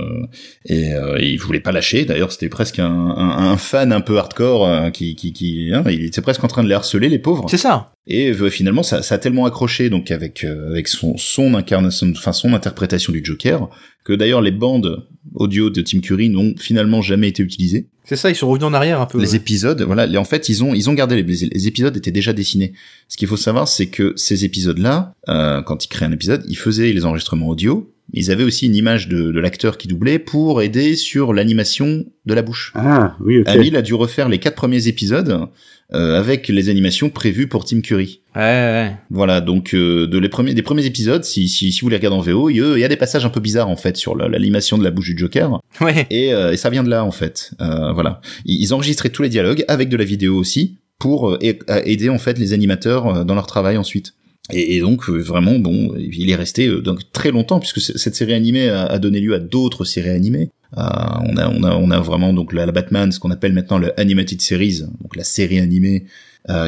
et, 0.64 0.94
euh, 0.94 1.18
il 1.20 1.38
voulait 1.38 1.60
pas 1.60 1.72
lâcher. 1.72 2.06
D'ailleurs, 2.06 2.32
c'était 2.32 2.48
presque 2.48 2.78
un, 2.78 2.86
un, 2.86 3.50
un 3.52 3.56
fan 3.58 3.92
un 3.92 4.00
peu 4.00 4.16
hardcore 4.18 4.66
euh, 4.66 4.90
qui, 4.90 5.14
qui, 5.16 5.32
qui 5.34 5.70
hein, 5.74 5.82
il 5.90 6.04
était 6.04 6.22
presque 6.22 6.42
en 6.44 6.48
train 6.48 6.62
de 6.64 6.68
les 6.68 6.74
harceler, 6.74 7.08
les 7.10 7.18
pauvres. 7.18 7.44
C'est 7.50 7.56
ça. 7.58 7.92
Et 8.06 8.30
euh, 8.30 8.48
finalement, 8.50 8.82
ça, 8.82 9.02
ça 9.02 9.16
a 9.16 9.18
tellement 9.18 9.44
accroché 9.44 9.90
donc 9.90 10.10
avec 10.10 10.42
euh, 10.44 10.70
avec 10.70 10.88
son 10.88 11.16
son 11.18 11.54
incarnation, 11.54 12.10
enfin 12.16 12.32
son 12.32 12.54
interprétation 12.54 13.12
du 13.12 13.20
Joker, 13.22 13.68
que 14.04 14.12
d'ailleurs 14.12 14.40
les 14.40 14.50
bandes 14.50 15.06
audio 15.34 15.70
de 15.70 15.82
Tim 15.82 16.00
Curry 16.00 16.28
n'ont 16.28 16.54
finalement 16.58 17.02
jamais 17.02 17.28
été 17.28 17.42
utilisées. 17.42 17.86
C'est 18.04 18.16
ça, 18.16 18.30
ils 18.30 18.34
sont 18.34 18.48
revenus 18.48 18.66
en 18.66 18.74
arrière 18.74 19.00
un 19.00 19.06
peu. 19.06 19.20
Les 19.20 19.36
épisodes, 19.36 19.80
voilà, 19.82 20.08
en 20.18 20.24
fait, 20.24 20.48
ils 20.48 20.64
ont 20.64 20.74
ils 20.74 20.90
ont 20.90 20.94
gardé 20.94 21.16
les, 21.16 21.22
les, 21.22 21.46
les 21.46 21.68
épisodes 21.68 21.96
étaient 21.96 22.10
déjà 22.10 22.32
dessinés. 22.32 22.72
Ce 23.08 23.16
qu'il 23.16 23.28
faut 23.28 23.36
savoir, 23.36 23.68
c'est 23.68 23.86
que 23.86 24.12
ces 24.16 24.44
épisodes-là, 24.44 25.14
euh, 25.28 25.62
quand 25.62 25.84
ils 25.84 25.88
créaient 25.88 26.08
un 26.08 26.12
épisode, 26.12 26.44
ils 26.48 26.56
faisaient 26.56 26.92
les 26.92 27.04
enregistrements 27.04 27.48
audio. 27.48 27.92
Ils 28.12 28.32
avaient 28.32 28.42
aussi 28.42 28.66
une 28.66 28.74
image 28.74 29.06
de, 29.06 29.30
de 29.30 29.38
l'acteur 29.38 29.78
qui 29.78 29.86
doublait 29.86 30.18
pour 30.18 30.62
aider 30.62 30.96
sur 30.96 31.32
l'animation 31.32 32.04
de 32.26 32.34
la 32.34 32.42
bouche. 32.42 32.72
Ah, 32.74 33.16
oui, 33.20 33.40
ok. 33.40 33.46
Hamill 33.46 33.76
a 33.76 33.82
dû 33.82 33.94
refaire 33.94 34.28
les 34.28 34.38
quatre 34.38 34.56
premiers 34.56 34.88
épisodes 34.88 35.46
euh, 35.92 36.18
avec 36.18 36.48
les 36.48 36.68
animations 36.68 37.10
prévues 37.10 37.48
pour 37.48 37.64
Tim 37.64 37.80
Curry. 37.80 38.20
Ouais, 38.36 38.40
ouais. 38.42 38.96
Voilà, 39.10 39.40
donc 39.40 39.74
euh, 39.74 40.06
de 40.06 40.18
les 40.18 40.28
premiers 40.28 40.54
des 40.54 40.62
premiers 40.62 40.86
épisodes, 40.86 41.24
si, 41.24 41.48
si, 41.48 41.72
si 41.72 41.80
vous 41.80 41.88
les 41.88 41.96
regardez 41.96 42.16
en 42.16 42.20
VO, 42.20 42.48
il 42.50 42.56
y 42.56 42.84
a- 42.84 42.88
des 42.88 42.96
passages 42.96 43.24
un 43.24 43.30
peu 43.30 43.40
bizarres 43.40 43.68
en 43.68 43.76
fait 43.76 43.96
sur 43.96 44.16
la- 44.16 44.28
l'animation 44.28 44.78
de 44.78 44.84
la 44.84 44.90
bouche 44.90 45.06
du 45.10 45.18
Joker. 45.18 45.60
Ouais. 45.80 46.06
Et, 46.10 46.32
euh, 46.32 46.52
et 46.52 46.56
ça 46.56 46.70
vient 46.70 46.84
de 46.84 46.90
là 46.90 47.04
en 47.04 47.10
fait. 47.10 47.50
Euh, 47.60 47.92
voilà, 47.92 48.20
ils, 48.44 48.72
enregistraient 48.74 49.08
tous 49.10 49.22
les 49.22 49.28
dialogues 49.28 49.64
avec 49.68 49.88
de 49.88 49.96
la 49.96 50.04
vidéo 50.04 50.36
aussi 50.36 50.76
pour 50.98 51.30
euh, 51.30 51.38
aider 51.84 52.08
en 52.08 52.18
fait 52.18 52.38
les 52.38 52.52
animateurs 52.52 53.06
euh, 53.06 53.24
dans 53.24 53.34
leur 53.34 53.46
travail 53.46 53.76
ensuite. 53.76 54.14
Et, 54.52 54.80
donc 54.80 55.08
euh, 55.08 55.18
vraiment 55.18 55.58
bon, 55.58 55.94
il 55.98 56.30
est 56.30 56.34
resté 56.34 56.68
euh, 56.68 56.80
donc 56.80 57.12
très 57.12 57.30
longtemps 57.30 57.60
puisque 57.60 57.80
cette 57.80 58.14
série 58.14 58.34
animée 58.34 58.68
a, 58.68 58.98
donné 58.98 59.20
lieu 59.20 59.34
à 59.34 59.38
d'autres 59.38 59.84
séries 59.84 60.10
animées. 60.10 60.50
Euh, 60.78 60.82
on 61.24 61.36
a 61.36 61.48
on 61.48 61.62
a 61.64 61.74
on 61.76 61.90
a 61.90 62.00
vraiment 62.00 62.32
donc 62.32 62.52
la, 62.52 62.70
Batman, 62.70 63.10
ce 63.12 63.18
qu'on 63.18 63.30
appelle 63.30 63.52
maintenant 63.52 63.78
le 63.78 63.98
animated 63.98 64.40
series, 64.40 64.82
donc 65.00 65.16
la 65.16 65.24
série 65.24 65.58
animée 65.58 66.04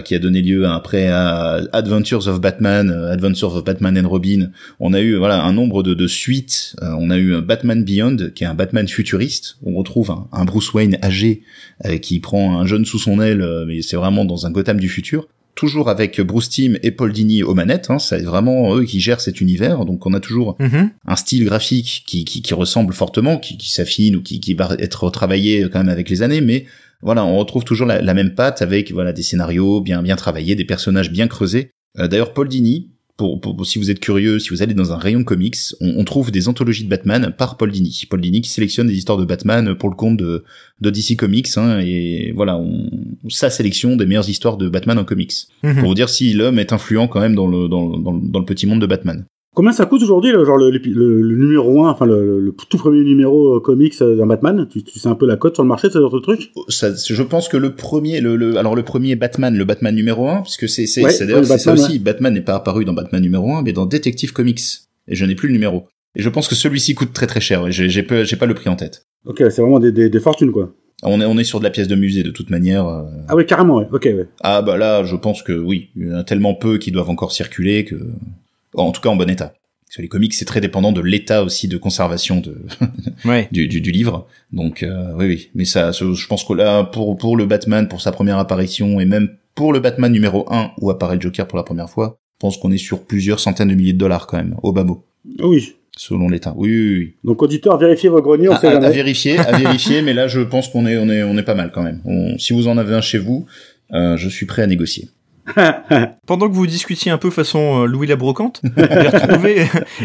qui 0.04 0.14
a 0.14 0.18
donné 0.18 0.42
lieu 0.42 0.66
après 0.68 1.06
à 1.06 1.62
Adventures 1.72 2.28
of 2.28 2.40
Batman, 2.40 2.90
Adventures 2.90 3.56
of 3.56 3.64
Batman 3.64 3.98
and 3.98 4.06
Robin. 4.06 4.50
On 4.80 4.92
a 4.92 5.00
eu 5.00 5.16
voilà 5.16 5.42
un 5.42 5.52
nombre 5.52 5.82
de, 5.82 5.94
de 5.94 6.06
suites. 6.06 6.76
On 6.82 7.10
a 7.10 7.16
eu 7.16 7.34
un 7.34 7.40
Batman 7.40 7.82
Beyond 7.82 8.30
qui 8.34 8.44
est 8.44 8.46
un 8.46 8.54
Batman 8.54 8.86
futuriste. 8.86 9.56
On 9.64 9.74
retrouve 9.74 10.14
un, 10.30 10.44
Bruce 10.44 10.74
Wayne 10.74 10.98
âgé 11.02 11.42
qui 12.02 12.20
prend 12.20 12.60
un 12.60 12.66
jeune 12.66 12.84
sous 12.84 12.98
son 12.98 13.18
aile, 13.20 13.44
mais 13.66 13.80
c'est 13.80 13.96
vraiment 13.96 14.26
dans 14.26 14.46
un 14.46 14.50
Gotham 14.50 14.78
du 14.78 14.90
futur. 14.90 15.26
Toujours 15.54 15.90
avec 15.90 16.20
Bruce 16.20 16.48
Timm 16.48 16.78
et 16.82 16.90
Paul 16.90 17.12
Dini 17.12 17.42
aux 17.42 17.54
manettes, 17.54 17.90
hein, 17.90 17.98
c'est 17.98 18.22
vraiment 18.22 18.74
eux 18.74 18.84
qui 18.84 19.00
gèrent 19.00 19.20
cet 19.20 19.40
univers. 19.40 19.84
Donc 19.84 20.06
on 20.06 20.14
a 20.14 20.20
toujours 20.20 20.56
Mhm. 20.58 20.90
un 21.06 21.16
style 21.16 21.44
graphique 21.44 22.04
qui, 22.06 22.24
qui, 22.24 22.40
qui 22.40 22.54
ressemble 22.54 22.94
fortement, 22.94 23.36
qui, 23.38 23.58
qui 23.58 23.70
s'affine 23.70 24.16
ou 24.16 24.22
qui, 24.22 24.40
qui 24.40 24.54
va 24.54 24.74
être 24.78 25.04
retravaillé 25.04 25.68
quand 25.70 25.80
même 25.80 25.90
avec 25.90 26.08
les 26.08 26.22
années, 26.22 26.40
mais 26.40 26.64
voilà, 27.02 27.24
on 27.24 27.36
retrouve 27.36 27.64
toujours 27.64 27.86
la, 27.86 28.00
la 28.00 28.14
même 28.14 28.34
patte 28.34 28.62
avec 28.62 28.92
voilà 28.92 29.12
des 29.12 29.22
scénarios 29.22 29.80
bien 29.82 30.02
bien 30.02 30.16
travaillés, 30.16 30.54
des 30.54 30.64
personnages 30.64 31.10
bien 31.10 31.26
creusés. 31.28 31.70
Euh, 31.98 32.08
D'ailleurs, 32.08 32.32
Paul 32.32 32.48
Dini, 32.48 32.91
pour, 33.16 33.40
pour, 33.40 33.56
pour- 33.56 33.66
si 33.66 33.78
vous 33.78 33.90
êtes 33.90 34.00
curieux, 34.00 34.38
si 34.38 34.50
vous 34.50 34.62
allez 34.62 34.74
dans 34.74 34.92
un 34.92 34.96
rayon 34.96 35.22
comics, 35.24 35.56
on, 35.80 35.94
on 35.98 36.04
trouve 36.04 36.30
des 36.30 36.48
anthologies 36.48 36.84
de 36.84 36.88
Batman 36.88 37.32
par 37.36 37.56
Paul 37.56 37.70
Dini. 37.70 38.02
Paul 38.08 38.20
Dini 38.20 38.40
qui 38.40 38.50
sélectionne 38.50 38.86
des 38.88 38.96
histoires 38.96 39.18
de 39.18 39.24
Batman 39.24 39.74
pour 39.74 39.88
le 39.90 39.94
compte 39.94 40.16
de, 40.16 40.44
de 40.80 40.90
DC 40.90 41.16
Comics, 41.16 41.48
hein, 41.56 41.80
et 41.80 42.32
voilà, 42.34 42.56
on, 42.56 42.90
sa 43.28 43.50
sélection 43.50 43.96
des 43.96 44.06
meilleures 44.06 44.28
histoires 44.28 44.56
de 44.56 44.68
Batman 44.68 44.98
en 44.98 45.04
comics. 45.04 45.32
Mhm. 45.62 45.74
Pour 45.80 45.88
vous 45.88 45.94
dire 45.94 46.08
si 46.08 46.32
l'homme 46.32 46.58
est 46.58 46.72
influent 46.72 47.06
quand 47.08 47.20
même 47.20 47.34
dans 47.34 47.46
le, 47.46 47.68
dans, 47.68 47.98
dans, 47.98 48.12
dans 48.14 48.38
le 48.38 48.44
petit 48.46 48.66
monde 48.66 48.80
de 48.80 48.86
Batman. 48.86 49.24
Combien 49.54 49.72
ça 49.72 49.84
coûte 49.84 50.02
aujourd'hui, 50.02 50.32
le, 50.32 50.46
genre 50.46 50.56
le, 50.56 50.70
le, 50.70 51.20
le 51.20 51.36
numéro 51.36 51.84
1, 51.84 51.90
enfin 51.90 52.06
le, 52.06 52.40
le 52.40 52.54
tout 52.70 52.78
premier 52.78 53.04
numéro 53.04 53.56
euh, 53.56 53.60
comics 53.60 53.92
euh, 54.00 54.16
d'un 54.16 54.24
Batman? 54.26 54.66
Tu, 54.70 54.82
tu 54.82 54.98
sais 54.98 55.08
un 55.08 55.14
peu 55.14 55.26
la 55.26 55.36
cote 55.36 55.56
sur 55.56 55.62
le 55.62 55.68
marché 55.68 55.88
de 55.88 55.92
ce 55.92 55.98
genre 56.00 56.10
de 56.14 56.20
truc? 56.20 56.50
Ça, 56.68 56.88
je 56.94 57.22
pense 57.22 57.48
que 57.48 57.58
le 57.58 57.74
premier, 57.74 58.22
le, 58.22 58.56
alors 58.56 58.74
le 58.74 58.82
premier 58.82 59.14
Batman, 59.14 59.54
le 59.54 59.64
Batman 59.66 59.94
numéro 59.94 60.26
1, 60.26 60.40
puisque 60.42 60.68
c'est, 60.70 60.86
c'est, 60.86 61.02
Ouais, 61.04 61.12
d'ailleurs, 61.20 61.44
ça 61.44 61.74
aussi, 61.74 61.98
Batman 61.98 62.32
n'est 62.32 62.40
pas 62.40 62.54
apparu 62.54 62.86
dans 62.86 62.94
Batman 62.94 63.20
numéro 63.20 63.52
1, 63.54 63.62
mais 63.62 63.74
dans 63.74 63.84
Detective 63.84 64.32
Comics. 64.32 64.60
Et 65.06 65.14
je 65.14 65.24
n'ai 65.26 65.34
plus 65.34 65.48
le 65.48 65.52
numéro. 65.52 65.84
Et 66.16 66.22
je 66.22 66.28
pense 66.30 66.48
que 66.48 66.54
celui-ci 66.54 66.94
coûte 66.94 67.12
très 67.12 67.26
très 67.26 67.40
cher, 67.40 67.70
j'ai, 67.70 67.88
j'ai, 67.90 68.02
pas, 68.02 68.46
le 68.46 68.54
prix 68.54 68.70
en 68.70 68.76
tête. 68.76 69.06
Ok, 69.26 69.38
c'est 69.50 69.60
vraiment 69.60 69.80
des, 69.80 69.92
des, 69.92 70.08
des 70.08 70.20
fortunes 70.20 70.50
quoi. 70.52 70.72
On 71.02 71.20
est, 71.20 71.24
on 71.26 71.36
est 71.36 71.44
sur 71.44 71.58
de 71.58 71.64
la 71.64 71.70
pièce 71.70 71.88
de 71.88 71.96
musée 71.96 72.22
de 72.22 72.30
toute 72.30 72.48
manière. 72.48 72.86
euh. 72.86 73.02
Ah 73.28 73.34
oui, 73.36 73.44
carrément, 73.44 73.78
ouais. 73.78 73.88
Ok, 73.92 74.04
ouais. 74.04 74.28
Ah 74.40 74.62
bah 74.62 74.76
là, 74.78 75.04
je 75.04 75.16
pense 75.16 75.42
que 75.42 75.52
oui, 75.52 75.90
il 75.96 76.08
y 76.08 76.12
en 76.12 76.16
a 76.18 76.24
tellement 76.24 76.54
peu 76.54 76.78
qui 76.78 76.90
doivent 76.92 77.10
encore 77.10 77.32
circuler 77.32 77.84
que, 77.84 77.96
en 78.74 78.90
tout 78.92 79.00
cas 79.00 79.08
en 79.10 79.16
bon 79.16 79.28
état. 79.30 79.54
Parce 79.86 79.96
que 79.98 80.02
les 80.02 80.08
comics, 80.08 80.32
c'est 80.32 80.46
très 80.46 80.60
dépendant 80.62 80.90
de 80.92 81.02
l'état 81.02 81.42
aussi 81.44 81.68
de 81.68 81.76
conservation 81.76 82.40
de, 82.40 82.56
Ouais. 83.26 83.48
du, 83.52 83.68
du, 83.68 83.80
du 83.82 83.90
livre. 83.90 84.26
Donc 84.52 84.82
euh, 84.82 85.12
oui, 85.16 85.26
oui. 85.26 85.50
Mais 85.54 85.64
ça, 85.66 85.92
je 85.92 86.26
pense 86.26 86.44
que 86.44 86.54
là, 86.54 86.82
pour, 86.84 87.16
pour 87.18 87.36
le 87.36 87.44
Batman, 87.44 87.88
pour 87.88 88.00
sa 88.00 88.10
première 88.12 88.38
apparition, 88.38 89.00
et 89.00 89.04
même 89.04 89.30
pour 89.54 89.72
le 89.74 89.80
Batman 89.80 90.10
numéro 90.10 90.46
1, 90.50 90.72
où 90.80 90.90
apparaît 90.90 91.16
le 91.16 91.20
Joker 91.20 91.46
pour 91.46 91.58
la 91.58 91.62
première 91.62 91.90
fois, 91.90 92.16
je 92.36 92.38
pense 92.46 92.56
qu'on 92.56 92.72
est 92.72 92.78
sur 92.78 93.02
plusieurs 93.04 93.38
centaines 93.38 93.68
de 93.68 93.74
milliers 93.74 93.92
de 93.92 93.98
dollars 93.98 94.26
quand 94.26 94.38
même, 94.38 94.56
au 94.62 94.72
bas 94.72 94.82
mot, 94.84 95.04
Oui. 95.40 95.74
selon 95.94 96.30
l'état. 96.30 96.54
Oui, 96.56 96.70
oui, 96.70 96.96
oui. 96.98 97.14
Donc 97.22 97.42
auditeur, 97.42 97.76
vérifiez 97.76 98.08
vos 98.08 98.22
greniers, 98.22 98.48
on 98.48 98.52
À, 98.54 98.58
sait 98.60 98.68
à- 98.68 98.78
à 98.82 98.90
vérifier, 98.90 99.38
à 99.38 99.52
vérifier, 99.58 100.00
mais 100.00 100.14
là, 100.14 100.26
je 100.26 100.40
pense 100.40 100.68
qu'on 100.68 100.86
est, 100.86 100.96
on 100.96 101.10
est, 101.10 101.22
on 101.22 101.36
est 101.36 101.42
pas 101.42 101.54
mal 101.54 101.70
quand 101.70 101.82
même. 101.82 102.00
On- 102.06 102.38
si 102.38 102.54
vous 102.54 102.66
en 102.66 102.78
avez 102.78 102.94
un 102.94 103.02
chez 103.02 103.18
vous, 103.18 103.44
euh, 103.92 104.16
je 104.16 104.28
suis 104.30 104.46
prêt 104.46 104.62
à 104.62 104.66
négocier. 104.66 105.10
Pendant 106.26 106.48
que 106.48 106.54
vous 106.54 106.66
discutiez 106.66 107.10
un 107.10 107.18
peu 107.18 107.30
façon 107.30 107.82
euh, 107.82 107.86
Louis 107.86 108.06
la 108.06 108.16
brocante, 108.16 108.62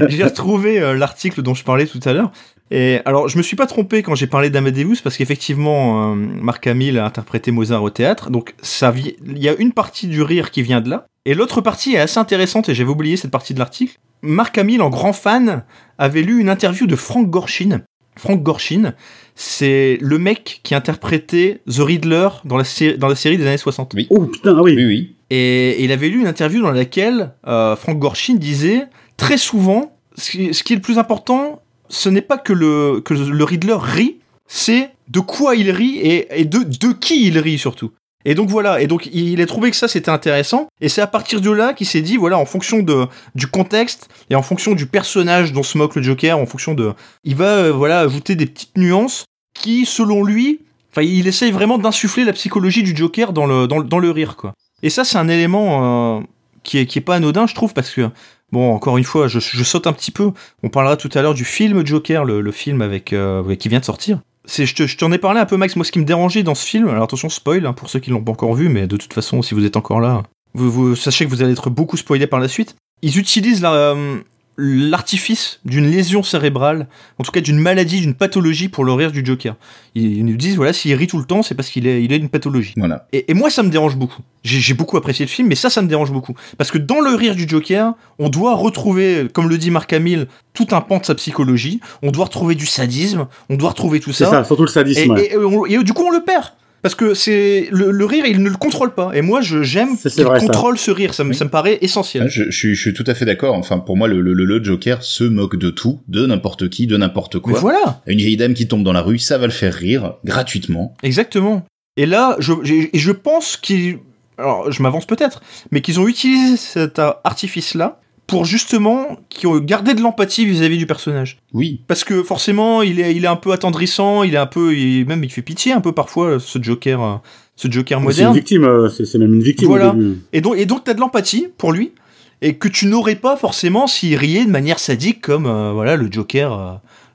j'ai 0.08 0.24
retrouvé, 0.24 0.80
euh, 0.80 0.96
l'article 0.96 1.42
dont 1.42 1.54
je 1.54 1.64
parlais 1.64 1.86
tout 1.86 2.00
à 2.06 2.14
l'heure. 2.14 2.32
Et 2.70 3.00
alors, 3.06 3.30
je 3.30 3.38
me 3.38 3.44
suis 3.44 3.56
pas 3.56 3.68
trompé 3.68 4.04
quand 4.04 4.16
j'ai 4.16 4.28
parlé 4.28 4.50
d'Amadeus 4.50 4.98
parce 5.04 5.16
qu'effectivement, 5.16 6.12
euh, 6.12 6.16
Marc 6.16 6.68
Hamill 6.68 6.98
a 6.98 7.06
interprété 7.06 7.52
Mozart 7.52 7.84
au 7.84 7.90
théâtre. 7.90 8.30
Donc, 8.30 8.56
ça, 8.62 8.94
il 8.96 9.38
y 9.38 9.48
a 9.48 9.56
une 9.58 9.72
partie 9.72 10.08
du 10.08 10.22
rire 10.22 10.52
qui 10.52 10.64
vient 10.64 10.82
de 10.82 10.90
là. 10.90 11.06
Et 11.26 11.34
l'autre 11.34 11.62
partie 11.62 11.94
est 11.94 12.00
assez 12.00 12.20
intéressante 12.20 12.70
et 12.70 12.76
j'avais 12.76 12.90
oublié 12.90 13.16
cette 13.16 13.32
partie 13.32 13.54
de 13.54 13.60
l'article. 13.60 13.98
Marc 14.22 14.58
Hamill, 14.58 14.82
en 14.82 14.90
grand 14.90 15.14
fan, 15.14 15.64
avait 15.98 16.24
lu 16.24 16.40
une 16.40 16.50
interview 16.50 16.88
de 16.88 16.96
Frank 16.96 17.30
Gorshin 17.30 17.82
Frank 18.18 18.44
Gorshin, 18.44 18.94
c'est 19.36 19.98
le 20.02 20.18
mec 20.18 20.62
qui 20.64 20.76
interprétait 20.76 21.62
The 21.70 21.80
Riddler 21.80 22.30
dans 22.46 22.58
la, 22.58 22.64
série, 22.64 22.98
dans 22.98 23.08
la 23.08 23.16
série 23.16 23.38
des 23.38 23.46
années 23.46 23.58
60. 23.58 23.94
Oui. 23.96 24.08
Oh 24.10 24.26
putain, 24.26 24.56
ah 24.58 24.62
oui. 24.62 24.74
Oui, 24.76 24.86
oui. 24.86 25.16
Et 25.30 25.84
il 25.84 25.92
avait 25.92 26.10
lu 26.10 26.22
une 26.22 26.28
interview 26.28 26.62
dans 26.62 26.72
laquelle 26.72 27.34
euh, 27.48 27.76
Frank 27.76 28.00
Gorshin 28.00 28.36
disait 28.36 28.88
très 29.18 29.38
souvent, 29.38 29.98
ce 30.16 30.32
qui, 30.32 30.74
est 30.74 30.76
le 30.76 30.82
plus 30.82 31.00
important, 31.00 31.62
ce 31.90 32.10
n'est 32.10 32.22
pas 32.22 32.38
que 32.38 32.54
le, 32.54 33.02
que 33.02 33.14
le 33.14 33.44
Riddler 33.44 33.78
rit, 33.80 34.18
c'est 34.48 34.92
de 35.10 35.20
quoi 35.20 35.56
il 35.56 35.70
rit 35.72 36.00
et, 36.00 36.46
de, 36.46 36.60
de 36.60 36.94
qui 36.94 37.28
il 37.28 37.38
rit 37.40 37.58
surtout. 37.58 37.92
Et 38.26 38.36
donc 38.36 38.50
voilà, 38.50 38.82
et 38.82 38.88
donc 38.88 39.08
il 39.14 39.40
a 39.42 39.46
trouvé 39.46 39.70
que 39.72 39.78
ça 39.78 39.88
c'était 39.88 40.10
intéressant, 40.10 40.68
et 40.82 40.90
c'est 40.90 41.02
à 41.02 41.08
partir 41.08 41.40
de 41.40 41.52
là 41.52 41.74
qu'il 41.74 41.88
s'est 41.88 42.02
dit, 42.02 42.18
voilà, 42.18 42.38
en 42.38 42.46
fonction 42.46 42.80
de, 42.80 43.06
du 43.36 43.48
contexte, 43.48 44.10
et 44.30 44.36
en 44.36 44.42
fonction 44.42 44.74
du 44.74 44.86
personnage 44.86 45.54
dont 45.54 45.64
se 45.64 45.78
moque 45.78 45.96
le 45.96 46.02
Joker, 46.02 46.38
en 46.38 46.46
fonction 46.46 46.74
de... 46.74 46.94
Il 47.24 47.36
va, 47.36 47.56
euh, 47.56 47.72
voilà, 47.72 48.02
ajouter 48.02 48.36
des 48.36 48.46
petites 48.46 48.78
nuances 48.78 49.26
qui, 49.54 49.86
selon 49.86 50.24
lui, 50.24 50.60
enfin, 50.92 51.04
il 51.04 51.28
essaye 51.28 51.52
vraiment 51.52 51.78
d'insuffler 51.78 52.26
la 52.26 52.34
psychologie 52.34 52.84
du 52.84 52.96
Joker 52.96 53.32
dans 53.32 53.46
le, 53.46 53.66
dans, 53.66 53.82
dans 53.82 54.00
le 54.00 54.12
rire, 54.12 54.36
quoi. 54.36 54.54
Et 54.84 54.90
ça, 54.90 55.04
c'est 55.04 55.18
un 55.18 55.28
élément 55.28 56.18
euh, 56.20 56.22
qui, 56.64 56.78
est, 56.78 56.86
qui 56.86 57.00
est 57.00 57.02
pas 57.02 57.16
anodin, 57.16 57.48
je 57.48 57.56
trouve, 57.56 57.74
parce 57.74 57.92
que, 57.92 58.10
bon, 58.52 58.74
encore 58.74 58.98
une 58.98 59.04
fois, 59.04 59.28
je, 59.28 59.40
saute 59.40 59.88
un 59.88 59.94
petit 59.94 60.12
peu. 60.12 60.32
On 60.64 60.70
parlera 60.70 60.98
tout 60.98 61.10
à 61.14 61.22
l'heure 61.22 61.34
du 61.34 61.46
film 61.46 61.86
Joker, 61.86 62.26
le, 62.26 62.52
film 62.52 62.82
avec, 62.82 63.14
euh, 63.14 63.56
qui 63.56 63.70
vient 63.70 63.80
de 63.80 63.86
sortir. 63.86 64.20
C'est, 64.46 64.66
je, 64.66 64.76
te- 64.76 64.88
je 64.88 64.98
t'en 64.98 65.12
ai 65.12 65.18
parlé 65.18 65.40
un 65.40 65.46
peu, 65.46 65.58
Max. 65.58 65.76
Moi, 65.76 65.84
ce 65.84 65.92
qui 65.92 66.00
me 66.00 66.06
dérangeait 66.06 66.44
dans 66.44 66.56
ce 66.56 66.66
film, 66.66 66.88
alors 66.88 67.04
attention, 67.04 67.30
spoil, 67.30 67.66
hein, 67.66 67.74
pour 67.74 67.90
ceux 67.90 68.00
qui 68.00 68.12
l'ont 68.12 68.24
pas 68.24 68.32
encore 68.32 68.54
vu, 68.54 68.70
mais 68.70 68.88
de 68.88 68.98
toute 68.98 69.14
façon, 69.14 69.42
si 69.42 69.54
vous 69.54 69.66
êtes 69.66 69.76
encore 69.76 70.00
là, 70.00 70.24
vous, 70.54 70.72
vous 70.72 70.96
sachez 70.96 71.26
que 71.26 71.30
vous 71.30 71.42
allez 71.42 71.52
être 71.52 71.70
beaucoup 71.70 71.98
spoilé 71.98 72.28
par 72.28 72.40
la 72.40 72.48
suite. 72.48 72.76
Ils 73.02 73.18
utilisent 73.20 73.62
la, 73.62 73.74
euh, 73.74 74.20
l'artifice 74.58 75.60
d'une 75.66 75.90
lésion 75.90 76.24
cérébrale, 76.24 76.88
en 77.20 77.24
tout 77.24 77.32
cas 77.32 77.42
d'une 77.42 77.60
maladie, 77.60 78.02
d'une 78.02 78.16
pathologie 78.16 78.70
pour 78.70 78.84
le 78.86 78.92
rire 78.94 79.12
du 79.12 79.24
Joker. 79.26 79.56
Ils, 79.96 80.18
ils 80.18 80.26
nous 80.26 80.36
disent, 80.36 80.56
voilà, 80.56 80.74
s'il 80.74 80.94
rit 80.96 81.08
tout 81.08 81.18
le 81.20 81.26
temps, 81.26 81.44
c'est 81.44 81.56
parce 81.56 81.70
qu'il 81.70 81.88
est, 81.88 82.04
il 82.04 82.12
a 82.12 82.16
une 82.16 82.30
pathologie. 82.30 82.74
Voilà. 82.78 83.08
Et, 83.14 83.30
et 83.32 83.34
moi, 83.34 83.50
ça 83.50 83.64
me 83.64 83.70
dérange 83.70 83.96
beaucoup. 83.96 84.22
J'ai 84.44 84.74
beaucoup 84.74 84.98
apprécié 84.98 85.26
le 85.26 85.30
film, 85.30 85.48
mais 85.48 85.56
ça, 85.56 85.70
ça 85.70 85.82
me 85.82 85.88
dérange 85.88 86.12
beaucoup. 86.12 86.34
Parce 86.58 86.72
que 86.72 86.78
dans 86.78 87.02
le 87.02 87.14
rire 87.16 87.36
du 87.36 87.48
Joker, 87.48 87.94
on 88.20 88.30
doit 88.30 88.56
retrouver, 88.56 89.28
comme 89.34 89.50
le 89.50 89.58
dit 89.58 89.72
Marc 89.72 89.94
Hamill, 89.94 90.28
tout 90.54 90.68
un 90.72 90.82
pan 90.82 90.98
de 91.00 91.06
sa 91.06 91.16
psychologie. 91.16 91.80
On 92.02 92.12
doit 92.12 92.26
retrouver 92.26 92.56
du 92.56 92.66
sadisme, 92.66 93.28
on 93.50 93.56
doit 93.56 93.70
retrouver 93.70 94.00
tout 94.00 94.12
C'est 94.14 94.26
ça. 94.26 94.32
ça, 94.32 94.44
surtout 94.44 94.64
le 94.64 94.70
Et, 94.70 94.74
sadisme. 94.74 95.12
ouais. 95.12 95.26
et- 95.26 95.34
et 95.34 95.38
on- 95.38 95.66
et 95.66 95.84
du 95.84 95.94
coup, 95.94 96.04
on 96.04 96.12
le 96.12 96.24
perd. 96.24 96.46
Parce 96.88 96.96
que 96.96 97.14
c'est 97.16 97.68
le, 97.70 97.92
le 97.92 98.06
rire, 98.06 98.24
il 98.26 98.42
ne 98.42 98.50
le 98.50 98.56
contrôle 98.56 98.94
pas. 98.94 99.12
Et 99.14 99.22
moi, 99.22 99.42
je 99.42 99.62
j'aime 99.62 99.98
qu'il 99.98 100.10
ça. 100.10 100.24
contrôle 100.40 100.78
ce 100.78 100.90
rire. 100.90 101.14
Ça 101.14 101.26
me, 101.26 101.32
Oui. 101.32 101.36
ça 101.36 101.44
me 101.44 101.50
paraît 101.50 101.80
essentiel. 101.82 102.24
Ah, 102.26 102.30
Je, 102.30 102.46
je 102.46 102.58
suis, 102.58 102.76
je 102.76 102.80
suis 102.82 102.94
tout 102.94 103.04
à 103.08 103.14
fait 103.14 103.26
d'accord. 103.26 103.56
Enfin, 103.56 103.80
pour 103.80 103.98
moi, 103.98 104.08
le, 104.08 104.22
le, 104.22 104.32
le 104.34 104.64
Joker 104.64 105.04
se 105.04 105.26
moque 105.26 105.58
de 105.58 105.70
tout, 105.70 106.00
de 106.08 106.26
n'importe 106.26 106.70
qui, 106.70 106.88
de 106.88 106.96
n'importe 106.96 107.36
Mais 107.36 107.42
quoi. 107.42 107.60
voilà, 107.60 108.02
Une 108.08 108.20
vieille 108.20 108.38
dame 108.38 108.54
qui 108.54 108.70
tombe 108.70 108.84
dans 108.84 108.94
la 108.94 109.02
rue, 109.02 109.20
ça 109.20 109.38
va 109.38 109.48
le 109.48 109.52
faire 109.52 109.74
rire 109.74 110.14
gratuitement. 110.24 110.96
exactement. 111.04 111.66
Et 111.98 112.06
là, 112.06 112.38
je, 112.40 113.12
pense 113.12 113.58
qu'ils, 113.58 113.98
alors 114.38 114.72
je 114.72 114.82
m'avance 114.82 115.06
peut-être, 115.06 115.42
mais 115.72 115.82
qu'ils 115.82 116.00
ont 116.00 116.08
utilisé 116.08 116.56
cet 116.56 117.00
artifice-là 117.00 118.00
pour 118.28 118.46
justement 118.46 119.18
qu'ils 119.30 119.48
ont 119.50 119.58
gardé 119.60 119.94
de 119.94 120.02
l'empathie 120.02 120.46
vis-à-vis 120.46 120.78
du 120.78 120.86
personnage. 120.86 121.40
Oui. 121.54 121.82
Parce 121.88 122.04
que 122.04 122.24
forcément, 122.24 122.82
il 122.82 123.00
est, 123.00 123.16
il 123.16 123.24
est 123.24 123.28
un 123.30 123.36
peu 123.38 123.52
attendrissant, 123.54 124.24
il 124.24 124.34
est 124.36 124.38
un 124.38 124.46
peu, 124.48 124.76
il, 124.76 125.06
même 125.08 125.24
il 125.24 125.32
fait 125.32 125.42
pitié 125.42 125.72
un 125.72 125.82
peu 125.82 125.94
parfois 125.94 126.38
ce 126.40 126.62
Joker, 126.62 127.02
euh, 127.02 127.16
ce 127.56 127.72
Joker 127.72 127.98
C'est 127.98 128.02
une 128.02 128.06
moderne. 128.06 128.34
victime, 128.36 128.64
euh, 128.66 128.90
c'est 128.90 129.06
c'est 129.06 129.18
même 129.18 129.34
une 129.34 129.42
victime 129.44 129.68
Voilà. 129.70 129.92
au 129.92 129.94
début. 129.96 130.20
Et 130.34 130.42
donc, 130.42 130.58
et 130.58 130.66
donc 130.66 130.84
t'as 130.84 130.94
de 130.94 131.00
l'empathie 131.00 131.48
pour 131.58 131.72
lui 131.72 131.94
et 132.42 132.56
que 132.56 132.68
tu 132.68 132.86
n'aurais 132.86 133.16
pas 133.16 133.36
forcément 133.38 133.88
s'il 133.88 134.16
riait 134.16 134.46
de 134.46 134.52
manière 134.52 134.78
sadique 134.80 135.22
comme 135.22 135.46
euh, 135.48 135.72
voilà 135.72 135.96
le 135.96 136.12
Joker 136.12 136.54
euh, 136.54 136.74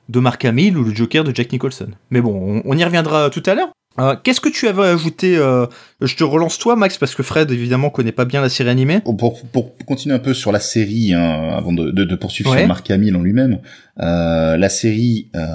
de 0.09 0.19
Mark 0.19 0.43
Hamill 0.43 0.77
ou 0.77 0.83
le 0.83 0.93
Joker 0.93 1.23
de 1.23 1.33
Jack 1.33 1.51
Nicholson. 1.51 1.87
Mais 2.09 2.19
bon, 2.21 2.61
on, 2.65 2.69
on 2.73 2.77
y 2.77 2.83
reviendra 2.83 3.29
tout 3.29 3.43
à 3.45 3.53
l'heure. 3.55 3.69
Euh, 3.99 4.15
Qu'est-ce 4.23 4.41
que 4.41 4.49
tu 4.49 4.67
avais 4.67 4.83
ajouté 4.87 5.37
euh, 5.37 5.65
Je 6.01 6.15
te 6.15 6.23
relance 6.23 6.57
toi, 6.57 6.75
Max, 6.75 6.97
parce 6.97 7.13
que 7.15 7.21
Fred 7.23 7.51
évidemment 7.51 7.89
connaît 7.89 8.11
pas 8.11 8.25
bien 8.25 8.41
la 8.41 8.49
série 8.49 8.69
animée. 8.69 9.01
Pour, 9.01 9.39
pour, 9.43 9.75
continuer 9.85 10.15
un 10.15 10.19
peu 10.19 10.33
sur 10.33 10.51
la 10.51 10.59
série, 10.59 11.13
hein, 11.13 11.49
avant 11.55 11.73
de, 11.73 11.91
de, 11.91 12.03
de 12.03 12.15
poursuivre 12.15 12.51
Ouais. 12.51 12.59
sur 12.59 12.67
Mark 12.67 12.89
Hamill 12.89 13.15
en 13.15 13.21
lui-même, 13.21 13.59
euh, 14.01 14.57
la 14.57 14.69
série, 14.69 15.29
euh, 15.35 15.45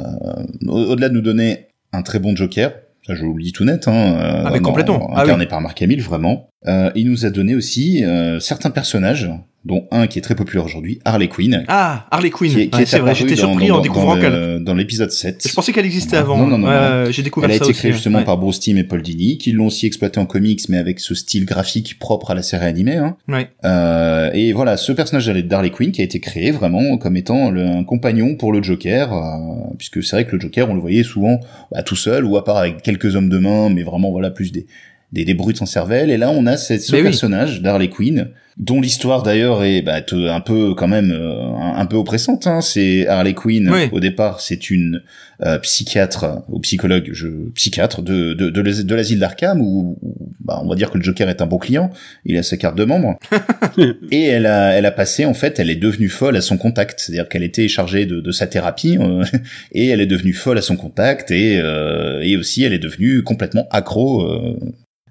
au- 0.67 0.93
au-delà 0.93 1.09
de 1.09 1.15
nous 1.15 1.21
donner 1.21 1.67
un 1.93 2.03
très 2.03 2.19
bon 2.21 2.37
Joker, 2.37 2.73
ça 3.07 3.15
je 3.15 3.23
vous 3.25 3.35
le 3.35 3.43
dis 3.43 3.53
tout 3.53 3.65
net, 3.65 3.89
hein, 3.89 3.93
euh, 4.21 4.43
Ah, 4.47 4.51
mais 4.53 4.61
complètement. 4.61 5.11
Ah 5.15 5.23
incarné 5.23 5.47
par 5.47 5.61
Mark 5.61 5.81
Hamill, 5.83 6.01
vraiment, 6.03 6.51
euh, 6.67 6.91
il 6.95 7.09
nous 7.09 7.25
a 7.27 7.31
donné 7.31 7.55
aussi 7.55 8.05
euh, 8.05 8.41
certains 8.41 8.71
personnages, 8.71 9.31
dont 9.65 9.87
un 9.91 10.07
qui 10.07 10.19
est 10.19 10.23
très 10.23 10.37
populaire 10.37 10.65
aujourd'hui, 10.65 11.01
Harley 11.05 11.29
Quinn, 11.29 11.65
Ah, 11.69 12.07
Harley 12.11 12.31
Quinn. 12.31 12.49
qui 12.51 12.71
qui 12.71 12.77
Ouais, 12.77 12.83
est 12.85 12.87
c'est 12.87 13.01
vrai, 13.01 13.15
j'étais 13.15 13.37
surpris 13.37 13.67
dans- 13.67 13.79
en 13.79 13.81
découvrant 13.81 14.19
qu'elle. 14.19 14.33
le- 14.33 14.59
dans 14.61 14.73
l'épisode 14.73 15.11
7. 15.11 15.47
Je 15.49 15.53
pensais 15.53 15.73
qu'elle 15.73 15.85
existait 15.85 16.17
avant. 16.17 16.39
non, 16.39 16.47
non, 16.47 16.59
non, 16.59 16.69
Ouais, 16.69 17.13
J'ai 17.13 17.23
découvert 17.23 17.51
Elle 17.51 17.57
a 17.57 17.59
ça 17.59 17.65
été 17.65 17.75
créée 17.75 17.93
justement 17.93 18.19
Ouais. 18.19 18.25
par 18.25 18.39
Bruce 18.39 18.61
Timm 18.61 18.79
et 18.79 18.85
Paul 18.85 19.03
Dini, 19.03 19.37
qui 19.37 19.53
l'ont 19.53 19.67
aussi 19.67 19.87
exploité 19.87 20.21
en 20.21 20.27
comics, 20.27 20.61
mais 20.69 20.79
avec 20.79 21.01
ce 21.01 21.15
style 21.15 21.45
graphique 21.45 21.99
propre 21.99 22.31
à 22.31 22.35
la 22.35 22.43
série 22.43 22.67
animée. 22.67 22.97
Hein. 22.97 23.17
Ouais. 23.29 23.49
Euh, 23.65 24.31
et 24.33 24.53
voilà, 24.53 24.77
ce 24.77 24.93
personnage 24.93 25.27
d'Harley 25.27 25.71
Quinn 25.71 25.91
qui 25.93 26.01
a 26.01 26.05
été 26.05 26.21
créé 26.21 26.51
vraiment 26.51 26.97
comme 26.97 27.17
étant 27.17 27.51
le- 27.51 27.67
un 27.67 27.85
compagnon 27.85 28.37
pour 28.37 28.53
le 28.53 28.63
Joker, 28.63 29.13
euh, 29.13 29.75
puisque 29.77 30.03
c'est 30.03 30.17
vrai 30.17 30.25
que 30.27 30.35
le 30.37 30.41
Joker, 30.41 30.71
on 30.71 30.75
le 30.75 30.81
voyait 30.81 31.03
souvent 31.03 31.41
bah, 31.73 31.83
tout 31.83 31.97
seul 31.97 32.25
ou 32.25 32.37
à 32.37 32.45
part 32.45 32.57
avec 32.59 32.81
quelques 32.83 33.17
hommes 33.17 33.29
de 33.29 33.39
main, 33.39 33.71
mais 33.71 33.83
vraiment 33.83 34.11
voilà 34.13 34.31
plus 34.31 34.53
des 34.53 34.67
des, 35.13 35.25
des 35.25 35.35
brutes 35.35 35.63
en 35.63 35.67
cervelle. 35.67 36.11
Et 36.11 36.17
là, 36.17 36.31
on 36.31 36.47
a 36.47 36.57
cette- 36.57 36.83
ce 36.83 36.93
Mais 36.93 36.99
oui. 36.99 37.05
personnage 37.05 37.63
d'Harley 37.63 37.89
Quinn, 37.89 38.29
dont 38.59 38.81
l'histoire 38.81 39.23
d'ailleurs 39.23 39.63
est 39.65 39.83
bah, 39.83 40.01
un 40.13 40.41
peu 40.41 40.75
quand 40.75 40.89
même 40.89 41.13
euh, 41.13 41.53
un, 41.55 41.77
un 41.79 41.87
peu 41.87 41.97
oppressante. 41.97 42.47
Hein. 42.47 42.61
C'est 42.61 43.07
Harley 43.07 43.35
Quinn. 43.35 43.71
Oui. 43.71 43.89
Au 43.93 44.01
départ, 44.01 44.41
c'est 44.41 44.69
une 44.71 45.03
euh, 45.47 45.59
psychiatre 45.61 46.43
ou 46.49 46.59
psychologue, 46.59 47.11
je 47.13 47.29
psychiatre 47.55 48.03
de 48.03 48.33
de, 48.35 48.51
de, 48.51 48.61
l'as- 48.61 48.83
de 48.83 48.95
l'asile 48.97 49.21
d'Arkham 49.21 49.61
où, 49.61 49.97
où, 50.03 50.29
bah, 50.41 50.61
on 50.65 50.69
va 50.69 50.75
dire 50.75 50.91
que 50.91 50.99
le 50.99 51.05
Joker 51.05 51.29
est 51.29 51.41
un 51.41 51.47
bon 51.47 51.59
client. 51.59 51.91
Il 52.25 52.37
a 52.37 52.43
sa 52.43 52.57
carte 52.57 52.77
de 52.77 52.85
membre. 52.85 53.17
et 54.11 54.25
elle 54.25 54.47
a 54.47 54.71
elle 54.73 54.87
a 54.87 54.91
passé 54.91 55.25
en 55.25 55.35
fait, 55.35 55.61
elle 55.61 55.71
est 55.71 55.77
devenue 55.77 56.09
folle 56.09 56.37
à 56.37 56.41
son 56.41 56.59
contact. 56.59 56.99
C'est-à-dire 56.99 57.29
qu'elle 57.29 57.45
était 57.45 57.69
chargée 57.69 58.05
de, 58.07 58.21
de 58.21 58.31
sa 58.33 58.49
thérapie 58.49 58.99
euh, 59.01 59.25
et 59.73 59.87
elle 59.87 60.01
est 60.01 60.07
devenue 60.07 60.33
folle 60.33 60.59
à 60.59 60.63
son 60.63 60.77
contact 60.77 61.31
et 61.31 61.61
euh, 61.63 62.21
et 62.23 62.37
aussi 62.37 62.65
elle 62.65 62.73
est 62.73 62.79
devenue 62.81 63.23
complètement 63.23 63.69
accro. 63.71 64.27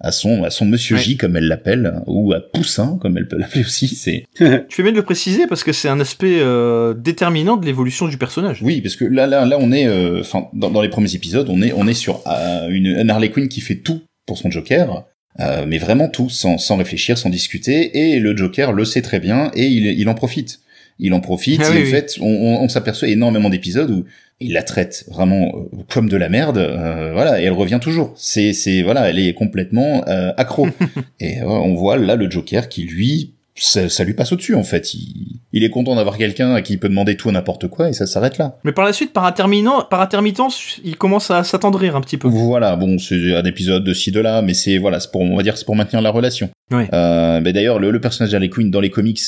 Euh, 0.03 0.07
à 0.07 0.11
son 0.11 0.43
à 0.43 0.49
son 0.49 0.65
monsieur 0.65 0.95
Ouais. 0.95 1.01
J 1.01 1.17
comme 1.17 1.35
elle 1.35 1.47
l'appelle 1.47 2.01
ou 2.07 2.33
à 2.33 2.39
Poussin 2.39 2.97
comme 3.01 3.17
elle 3.17 3.27
peut 3.27 3.37
l'appeler 3.37 3.63
aussi 3.65 3.87
c'est 3.87 4.25
Tu 4.39 4.75
fais 4.75 4.83
bien 4.83 4.91
de 4.91 4.97
le 4.97 5.03
préciser 5.03 5.47
parce 5.47 5.63
que 5.63 5.73
c'est 5.73 5.89
un 5.89 5.99
aspect 5.99 6.39
euh, 6.39 6.93
déterminant 6.93 7.57
de 7.57 7.65
l'évolution 7.65 8.07
du 8.07 8.17
personnage. 8.17 8.59
Oui, 8.61 8.81
parce 8.81 8.95
que 8.95 9.05
là, 9.05 9.27
là, 9.27 9.45
là, 9.45 9.57
on 9.59 9.71
est, 9.71 9.87
euh, 9.87 10.21
enfin, 10.21 10.47
dans, 10.53 10.69
dans 10.69 10.81
les 10.81 10.89
premiers 10.89 11.13
épisodes, 11.15 11.47
on 11.49 11.61
est, 11.61 11.73
on 11.73 11.87
est 11.87 11.93
sur 11.93 12.21
euh, 12.27 12.67
une, 12.69 12.87
une 12.87 13.09
Harley 13.09 13.29
Quinn 13.29 13.47
qui 13.49 13.61
fait 13.61 13.75
tout 13.75 14.01
pour 14.25 14.37
son 14.37 14.49
Joker, 14.51 15.03
euh, 15.39 15.65
mais 15.67 15.77
vraiment 15.77 16.07
tout, 16.07 16.29
sans, 16.29 16.57
sans 16.57 16.77
réfléchir, 16.77 17.17
sans 17.17 17.29
discuter, 17.29 18.11
et 18.13 18.19
le 18.19 18.35
Joker 18.35 18.71
le 18.73 18.85
sait 18.85 19.01
très 19.01 19.19
bien 19.19 19.51
et 19.55 19.67
il, 19.67 19.85
il 19.85 20.09
en 20.09 20.15
profite. 20.15 20.59
Il 20.99 21.13
en 21.13 21.19
profite. 21.19 21.61
Ah 21.63 21.69
et 21.69 21.71
oui, 21.73 21.77
en 21.77 21.83
oui. 21.85 21.91
fait, 21.91 22.15
on, 22.21 22.25
on, 22.27 22.63
on 22.63 22.69
s'aperçoit 22.69 23.07
énormément 23.07 23.49
d'épisodes 23.49 23.89
où 23.91 24.05
il 24.39 24.53
la 24.53 24.63
traite 24.63 25.05
vraiment 25.09 25.51
euh, 25.55 25.83
comme 25.89 26.09
de 26.09 26.17
la 26.17 26.29
merde, 26.29 26.57
euh, 26.57 27.11
voilà, 27.13 27.41
et 27.41 27.45
elle 27.45 27.53
revient 27.53 27.79
toujours. 27.81 28.13
C'est, 28.15 28.53
c'est, 28.53 28.81
voilà, 28.83 29.09
elle 29.09 29.19
est 29.19 29.33
complètement 29.33 30.03
euh, 30.07 30.31
accro. 30.37 30.67
et 31.19 31.41
euh, 31.41 31.45
on 31.45 31.75
voit 31.75 31.97
là 31.97 32.15
le 32.15 32.29
Joker 32.29 32.69
qui 32.69 32.83
lui 32.83 33.33
ça, 33.59 33.89
ça 33.89 34.03
lui 34.03 34.13
passe 34.13 34.31
au-dessus 34.31 34.55
en 34.55 34.63
fait. 34.63 34.93
Il, 34.93 35.39
il 35.51 35.63
est 35.63 35.69
content 35.69 35.95
d'avoir 35.95 36.17
quelqu'un 36.17 36.53
à 36.53 36.61
qui 36.61 36.73
il 36.73 36.79
peut 36.79 36.89
demander 36.89 37.17
tout 37.17 37.31
n'importe 37.31 37.67
quoi 37.67 37.89
et 37.89 37.93
ça 37.93 38.05
s'arrête 38.05 38.37
là. 38.37 38.59
Mais 38.63 38.71
par 38.71 38.85
la 38.85 38.93
suite, 38.93 39.13
par, 39.13 39.25
interminant, 39.25 39.83
par 39.83 40.01
intermittence, 40.01 40.79
il 40.83 40.95
commence 40.95 41.31
à 41.31 41.43
s'attendrir 41.43 41.95
un 41.95 42.01
petit 42.01 42.17
peu. 42.17 42.27
Voilà, 42.27 42.75
bon, 42.75 42.99
c'est 42.99 43.35
un 43.35 43.43
épisode 43.43 43.83
de 43.83 43.93
ci 43.93 44.11
de 44.11 44.19
là, 44.19 44.41
mais 44.41 44.53
c'est 44.53 44.77
voilà, 44.77 44.99
c'est 44.99 45.11
pour 45.11 45.21
on 45.21 45.35
va 45.35 45.43
dire 45.43 45.57
c'est 45.57 45.65
pour 45.65 45.75
maintenir 45.75 46.01
la 46.01 46.11
relation. 46.11 46.49
Ouais. 46.71 46.87
Euh, 46.93 47.41
mais 47.43 47.53
d'ailleurs, 47.53 47.79
le, 47.79 47.91
le 47.91 48.01
personnage 48.01 48.31
d'Harley 48.31 48.49
Quinn 48.49 48.69
dans 48.69 48.81
les 48.81 48.89
comics, 48.89 49.19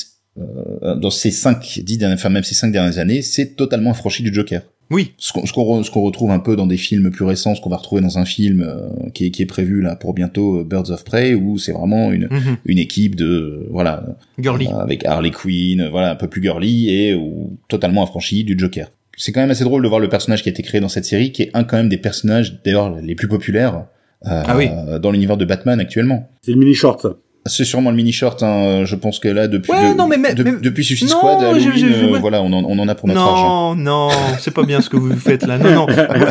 euh, 0.82 0.94
dans 0.96 1.10
ces 1.10 1.30
cinq, 1.30 1.80
dix 1.84 1.98
dernières, 1.98 2.18
enfin 2.18 2.28
même 2.28 2.42
ces 2.44 2.54
cinq 2.54 2.72
dernières 2.72 2.98
années, 2.98 3.22
c'est 3.22 3.56
totalement 3.56 3.90
affranchi 3.92 4.22
du 4.22 4.32
Joker. 4.32 4.62
Oui. 4.90 5.12
Ce 5.18 5.32
qu'on 5.32 5.46
ce 5.46 5.52
qu'on 5.52 5.62
re- 5.62 5.84
ce 5.84 5.90
qu'on 5.90 6.00
retrouve 6.02 6.32
un 6.32 6.40
peu 6.40 6.56
dans 6.56 6.66
des 6.66 6.76
films 6.76 7.10
plus 7.12 7.24
récents, 7.24 7.54
ce 7.54 7.60
qu'on 7.60 7.70
va 7.70 7.76
retrouver 7.76 8.02
dans 8.02 8.18
un 8.18 8.24
film 8.24 8.62
euh, 8.62 8.88
qui, 9.14 9.26
est, 9.26 9.30
qui 9.30 9.42
est 9.42 9.46
prévu 9.46 9.80
là 9.82 9.94
pour 9.94 10.14
bientôt, 10.14 10.58
euh, 10.58 10.64
Birds 10.64 10.90
of 10.90 11.04
Prey, 11.04 11.34
où 11.34 11.58
c'est 11.58 11.70
vraiment 11.72 12.10
une 12.10 12.24
Mhm. 12.28 12.56
une 12.66 12.78
équipe 12.78 13.14
de 13.14 13.24
euh, 13.26 13.66
voilà 13.70 14.04
Girly. 14.38 14.66
euh, 14.66 14.78
avec 14.78 15.04
Harley 15.04 15.30
Quinn, 15.30 15.88
voilà 15.90 16.10
un 16.10 16.16
peu 16.16 16.26
plus 16.26 16.42
girly 16.42 16.90
et 16.90 17.14
ou, 17.14 17.56
totalement 17.68 18.02
affranchi 18.02 18.42
du 18.42 18.58
Joker. 18.58 18.90
C'est 19.16 19.30
quand 19.32 19.40
même 19.40 19.50
assez 19.50 19.62
drôle 19.64 19.82
de 19.82 19.88
voir 19.88 20.00
le 20.00 20.08
personnage 20.08 20.42
qui 20.42 20.48
a 20.48 20.52
été 20.52 20.62
créé 20.64 20.80
dans 20.80 20.88
cette 20.88 21.04
série, 21.04 21.30
qui 21.30 21.42
est 21.42 21.50
un 21.54 21.62
quand 21.62 21.76
même 21.76 21.88
des 21.88 21.98
personnages 21.98 22.60
d'ailleurs 22.64 22.90
les 23.00 23.14
plus 23.14 23.28
populaires 23.28 23.84
euh, 24.26 24.42
Ah 24.44 24.56
oui. 24.56 24.68
dans 25.00 25.12
l'univers 25.12 25.36
de 25.36 25.44
Batman 25.44 25.78
actuellement. 25.78 26.28
C'est 26.42 26.50
le 26.52 26.58
mini 26.58 26.74
short, 26.74 27.00
ça. 27.02 27.14
C'est 27.46 27.64
sûrement 27.64 27.90
le 27.90 27.96
mini 27.96 28.12
short. 28.12 28.42
Hein, 28.42 28.84
je 28.84 28.94
pense 28.96 29.18
que 29.18 29.26
là 29.28 29.48
depuis 29.48 29.72
Ouais, 29.72 29.92
de- 29.92 29.96
non, 29.96 30.06
mais- 30.06 30.18
mais- 30.18 30.34
de- 30.34 30.44
mais- 30.44 30.52
depuis 30.60 30.84
Suicide 30.84 31.08
Non, 31.08 31.16
Squad, 31.16 31.38
je- 31.40 31.46
Halloween, 31.46 31.72
je- 31.74 31.86
je- 31.94 32.04
euh, 32.14 32.18
voilà, 32.20 32.42
on 32.42 32.52
en, 32.52 32.62
on 32.64 32.78
en 32.78 32.86
a 32.86 32.94
pour 32.94 33.08
notre 33.08 33.20
argent. 33.20 33.74
Non, 33.76 34.08
non, 34.08 34.14
c'est 34.38 34.50
pas 34.52 34.62
bien 34.64 34.80
ce 34.82 34.90
que 34.90 34.96
vous 34.98 35.16
faites 35.16 35.46
là. 35.46 35.56
Non, 35.56 35.70
non. 35.70 35.86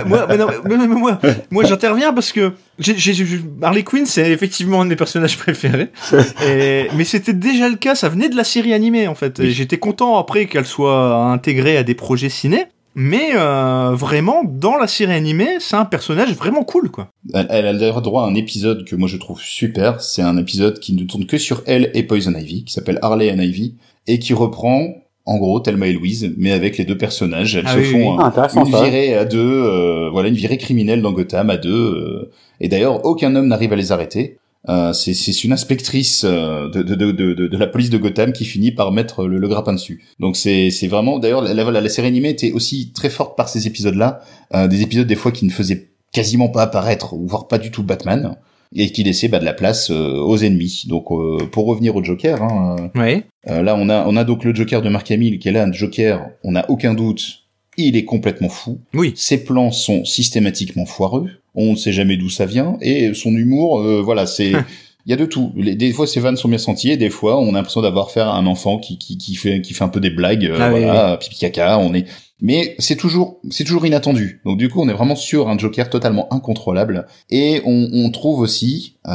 Moi, 0.05 0.27
moi, 0.27 0.37
non, 0.37 0.87
moi, 0.99 1.19
moi, 1.49 1.63
j'interviens 1.65 2.13
parce 2.13 2.31
que 2.31 2.51
j'ai, 2.77 2.95
j'ai- 2.95 3.13
j'ai- 3.13 3.25
Harley 3.63 3.83
Quinn, 3.83 4.05
c'est 4.05 4.29
effectivement 4.31 4.81
un 4.81 4.85
de 4.85 4.89
mes 4.91 4.95
personnages 4.95 5.37
préférés. 5.37 5.89
Et- 6.47 6.87
mais 6.95 7.03
c'était 7.05 7.33
déjà 7.33 7.69
le 7.69 7.75
cas. 7.77 7.95
Ça 7.95 8.07
venait 8.07 8.29
de 8.29 8.35
la 8.37 8.43
série 8.43 8.73
animée 8.73 9.07
en 9.07 9.15
fait. 9.15 9.39
Et 9.39 9.43
Oui. 9.43 9.51
j'étais 9.51 9.77
content 9.77 10.17
après 10.19 10.45
qu'elle 10.45 10.65
soit 10.67 11.15
intégrée 11.31 11.77
à 11.77 11.83
des 11.83 11.95
projets 11.95 12.29
ciné. 12.29 12.65
Mais 12.95 13.31
euh, 13.35 13.91
vraiment, 13.93 14.43
dans 14.43 14.77
la 14.77 14.87
série 14.87 15.13
animée, 15.13 15.57
c'est 15.59 15.75
un 15.75 15.85
personnage 15.85 16.33
vraiment 16.33 16.63
cool, 16.63 16.89
quoi. 16.89 17.09
Elle, 17.33 17.47
elle 17.49 17.67
a 17.67 17.73
d'ailleurs 17.73 18.01
droit 18.01 18.23
à 18.23 18.27
un 18.27 18.35
épisode 18.35 18.85
que 18.85 18.95
moi 18.95 19.07
je 19.07 19.17
trouve 19.17 19.39
super. 19.39 20.01
C'est 20.01 20.21
un 20.21 20.37
épisode 20.37 20.79
qui 20.79 20.93
ne 20.93 21.03
tourne 21.03 21.25
que 21.25 21.37
sur 21.37 21.61
elle 21.65 21.91
et 21.93 22.03
Poison 22.03 22.33
Ivy, 22.33 22.63
qui 22.65 22.73
s'appelle 22.73 22.99
Harley 23.01 23.31
and 23.31 23.39
Ivy, 23.39 23.75
et 24.07 24.19
qui 24.19 24.33
reprend 24.33 24.87
en 25.25 25.37
gros 25.37 25.59
Thelma 25.59 25.85
et 25.85 25.93
Louise, 25.93 26.33
mais 26.37 26.51
avec 26.51 26.77
les 26.79 26.85
deux 26.85 26.97
personnages. 26.97 27.55
Elles 27.55 27.65
Ah 27.67 27.73
se 27.73 27.77
oui, 27.79 27.85
font 27.85 27.97
oui. 27.99 28.17
un- 28.17 28.23
Ah, 28.23 28.25
intéressant, 28.27 28.65
une 28.65 28.71
ça. 28.71 28.83
virée 28.83 29.13
à 29.13 29.25
deux, 29.25 29.37
euh, 29.39 30.09
voilà, 30.11 30.29
une 30.29 30.35
virée 30.35 30.57
criminelle 30.57 31.03
dans 31.03 31.11
Gotham 31.11 31.51
à 31.51 31.57
deux. 31.57 31.69
euh, 31.71 32.31
et 32.59 32.67
d'ailleurs, 32.67 33.05
aucun 33.05 33.35
homme 33.35 33.47
n'arrive 33.47 33.71
à 33.71 33.75
les 33.75 33.91
arrêter. 33.91 34.38
Euh, 34.67 34.91
c'est 34.91 35.43
une 35.45 35.53
inspectrice 35.53 36.23
euh, 36.25 36.69
de, 36.69 36.83
de, 36.83 36.95
de, 36.95 37.11
de, 37.33 37.47
de 37.47 37.57
la 37.57 37.65
police 37.67 37.89
de 37.89 37.97
Gotham 37.97 38.33
qui 38.33 38.43
finit 38.43 38.71
par 38.71 38.91
mettre 38.91 39.25
le, 39.25 39.37
le 39.37 39.47
grappin 39.47 39.71
dessus. 39.73 40.03
Donc 40.19 40.35
c'est 40.35 40.69
vraiment 40.87 41.17
d'ailleurs 41.17 41.41
la, 41.41 41.53
la, 41.53 41.71
la 41.79 41.89
série 41.89 42.07
animée 42.07 42.29
était 42.29 42.51
aussi 42.51 42.91
très 42.91 43.09
forte 43.09 43.37
par 43.37 43.47
ces 43.47 43.67
épisodes-là, 43.67 44.19
euh, 44.53 44.67
des 44.67 44.81
épisodes 44.81 45.07
des 45.07 45.15
fois 45.15 45.31
qui 45.31 45.45
ne 45.45 45.49
faisaient 45.51 45.91
quasiment 46.11 46.49
pas 46.49 46.63
apparaître 46.63 47.13
ou 47.13 47.25
voire 47.25 47.47
pas 47.47 47.57
du 47.57 47.71
tout 47.71 47.83
Batman 47.83 48.35
et 48.75 48.91
qui 48.91 49.03
laissaient 49.03 49.29
bah, 49.29 49.39
de 49.39 49.45
la 49.45 49.53
place 49.53 49.91
euh, 49.91 50.17
aux 50.17 50.37
ennemis. 50.37 50.83
Donc 50.89 51.05
euh, 51.11 51.37
pour 51.51 51.65
revenir 51.65 51.95
au 51.95 52.03
Joker, 52.03 52.43
hein, 52.43 52.75
euh, 52.95 52.99
Ouais. 52.99 53.23
euh, 53.47 53.63
là, 53.63 53.75
on 53.77 53.87
a, 53.89 54.05
on 54.07 54.15
a 54.17 54.25
donc 54.25 54.43
le 54.43 54.53
Joker 54.53 54.81
de 54.81 54.89
Mark 54.89 55.09
Hamill, 55.09 55.39
qui 55.39 55.47
est 55.47 55.51
là 55.53 55.63
un 55.63 55.71
Joker, 55.71 56.27
on 56.43 56.51
n'a 56.51 56.69
aucun 56.69 56.93
doute, 56.93 57.45
il 57.77 57.95
est 57.95 58.05
complètement 58.05 58.49
fou. 58.49 58.79
Oui. 58.93 59.13
Ses 59.15 59.43
plans 59.43 59.71
sont 59.71 60.05
systématiquement 60.05 60.85
foireux, 60.85 61.29
on 61.55 61.71
ne 61.71 61.75
sait 61.77 61.91
jamais 61.93 62.17
d'où 62.17 62.29
ça 62.29 62.45
vient, 62.45 62.77
et 62.81 63.13
son 63.13 63.31
humour, 63.35 63.79
euh, 63.79 64.01
voilà, 64.01 64.25
c'est... 64.25 64.51
Il 65.05 65.11
y 65.11 65.13
a 65.13 65.15
de 65.15 65.25
tout. 65.25 65.53
Les- 65.55 65.75
des 65.75 65.91
fois, 65.93 66.05
ses 66.05 66.19
vannes 66.19 66.35
sont 66.35 66.49
bien 66.49 66.57
senties, 66.59 66.91
et 66.91 66.97
des 66.97 67.09
fois, 67.09 67.39
on 67.39 67.49
a 67.49 67.51
l'impression 67.53 67.81
d'avoir 67.81 68.07
affaire 68.07 68.27
à 68.27 68.35
un 68.37 68.45
enfant 68.45 68.77
qui, 68.77 68.97
qui, 68.99 69.17
qui 69.17 69.33
fait, 69.33 69.61
qui 69.61 69.73
fait 69.73 69.83
un 69.83 69.87
peu 69.89 70.01
des 70.01 70.09
blagues, 70.11 70.45
euh, 70.45 70.57
Ah 70.59 70.71
oui, 70.73 70.83
voilà, 70.83 71.17
pipi 71.17 71.39
caca, 71.39 71.79
on 71.79 71.93
est... 71.95 72.05
Mais 72.41 72.75
c'est 72.79 72.95
toujours, 72.95 73.39
c'est 73.49 73.63
toujours 73.63 73.85
inattendu. 73.85 74.39
Donc 74.45 74.57
du 74.57 74.69
coup, 74.69 74.81
on 74.81 74.87
est 74.87 74.93
vraiment 74.93 75.15
sur 75.15 75.49
un 75.49 75.57
Joker 75.57 75.89
totalement 75.89 76.31
incontrôlable. 76.33 77.07
Et 77.29 77.61
on, 77.65 77.89
on 77.91 78.09
trouve 78.11 78.39
aussi 78.39 78.95
euh, 79.07 79.11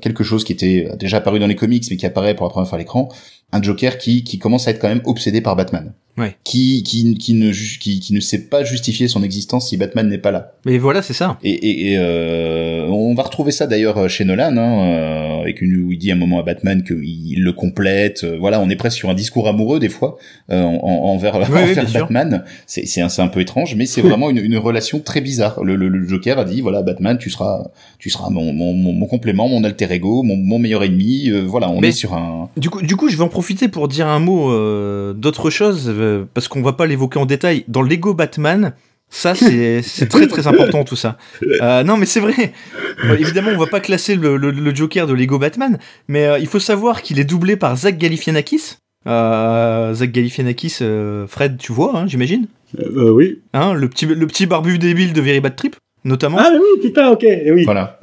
quelque 0.00 0.22
chose 0.22 0.44
qui 0.44 0.52
était 0.52 0.90
déjà 0.98 1.16
apparu 1.18 1.38
dans 1.38 1.46
les 1.48 1.56
comics, 1.56 1.84
mais 1.90 1.96
qui 1.96 2.06
apparaît 2.06 2.34
pour 2.36 2.46
la 2.46 2.50
première 2.50 2.68
fois 2.68 2.76
à 2.76 2.80
l'écran, 2.80 3.08
un 3.52 3.62
Joker 3.62 3.98
qui, 3.98 4.24
qui 4.24 4.38
commence 4.38 4.66
à 4.68 4.70
être 4.70 4.80
quand 4.80 4.88
même 4.88 5.02
obsédé 5.04 5.40
par 5.40 5.56
Batman. 5.56 5.92
Ouais. 6.18 6.36
Qui, 6.44 6.82
qui, 6.82 7.14
qui, 7.14 7.32
ne, 7.32 7.52
qui, 7.52 7.98
qui 7.98 8.12
ne 8.12 8.20
sait 8.20 8.46
pas 8.48 8.64
justifier 8.64 9.08
son 9.08 9.22
existence 9.22 9.70
si 9.70 9.78
Batman 9.78 10.06
n'est 10.10 10.18
pas 10.18 10.30
là. 10.30 10.52
Mais 10.66 10.76
voilà, 10.76 11.00
c'est 11.00 11.14
ça. 11.14 11.38
Et, 11.42 11.50
et, 11.52 11.92
et, 11.92 11.96
euh, 11.98 12.86
on 12.88 13.14
va 13.14 13.22
retrouver 13.22 13.50
ça 13.50 13.66
d'ailleurs 13.66 14.10
chez 14.10 14.26
Nolan, 14.26 14.58
hein, 14.58 14.86
euh, 14.88 15.40
avec 15.40 15.62
une, 15.62 15.74
où 15.86 15.90
il 15.92 15.96
dit 15.98 16.10
à 16.10 16.14
un 16.14 16.18
moment 16.18 16.38
à 16.38 16.42
Batman 16.42 16.82
qu'il 16.84 17.42
le 17.42 17.52
complète. 17.54 18.24
Euh, 18.24 18.36
Voilà, 18.38 18.60
on 18.60 18.68
est 18.68 18.76
presque 18.76 18.98
sur 18.98 19.08
un 19.08 19.14
discours 19.14 19.48
amoureux 19.48 19.80
des 19.80 19.88
fois 19.88 20.18
euh, 20.50 20.62
en, 20.62 20.74
en- 20.82 21.14
envers, 21.14 21.34
oui, 21.36 21.46
envers. 21.78 21.92
Batman. 22.02 22.44
C'est 22.66 22.84
c'est 22.86 23.00
un, 23.00 23.08
un 23.16 23.28
peu 23.28 23.40
étrange, 23.40 23.74
mais 23.74 23.86
c'est 23.86 24.02
vraiment 24.02 24.28
une, 24.28 24.36
une 24.36 24.58
relation 24.58 25.00
très 25.00 25.22
bizarre. 25.22 25.64
Le, 25.64 25.76
le, 25.76 25.88
le 25.88 26.06
Joker 26.06 26.38
a 26.38 26.44
dit 26.44 26.60
voilà 26.60 26.82
Batman, 26.82 27.16
tu 27.16 27.30
seras, 27.30 27.70
tu 27.98 28.10
seras 28.10 28.28
mon, 28.28 28.52
mon, 28.52 28.74
mon, 28.74 28.92
mon 28.92 29.06
complément, 29.06 29.48
mon 29.48 29.64
alter 29.64 29.90
ego, 29.90 30.22
mon, 30.22 30.36
mon 30.36 30.58
meilleur 30.58 30.84
ennemi. 30.84 31.30
Euh, 31.30 31.40
voilà, 31.46 31.70
on 31.70 31.80
Mais- 31.80 31.88
est 31.88 31.92
sur 31.92 32.12
un. 32.12 32.50
Du 32.58 32.68
coup, 32.68 32.82
du 32.82 32.96
coup, 32.96 33.08
je 33.08 33.16
vais 33.16 33.22
en 33.24 33.28
profiter 33.28 33.41
pour 33.70 33.88
dire 33.88 34.08
un 34.08 34.18
mot 34.18 34.50
euh, 34.52 35.12
d'autre 35.12 35.50
chose, 35.50 35.86
euh, 35.88 36.24
parce 36.34 36.48
qu'on 36.48 36.62
va 36.62 36.72
pas 36.72 36.86
l'évoquer 36.86 37.18
en 37.18 37.26
détail. 37.26 37.64
Dans 37.68 37.82
Lego 37.82 38.14
Batman, 38.14 38.72
ça, 39.10 39.34
c'est 39.34 39.82
très 40.08 40.26
très 40.26 40.46
important 40.46 40.84
tout 40.84 40.96
ça. 40.96 41.18
Euh, 41.60 41.82
non, 41.84 41.96
mais 41.96 42.06
c'est 42.06 42.20
vrai. 42.20 42.52
Bon, 43.06 43.14
évidemment, 43.14 43.50
on 43.54 43.58
va 43.58 43.66
pas 43.66 43.80
classer 43.80 44.16
le, 44.16 44.36
le, 44.36 44.50
le 44.50 44.74
Joker 44.74 45.06
de 45.06 45.12
Lego 45.12 45.38
Batman, 45.38 45.78
mais 46.08 46.26
euh, 46.26 46.38
il 46.38 46.46
faut 46.46 46.60
savoir 46.60 47.02
qu'il 47.02 47.18
est 47.20 47.24
doublé 47.24 47.56
par 47.56 47.76
Zach 47.76 47.98
Galifianakis. 47.98 48.76
Euh, 49.06 49.92
Zach 49.94 50.10
Galifianakis, 50.12 50.76
euh, 50.80 51.26
Fred, 51.26 51.58
tu 51.58 51.72
vois, 51.72 51.98
hein, 51.98 52.06
j'imagine? 52.06 52.46
Euh, 52.78 53.10
oui. 53.10 53.40
hein, 53.52 53.74
le, 53.74 53.88
petit, 53.88 54.06
le 54.06 54.26
petit 54.26 54.46
barbu 54.46 54.78
débile 54.78 55.12
de 55.12 55.20
Very 55.20 55.40
Bad 55.40 55.56
Trip, 55.56 55.76
notamment. 56.04 56.38
Ah, 56.40 56.50
oui, 56.54 56.80
putain, 56.80 57.10
ok, 57.10 57.26
oui. 57.52 57.64
Voilà. 57.64 57.98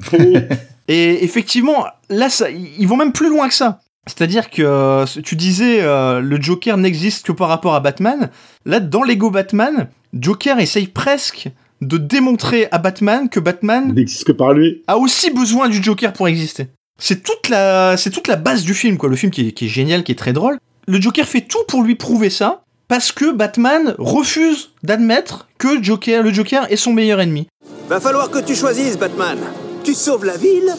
Et 0.88 1.24
effectivement, 1.24 1.86
là, 2.08 2.28
ça, 2.28 2.48
ils 2.50 2.86
vont 2.86 2.96
même 2.96 3.12
plus 3.12 3.28
loin 3.30 3.48
que 3.48 3.54
ça. 3.54 3.80
C'est-à-dire 4.06 4.50
que 4.50 4.62
euh, 4.62 5.04
tu 5.24 5.36
disais 5.36 5.80
euh, 5.82 6.20
le 6.20 6.40
Joker 6.40 6.76
n'existe 6.76 7.26
que 7.26 7.32
par 7.32 7.48
rapport 7.48 7.74
à 7.74 7.80
Batman. 7.80 8.30
Là, 8.64 8.80
dans 8.80 9.02
Lego 9.02 9.30
Batman, 9.30 9.88
Joker 10.14 10.58
essaye 10.58 10.86
presque 10.86 11.48
de 11.80 11.96
démontrer 11.96 12.68
à 12.72 12.78
Batman 12.78 13.28
que 13.28 13.40
Batman 13.40 13.84
Il 13.88 13.94
n'existe 13.94 14.24
que 14.24 14.32
par 14.32 14.52
lui. 14.52 14.82
a 14.86 14.98
aussi 14.98 15.30
besoin 15.30 15.68
du 15.68 15.82
Joker 15.82 16.12
pour 16.12 16.28
exister. 16.28 16.68
C'est 16.98 17.22
toute 17.22 17.48
la, 17.48 17.96
c'est 17.96 18.10
toute 18.10 18.28
la 18.28 18.36
base 18.36 18.64
du 18.64 18.74
film, 18.74 18.98
quoi. 18.98 19.08
Le 19.08 19.16
film 19.16 19.32
qui 19.32 19.48
est, 19.48 19.52
qui 19.52 19.66
est 19.66 19.68
génial, 19.68 20.02
qui 20.04 20.12
est 20.12 20.16
très 20.16 20.32
drôle. 20.34 20.58
Le 20.86 21.00
Joker 21.00 21.26
fait 21.26 21.40
tout 21.42 21.64
pour 21.68 21.82
lui 21.82 21.94
prouver 21.94 22.28
ça, 22.28 22.62
parce 22.88 23.12
que 23.12 23.32
Batman 23.32 23.94
refuse 23.98 24.70
d'admettre 24.82 25.48
que 25.58 25.82
Joker, 25.82 26.22
le 26.22 26.32
Joker 26.32 26.70
est 26.70 26.76
son 26.76 26.92
meilleur 26.92 27.20
ennemi. 27.20 27.46
Va 27.88 28.00
falloir 28.00 28.30
que 28.30 28.38
tu 28.40 28.54
choisisses, 28.54 28.98
Batman. 28.98 29.38
Tu 29.84 29.94
sauves 29.94 30.24
la 30.26 30.36
ville 30.36 30.74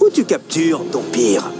ou 0.00 0.10
tu 0.12 0.24
captures 0.24 0.82
ton 0.90 1.02
pire 1.12 1.50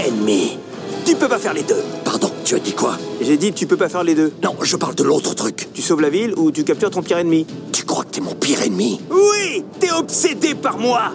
ennemi. 0.00 0.58
Tu 1.04 1.14
peux 1.14 1.28
pas 1.28 1.38
faire 1.38 1.54
les 1.54 1.62
deux. 1.62 1.82
Pardon, 2.04 2.30
tu 2.44 2.54
as 2.54 2.58
dit 2.58 2.72
quoi? 2.72 2.98
J'ai 3.20 3.36
dit 3.36 3.52
tu 3.52 3.66
peux 3.66 3.76
pas 3.76 3.88
faire 3.88 4.04
les 4.04 4.14
deux. 4.14 4.32
Non, 4.42 4.54
je 4.62 4.76
parle 4.76 4.94
de 4.94 5.02
l'autre 5.02 5.34
truc. 5.34 5.68
Tu 5.72 5.82
sauves 5.82 6.00
la 6.00 6.10
ville 6.10 6.34
ou 6.36 6.50
tu 6.50 6.64
captures 6.64 6.90
ton 6.90 7.02
pire 7.02 7.18
ennemi. 7.18 7.46
Tu 7.72 7.84
crois 7.84 8.04
que 8.04 8.10
t'es 8.10 8.20
mon 8.20 8.34
pire 8.34 8.62
ennemi? 8.62 9.00
Oui, 9.10 9.64
t'es 9.80 9.90
obsédé 9.92 10.54
par 10.54 10.78
moi. 10.78 11.12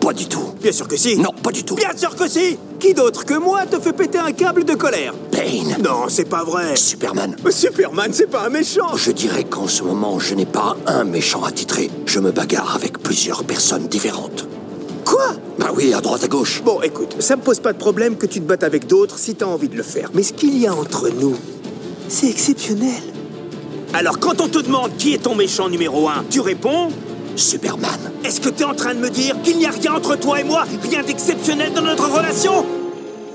Pas 0.00 0.12
du 0.12 0.26
tout. 0.26 0.54
Bien 0.62 0.70
sûr 0.70 0.86
que 0.86 0.96
si. 0.96 1.16
Non, 1.18 1.32
pas 1.42 1.50
du 1.50 1.64
tout. 1.64 1.74
Bien 1.74 1.90
sûr 1.96 2.14
que 2.14 2.28
si. 2.28 2.56
Qui 2.78 2.94
d'autre 2.94 3.24
que 3.24 3.34
moi 3.34 3.66
te 3.66 3.80
fait 3.80 3.92
péter 3.92 4.18
un 4.18 4.30
câble 4.30 4.64
de 4.64 4.74
colère? 4.74 5.12
Bane. 5.32 5.82
Non, 5.82 6.08
c'est 6.08 6.28
pas 6.28 6.44
vrai. 6.44 6.76
Superman. 6.76 7.34
Superman, 7.50 8.10
c'est 8.12 8.30
pas 8.30 8.46
un 8.46 8.50
méchant. 8.50 8.94
Je 8.94 9.10
dirais 9.10 9.42
qu'en 9.42 9.66
ce 9.66 9.82
moment, 9.82 10.20
je 10.20 10.34
n'ai 10.34 10.46
pas 10.46 10.76
un 10.86 11.02
méchant 11.02 11.42
attitré. 11.42 11.90
Je 12.06 12.20
me 12.20 12.30
bagarre 12.30 12.76
avec 12.76 13.00
plusieurs 13.00 13.42
personnes 13.42 13.88
différentes. 13.88 14.46
Quoi 15.16 15.32
Bah 15.58 15.70
oui, 15.74 15.94
à 15.94 16.02
droite 16.02 16.24
à 16.24 16.28
gauche. 16.28 16.60
Bon, 16.62 16.82
écoute, 16.82 17.16
ça 17.20 17.36
me 17.36 17.40
pose 17.42 17.58
pas 17.60 17.72
de 17.72 17.78
problème 17.78 18.16
que 18.18 18.26
tu 18.26 18.38
te 18.40 18.44
battes 18.44 18.62
avec 18.64 18.86
d'autres 18.86 19.18
si 19.18 19.34
t'as 19.34 19.46
envie 19.46 19.68
de 19.70 19.76
le 19.76 19.82
faire. 19.82 20.10
Mais 20.12 20.22
ce 20.22 20.34
qu'il 20.34 20.58
y 20.58 20.66
a 20.66 20.74
entre 20.74 21.08
nous, 21.08 21.36
c'est 22.08 22.28
exceptionnel. 22.28 23.02
Alors, 23.94 24.18
quand 24.18 24.42
on 24.42 24.48
te 24.48 24.58
demande 24.58 24.94
qui 24.98 25.14
est 25.14 25.22
ton 25.22 25.34
méchant 25.34 25.70
numéro 25.70 26.06
un, 26.10 26.22
tu 26.28 26.40
réponds 26.40 26.88
Superman. 27.34 27.98
Est-ce 28.24 28.42
que 28.42 28.50
t'es 28.50 28.64
en 28.64 28.74
train 28.74 28.94
de 28.94 28.98
me 29.00 29.08
dire 29.08 29.40
qu'il 29.42 29.56
n'y 29.56 29.64
a 29.64 29.70
rien 29.70 29.94
entre 29.94 30.16
toi 30.16 30.38
et 30.38 30.44
moi 30.44 30.64
Rien 30.82 31.02
d'exceptionnel 31.02 31.72
dans 31.72 31.80
notre 31.82 32.10
relation 32.10 32.66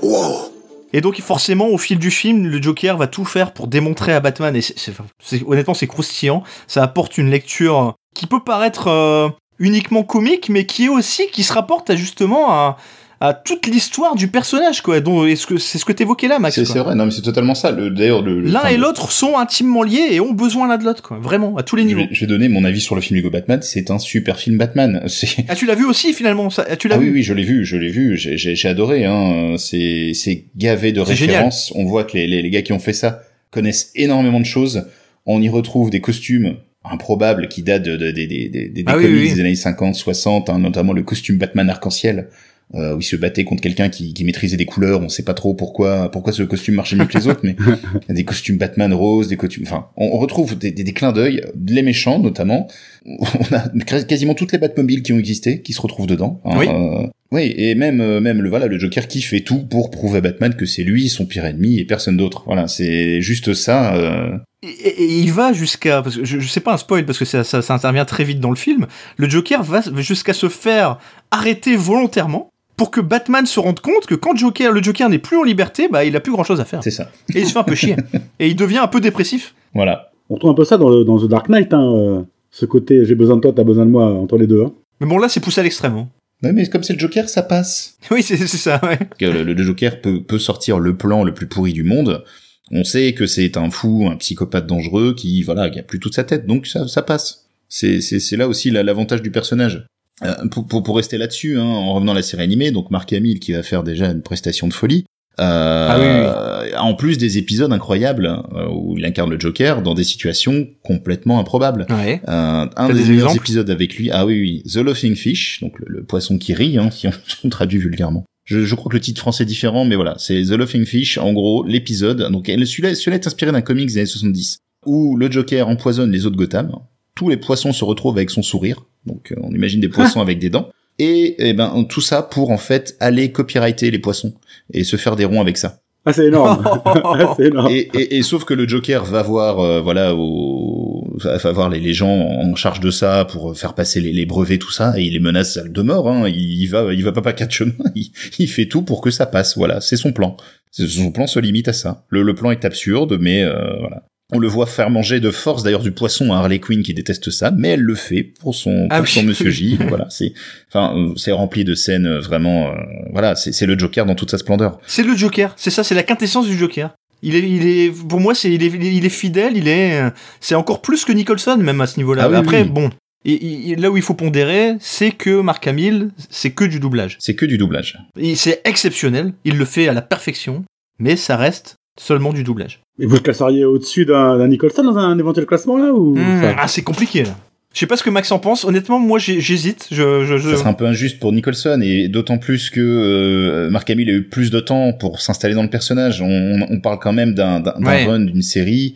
Wow. 0.02 0.52
Et 0.92 1.00
donc 1.00 1.20
forcément, 1.20 1.66
au 1.68 1.78
fil 1.78 1.98
du 1.98 2.12
film, 2.12 2.46
le 2.46 2.62
Joker 2.62 2.96
va 2.96 3.08
tout 3.08 3.24
faire 3.24 3.52
pour 3.52 3.66
démontrer 3.66 4.12
à 4.12 4.20
Batman. 4.20 4.54
Et 4.54 4.60
c'est, 4.62 4.78
c'est- 4.78 4.92
c'est- 5.20 5.42
honnêtement, 5.48 5.74
c'est 5.74 5.88
croustillant. 5.88 6.44
Ça 6.68 6.82
apporte 6.84 7.18
une 7.18 7.30
lecture 7.30 7.94
qui 8.14 8.26
peut 8.26 8.40
paraître 8.44 8.88
euh, 8.88 9.28
uniquement 9.62 10.02
comique, 10.02 10.48
mais 10.50 10.66
qui 10.66 10.84
est 10.84 10.88
aussi 10.88 11.28
qui 11.32 11.42
se 11.42 11.52
rapporte 11.52 11.88
à 11.90 11.96
justement 11.96 12.50
à, 12.50 12.76
à 13.20 13.32
toute 13.34 13.68
l'histoire 13.68 14.16
du 14.16 14.26
personnage, 14.26 14.82
quoi. 14.82 14.98
Donc, 14.98 15.28
est-ce 15.28 15.46
que 15.46 15.56
c'est 15.56 15.78
ce 15.78 15.84
que 15.84 15.92
t'évoquais 15.92 16.26
là, 16.26 16.40
Max 16.40 16.56
C'est 16.64 16.78
vrai, 16.80 16.96
non 16.96 17.04
mais 17.06 17.12
c'est 17.12 17.22
totalement 17.22 17.54
ça. 17.54 17.70
Le- 17.70 17.88
D'ailleurs, 17.90 18.20
le, 18.22 18.40
le- 18.40 18.50
L'un 18.50 18.66
et 18.66 18.76
l'autre 18.76 19.12
sont 19.12 19.38
intimement 19.38 19.84
liés 19.84 20.08
et 20.10 20.20
ont 20.20 20.32
besoin 20.32 20.66
l'un 20.66 20.76
de 20.76 20.84
l'autre, 20.84 21.02
quoi. 21.02 21.18
Vraiment, 21.20 21.56
à 21.56 21.62
tous 21.62 21.76
les 21.76 21.82
Je 21.82 21.86
niveaux. 21.86 22.00
vais, 22.00 22.08
je 22.10 22.20
vais 22.20 22.26
donner 22.26 22.48
mon 22.48 22.64
avis 22.64 22.80
sur 22.80 22.96
le 22.96 23.00
film 23.00 23.16
Lego 23.16 23.30
Batman. 23.30 23.60
C'est 23.62 23.92
un 23.92 24.00
super 24.00 24.38
film 24.40 24.58
Batman. 24.58 25.02
C'est 25.06 25.44
Ah, 25.48 25.54
tu 25.54 25.66
l'as 25.66 25.76
vu 25.76 25.84
aussi 25.84 26.12
finalement 26.12 26.50
ça, 26.50 26.64
Tu 26.76 26.88
l'as 26.88 26.96
ah 26.96 26.98
vu? 26.98 27.06
oui, 27.06 27.12
oui, 27.12 27.22
je 27.22 27.32
l'ai 27.32 27.44
vu, 27.44 27.64
je 27.64 27.76
l'ai 27.76 27.90
vu, 27.90 28.16
j'ai- 28.16 28.68
adoré. 28.68 29.04
Hein. 29.04 29.54
C'est 29.56 30.10
c'est 30.14 30.46
gavé 30.56 30.90
de 30.90 31.04
génial. 31.04 31.16
références. 31.36 31.72
On 31.76 31.84
voit 31.84 32.02
que 32.02 32.16
les, 32.16 32.26
les, 32.26 32.42
les 32.42 32.50
gars 32.50 32.62
qui 32.62 32.72
ont 32.72 32.80
fait 32.80 32.92
ça 32.92 33.20
connaissent 33.52 33.92
énormément 33.94 34.40
de 34.40 34.46
choses. 34.46 34.86
On 35.26 35.40
y 35.40 35.48
retrouve 35.48 35.90
des 35.90 36.00
costumes 36.00 36.56
improbables 36.84 37.48
qui 37.48 37.62
datent 37.62 37.82
de, 37.84 37.96
de- 37.96 38.10
des- 38.10 38.26
des- 38.26 38.48
des- 38.48 38.68
des 38.68 38.84
Ah 38.86 38.94
comics 38.94 39.08
oui, 39.08 39.20
oui. 39.28 39.34
des 39.34 39.40
années 39.40 39.54
50, 39.54 39.94
60, 39.94 40.50
hein, 40.50 40.58
notamment 40.58 40.92
le 40.92 41.02
costume 41.02 41.36
Batman 41.38 41.68
arc-en-ciel. 41.70 42.28
Euh, 42.74 42.94
où 42.96 43.00
il 43.00 43.04
se 43.04 43.16
battait 43.16 43.44
contre 43.44 43.60
quelqu'un 43.60 43.90
qui, 43.90 44.14
qui 44.14 44.24
maîtrisait 44.24 44.56
des 44.56 44.64
couleurs, 44.64 45.02
on 45.02 45.10
sait 45.10 45.24
pas 45.24 45.34
trop 45.34 45.52
pourquoi 45.52 46.10
pourquoi 46.10 46.32
ce 46.32 46.42
costume 46.42 46.76
marchait 46.76 46.96
mieux 46.96 47.04
que 47.04 47.18
les 47.18 47.26
autres, 47.28 47.40
mais 47.42 47.54
il 47.58 48.08
y 48.08 48.12
a 48.12 48.14
des 48.14 48.24
costumes 48.24 48.56
Batman 48.56 48.94
rose, 48.94 49.28
des 49.28 49.36
costumes, 49.36 49.64
enfin, 49.66 49.88
on, 49.98 50.06
on 50.06 50.16
retrouve 50.18 50.56
des, 50.56 50.70
des, 50.70 50.82
des 50.82 50.92
clins 50.94 51.12
d'œil, 51.12 51.42
les 51.68 51.82
méchants 51.82 52.18
notamment. 52.18 52.68
On 53.04 53.54
a 53.54 53.68
quasiment 54.04 54.32
toutes 54.32 54.52
les 54.52 54.58
Batmobiles 54.58 55.02
qui 55.02 55.12
ont 55.12 55.18
existé, 55.18 55.60
qui 55.60 55.74
se 55.74 55.82
retrouvent 55.82 56.06
dedans. 56.06 56.40
hein. 56.46 56.56
Oui. 56.58 56.66
Euh, 56.68 57.08
oui, 57.32 57.52
et 57.56 57.74
même 57.74 58.00
euh, 58.00 58.20
même 58.20 58.40
le 58.42 58.48
voilà 58.48 58.66
le 58.66 58.78
Joker 58.78 59.08
qui 59.08 59.20
fait 59.22 59.40
tout 59.40 59.64
pour 59.64 59.90
prouver 59.90 60.18
à 60.18 60.20
Batman 60.20 60.54
que 60.54 60.66
c'est 60.66 60.84
lui 60.84 61.08
son 61.08 61.26
pire 61.26 61.44
ennemi 61.44 61.78
et 61.80 61.84
personne 61.84 62.16
d'autre. 62.16 62.44
Voilà, 62.46 62.68
c'est 62.68 63.20
juste 63.20 63.54
ça. 63.54 63.94
euh, 63.96 64.36
Et, 64.62 64.68
et- 64.68 65.02
et 65.02 65.18
il 65.18 65.32
va 65.32 65.52
jusqu'à, 65.52 66.02
parce 66.02 66.16
que 66.16 66.24
je, 66.24 66.38
je 66.38 66.48
sais 66.48 66.60
pas 66.60 66.74
un 66.74 66.76
spoil 66.76 67.04
parce 67.04 67.18
que 67.18 67.24
ça, 67.24 67.42
ça, 67.42 67.62
ça 67.62 67.74
intervient 67.74 68.04
très 68.04 68.22
vite 68.22 68.38
dans 68.38 68.50
le 68.50 68.56
film. 68.56 68.86
Le 69.16 69.28
Joker 69.28 69.62
va 69.64 69.80
jusqu'à 69.96 70.32
se 70.34 70.48
faire 70.48 70.98
arrêter 71.32 71.74
volontairement 71.74 72.48
pour 72.76 72.90
que 72.90 73.00
Batman 73.00 73.44
se 73.46 73.58
rende 73.60 73.80
compte 73.80 74.06
que 74.06 74.14
quand 74.14 74.36
Joker, 74.36 74.70
le 74.72 74.82
Joker 74.82 75.08
n'est 75.08 75.18
plus 75.18 75.36
en 75.36 75.42
liberté, 75.42 75.88
bah 75.90 76.04
il 76.04 76.14
a 76.16 76.20
plus 76.20 76.32
grand 76.32 76.44
chose 76.44 76.60
à 76.60 76.64
faire. 76.64 76.82
C'est 76.84 76.90
ça. 76.90 77.10
Et 77.34 77.40
il 77.40 77.46
se 77.46 77.52
fait 77.52 77.58
un 77.58 77.64
peu 77.64 77.74
chier. 77.74 77.96
Et 78.38 78.48
il 78.48 78.56
devient 78.56 78.78
un 78.78 78.88
peu 78.88 79.00
dépressif. 79.00 79.54
Voilà. 79.74 80.10
On 80.30 80.36
trouve 80.36 80.50
un 80.50 80.54
peu 80.54 80.64
ça 80.64 80.78
dans, 80.78 80.88
le- 80.90 81.04
dans 81.04 81.18
The 81.18 81.28
Dark 81.28 81.48
Knight, 81.48 81.72
hein, 81.74 81.82
euh, 81.94 82.22
ce 82.50 82.64
côté 82.66 83.04
j'ai 83.04 83.14
besoin 83.14 83.36
de 83.36 83.40
toi, 83.42 83.52
t'as 83.54 83.64
besoin 83.64 83.84
de 83.86 83.90
moi 83.90 84.06
entre 84.06 84.36
les 84.38 84.46
deux. 84.46 84.62
Hein. 84.64 84.72
Mais 85.00 85.06
bon 85.06 85.18
là 85.18 85.28
c'est 85.28 85.40
poussé 85.40 85.60
à 85.60 85.64
l'extrême. 85.64 85.96
hein. 85.96 86.08
Ouais, 86.42 86.52
mais 86.52 86.66
comme 86.68 86.82
c'est 86.82 86.92
le 86.94 86.98
Joker, 86.98 87.28
ça 87.28 87.42
passe. 87.42 87.96
Oui 88.10 88.22
c'est 88.22 88.36
c'est 88.36 88.56
ça. 88.56 88.80
Ouais. 88.82 88.98
Que 89.18 89.26
le, 89.26 89.42
le 89.44 89.62
Joker 89.62 90.00
peut, 90.00 90.22
peut 90.22 90.38
sortir 90.38 90.78
le 90.78 90.96
plan 90.96 91.22
le 91.24 91.32
plus 91.34 91.46
pourri 91.46 91.72
du 91.72 91.84
monde. 91.84 92.24
On 92.70 92.84
sait 92.84 93.12
que 93.12 93.26
c'est 93.26 93.56
un 93.56 93.70
fou, 93.70 94.08
un 94.10 94.16
psychopathe 94.16 94.66
dangereux 94.66 95.14
qui, 95.14 95.42
voilà, 95.42 95.68
qui 95.70 95.78
a 95.78 95.82
plus 95.82 96.00
toute 96.00 96.14
sa 96.14 96.24
tête, 96.24 96.46
donc 96.46 96.66
ça, 96.66 96.88
ça 96.88 97.02
passe. 97.02 97.46
C'est, 97.68 98.00
là 98.36 98.48
aussi 98.48 98.70
la- 98.70 98.82
l'avantage 98.82 99.22
du 99.22 99.30
personnage. 99.30 99.86
Euh, 100.22 100.46
pour, 100.50 100.66
pour, 100.66 100.82
pour 100.82 100.96
rester 100.96 101.18
là-dessus, 101.18 101.58
hein, 101.58 101.64
en 101.64 101.94
revenant 101.94 102.12
à 102.12 102.14
la 102.14 102.22
série 102.22 102.42
animée, 102.42 102.70
donc 102.70 102.90
Mark 102.90 103.12
Hamill 103.12 103.40
qui 103.40 103.52
va 103.52 103.62
faire 103.62 103.82
déjà 103.82 104.10
une 104.10 104.22
prestation 104.22 104.68
de 104.68 104.72
folie. 104.72 105.04
Euh, 105.40 106.70
En 106.78 106.94
plus 106.94 107.18
des 107.18 107.38
épisodes 107.38 107.72
incroyables 107.72 108.26
euh, 108.26 108.68
où 108.70 108.98
il 108.98 109.04
incarne 109.04 109.30
le 109.30 109.40
Joker 109.40 109.82
dans 109.82 109.94
des 109.94 110.04
situations 110.04 110.68
complètement 110.82 111.38
improbables. 111.38 111.86
Ouais. 111.90 112.20
Euh, 112.28 112.66
un 112.76 112.88
des, 112.88 113.02
des 113.02 113.10
meilleurs 113.10 113.34
épisodes 113.34 113.70
avec 113.70 113.96
lui, 113.96 114.10
ah 114.10 114.26
oui, 114.26 114.40
oui, 114.40 114.62
The 114.70 114.84
Laughing 114.84 115.14
Fish, 115.14 115.60
donc 115.60 115.78
le, 115.78 115.86
le 115.88 116.04
poisson 116.04 116.38
qui 116.38 116.54
rit, 116.54 116.78
hein, 116.78 116.90
si 116.90 117.06
on, 117.44 117.48
traduit 117.48 117.78
vulgairement. 117.78 118.24
Je, 118.44 118.64
je 118.64 118.74
crois 118.74 118.90
que 118.90 118.96
le 118.96 119.00
titre 119.00 119.20
français 119.20 119.44
est 119.44 119.46
différent, 119.46 119.84
mais 119.84 119.96
voilà, 119.96 120.16
c'est 120.18 120.42
The 120.42 120.52
Laughing 120.52 120.84
Fish, 120.84 121.18
en 121.18 121.32
gros, 121.32 121.64
l'épisode. 121.64 122.30
Donc 122.30 122.46
celui-là 122.46 122.94
celui 122.94 123.16
est 123.16 123.26
inspiré 123.26 123.52
d'un 123.52 123.62
comics 123.62 123.88
des 123.88 123.98
années 123.98 124.06
70, 124.06 124.58
où 124.86 125.16
le 125.16 125.30
Joker 125.30 125.68
empoisonne 125.68 126.10
les 126.10 126.26
eaux 126.26 126.30
de 126.30 126.36
Gotham. 126.36 126.72
Tous 127.14 127.28
les 127.28 127.36
poissons 127.36 127.72
se 127.72 127.84
retrouvent 127.84 128.16
avec 128.16 128.30
son 128.30 128.42
sourire, 128.42 128.84
donc 129.06 129.32
euh, 129.32 129.36
on 129.42 129.52
imagine 129.52 129.80
des 129.80 129.88
poissons 129.90 130.20
avec 130.20 130.38
des 130.38 130.50
dents. 130.50 130.70
Et, 130.98 131.34
eh 131.38 131.52
ben 131.52 131.84
tout 131.88 132.00
ça 132.00 132.22
pour 132.22 132.50
en 132.50 132.58
fait 132.58 132.96
aller 133.00 133.32
copyrighter 133.32 133.90
les 133.90 133.98
poissons 133.98 134.34
et 134.72 134.84
se 134.84 134.96
faire 134.96 135.16
des 135.16 135.24
ronds 135.24 135.40
avec 135.40 135.56
ça. 135.56 135.78
Ah, 136.04 136.12
c'est 136.12 136.26
énorme. 136.26 136.64
Ah, 136.84 137.34
c'est 137.36 137.46
énorme. 137.46 137.70
Et, 137.70 137.88
et, 137.94 138.16
et 138.16 138.22
sauf 138.22 138.44
que 138.44 138.54
le 138.54 138.66
Joker 138.66 139.04
va 139.04 139.22
voir, 139.22 139.60
euh, 139.60 139.80
voilà, 139.80 140.14
au, 140.14 141.06
va, 141.18 141.52
voir 141.52 141.70
les, 141.70 141.78
les 141.78 141.92
gens 141.94 142.08
en 142.08 142.54
charge 142.56 142.80
de 142.80 142.90
ça 142.90 143.24
pour 143.24 143.56
faire 143.56 143.74
passer 143.74 144.00
les, 144.00 144.12
les 144.12 144.26
brevets, 144.26 144.58
tout 144.58 144.72
ça, 144.72 144.98
et 144.98 145.04
il 145.04 145.12
les 145.12 145.20
menace 145.20 145.58
de 145.58 145.82
mort. 145.82 146.08
Hein. 146.08 146.28
Il, 146.28 146.60
il 146.60 146.66
va, 146.66 146.92
il 146.92 147.04
va 147.04 147.12
pas 147.12 147.22
pas 147.22 147.32
quatre 147.32 147.52
chemins. 147.52 147.72
Il, 147.94 148.10
il 148.38 148.48
fait 148.48 148.66
tout 148.66 148.82
pour 148.82 149.00
que 149.00 149.10
ça 149.10 149.26
passe. 149.26 149.56
Voilà, 149.56 149.80
c'est 149.80 149.96
son 149.96 150.12
plan. 150.12 150.36
Son 150.70 151.12
plan 151.12 151.26
se 151.26 151.38
limite 151.38 151.68
à 151.68 151.72
ça. 151.72 152.04
Le, 152.08 152.22
le 152.22 152.34
plan 152.34 152.50
est 152.50 152.64
absurde, 152.64 153.18
mais 153.20 153.42
euh, 153.42 153.76
voilà. 153.78 154.02
On 154.32 154.38
le 154.38 154.48
voit 154.48 154.66
faire 154.66 154.90
manger 154.90 155.20
de 155.20 155.30
force 155.30 155.62
d'ailleurs 155.62 155.82
du 155.82 155.92
poisson 155.92 156.32
à 156.32 156.38
Harley 156.38 156.58
Quinn 156.58 156.82
qui 156.82 156.94
déteste 156.94 157.30
ça, 157.30 157.50
mais 157.50 157.68
elle 157.70 157.80
le 157.82 157.94
fait 157.94 158.22
pour 158.22 158.54
son, 158.54 158.86
Ah 158.90 158.96
pour 158.98 159.04
oui. 159.06 159.10
son 159.12 159.22
Monsieur 159.22 159.50
J. 159.50 159.78
voilà, 159.88 160.06
c'est, 160.10 160.32
enfin, 160.68 161.12
c'est 161.16 161.32
rempli 161.32 161.64
de 161.64 161.74
scènes 161.74 162.06
euh, 162.06 162.20
vraiment, 162.20 162.68
euh, 162.68 162.74
voilà, 163.12 163.34
c'est 163.36 163.66
le 163.66 163.78
Joker 163.78 164.06
dans 164.06 164.14
toute 164.14 164.30
sa 164.30 164.38
splendeur. 164.38 164.78
C'est 164.86 165.02
le 165.02 165.14
Joker, 165.14 165.52
c'est 165.56 165.70
ça, 165.70 165.84
c'est 165.84 165.94
la 165.94 166.02
quintessence 166.02 166.46
du 166.46 166.56
Joker. 166.56 166.90
Il 167.22 167.36
est, 167.36 167.48
il 167.48 167.66
est, 167.66 167.90
pour 168.08 168.18
moi, 168.18 168.34
c'est, 168.34 168.50
il 168.52 168.62
est, 168.64 168.66
il 168.66 169.04
est 169.04 169.08
fidèle, 169.08 169.56
il 169.56 169.68
est, 169.68 170.02
c'est 170.40 170.56
encore 170.56 170.82
plus 170.82 171.04
que 171.04 171.12
Nicholson 171.12 171.56
même 171.58 171.80
à 171.80 171.86
ce 171.86 171.98
niveau-là. 171.98 172.24
Ah 172.24 172.30
oui, 172.30 172.36
Après, 172.36 172.62
oui. 172.62 172.68
bon, 172.68 172.90
et, 173.24 173.76
là 173.76 173.90
où 173.90 173.96
il 173.96 174.02
faut 174.02 174.14
pondérer, 174.14 174.74
c'est 174.80 175.12
que 175.12 175.40
Mark 175.40 175.64
Hamill, 175.66 176.10
c'est 176.30 176.50
que 176.50 176.64
du 176.64 176.80
doublage. 176.80 177.18
C'est 177.20 177.34
que 177.34 177.46
du 177.46 177.58
doublage. 177.58 177.98
C'est 178.34 178.60
exceptionnel, 178.64 179.32
il 179.44 179.56
le 179.56 179.64
fait 179.64 179.88
à 179.88 179.92
la 179.92 180.02
perfection, 180.02 180.64
mais 180.98 181.16
ça 181.16 181.36
reste 181.36 181.76
seulement 182.00 182.32
du 182.32 182.42
doublage. 182.44 182.80
Et 183.00 183.06
vous 183.06 183.14
le 183.16 183.20
classeriez 183.20 183.64
au-dessus 183.64 184.04
d'un 184.04 184.46
Nicholson 184.48 184.82
dans 184.84 184.96
un 184.98 185.18
éventuel 185.18 185.46
classement, 185.46 185.76
là, 185.76 185.92
ou 185.92 186.16
Hmm, 186.16 186.42
ah, 186.58 186.68
c'est 186.68 186.82
compliqué 186.82 187.24
là. 187.24 187.30
Je 187.74 187.78
sais 187.80 187.86
pas 187.86 187.96
ce 187.96 188.02
que 188.02 188.10
Max 188.10 188.30
en 188.30 188.38
pense. 188.38 188.66
Honnêtement, 188.66 188.98
moi, 188.98 189.18
j'hésite. 189.18 189.88
Je, 189.90 190.26
je, 190.26 190.36
je- 190.36 190.50
Ça 190.50 190.56
serait 190.58 190.68
un 190.68 190.74
peu 190.74 190.84
injuste 190.84 191.18
pour 191.18 191.32
Nicholson 191.32 191.80
et 191.82 192.06
d'autant 192.08 192.36
plus 192.36 192.68
que 192.68 192.80
euh, 192.80 193.70
Mark 193.70 193.88
Hamill 193.88 194.10
a 194.10 194.12
eu 194.12 194.24
plus 194.24 194.50
de 194.50 194.60
temps 194.60 194.92
pour 194.92 195.22
s'installer 195.22 195.54
dans 195.54 195.62
le 195.62 195.70
personnage. 195.70 196.20
On, 196.20 196.26
on- 196.26 196.66
on 196.68 196.80
parle 196.80 196.98
quand 196.98 197.14
même 197.14 197.32
d'un 197.32 197.62
Ouais. 197.80 198.04
run 198.04 198.20
d'une 198.26 198.42
série 198.42 198.94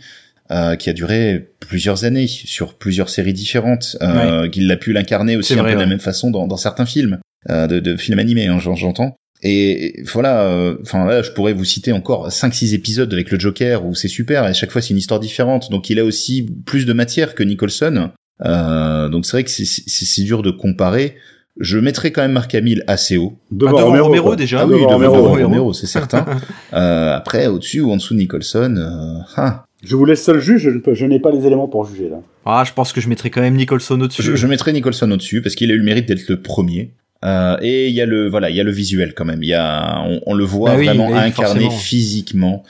euh, 0.50 0.76
qui 0.76 0.90
a 0.90 0.92
duré 0.92 1.48
plusieurs 1.58 2.04
années 2.04 2.26
sur 2.26 2.74
plusieurs 2.74 3.08
séries 3.08 3.32
différentes. 3.32 3.96
Euh, 4.02 4.46
Qu'il 4.50 4.70
a 4.70 4.76
pu 4.76 4.92
l'incarner 4.92 5.36
aussi 5.36 5.54
un 5.54 5.62
vrai, 5.62 5.70
peu 5.70 5.76
de 5.76 5.80
la 5.80 5.86
même 5.88 5.98
façon 5.98 6.30
dans, 6.30 6.46
dans 6.46 6.58
certains 6.58 6.84
films 6.86 7.18
euh, 7.48 7.66
de, 7.66 7.80
de 7.80 7.96
films 7.96 8.18
animés, 8.18 8.46
hein, 8.46 8.58
j'en- 8.58 8.74
j'entends. 8.76 9.16
Et 9.48 10.02
voilà, 10.12 10.42
euh, 10.42 10.76
enfin 10.82 11.04
là, 11.06 11.22
je 11.22 11.30
pourrais 11.30 11.52
vous 11.52 11.64
citer 11.64 11.92
encore 11.92 12.28
5-6 12.30 12.74
épisodes 12.74 13.12
avec 13.12 13.30
le 13.30 13.38
Joker 13.38 13.84
où 13.86 13.94
c'est 13.94 14.08
super 14.08 14.44
et 14.44 14.48
à 14.48 14.52
chaque 14.52 14.70
fois 14.72 14.80
c'est 14.82 14.90
une 14.90 14.96
histoire 14.98 15.20
différente. 15.20 15.70
Donc 15.70 15.88
il 15.90 15.98
a 16.00 16.04
aussi 16.04 16.48
plus 16.64 16.84
de 16.86 16.92
matière 16.92 17.34
que 17.34 17.42
Nicholson. 17.42 18.10
Euh, 18.44 19.08
donc 19.08 19.24
c'est 19.24 19.32
vrai 19.32 19.44
que 19.44 19.50
c'est- 19.50 20.22
dur 20.24 20.42
de 20.42 20.50
comparer. 20.50 21.14
Je 21.58 21.78
mettrais 21.78 22.10
quand 22.10 22.20
même 22.22 22.32
Mark 22.32 22.54
Hamill 22.54 22.82
assez 22.86 23.16
haut. 23.16 23.38
Devant, 23.50 23.70
Ah, 23.70 23.80
devant 23.80 23.86
Romero, 23.90 24.04
Romero, 24.06 24.26
quoi. 24.28 24.36
déjà. 24.36 24.60
Ah 24.60 24.66
oui, 24.66 24.80
devant 24.80 24.98
devant 24.98 25.22
Romero, 25.30 25.72
c'est 25.72 25.86
certain. 25.86 26.26
euh, 26.74 27.14
après, 27.16 27.46
au-dessus 27.46 27.80
ou 27.80 27.92
en 27.92 27.96
dessous 27.96 28.12
de 28.14 28.18
Nicholson, 28.18 28.74
euh, 28.76 29.22
ah. 29.36 29.64
Je 29.84 29.94
vous 29.96 30.04
laisse 30.04 30.22
seul 30.24 30.40
juge, 30.40 30.62
je, 30.62 30.70
ne 30.70 30.78
peux- 30.80 30.94
je 30.94 31.06
n'ai 31.06 31.20
pas 31.20 31.30
les 31.30 31.46
éléments 31.46 31.68
pour 31.68 31.86
juger, 31.86 32.08
là. 32.10 32.16
Ah, 32.44 32.64
je 32.66 32.72
pense 32.72 32.92
que 32.92 33.00
je 33.00 33.08
mettrais 33.08 33.30
quand 33.30 33.40
même 33.40 33.54
Nicholson 33.54 33.98
au-dessus. 34.00 34.22
je, 34.22 34.34
je 34.34 34.46
mettrais 34.46 34.72
Nicholson 34.72 35.10
au-dessus 35.10 35.40
parce 35.42 35.54
qu'il 35.54 35.70
a 35.70 35.74
eu 35.74 35.78
le 35.78 35.84
mérite 35.84 36.06
d'être 36.08 36.28
le 36.28 36.40
premier. 36.42 36.92
Euh, 37.26 37.56
et 37.60 37.88
il 37.88 37.94
y 37.94 38.00
a 38.00 38.06
le 38.06 38.28
voilà, 38.28 38.50
il 38.50 38.56
y 38.56 38.60
a 38.60 38.64
le 38.64 38.70
visuel 38.70 39.12
quand 39.14 39.24
même. 39.24 39.42
Il 39.42 39.48
y 39.48 39.54
a, 39.54 40.00
on, 40.06 40.20
on 40.26 40.34
le 40.34 40.44
voit 40.44 40.70
Bah 40.70 40.76
oui, 40.78 40.86
vraiment 40.86 41.06
incarner 41.14 41.30
forcément. 41.32 41.70
physiquement 41.70 42.62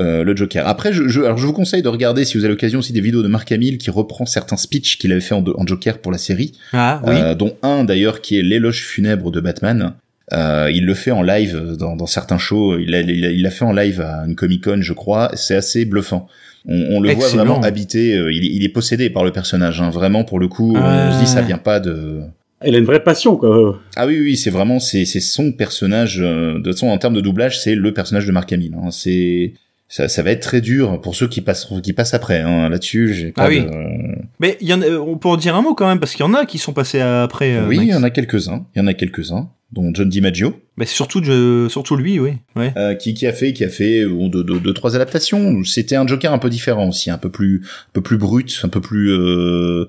euh, 0.00 0.24
le 0.24 0.34
Joker. 0.34 0.66
Après, 0.66 0.92
je, 0.92 1.06
je, 1.08 1.20
alors 1.20 1.36
je 1.38 1.46
vous 1.46 1.52
conseille 1.52 1.82
de 1.82 1.88
regarder 1.88 2.24
si 2.24 2.36
vous 2.36 2.44
avez 2.44 2.52
l'occasion 2.52 2.78
aussi 2.80 2.92
des 2.92 3.00
vidéos 3.00 3.22
de 3.22 3.28
Mark 3.28 3.50
Hamill 3.52 3.78
qui 3.78 3.90
reprend 3.90 4.26
certains 4.26 4.56
speeches 4.56 4.98
qu'il 4.98 5.12
avait 5.12 5.20
fait 5.20 5.34
en, 5.34 5.44
en 5.46 5.66
Joker 5.66 5.98
pour 5.98 6.10
la 6.12 6.18
série. 6.18 6.52
Ah, 6.72 7.00
oui. 7.06 7.14
Euh, 7.16 7.34
dont 7.34 7.54
un 7.62 7.84
d'ailleurs 7.84 8.20
qui 8.20 8.38
est 8.38 8.42
l'éloge 8.42 8.82
funèbre 8.84 9.30
de 9.30 9.40
Batman. 9.40 9.92
Euh, 10.32 10.70
il 10.72 10.86
le 10.86 10.94
fait 10.94 11.10
en 11.10 11.22
live 11.22 11.74
dans, 11.76 11.96
dans 11.96 12.06
certains 12.06 12.38
shows. 12.38 12.78
Il 12.78 12.90
l'a 12.92 13.00
il 13.00 13.24
a, 13.24 13.30
il 13.32 13.50
fait 13.50 13.64
en 13.64 13.72
live 13.72 14.00
à 14.00 14.24
une 14.26 14.36
Comic 14.36 14.62
Con, 14.64 14.78
je 14.80 14.92
crois. 14.92 15.30
C'est 15.34 15.56
assez 15.56 15.84
bluffant. 15.84 16.28
On, 16.68 16.96
on 16.96 17.00
le 17.00 17.12
voit 17.12 17.28
vraiment 17.28 17.60
habité. 17.62 18.16
euh, 18.16 18.32
il, 18.32 18.44
est- 18.44 18.54
il 18.54 18.64
est 18.64 18.68
possédé 18.68 19.10
par 19.10 19.24
le 19.24 19.32
personnage. 19.32 19.80
Hein, 19.82 19.90
vraiment, 19.90 20.22
pour 20.24 20.38
le 20.38 20.46
coup, 20.46 20.74
Ah. 20.76 21.08
on 21.10 21.14
se 21.14 21.20
dit 21.24 21.26
ça 21.30 21.42
vient 21.42 21.58
pas 21.58 21.80
de. 21.80 22.20
Il 22.66 22.74
a 22.74 22.78
une 22.78 22.84
vraie 22.84 23.02
passion, 23.02 23.36
quoi. 23.36 23.80
Ah 23.96 24.06
oui, 24.06 24.20
oui, 24.20 24.36
c'est 24.36 24.50
vraiment 24.50 24.78
c'est 24.80 25.04
c'est 25.06 25.20
son 25.20 25.52
personnage. 25.52 26.18
euh, 26.20 26.54
De 26.58 26.62
toute 26.64 26.72
façon, 26.74 26.88
en 26.88 26.98
termes 26.98 27.14
de 27.14 27.20
doublage, 27.20 27.58
c'est 27.60 27.74
le 27.74 27.94
personnage 27.94 28.26
de 28.26 28.32
Mark 28.32 28.52
Hamill. 28.52 28.74
Hein. 28.74 28.90
C'est 28.90 29.54
ça, 29.88 30.08
ça 30.08 30.22
va 30.22 30.30
être 30.30 30.42
très 30.42 30.60
dur 30.60 31.00
pour 31.00 31.14
ceux 31.16 31.26
qui 31.26 31.40
passent 31.40 31.68
qui 31.82 31.92
passent 31.92 32.12
après. 32.14 32.40
Hein. 32.40 32.68
Là-dessus, 32.68 33.14
j'ai 33.14 33.32
pas 33.32 33.44
Ah 33.44 33.48
oui. 33.48 33.62
de- 33.64 33.70
Mais 34.40 34.58
il 34.60 34.68
y 34.68 34.74
en 34.74 34.82
a, 34.82 34.88
on 34.90 35.16
peut 35.16 35.28
en 35.28 35.36
dire 35.36 35.56
un 35.56 35.62
mot 35.62 35.74
quand 35.74 35.88
même, 35.88 35.98
parce 36.00 36.12
qu'il 36.14 36.24
y 36.24 36.28
en 36.28 36.34
a 36.34 36.44
qui 36.44 36.58
sont 36.58 36.72
passés 36.72 37.00
après. 37.00 37.54
euh, 37.56 37.66
oui, 37.66 37.78
il 37.80 37.88
y 37.88 37.94
en 37.94 38.02
a 38.02 38.10
quelques-uns. 38.10 38.66
Il 38.76 38.78
y 38.78 38.82
en 38.82 38.86
a 38.86 38.94
quelques-uns, 38.94 39.48
dont 39.72 39.90
John 39.94 40.08
DiMaggio. 40.10 40.52
Mais 40.76 40.84
surtout, 40.86 41.24
je- 41.24 41.66
surtout 41.70 41.96
lui, 41.96 42.20
oui. 42.20 42.32
Ouais. 42.56 42.72
Euh, 42.76 42.94
qui, 42.94 43.14
qui 43.14 43.26
a 43.26 43.32
fait 43.32 43.52
qui 43.54 43.64
a 43.64 43.68
fait 43.70 44.02
euh, 44.02 44.28
deux, 44.28 44.44
deux, 44.44 44.60
deux, 44.60 44.74
trois 44.74 44.94
adaptations. 44.96 45.64
C'était 45.64 45.96
un 45.96 46.06
Joker 46.06 46.32
un 46.32 46.38
peu 46.38 46.50
différent 46.50 46.88
aussi, 46.88 47.10
un 47.10 47.18
peu 47.18 47.30
plus 47.30 47.62
un 47.64 47.92
peu 47.94 48.02
plus 48.02 48.18
brut, 48.18 48.60
un 48.64 48.68
peu 48.68 48.80
plus 48.82 49.10
euh, 49.10 49.86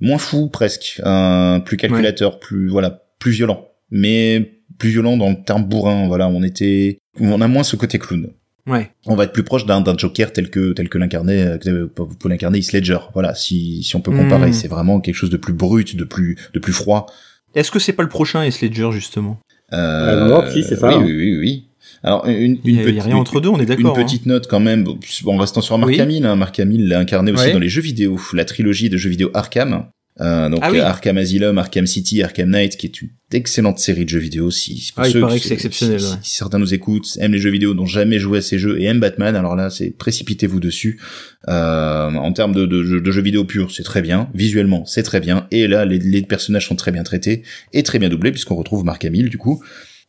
moins 0.00 0.18
fou 0.18 0.48
presque, 0.48 1.00
un 1.04 1.60
plus 1.60 1.76
calculateur, 1.76 2.38
plus 2.40 2.68
voilà, 2.68 3.02
plus 3.18 3.32
violent, 3.32 3.68
mais 3.90 4.62
plus 4.78 4.90
violent 4.90 5.16
dans 5.16 5.30
le 5.30 5.36
terme 5.44 5.64
bourrin. 5.64 6.06
Voilà, 6.08 6.28
on 6.28 6.42
était, 6.42 6.98
on 7.20 7.40
a 7.40 7.48
moins 7.48 7.62
ce 7.62 7.76
côté 7.76 7.98
clown. 7.98 8.28
Ouais. 8.66 8.90
On 9.06 9.14
va 9.16 9.24
être 9.24 9.32
plus 9.32 9.42
proche 9.42 9.64
d'un 9.66 9.80
d'un 9.80 9.96
Joker 9.96 10.32
tel 10.32 10.50
que 10.50 10.72
tel 10.72 10.88
que 10.88 10.98
l'incarnait 10.98 11.58
euh, 11.66 11.88
vous 11.96 12.06
pouvez 12.14 12.34
l'incarner 12.34 12.58
Heath 12.58 12.72
Ledger. 12.72 12.98
Voilà, 13.14 13.34
si 13.34 13.82
si 13.82 13.96
on 13.96 14.00
peut 14.00 14.12
comparer, 14.12 14.50
Mm. 14.50 14.52
c'est 14.52 14.68
vraiment 14.68 15.00
quelque 15.00 15.14
chose 15.14 15.30
de 15.30 15.36
plus 15.38 15.54
brut, 15.54 15.96
de 15.96 16.04
plus 16.04 16.36
de 16.54 16.58
plus 16.58 16.72
froid. 16.74 17.06
Est-ce 17.54 17.70
que 17.70 17.78
c'est 17.78 17.94
pas 17.94 18.02
le 18.02 18.08
prochain 18.08 18.44
Heath 18.44 18.60
Ledger 18.60 18.90
justement? 18.92 19.38
Euh, 19.72 20.28
non, 20.28 20.50
si, 20.50 20.62
c'est 20.62 20.76
ça, 20.76 20.88
Oui, 20.88 20.94
hein? 20.94 21.02
oui, 21.04 21.12
oui, 21.16 21.38
oui. 21.38 21.66
Alors 22.02 22.26
une, 22.26 22.34
une 22.34 22.58
Il 22.64 22.82
petite- 22.82 23.02
rien 23.02 23.16
entre 23.16 23.40
deux, 23.40 23.48
on 23.50 23.60
est 23.60 23.66
d'accord, 23.66 23.96
Une 23.98 24.04
petite 24.04 24.26
note 24.26 24.46
quand 24.48 24.60
même. 24.60 24.86
En 25.26 25.36
restant 25.36 25.60
sur 25.60 25.76
Mark 25.78 25.90
Oui. 25.92 26.00
Hamill, 26.00 26.24
hein, 26.24 26.36
Mark 26.36 26.58
Hamill 26.58 26.88
l'a 26.88 26.98
incarné 26.98 27.30
aussi 27.32 27.52
dans 27.52 27.58
les 27.58 27.68
jeux 27.68 27.82
vidéo, 27.82 28.18
la 28.32 28.44
trilogie 28.44 28.88
de 28.88 28.96
jeux 28.96 29.10
vidéo 29.10 29.30
Arkham. 29.34 29.86
Euh, 30.20 30.50
donc 30.50 30.58
Ah 30.62 30.70
oui. 30.70 30.80
euh, 30.80 30.84
Arkham 30.84 31.16
Asylum, 31.16 31.56
Arkham 31.56 31.86
City, 31.86 32.22
Arkham 32.22 32.50
Knight, 32.50 32.76
qui 32.76 32.84
est 32.86 33.00
une 33.00 33.08
excellente 33.32 33.78
série 33.78 34.04
de 34.04 34.10
jeux 34.10 34.18
vidéo. 34.18 34.50
Si, 34.50 34.92
Ah, 34.96 35.08
il 35.08 35.18
paraît 35.18 35.38
que 35.40 35.46
c'est 35.46 35.54
exceptionnel, 35.54 35.98
Si, 36.00 36.06
ouais. 36.10 36.18
si 36.22 36.36
certains 36.36 36.58
nous 36.58 36.74
écoutent, 36.74 37.16
aiment 37.20 37.32
les 37.32 37.38
jeux 37.38 37.48
vidéo, 37.50 37.72
n'ont 37.74 37.86
jamais 37.86 38.18
joué 38.18 38.38
à 38.38 38.42
ces 38.42 38.58
jeux 38.58 38.78
et 38.80 38.84
aiment 38.84 39.00
Batman, 39.00 39.34
alors 39.34 39.56
là, 39.56 39.70
c'est 39.70 39.90
précipitez-vous 39.96 40.60
dessus. 40.60 41.00
Euh, 41.48 42.08
en 42.10 42.32
termes 42.32 42.54
de, 42.54 42.66
de, 42.66 42.82
jeux- 42.82 43.00
de 43.00 43.10
jeux 43.10 43.22
vidéo 43.22 43.44
purs, 43.44 43.70
c'est 43.70 43.82
très 43.84 44.02
bien. 44.02 44.28
Visuellement, 44.34 44.84
c'est 44.84 45.04
très 45.04 45.20
bien. 45.20 45.46
Et 45.52 45.66
là, 45.68 45.86
les, 45.86 45.98
les 45.98 46.22
personnages 46.22 46.66
sont 46.66 46.76
très 46.76 46.92
bien 46.92 47.02
traités 47.02 47.42
et 47.72 47.82
très 47.82 47.98
bien 47.98 48.10
doublés 48.10 48.30
puisqu'on 48.32 48.56
retrouve 48.56 48.84
Mark 48.84 49.02
Hamill 49.06 49.30
du 49.30 49.38
coup. 49.38 49.62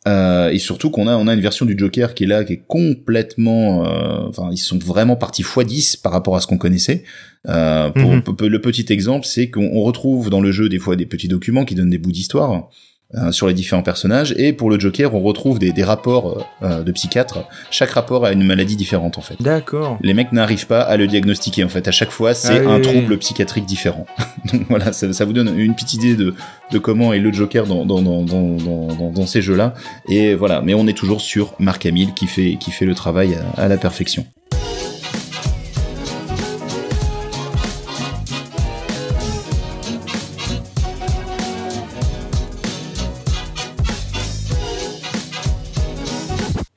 Euh, 0.07 0.49
et 0.49 0.57
surtout 0.57 0.89
qu'on 0.89 1.05
a 1.07 1.15
on 1.15 1.27
a 1.27 1.33
une 1.35 1.41
version 1.41 1.63
du 1.63 1.77
Joker 1.77 2.15
qui 2.15 2.23
est 2.23 2.27
là 2.27 2.43
qui 2.43 2.53
est 2.53 2.63
complètement 2.65 3.85
euh, 3.85 4.27
enfin 4.29 4.49
ils 4.51 4.57
sont 4.57 4.79
vraiment 4.79 5.15
partis 5.15 5.43
x10 5.43 6.01
par 6.01 6.11
rapport 6.11 6.35
à 6.35 6.41
ce 6.41 6.47
qu'on 6.47 6.57
connaissait 6.57 7.03
euh, 7.47 7.91
pour 7.91 8.09
Mhm. 8.11 8.23
le 8.49 8.61
petit 8.61 8.91
exemple 8.91 9.27
c'est 9.27 9.51
qu'on 9.51 9.69
on 9.73 9.83
retrouve 9.83 10.31
dans 10.31 10.41
le 10.41 10.51
jeu 10.51 10.69
des 10.69 10.79
fois 10.79 10.95
des 10.95 11.05
petits 11.05 11.27
documents 11.27 11.65
qui 11.65 11.75
donnent 11.75 11.91
des 11.91 11.99
bouts 11.99 12.11
d'histoire 12.11 12.69
euh, 13.15 13.31
sur 13.31 13.47
les 13.47 13.53
différents 13.53 13.83
personnages. 13.83 14.33
Et 14.37 14.53
pour 14.53 14.69
le 14.69 14.79
Joker 14.79 15.13
on 15.13 15.21
retrouve 15.21 15.59
des, 15.59 15.71
des 15.71 15.83
rapports 15.83 16.45
euh, 16.63 16.83
de 16.83 16.91
psychiatres. 16.91 17.39
Chaque 17.69 17.91
rapport 17.91 18.25
a 18.25 18.31
une 18.31 18.43
maladie 18.43 18.75
différente 18.75 19.17
en 19.17 19.21
fait. 19.21 19.35
D'accord. 19.41 19.97
les 20.01 20.13
mecs 20.13 20.31
n'arrivent 20.31 20.67
pas 20.67 20.81
à 20.81 20.97
le 20.97 21.07
diagnostiquer 21.07 21.63
en 21.63 21.69
fait. 21.69 21.87
À 21.87 21.91
chaque 21.91 22.11
fois 22.11 22.33
c'est 22.33 22.59
Ah 22.59 22.61
oui, 22.61 22.67
un 22.71 22.75
oui, 22.77 22.81
trouble 22.81 23.11
oui. 23.13 23.17
psychiatrique 23.17 23.65
différent. 23.65 24.05
Donc 24.53 24.63
voilà 24.69 24.93
ça, 24.93 25.11
ça 25.13 25.25
vous 25.25 25.33
donne 25.33 25.57
une 25.59 25.73
petite 25.75 25.93
idée 25.95 26.15
de, 26.15 26.33
de 26.71 26.77
comment 26.79 27.13
est 27.13 27.19
le 27.19 27.31
Joker 27.31 27.65
dans, 27.67 27.85
dans, 27.85 28.01
dans, 28.01 28.23
dans, 28.23 29.11
dans, 29.11 29.25
ces 29.25 29.41
jeux 29.41 29.55
là 29.55 29.73
et 30.09 30.33
voilà. 30.35 30.61
Mais 30.61 30.73
on 30.73 30.87
est 30.87 30.97
toujours 30.97 31.21
sur 31.21 31.53
Mark 31.59 31.85
Hamill 31.85 32.13
qui 32.13 32.27
fait, 32.27 32.57
qui 32.59 32.71
fait 32.71 32.85
le 32.85 32.95
travail 32.95 33.35
à, 33.57 33.61
à 33.61 33.67
la 33.67 33.77
perfection 33.77 34.25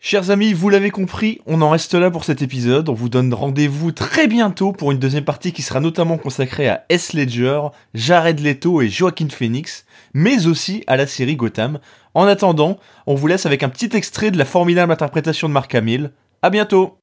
Chers 0.07 0.29
amis, 0.29 0.53
vous 0.53 0.69
l'avez 0.69 0.91
compris, 0.91 1.41
on 1.47 1.63
en 1.63 1.71
reste 1.71 1.95
là 1.95 2.11
pour 2.11 2.25
cet 2.25 2.43
épisode. 2.43 2.91
On 2.91 2.93
vous 2.93 3.09
donne 3.09 3.33
rendez-vous 3.33 3.91
très 3.91 4.27
bientôt 4.27 4.73
pour 4.73 4.93
une 4.93 4.99
deuxième 4.99 5.25
partie 5.25 5.55
qui 5.55 5.63
sera 5.63 5.81
notamment 5.81 6.19
consacrée 6.19 6.69
à 6.69 6.85
S. 6.91 7.15
Ledger, 7.15 7.63
Jared 7.95 8.39
Leto 8.39 8.83
et 8.83 8.91
Joaquin 8.91 9.31
Phoenix, 9.31 9.87
mais 10.13 10.47
aussi 10.47 10.85
à 10.89 10.99
la 10.99 11.07
série 11.07 11.37
Gotham. 11.37 11.79
En 12.13 12.27
attendant, 12.27 12.79
on 13.07 13.15
vous 13.15 13.27
laisse 13.29 13.47
avec 13.47 13.63
un 13.63 13.71
petit 13.71 13.97
extrait 13.97 14.31
de 14.31 14.37
la 14.37 14.45
formidable 14.45 14.93
interprétation 14.93 15.49
de 15.49 15.55
Mark 15.55 15.75
Hamill. 15.75 16.11
À 16.43 16.51
bientôt! 16.51 16.99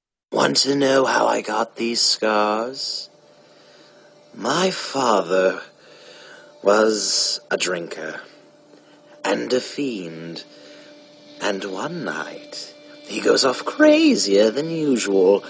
He 13.12 13.20
goes 13.20 13.44
off 13.44 13.66
crazier 13.66 14.50
than 14.52 14.70
usual. 14.70 15.44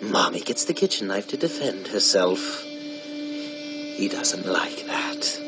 Mommy 0.00 0.40
gets 0.40 0.64
the 0.64 0.72
kitchen 0.72 1.08
knife 1.08 1.28
to 1.28 1.36
defend 1.36 1.88
herself. 1.88 2.62
He 2.62 4.08
doesn't 4.10 4.46
like 4.46 4.86
that. 4.86 5.40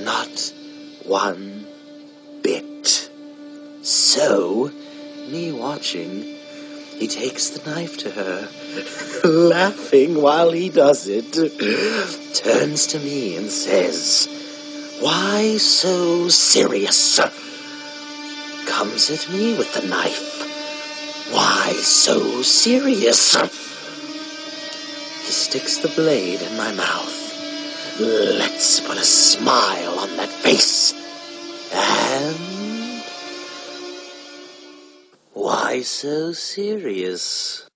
Not 0.00 0.52
one 1.04 1.66
bit. 2.42 3.10
So, 3.82 4.72
me 5.28 5.52
watching, 5.52 6.22
he 6.96 7.06
takes 7.06 7.50
the 7.50 7.70
knife 7.70 7.98
to 7.98 8.10
her, 8.10 8.48
laughing 9.28 10.22
while 10.22 10.52
he 10.52 10.70
does 10.70 11.06
it, 11.06 11.34
turns 12.34 12.86
to 12.88 12.98
me 12.98 13.36
and 13.36 13.50
says, 13.50 14.26
Why 15.00 15.58
so 15.58 16.28
serious? 16.28 17.20
Comes 18.66 19.10
at 19.10 19.28
me 19.30 19.58
with 19.58 19.74
the 19.74 19.86
knife 19.86 20.37
why 21.30 21.72
so 21.74 22.42
serious? 22.42 23.36
He 25.24 25.32
sticks 25.32 25.78
the 25.78 25.88
blade 25.88 26.40
in 26.40 26.56
my 26.56 26.72
mouth. 26.72 28.00
Let's 28.00 28.80
put 28.80 28.96
a 28.96 29.04
smile 29.04 29.98
on 29.98 30.16
that 30.16 30.28
face. 30.28 30.94
And. 31.72 33.04
Why 35.34 35.82
so 35.82 36.32
serious? 36.32 37.67